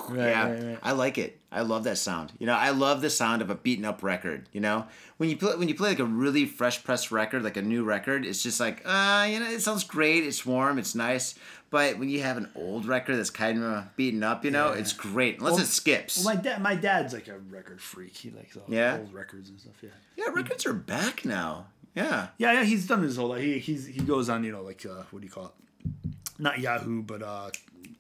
Right, 0.08 0.18
yeah, 0.30 0.50
right, 0.50 0.64
right. 0.64 0.80
I 0.82 0.92
like 0.94 1.18
it. 1.18 1.38
I 1.52 1.64
love 1.64 1.84
that 1.84 1.98
sound. 1.98 2.32
You 2.40 2.46
know, 2.48 2.54
I 2.54 2.70
love 2.70 3.02
the 3.02 3.10
sound 3.10 3.42
of 3.42 3.50
a 3.50 3.56
beaten 3.56 3.84
up 3.84 4.04
record. 4.04 4.48
You 4.54 4.62
know, 4.62 4.86
when 5.18 5.30
you 5.30 5.36
play 5.36 5.56
when 5.58 5.68
you 5.68 5.76
play 5.76 5.90
like 5.90 6.00
a 6.00 6.06
really 6.06 6.46
fresh 6.46 6.82
pressed 6.82 7.12
record, 7.12 7.44
like 7.44 7.58
a 7.58 7.62
new 7.62 7.84
record, 7.84 8.26
it's 8.26 8.42
just 8.42 8.62
like, 8.62 8.82
uh, 8.86 9.28
you 9.30 9.38
know, 9.42 9.50
it 9.50 9.62
sounds 9.62 9.84
great. 9.84 10.24
It's 10.24 10.46
warm. 10.46 10.78
It's 10.80 10.96
nice. 10.96 11.36
But 11.72 11.98
when 12.00 12.08
you 12.08 12.22
have 12.22 12.38
an 12.38 12.50
old 12.56 12.86
record 12.86 13.18
that's 13.18 13.32
kind 13.32 13.62
of 13.62 13.94
beaten 13.98 14.24
up, 14.24 14.46
you 14.46 14.52
know, 14.52 14.72
Yeah. 14.72 14.80
it's 14.80 14.94
great. 14.94 15.40
Unless 15.40 15.54
Well- 15.56 15.64
it 15.64 15.68
skips. 15.68 16.24
Well, 16.24 16.36
my 16.36 16.42
dad, 16.42 16.62
my 16.62 16.76
dad's 16.76 17.12
like 17.14 17.28
a 17.28 17.38
record 17.38 17.82
freak. 17.82 18.16
He 18.16 18.30
likes 18.30 18.56
all 18.56 18.64
Yeah? 18.70 19.00
old 19.00 19.14
records 19.14 19.50
and 19.50 19.60
stuff. 19.60 19.74
Yeah. 19.82 19.90
yeah, 20.16 20.26
records 20.34 20.66
are 20.66 20.74
back 20.74 21.26
now. 21.26 21.66
Yeah. 21.96 22.28
Yeah, 22.38 22.52
yeah. 22.54 22.64
He's 22.64 22.86
done 22.88 23.02
his 23.04 23.16
whole 23.18 23.30
life. 23.30 23.42
He 23.42 23.60
he's, 23.60 23.86
he 23.88 24.02
goes 24.02 24.30
on, 24.30 24.44
you 24.44 24.52
know, 24.52 24.62
like 24.62 24.86
uh, 24.86 25.04
what 25.12 25.22
do 25.22 25.26
you 25.26 25.32
call 25.32 25.46
it? 25.46 26.12
Not 26.38 26.60
Yahoo, 26.60 27.02
but 27.02 27.22
uh, 27.24 27.50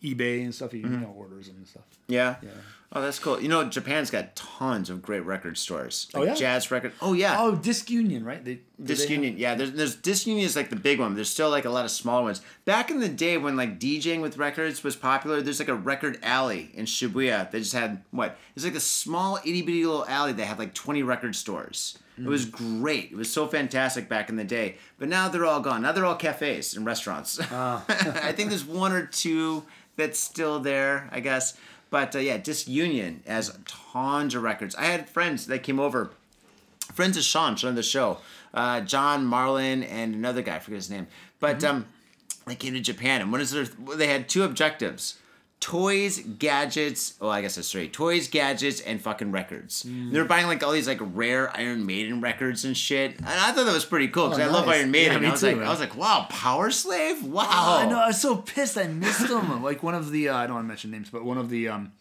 eBay 0.03 0.43
and 0.43 0.53
stuff. 0.53 0.71
He 0.73 0.81
Mm-hmm. 0.81 0.93
you 0.93 0.99
know 0.99 1.13
orders 1.17 1.47
them 1.47 1.55
and 1.57 1.67
stuff. 1.67 1.83
Yeah. 2.07 2.35
Yeah. 2.43 2.49
Oh, 2.97 3.01
that's 3.01 3.19
cool. 3.19 3.41
You 3.41 3.49
know, 3.49 3.65
Japan's 3.67 4.09
got 4.09 4.37
tons 4.37 4.89
of 4.89 5.01
great 5.01 5.25
record 5.25 5.57
stores. 5.57 6.07
Like 6.13 6.21
Oh, 6.23 6.25
yeah? 6.27 6.33
Jazz 6.33 6.71
record. 6.71 6.93
Oh 7.01 7.11
yeah. 7.11 7.35
Oh, 7.37 7.53
Disk 7.53 7.89
Union, 7.89 8.23
right? 8.23 8.43
They, 8.43 8.59
Disc 8.81 9.07
they 9.09 9.13
have- 9.15 9.23
Union, 9.23 9.37
yeah. 9.37 9.53
There's, 9.55 9.73
there's 9.73 9.95
Disk 9.97 10.25
Union 10.25 10.45
is 10.45 10.55
like 10.55 10.69
the 10.69 10.77
big 10.77 10.99
one. 11.01 11.13
There's 11.13 11.29
still 11.29 11.49
like 11.49 11.65
a 11.65 11.69
lot 11.69 11.83
of 11.83 11.91
smaller 11.91 12.23
ones. 12.23 12.41
Back 12.63 12.89
in 12.89 13.01
the 13.01 13.09
day 13.09 13.37
when 13.37 13.57
like 13.57 13.79
DJing 13.79 14.21
with 14.21 14.37
records 14.37 14.81
was 14.81 14.95
popular, 14.95 15.41
there's 15.41 15.59
like 15.59 15.67
a 15.67 15.75
record 15.75 16.19
alley 16.23 16.71
in 16.73 16.85
Shibuya. 16.85 17.51
They 17.51 17.59
just 17.59 17.73
had 17.73 18.01
what? 18.11 18.37
It's 18.55 18.63
like 18.63 18.75
a 18.75 18.79
small 18.79 19.37
itty 19.43 19.61
bitty 19.61 19.85
little 19.85 20.05
alley 20.07 20.31
that 20.31 20.45
had 20.45 20.57
like 20.57 20.73
20 20.73 21.03
record 21.03 21.35
stores. 21.35 21.99
It 22.17 22.23
was 22.23 22.45
Mm. 22.45 22.79
great. 22.81 23.11
It 23.11 23.17
was 23.17 23.29
so 23.29 23.45
fantastic 23.45 24.07
back 24.07 24.29
in 24.29 24.37
the 24.37 24.45
day. 24.45 24.77
But 24.97 25.09
now 25.09 25.27
they're 25.27 25.43
all 25.43 25.59
gone. 25.59 25.81
Now 25.81 25.91
they're 25.91 26.05
all 26.05 26.15
cafes 26.15 26.73
and 26.77 26.85
restaurants. 26.85 27.41
Ah. 27.51 27.83
I 28.23 28.31
think 28.31 28.47
there's 28.51 28.63
one 28.63 28.93
or 28.93 29.05
two 29.05 29.63
that's 29.97 30.17
still 30.17 30.61
there, 30.61 31.09
I 31.11 31.19
guess. 31.19 31.57
But 31.95 32.13
uh, 32.13 32.19
yeah, 32.19 32.35
Disk 32.35 32.67
Union 32.67 33.23
has 33.25 33.57
tons 33.65 34.35
of 34.35 34.43
records. 34.43 34.75
I 34.75 34.83
had 34.87 35.07
friends 35.07 35.47
that 35.47 35.63
came 35.63 35.79
over 35.79 36.11
friends 36.93 37.15
of 37.15 37.23
Sean, 37.23 37.55
Sean 37.55 37.69
of 37.69 37.77
the 37.77 37.83
show, 37.83 38.17
uh, 38.53 38.81
John 38.81 39.25
Marlin, 39.25 39.81
and 39.81 40.13
another 40.13 40.41
guy, 40.41 40.57
I 40.57 40.59
forget 40.59 40.75
his 40.75 40.89
name. 40.89 41.07
But 41.39 41.59
Mm-hmm. 41.59 41.67
um, 41.77 41.85
they 42.47 42.55
came 42.55 42.73
to 42.73 42.81
Japan, 42.81 43.21
and 43.21 43.31
what 43.31 43.39
is 43.39 43.51
their? 43.51 43.63
They 43.63 44.07
had 44.07 44.27
two 44.27 44.43
objectives: 44.43 45.17
toys, 45.65 46.19
gadgets. 46.19 47.15
Oh, 47.19 47.27
I 47.27 47.41
guess 47.41 47.55
that's 47.55 47.71
three: 47.71 47.89
toys, 47.89 48.27
gadgets, 48.27 48.81
and 48.81 49.01
fucking 49.01 49.31
records. 49.31 49.81
Mm. 49.81 50.11
They 50.11 50.19
were 50.19 50.27
buying 50.27 50.45
like 50.45 50.61
all 50.61 50.71
these 50.71 50.87
like 50.87 50.99
rare 51.01 51.49
Iron 51.57 51.87
Maiden 51.87 52.21
records 52.21 52.65
and 52.65 52.77
shit. 52.77 53.17
And 53.17 53.27
I 53.27 53.51
thought 53.51 53.65
that 53.65 53.73
was 53.73 53.83
pretty 53.83 54.09
cool 54.09 54.29
because 54.29 54.45
Oh, 54.45 54.49
I 54.49 54.53
love. 54.53 54.67
Iron 54.67 54.91
Maiden. 54.91 55.23
Yeah, 55.23 55.29
I 55.29 55.31
was 55.31 55.39
too, 55.39 55.47
like, 55.47 55.57
man. 55.57 55.65
I 55.65 55.69
was 55.71 55.79
like, 55.79 55.97
wow, 55.97 56.27
Powerslave, 56.29 57.23
wow. 57.23 57.47
Oh, 57.49 57.77
I 57.79 57.89
know. 57.89 57.97
I 57.99 58.07
was 58.07 58.21
so 58.21 58.35
pissed. 58.37 58.77
I 58.77 58.85
missed 58.85 59.27
them. 59.27 59.63
like 59.69 59.81
one 59.81 59.95
of 59.95 60.11
the 60.11 60.29
uh, 60.29 60.37
I 60.37 60.45
don't 60.45 60.53
want 60.53 60.65
to 60.65 60.67
mention 60.67 60.91
names, 60.91 61.09
but 61.09 61.25
one 61.25 61.39
of 61.39 61.49
the 61.49 61.69
um, 61.69 61.93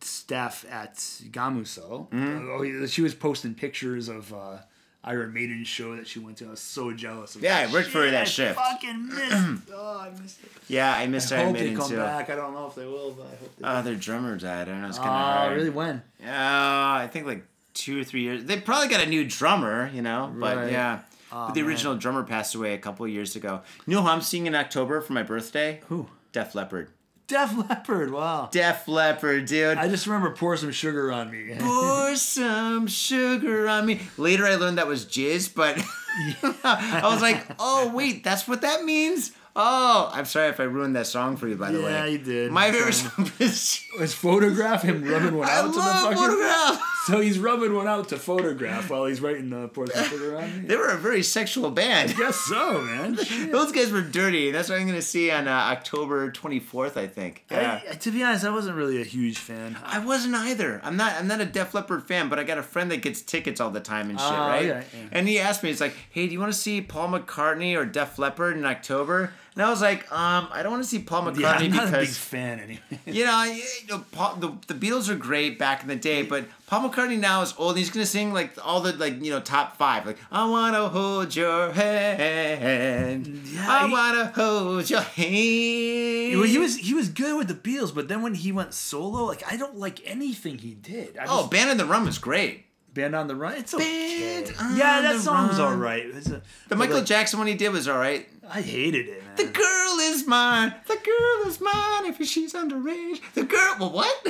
staff 0.00 0.64
at 0.70 0.94
Gamuso. 0.96 2.08
Mm-hmm. 2.08 2.80
uh, 2.80 2.84
oh, 2.84 2.86
she 2.86 3.02
was 3.02 3.14
posting 3.14 3.54
pictures 3.54 4.08
of 4.08 4.32
uh, 4.32 4.56
Iron 5.02 5.32
Maiden 5.32 5.64
show 5.64 5.96
that 5.96 6.06
she 6.06 6.18
went 6.18 6.36
to. 6.38 6.46
I 6.46 6.50
was 6.50 6.60
so 6.60 6.92
jealous. 6.92 7.34
Of 7.34 7.42
Yeah, 7.42 7.58
I 7.58 7.72
worked 7.72 7.88
for 7.88 8.08
that 8.10 8.22
I 8.22 8.24
shift. 8.24 8.56
Fucking 8.58 9.06
missed. 9.14 9.62
oh, 9.74 9.98
I 10.06 10.10
missed 10.20 10.42
it. 10.44 10.50
Yeah, 10.68 10.92
I 10.94 11.06
missed 11.06 11.32
I 11.32 11.36
Iron 11.38 11.46
hope 11.48 11.56
they 11.56 11.74
come 11.74 11.88
too. 11.88 11.96
back. 11.96 12.28
I 12.28 12.36
don't 12.36 12.52
know 12.52 12.66
if 12.66 12.74
they 12.74 12.84
will, 12.84 13.12
but 13.12 13.26
I 13.26 13.30
hope 13.36 13.56
they. 13.56 13.64
Uh, 13.64 13.82
their 13.82 13.94
drummer 13.94 14.36
died. 14.36 14.68
I 14.68 14.72
don't 14.72 14.82
know. 14.82 14.88
It's 14.88 14.98
kind 14.98 15.08
of 15.10 15.14
Oh, 15.14 15.38
hard. 15.38 15.56
really? 15.56 15.70
When? 15.70 16.02
Yeah, 16.22 16.94
I 16.94 17.08
think 17.10 17.26
like 17.26 17.44
two 17.72 18.00
or 18.00 18.04
three 18.04 18.20
years. 18.22 18.44
They 18.44 18.60
probably 18.60 18.88
got 18.88 19.00
a 19.02 19.08
new 19.08 19.24
drummer, 19.24 19.90
you 19.94 20.02
know. 20.02 20.30
But 20.36 20.56
Right. 20.58 20.72
yeah, 20.72 20.98
but 21.30 21.54
the 21.54 21.62
man. 21.62 21.70
original 21.70 21.96
drummer 21.96 22.22
passed 22.22 22.54
away 22.54 22.74
a 22.74 22.78
couple 22.78 23.06
of 23.06 23.10
years 23.10 23.34
ago. 23.36 23.62
You 23.86 23.94
know 23.96 24.02
who 24.02 24.08
I'm 24.08 24.20
seeing 24.20 24.46
in 24.46 24.54
October 24.54 25.00
for 25.00 25.14
my 25.14 25.22
birthday? 25.22 25.80
Who? 25.88 26.08
Def 26.32 26.54
Leppard. 26.54 26.90
Def 27.30 27.56
Leppard. 27.56 28.10
Wow. 28.10 28.48
Def 28.50 28.88
Leppard, 28.88 29.46
dude. 29.46 29.78
I 29.78 29.86
just 29.88 30.06
remember 30.08 30.30
pour 30.30 30.56
some 30.56 30.72
sugar 30.72 31.12
on 31.12 31.30
me. 31.30 31.54
Pour 31.60 32.16
some 32.16 32.88
sugar 32.88 33.68
on 33.68 33.86
me. 33.86 34.00
Later, 34.18 34.44
I 34.46 34.56
learned 34.56 34.78
that 34.78 34.88
was 34.88 35.06
jizz, 35.06 35.54
but 35.54 35.78
I 36.64 37.02
was 37.04 37.22
like, 37.22 37.46
"Oh 37.60 37.92
wait, 37.94 38.24
that's 38.24 38.48
what 38.48 38.62
that 38.62 38.84
means." 38.84 39.30
Oh, 39.54 40.10
I'm 40.12 40.24
sorry 40.24 40.48
if 40.48 40.58
I 40.60 40.64
ruined 40.64 40.96
that 40.96 41.06
song 41.06 41.36
for 41.36 41.46
you. 41.46 41.56
By 41.56 41.70
the 41.70 41.80
way, 41.82 41.90
Yeah, 41.92 42.04
you 42.06 42.18
did. 42.18 42.50
My 42.52 42.70
favorite 42.72 42.94
song 42.94 43.30
is 43.38 43.80
Was 43.98 44.12
photograph 44.12 44.82
him 44.82 45.04
rubbing 45.04 45.36
one 45.36 45.48
I 45.48 45.52
out 45.58 45.66
to 45.66 45.70
the 45.72 45.78
love 45.78 46.02
fucking 46.02 46.18
photograph. 46.18 46.82
So 47.06 47.20
he's 47.20 47.38
rubbing 47.38 47.74
one 47.74 47.88
out 47.88 48.08
to 48.10 48.16
photograph 48.18 48.90
while 48.90 49.06
he's 49.06 49.20
writing 49.22 49.48
the 49.48 49.70
sugar 50.10 50.36
on 50.36 50.62
me. 50.62 50.68
They 50.68 50.76
were 50.76 50.88
a 50.88 50.98
very 50.98 51.22
sexual 51.22 51.70
band. 51.70 52.10
I 52.10 52.12
guess 52.14 52.36
so, 52.36 52.82
man. 52.82 53.14
Those 53.50 53.72
guys 53.72 53.90
were 53.90 54.02
dirty. 54.02 54.50
That's 54.50 54.68
what 54.68 54.78
I'm 54.78 54.86
gonna 54.86 55.00
see 55.00 55.30
on 55.30 55.48
uh, 55.48 55.50
October 55.50 56.30
24th, 56.30 56.96
I 56.98 57.06
think. 57.06 57.44
Yeah. 57.50 57.80
I, 57.90 57.94
to 57.94 58.10
be 58.10 58.22
honest, 58.22 58.44
I 58.44 58.50
wasn't 58.50 58.76
really 58.76 59.00
a 59.00 59.04
huge 59.04 59.38
fan. 59.38 59.78
I 59.82 59.98
wasn't 60.04 60.34
either. 60.34 60.80
I'm 60.84 60.96
not. 60.96 61.14
I'm 61.14 61.26
not 61.26 61.40
a 61.40 61.46
Def 61.46 61.72
Leppard 61.74 62.02
fan, 62.06 62.28
but 62.28 62.38
I 62.38 62.44
got 62.44 62.58
a 62.58 62.62
friend 62.62 62.90
that 62.90 62.98
gets 63.02 63.22
tickets 63.22 63.60
all 63.60 63.70
the 63.70 63.80
time 63.80 64.10
and 64.10 64.18
shit, 64.20 64.28
Oh, 64.30 64.32
right? 64.36 64.66
yeah, 64.66 64.82
yeah. 64.94 65.08
And 65.12 65.26
he 65.26 65.38
asked 65.38 65.62
me, 65.62 65.70
he's 65.70 65.80
like, 65.80 65.94
"Hey, 66.10 66.26
do 66.26 66.32
you 66.34 66.40
want 66.40 66.52
to 66.52 66.58
see 66.58 66.80
Paul 66.82 67.08
McCartney 67.08 67.76
or 67.76 67.84
Def 67.86 68.18
Leppard 68.18 68.56
in 68.56 68.64
October?" 68.66 69.32
And 69.54 69.64
I 69.64 69.68
was 69.70 69.80
like, 69.82 70.10
"Um, 70.12 70.48
I 70.52 70.62
don't 70.62 70.70
want 70.72 70.84
to 70.84 70.88
see 70.88 71.00
Paul 71.00 71.24
McCartney 71.24 71.40
Yeah, 71.40 71.50
I'm 71.56 71.70
not 71.72 71.88
a 71.88 71.90
big 71.90 72.00
because 72.00 72.16
fan 72.18 72.60
anyway. 72.60 72.80
you 73.06 73.24
know, 73.24 73.42
you 73.42 73.62
know 73.88 74.04
Paul, 74.12 74.36
the 74.36 74.52
the 74.72 74.74
Beatles 74.74 75.08
are 75.08 75.16
great 75.16 75.58
back 75.58 75.82
in 75.82 75.88
the 75.88 75.96
day, 75.96 76.22
but 76.22 76.44
Paul 76.66 76.88
McCartney 76.88 77.18
now 77.18 77.42
is 77.42 77.52
old. 77.58 77.70
and 77.70 77.78
He's 77.78 77.90
gonna 77.90 78.06
sing 78.06 78.32
like 78.32 78.52
all 78.64 78.80
the 78.80 78.92
like 78.92 79.22
you 79.22 79.30
know 79.32 79.40
top 79.40 79.76
five, 79.76 80.06
like 80.06 80.18
I 80.30 80.48
wanna 80.48 80.88
hold 80.88 81.34
your 81.34 81.72
hand, 81.72 83.26
Yeah, 83.52 83.66
I 83.68 83.86
he- 83.86 83.92
wanna 83.92 84.26
hold 84.34 84.88
your 84.88 85.00
hand. 85.00 86.38
Well, 86.38 86.46
he 86.48 86.58
was 86.58 86.76
he 86.76 86.94
was 86.94 87.08
good 87.08 87.36
with 87.36 87.48
the 87.48 87.54
Beatles, 87.54 87.94
but 87.94 88.08
then 88.08 88.22
when 88.22 88.34
he 88.34 88.52
went 88.52 88.72
solo, 88.74 89.24
like 89.24 89.42
I 89.50 89.56
don't 89.56 89.76
like 89.76 90.00
anything 90.08 90.58
he 90.58 90.74
did. 90.74 91.16
I 91.18 91.24
Oh, 91.24 91.40
just- 91.40 91.50
Band 91.50 91.70
in 91.70 91.76
the 91.76 91.86
Rum 91.86 92.06
is 92.08 92.18
great. 92.18 92.66
Band 92.92 93.14
on 93.14 93.28
the 93.28 93.36
Run. 93.36 93.52
It's 93.54 93.72
okay. 93.72 94.42
Band 94.42 94.52
on 94.58 94.76
yeah, 94.76 95.00
that 95.02 95.12
the 95.12 95.20
song's 95.20 95.60
all 95.60 95.76
right. 95.76 96.06
A, 96.06 96.42
The 96.68 96.74
Michael 96.74 96.96
like, 96.96 97.04
Jackson 97.06 97.38
one 97.38 97.46
he 97.46 97.54
did 97.54 97.68
was 97.72 97.86
all 97.86 97.96
right. 97.98 98.28
I 98.52 98.62
hated 98.62 99.08
it, 99.08 99.22
man. 99.24 99.36
The 99.36 99.44
girl 99.44 99.98
is 100.00 100.26
mine. 100.26 100.74
The 100.88 100.96
girl 100.96 101.48
is 101.48 101.60
mine. 101.60 102.06
If 102.06 102.20
she's 102.26 102.52
underage, 102.52 103.20
the 103.34 103.44
girl. 103.44 103.76
Well, 103.78 103.92
what? 103.92 104.26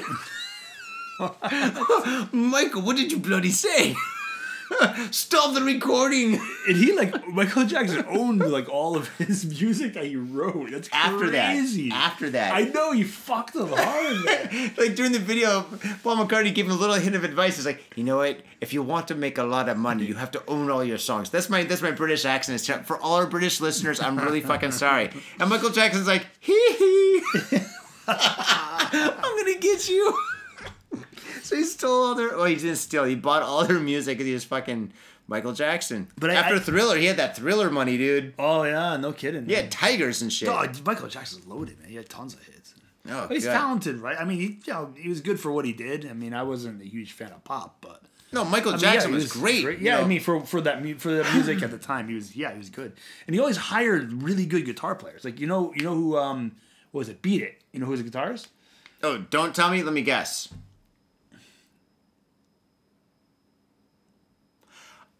Michael, 2.32 2.82
what 2.82 2.97
did 2.97 3.12
you 3.12 3.18
bloody 3.18 3.51
say? 3.51 3.94
Stop 5.10 5.55
the 5.55 5.62
recording. 5.62 6.34
and 6.68 6.76
he 6.76 6.92
like 6.92 7.26
Michael 7.28 7.64
Jackson 7.64 8.05
owned 8.09 8.40
like 8.40 8.68
all 8.68 8.97
of 8.97 9.09
his 9.18 9.44
music 9.44 9.94
that 9.94 10.05
he 10.05 10.16
wrote. 10.16 10.70
That's 10.70 10.88
After 10.92 11.30
that, 11.30 11.52
crazy. 11.55 11.90
after 11.92 12.30
that. 12.30 12.55
I 12.55 12.62
know 12.62 12.92
he 12.92 13.02
fucked 13.02 13.55
them 13.55 13.68
hard. 13.72 14.24
like 14.78 14.94
during 14.94 15.12
the 15.12 15.18
video, 15.18 15.62
Paul 16.02 16.16
McCartney 16.16 16.55
gave 16.55 16.66
him 16.66 16.72
a 16.72 16.76
little 16.76 16.94
hint 16.97 17.14
of 17.16 17.24
advice. 17.24 17.56
He's 17.56 17.66
like, 17.66 17.82
you 17.97 18.05
know 18.05 18.18
what? 18.18 18.40
If 18.60 18.72
you 18.72 18.82
want 18.82 19.09
to 19.09 19.14
make 19.14 19.38
a 19.38 19.44
lot 19.44 19.68
of 19.68 19.76
money, 19.76 20.05
you 20.05 20.14
have 20.14 20.30
to 20.32 20.42
own 20.47 20.70
all 20.70 20.84
your 20.84 20.98
songs. 20.98 21.30
That's 21.30 21.48
my 21.51 21.64
that's 21.64 21.82
my 21.82 21.90
British 21.92 22.24
accent. 22.24 22.60
For 22.86 22.97
all 22.98 23.14
our 23.14 23.26
British 23.26 23.60
listeners, 23.60 24.01
I'm 24.01 24.18
really 24.18 24.40
fucking 24.40 24.72
sorry. 24.72 25.10
And 25.38 25.51
Michael 25.51 25.70
Jackson's 25.70 26.06
like, 26.06 26.26
hee 26.40 26.72
hee. 26.78 27.22
I'm 28.06 29.36
gonna 29.36 29.59
get 29.59 29.88
you. 29.88 30.16
Stole 31.81 32.05
all 32.07 32.15
their. 32.15 32.35
Oh, 32.35 32.44
he 32.44 32.55
didn't 32.55 32.77
steal. 32.77 33.05
He 33.05 33.15
bought 33.15 33.43
all 33.43 33.65
their 33.66 33.81
music 33.81 34.16
because 34.19 34.27
he 34.27 34.32
was 34.35 34.44
fucking 34.44 34.93
Michael 35.27 35.52
Jackson. 35.52 36.09
But 36.19 36.31
I- 36.31 36.35
after 36.35 36.57
I- 36.57 36.59
Thriller, 36.61 36.97
he 36.97 37.07
had 37.07 37.16
that 37.16 37.36
Thriller 37.36 37.70
money, 37.70 37.97
dude. 37.98 38.35
Oh 38.39 38.62
yeah, 38.65 38.97
no 38.97 39.12
kidding. 39.12 39.47
He 39.47 39.55
had 39.55 39.70
tigers 39.70 40.23
and 40.23 40.32
shit. 40.32 40.48
Oh, 40.48 40.65
Michael 40.85 41.09
Jackson's 41.09 41.47
loaded, 41.47 41.78
man. 41.81 41.89
He 41.89 41.97
had 41.97 42.09
tons 42.09 42.35
of 42.35 42.43
hits. 42.44 42.74
Oh, 43.09 43.27
But 43.28 43.32
he's 43.32 43.44
God. 43.47 43.52
talented, 43.55 43.97
right? 43.98 44.16
I 44.20 44.24
mean, 44.24 44.39
he, 44.39 44.47
you 44.66 44.73
know, 44.74 44.93
he 44.97 45.09
was 45.09 45.20
good 45.23 45.40
for 45.40 45.51
what 45.51 45.65
he 45.65 45.73
did. 45.73 46.07
I 46.07 46.12
mean, 46.12 46.35
I 46.35 46.43
wasn't 46.43 46.82
a 46.82 46.86
huge 46.86 47.12
fan 47.12 47.32
of 47.32 47.43
pop, 47.44 47.78
but 47.81 48.02
No, 48.31 48.44
Michael 48.44 48.73
I 48.73 48.74
mean, 48.74 48.85
yeah, 48.85 48.93
Jackson 48.93 49.11
he 49.12 49.15
was, 49.16 49.32
great. 49.32 49.62
you 49.62 49.70
Yeah, 49.81 49.97
know. 49.97 50.05
I 50.05 50.07
mean, 50.07 50.20
for 50.20 50.40
for 50.44 50.61
that 50.61 50.82
mu- 50.85 50.98
for 50.98 51.11
that 51.12 51.32
music 51.35 51.62
at 51.62 51.70
the 51.70 51.78
time, 51.78 52.09
he 52.09 52.15
was 52.15 52.36
yeah, 52.36 52.52
he 52.52 52.59
was 52.59 52.69
good. 52.70 52.93
And 53.27 53.35
he 53.35 53.40
always 53.40 53.57
hired 53.57 54.23
really 54.23 54.44
good 54.47 54.65
guitar 54.66 54.94
players. 54.94 55.24
Like 55.24 55.40
you 55.40 55.47
know, 55.47 55.73
you 55.74 55.82
know 55.82 55.94
who 55.94 56.16
um 56.19 56.52
what 56.93 56.98
was 57.01 57.09
it? 57.09 57.23
Beat 57.23 57.43
It. 57.43 57.62
You 57.73 57.81
know 57.81 57.86
who's 57.86 58.01
a 58.01 58.05
guitarist? 58.05 58.48
Oh, 59.02 59.19
don't 59.31 59.55
tell 59.55 59.70
me. 59.70 59.82
Let 59.82 59.94
me 59.94 60.02
guess. 60.02 60.48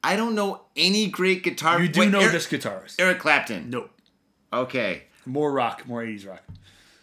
I 0.03 0.17
don't 0.17 0.35
know 0.35 0.63
any 0.77 1.09
great 1.09 1.43
guitar. 1.43 1.81
You 1.81 1.89
do 1.89 2.01
Wait, 2.01 2.11
know 2.11 2.21
Eric, 2.21 2.33
this 2.33 2.47
guitarist? 2.47 2.97
Eric 2.99 3.19
Clapton. 3.19 3.71
Nope. 3.71 3.91
Okay. 4.53 5.05
More 5.27 5.53
rock, 5.53 5.87
more 5.87 6.03
eighties 6.03 6.27
rock. 6.27 6.43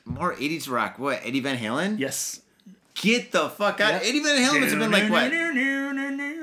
More 0.07 0.33
80s 0.33 0.69
rock. 0.69 0.97
What? 0.99 1.19
Eddie 1.23 1.41
Van 1.41 1.57
Halen? 1.57 1.99
Yes. 1.99 2.41
Get 2.95 3.31
the 3.31 3.49
fuck 3.49 3.81
out. 3.81 4.01
Yeah. 4.01 4.09
Eddie 4.09 4.23
Van 4.23 4.37
Halen 4.37 4.69
have 4.69 4.79
been 4.79 4.91
like 4.91 5.11
what? 5.11 5.31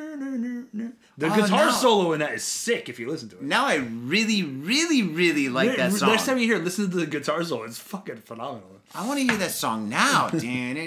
The 1.17 1.33
Oh, 1.33 1.37
guitar 1.37 1.67
no. 1.67 1.71
solo 1.73 2.13
in 2.13 2.21
that 2.21 2.35
is 2.35 2.43
sick 2.43 2.89
if 2.89 2.99
you 2.99 3.09
listen 3.09 3.29
to 3.31 3.37
it. 3.37 3.43
Now 3.43 3.67
I 3.67 3.77
really, 3.77 4.43
really, 4.43 5.03
really 5.03 5.49
like 5.49 5.71
Yeah, 5.71 5.89
that 5.89 5.93
song. 5.93 6.09
Next 6.11 6.27
time 6.27 6.39
you 6.39 6.47
hear 6.47 6.57
it, 6.57 6.65
listen 6.65 6.91
to 6.91 6.97
the 6.97 7.07
guitar 7.07 7.43
solo. 7.45 7.63
It's 7.63 7.79
fucking 7.79 8.17
phenomenal. 8.17 8.71
I 8.97 9.07
want 9.07 9.19
to 9.21 9.27
hear 9.27 9.37
that 9.39 9.51
song 9.51 9.89
now. 9.89 10.29
and 10.33 10.79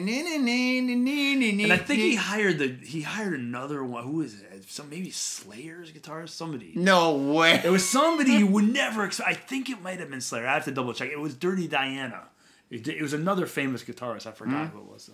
I 1.72 1.78
think 1.78 2.00
he 2.00 2.16
hired 2.16 2.60
the 2.60 2.68
he 2.84 3.02
hired 3.02 3.40
another 3.40 3.84
one. 3.84 4.04
Who 4.04 4.22
is 4.22 4.42
it? 4.42 4.70
Some 4.70 4.90
maybe 4.90 5.12
Slayer's 5.12 5.92
guitarist. 5.92 6.30
Somebody. 6.30 6.74
No 6.76 7.16
way. 7.16 7.62
It 7.64 7.70
was 7.70 7.88
somebody 7.88 8.34
you 8.34 8.48
would 8.48 8.72
never 8.72 9.06
expect. 9.06 9.30
I 9.30 9.34
think 9.34 9.70
it 9.70 9.82
might 9.82 10.00
have 10.00 10.10
been 10.10 10.22
Slayer. 10.22 10.48
I 10.48 10.54
have 10.56 10.66
to 10.66 10.72
double 10.72 10.94
check. 10.94 11.10
It 11.10 11.20
was 11.20 11.36
Dirty 11.36 11.68
Diana. 11.68 12.24
It, 12.70 13.02
was 13.02 13.14
another 13.14 13.46
famous 13.46 13.84
guitarist. 13.84 14.28
I 14.28 14.32
forgot 14.32 14.68
Hmm? 14.68 14.78
who 14.78 14.84
it 14.84 14.90
was. 14.92 15.10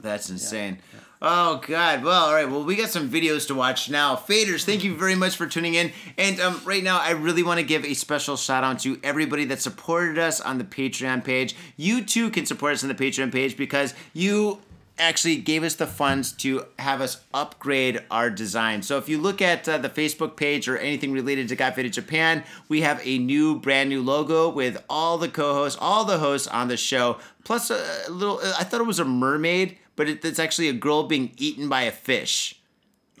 That's 0.00 0.30
insane. 0.30 0.78
Oh 1.22 1.60
God. 1.66 2.02
Well, 2.02 2.24
all 2.24 2.34
right. 2.34 2.48
Well, 2.48 2.64
we 2.64 2.76
got 2.76 2.88
some 2.88 3.10
videos 3.10 3.46
to 3.48 3.54
watch 3.54 3.90
now. 3.90 4.16
Faders, 4.16 4.64
thank 4.64 4.82
you 4.82 4.96
very 4.96 5.14
much 5.14 5.36
for 5.36 5.46
tuning 5.46 5.74
in. 5.74 5.92
And 6.16 6.40
um, 6.40 6.62
right 6.64 6.82
now, 6.82 6.98
I 6.98 7.10
really 7.10 7.42
want 7.42 7.60
to 7.60 7.66
give 7.66 7.84
a 7.84 7.92
special 7.92 8.36
shout 8.38 8.64
out 8.64 8.78
to 8.80 8.98
everybody 9.02 9.44
that 9.46 9.60
supported 9.60 10.16
us 10.18 10.40
on 10.40 10.56
the 10.56 10.64
Patreon 10.64 11.22
page. 11.22 11.54
You 11.76 12.02
too 12.02 12.30
can 12.30 12.46
support 12.46 12.72
us 12.72 12.82
on 12.82 12.88
the 12.88 12.94
Patreon 12.94 13.32
page 13.32 13.56
because 13.58 13.92
you 14.14 14.60
actually 15.00 15.36
gave 15.36 15.62
us 15.62 15.74
the 15.74 15.86
funds 15.86 16.32
to 16.32 16.64
have 16.78 17.00
us 17.00 17.22
upgrade 17.32 18.02
our 18.10 18.30
design. 18.30 18.82
So 18.82 18.98
if 18.98 19.08
you 19.08 19.18
look 19.18 19.42
at 19.42 19.68
uh, 19.68 19.78
the 19.78 19.88
Facebook 19.88 20.36
page 20.36 20.68
or 20.68 20.76
anything 20.78 21.12
related 21.12 21.48
to 21.48 21.56
Got 21.56 21.74
Faded 21.74 21.94
Japan, 21.94 22.44
we 22.68 22.82
have 22.82 23.00
a 23.04 23.18
new, 23.18 23.58
brand 23.58 23.88
new 23.88 24.02
logo 24.02 24.48
with 24.48 24.82
all 24.88 25.18
the 25.18 25.28
co-hosts, 25.28 25.78
all 25.80 26.04
the 26.04 26.18
hosts 26.18 26.46
on 26.46 26.68
the 26.68 26.76
show, 26.76 27.18
plus 27.44 27.70
a, 27.70 28.04
a 28.06 28.10
little. 28.10 28.40
I 28.58 28.64
thought 28.64 28.80
it 28.80 28.86
was 28.86 28.98
a 28.98 29.04
mermaid, 29.04 29.78
but 30.00 30.08
it, 30.08 30.24
it's 30.24 30.38
actually 30.38 30.66
a 30.70 30.72
girl 30.72 31.02
being 31.02 31.32
eaten 31.36 31.68
by 31.68 31.82
a 31.82 31.90
fish. 31.90 32.58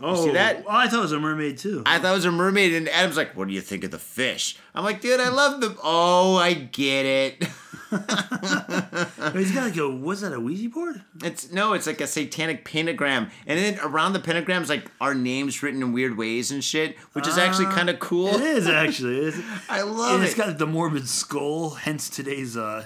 Oh, 0.00 0.24
see 0.24 0.32
that? 0.32 0.64
I 0.66 0.88
thought 0.88 1.00
it 1.00 1.02
was 1.02 1.12
a 1.12 1.20
mermaid 1.20 1.58
too. 1.58 1.82
I 1.84 1.98
thought 1.98 2.12
it 2.12 2.14
was 2.14 2.24
a 2.24 2.32
mermaid, 2.32 2.72
and 2.72 2.88
Adam's 2.88 3.18
like, 3.18 3.36
"What 3.36 3.48
do 3.48 3.52
you 3.52 3.60
think 3.60 3.84
of 3.84 3.90
the 3.90 3.98
fish?" 3.98 4.56
I'm 4.74 4.82
like, 4.82 5.02
"Dude, 5.02 5.20
I 5.20 5.28
love 5.28 5.60
the." 5.60 5.76
Oh, 5.82 6.36
I 6.36 6.54
get 6.54 7.04
it. 7.04 7.44
He's 7.90 9.52
got 9.52 9.64
like 9.64 9.76
a 9.76 9.90
what's 9.90 10.22
that? 10.22 10.32
A 10.32 10.40
Ouija 10.40 10.70
board? 10.70 11.02
It's 11.22 11.52
no, 11.52 11.74
it's 11.74 11.86
like 11.86 12.00
a 12.00 12.06
satanic 12.06 12.64
pentagram, 12.64 13.30
and 13.46 13.58
then 13.58 13.78
around 13.80 14.14
the 14.14 14.20
pentagrams, 14.20 14.70
like 14.70 14.90
our 15.02 15.12
names 15.14 15.62
written 15.62 15.82
in 15.82 15.92
weird 15.92 16.16
ways 16.16 16.50
and 16.50 16.64
shit, 16.64 16.96
which 17.12 17.26
is 17.28 17.36
actually 17.36 17.66
Ah, 17.66 17.74
kind 17.74 17.90
of 17.90 17.98
cool. 17.98 18.28
It 18.28 18.40
is 18.40 18.68
actually. 18.68 19.18
It 19.20 19.24
is. 19.34 19.42
I 19.68 19.82
love 19.82 20.14
and 20.14 20.22
it. 20.22 20.26
it's 20.26 20.34
got 20.34 20.56
the 20.56 20.66
morbid 20.66 21.08
skull. 21.08 21.70
Hence 21.70 22.08
today's 22.08 22.56
uh, 22.56 22.84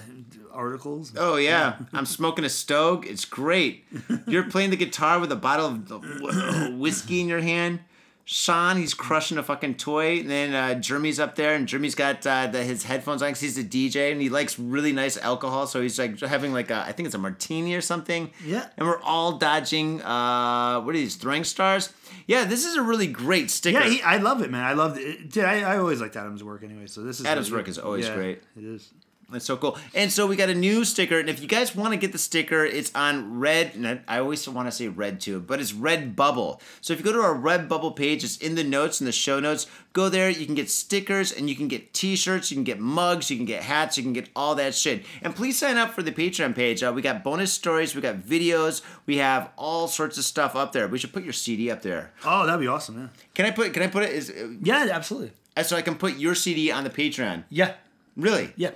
articles. 0.55 1.13
Oh 1.15 1.35
yeah, 1.35 1.77
I'm 1.93 2.05
smoking 2.05 2.45
a 2.45 2.49
Stogue. 2.49 3.05
It's 3.05 3.25
great. 3.25 3.85
You're 4.27 4.49
playing 4.49 4.71
the 4.71 4.77
guitar 4.77 5.19
with 5.19 5.31
a 5.31 5.35
bottle 5.35 5.67
of 5.67 6.73
whiskey 6.75 7.21
in 7.21 7.27
your 7.27 7.41
hand. 7.41 7.81
Sean, 8.27 8.77
he's 8.77 8.95
crushing 8.95 9.37
a 9.37 9.43
fucking 9.43 9.75
toy. 9.75 10.19
And 10.19 10.29
then 10.29 10.55
uh, 10.55 10.79
Jeremy's 10.79 11.19
up 11.19 11.35
there, 11.35 11.53
and 11.53 11.67
Jeremy's 11.67 11.93
got 11.93 12.25
uh, 12.25 12.47
the, 12.47 12.63
his 12.63 12.83
headphones 12.83 13.21
on 13.21 13.29
because 13.29 13.41
he's 13.41 13.57
a 13.59 13.63
DJ, 13.63 14.11
and 14.11 14.19
he 14.19 14.29
likes 14.29 14.57
really 14.57 14.91
nice 14.91 15.15
alcohol. 15.17 15.67
So 15.67 15.79
he's 15.79 15.99
like 15.99 16.19
having 16.19 16.51
like 16.51 16.71
a, 16.71 16.77
I 16.77 16.91
think 16.91 17.05
it's 17.05 17.13
a 17.13 17.19
martini 17.19 17.75
or 17.75 17.81
something. 17.81 18.31
Yeah. 18.43 18.67
And 18.77 18.87
we're 18.87 19.01
all 19.01 19.37
dodging. 19.37 20.01
Uh, 20.01 20.81
what 20.81 20.95
are 20.95 20.97
these 20.97 21.15
throwing 21.15 21.43
stars? 21.43 21.93
Yeah, 22.25 22.45
this 22.45 22.65
is 22.65 22.75
a 22.75 22.81
really 22.81 23.07
great 23.07 23.51
sticker. 23.51 23.79
Yeah, 23.79 23.89
he, 23.89 24.01
I 24.01 24.17
love 24.17 24.41
it, 24.41 24.49
man. 24.49 24.63
I 24.63 24.73
love 24.73 24.97
it. 24.97 25.29
Dude, 25.29 25.45
I, 25.45 25.61
I 25.61 25.77
always 25.77 26.01
liked 26.01 26.15
Adam's 26.15 26.43
work 26.43 26.63
anyway. 26.63 26.87
So 26.87 27.01
this 27.01 27.19
is 27.19 27.27
Adam's 27.27 27.51
work 27.51 27.67
is 27.67 27.77
always 27.77 28.07
yeah, 28.07 28.15
great. 28.15 28.41
It 28.57 28.63
is. 28.63 28.91
That's 29.31 29.45
so 29.45 29.57
cool. 29.57 29.75
And 29.95 30.11
so 30.11 30.27
we 30.27 30.35
got 30.35 30.49
a 30.49 30.53
new 30.55 30.85
sticker. 30.85 31.19
And 31.19 31.29
if 31.29 31.41
you 31.41 31.47
guys 31.47 31.75
want 31.75 31.93
to 31.93 31.97
get 31.97 32.11
the 32.11 32.17
sticker, 32.19 32.63
it's 32.63 32.91
on 32.93 33.39
Red. 33.39 33.73
And 33.73 33.99
I- 34.07 34.19
always 34.19 34.47
want 34.47 34.67
to 34.67 34.71
say 34.71 34.87
Red 34.87 35.19
too, 35.19 35.39
but 35.39 35.59
it's 35.59 35.71
Redbubble. 35.71 36.61
So 36.81 36.93
if 36.93 36.99
you 36.99 37.05
go 37.05 37.11
to 37.11 37.21
our 37.21 37.35
Redbubble 37.35 37.95
page, 37.95 38.23
it's 38.23 38.37
in 38.37 38.53
the 38.55 38.63
notes 38.63 39.01
in 39.01 39.05
the 39.05 39.11
show 39.11 39.39
notes. 39.39 39.65
Go 39.93 40.09
there. 40.09 40.29
You 40.29 40.45
can 40.45 40.53
get 40.55 40.69
stickers 40.69 41.31
and 41.31 41.49
you 41.49 41.55
can 41.55 41.67
get 41.67 41.93
T-shirts. 41.93 42.51
You 42.51 42.55
can 42.55 42.63
get 42.63 42.79
mugs. 42.79 43.31
You 43.31 43.37
can 43.37 43.45
get 43.45 43.63
hats. 43.63 43.97
You 43.97 44.03
can 44.03 44.13
get 44.13 44.29
all 44.35 44.53
that 44.55 44.75
shit. 44.75 45.05
And 45.23 45.35
please 45.35 45.57
sign 45.57 45.77
up 45.77 45.93
for 45.93 46.03
the 46.03 46.11
Patreon 46.11 46.53
page. 46.55 46.83
Uh, 46.83 46.91
we 46.93 47.01
got 47.01 47.23
bonus 47.23 47.51
stories. 47.51 47.95
We 47.95 48.01
got 48.01 48.17
videos. 48.17 48.81
We 49.07 49.17
have 49.17 49.49
all 49.57 49.87
sorts 49.87 50.17
of 50.17 50.23
stuff 50.25 50.55
up 50.55 50.71
there. 50.71 50.87
We 50.87 50.97
should 50.99 51.13
put 51.13 51.23
your 51.23 51.33
CD 51.33 51.71
up 51.71 51.81
there. 51.81 52.11
Oh, 52.25 52.45
that'd 52.45 52.59
be 52.61 52.67
awesome. 52.67 52.97
Yeah. 52.99 53.07
Can 53.33 53.45
I 53.47 53.51
put? 53.51 53.73
Can 53.73 53.81
I 53.83 53.87
put 53.87 54.03
it? 54.03 54.11
Is 54.11 54.31
Yeah, 54.61 54.87
absolutely. 54.91 55.31
uh, 55.57 55.63
so 55.63 55.75
I 55.77 55.81
can 55.81 55.95
put 55.95 56.17
your 56.17 56.35
CD 56.35 56.71
on 56.71 56.83
the 56.83 56.89
Patreon? 56.89 57.45
Yeah. 57.49 57.73
Really? 58.15 58.51
Yeah. 58.55 58.71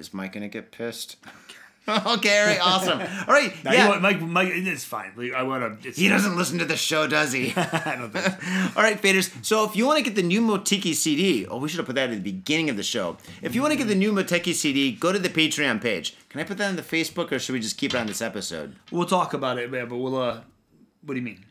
Is 0.00 0.12
Mike 0.14 0.32
gonna 0.32 0.48
get 0.48 0.72
pissed? 0.72 1.16
okay, 1.88 2.40
all 2.40 2.46
right, 2.46 2.60
awesome. 2.62 3.00
All 3.00 3.34
right, 3.34 3.52
yeah. 3.64 3.72
you 3.72 3.78
know 3.94 4.00
Mike, 4.00 4.20
Mike, 4.20 4.48
it's 4.52 4.84
fine. 4.84 5.12
I 5.34 5.42
want 5.42 5.82
to. 5.82 5.90
he 5.90 6.08
doesn't 6.08 6.36
listen 6.36 6.58
to 6.58 6.64
the 6.64 6.76
show, 6.76 7.06
does 7.06 7.32
he? 7.32 7.52
I 7.56 7.96
don't 7.98 8.10
think. 8.12 8.24
so. 8.24 8.70
All 8.76 8.82
right, 8.82 9.00
faders. 9.00 9.32
So 9.44 9.64
if 9.64 9.74
you 9.74 9.86
want 9.86 9.98
to 9.98 10.04
get 10.04 10.14
the 10.14 10.22
new 10.22 10.40
Moteki 10.40 10.94
CD, 10.94 11.46
oh, 11.46 11.58
we 11.58 11.68
should 11.68 11.78
have 11.78 11.86
put 11.86 11.96
that 11.96 12.10
at 12.10 12.16
the 12.16 12.20
beginning 12.32 12.70
of 12.70 12.76
the 12.76 12.82
show. 12.82 13.16
If 13.42 13.54
you 13.54 13.60
want 13.62 13.72
to 13.72 13.78
get 13.78 13.88
the 13.88 13.94
new 13.94 14.12
Moteki 14.12 14.54
CD, 14.54 14.92
go 14.92 15.10
to 15.12 15.18
the 15.18 15.28
Patreon 15.30 15.80
page. 15.82 16.16
Can 16.28 16.40
I 16.40 16.44
put 16.44 16.58
that 16.58 16.68
on 16.68 16.76
the 16.76 16.82
Facebook, 16.82 17.32
or 17.32 17.38
should 17.38 17.54
we 17.54 17.60
just 17.60 17.76
keep 17.76 17.94
it 17.94 17.98
on 17.98 18.06
this 18.06 18.22
episode? 18.22 18.76
We'll 18.90 19.06
talk 19.06 19.34
about 19.34 19.58
it, 19.58 19.70
man. 19.70 19.88
but 19.88 19.96
we'll. 19.96 20.16
uh 20.16 20.42
What 21.04 21.14
do 21.14 21.20
you 21.20 21.24
mean? 21.24 21.44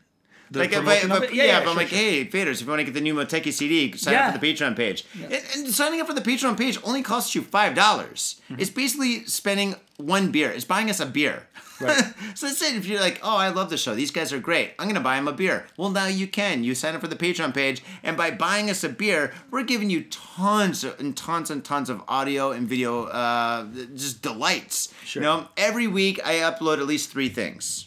Like 0.52 0.72
if 0.72 0.86
I, 0.86 0.94
if 0.96 1.10
I- 1.12 1.28
yeah, 1.28 1.44
if 1.44 1.56
I'm 1.58 1.64
sure, 1.66 1.74
like, 1.76 1.88
sure. 1.88 1.98
hey, 1.98 2.24
faders, 2.26 2.54
if 2.54 2.62
you 2.62 2.66
want 2.66 2.80
to 2.80 2.84
get 2.84 2.94
the 2.94 3.00
new 3.00 3.14
Moteki 3.14 3.52
CD, 3.52 3.96
sign 3.96 4.14
Yeah. 4.14 4.28
up 4.28 4.32
for 4.34 4.38
the 4.40 4.52
Patreon 4.52 4.74
page. 4.76 5.04
And, 5.14 5.32
and 5.32 5.68
signing 5.72 6.00
up 6.00 6.08
for 6.08 6.14
the 6.14 6.20
Patreon 6.20 6.58
page 6.58 6.76
only 6.82 7.02
costs 7.02 7.34
you 7.34 7.42
five 7.42 7.74
dollars. 7.74 8.40
Mm-hmm. 8.50 8.60
It's 8.60 8.70
basically 8.70 9.24
spending 9.26 9.76
one 9.98 10.30
beer. 10.32 10.50
It's 10.50 10.64
buying 10.64 10.90
us 10.90 10.98
a 10.98 11.06
beer. 11.06 11.46
Right. 11.80 12.02
so 12.34 12.46
that's 12.46 12.60
it. 12.62 12.74
If 12.74 12.84
you're 12.86 13.00
like, 13.00 13.20
oh, 13.22 13.36
I 13.36 13.48
love 13.50 13.70
the 13.70 13.76
show. 13.78 13.94
These 13.94 14.10
guys 14.10 14.32
are 14.32 14.40
great. 14.40 14.72
I'm 14.78 14.88
gonna 14.88 15.00
buy 15.00 15.16
them 15.16 15.28
a 15.28 15.32
beer. 15.32 15.66
Well, 15.78 15.90
now 15.90 16.06
you 16.06 16.26
can. 16.26 16.64
You 16.64 16.74
sign 16.74 16.94
up 16.94 17.00
for 17.00 17.06
the 17.08 17.16
Patreon 17.16 17.54
page, 17.54 17.82
and 18.02 18.16
by 18.16 18.30
buying 18.32 18.68
us 18.68 18.82
a 18.82 18.88
beer, 18.88 19.32
we're 19.50 19.62
giving 19.62 19.88
you 19.88 20.02
tons 20.10 20.82
and 20.84 21.16
tons 21.16 21.48
and 21.50 21.64
tons 21.64 21.88
of 21.88 22.02
audio 22.08 22.50
and 22.50 22.66
video, 22.68 23.04
uh, 23.04 23.66
just 23.94 24.20
delights. 24.20 24.92
Sure. 25.04 25.22
You 25.22 25.28
know, 25.28 25.48
every 25.56 25.86
week 25.86 26.20
I 26.24 26.34
upload 26.38 26.78
at 26.78 26.86
least 26.86 27.10
three 27.10 27.28
things. 27.28 27.86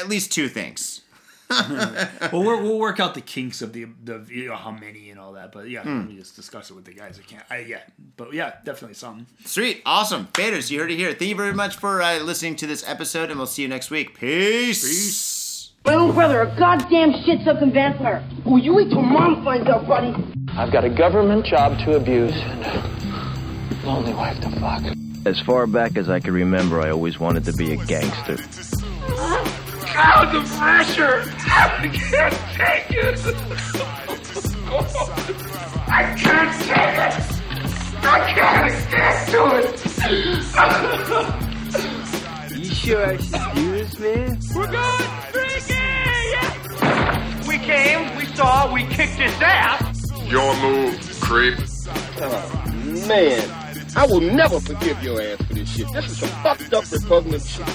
At 0.00 0.08
least 0.08 0.32
two 0.32 0.48
things. 0.48 1.02
Well, 2.32 2.44
we're, 2.44 2.62
we'll 2.62 2.78
work 2.78 3.00
out 3.00 3.14
the 3.14 3.20
kinks 3.22 3.62
of 3.62 3.72
the 3.72 3.86
the 4.04 4.24
you 4.28 4.48
know, 4.48 4.56
how 4.56 4.70
many 4.70 5.10
and 5.10 5.18
all 5.18 5.32
that, 5.32 5.50
but 5.52 5.68
yeah, 5.70 5.82
let 5.82 6.06
me 6.06 6.16
just 6.16 6.36
discuss 6.36 6.70
it 6.70 6.74
with 6.74 6.84
the 6.84 6.92
guys. 6.92 7.18
I 7.18 7.22
can't. 7.22 7.44
I, 7.48 7.58
yeah, 7.60 7.80
but 8.16 8.34
yeah, 8.34 8.56
definitely 8.64 8.94
something. 8.94 9.26
Sweet, 9.44 9.80
awesome, 9.86 10.26
faders. 10.34 10.70
You 10.70 10.80
heard 10.80 10.90
it 10.90 10.96
here. 10.96 11.10
Thank 11.10 11.30
you 11.30 11.36
very 11.36 11.54
much 11.54 11.76
for 11.76 12.02
uh, 12.02 12.18
listening 12.18 12.56
to 12.56 12.66
this 12.66 12.86
episode, 12.86 13.30
and 13.30 13.38
we'll 13.38 13.46
see 13.46 13.62
you 13.62 13.68
next 13.68 13.90
week. 13.90 14.18
Peace. 14.18 14.82
Peace. 14.82 15.72
My 15.84 15.94
own 15.94 16.12
brother, 16.12 16.42
a 16.42 16.54
goddamn 16.58 17.12
shit-sucking 17.24 17.72
vampire. 17.72 18.22
Oh, 18.44 18.56
you 18.56 18.74
wait 18.74 18.90
till 18.90 19.00
mom 19.00 19.42
finds 19.42 19.68
out, 19.68 19.86
buddy. 19.88 20.12
I've 20.50 20.70
got 20.70 20.84
a 20.84 20.90
government 20.90 21.46
job 21.46 21.78
to 21.86 21.96
abuse 21.96 22.34
and 22.34 22.62
a 22.62 23.86
lonely 23.86 24.12
wife 24.12 24.38
to 24.40 24.50
fuck. 24.60 24.82
As 25.24 25.40
far 25.40 25.66
back 25.66 25.96
as 25.96 26.10
I 26.10 26.20
can 26.20 26.34
remember, 26.34 26.80
I 26.80 26.90
always 26.90 27.18
wanted 27.18 27.44
to 27.46 27.52
be 27.54 27.72
a 27.72 27.76
gangster. 27.86 28.36
God, 29.98 30.30
the 30.32 30.40
pressure! 30.56 31.24
I 31.40 31.90
can't 31.92 32.38
take 32.54 32.86
it! 32.92 33.18
I 35.88 36.14
can't 36.16 36.54
take 36.62 36.98
it! 37.02 37.14
I 38.04 38.18
can't 38.32 38.72
stand 38.86 39.18
to 39.32 39.40
it! 39.58 39.74
You 42.56 42.64
sure 42.66 43.04
I 43.06 43.16
should 43.16 43.54
do 43.56 43.64
this, 43.72 43.98
man? 43.98 44.38
We're 44.54 44.70
going 44.70 45.10
freaky! 45.32 45.88
We 47.48 47.58
came, 47.58 48.16
we 48.16 48.24
saw, 48.36 48.72
we 48.72 48.84
kicked 48.84 49.14
his 49.14 49.34
ass! 49.42 50.12
Your 50.30 50.54
move, 50.62 51.20
creep. 51.20 51.58
Oh, 52.20 52.62
man. 53.08 53.50
I 53.96 54.06
will 54.06 54.20
never 54.20 54.60
forgive 54.60 55.02
your 55.02 55.20
ass 55.20 55.42
for 55.42 55.54
this 55.54 55.68
shit. 55.74 55.92
This 55.92 56.06
is 56.06 56.18
some 56.18 56.28
fucked 56.44 56.72
up 56.72 56.88
repugnant 56.92 57.42
shit. 57.42 57.66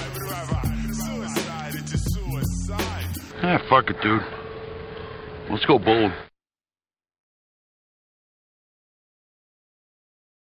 Ah, 3.46 3.58
fuck 3.68 3.90
it, 3.90 3.96
dude. 4.00 4.22
Let's 5.50 5.66
go 5.66 5.78
bold. 5.78 6.10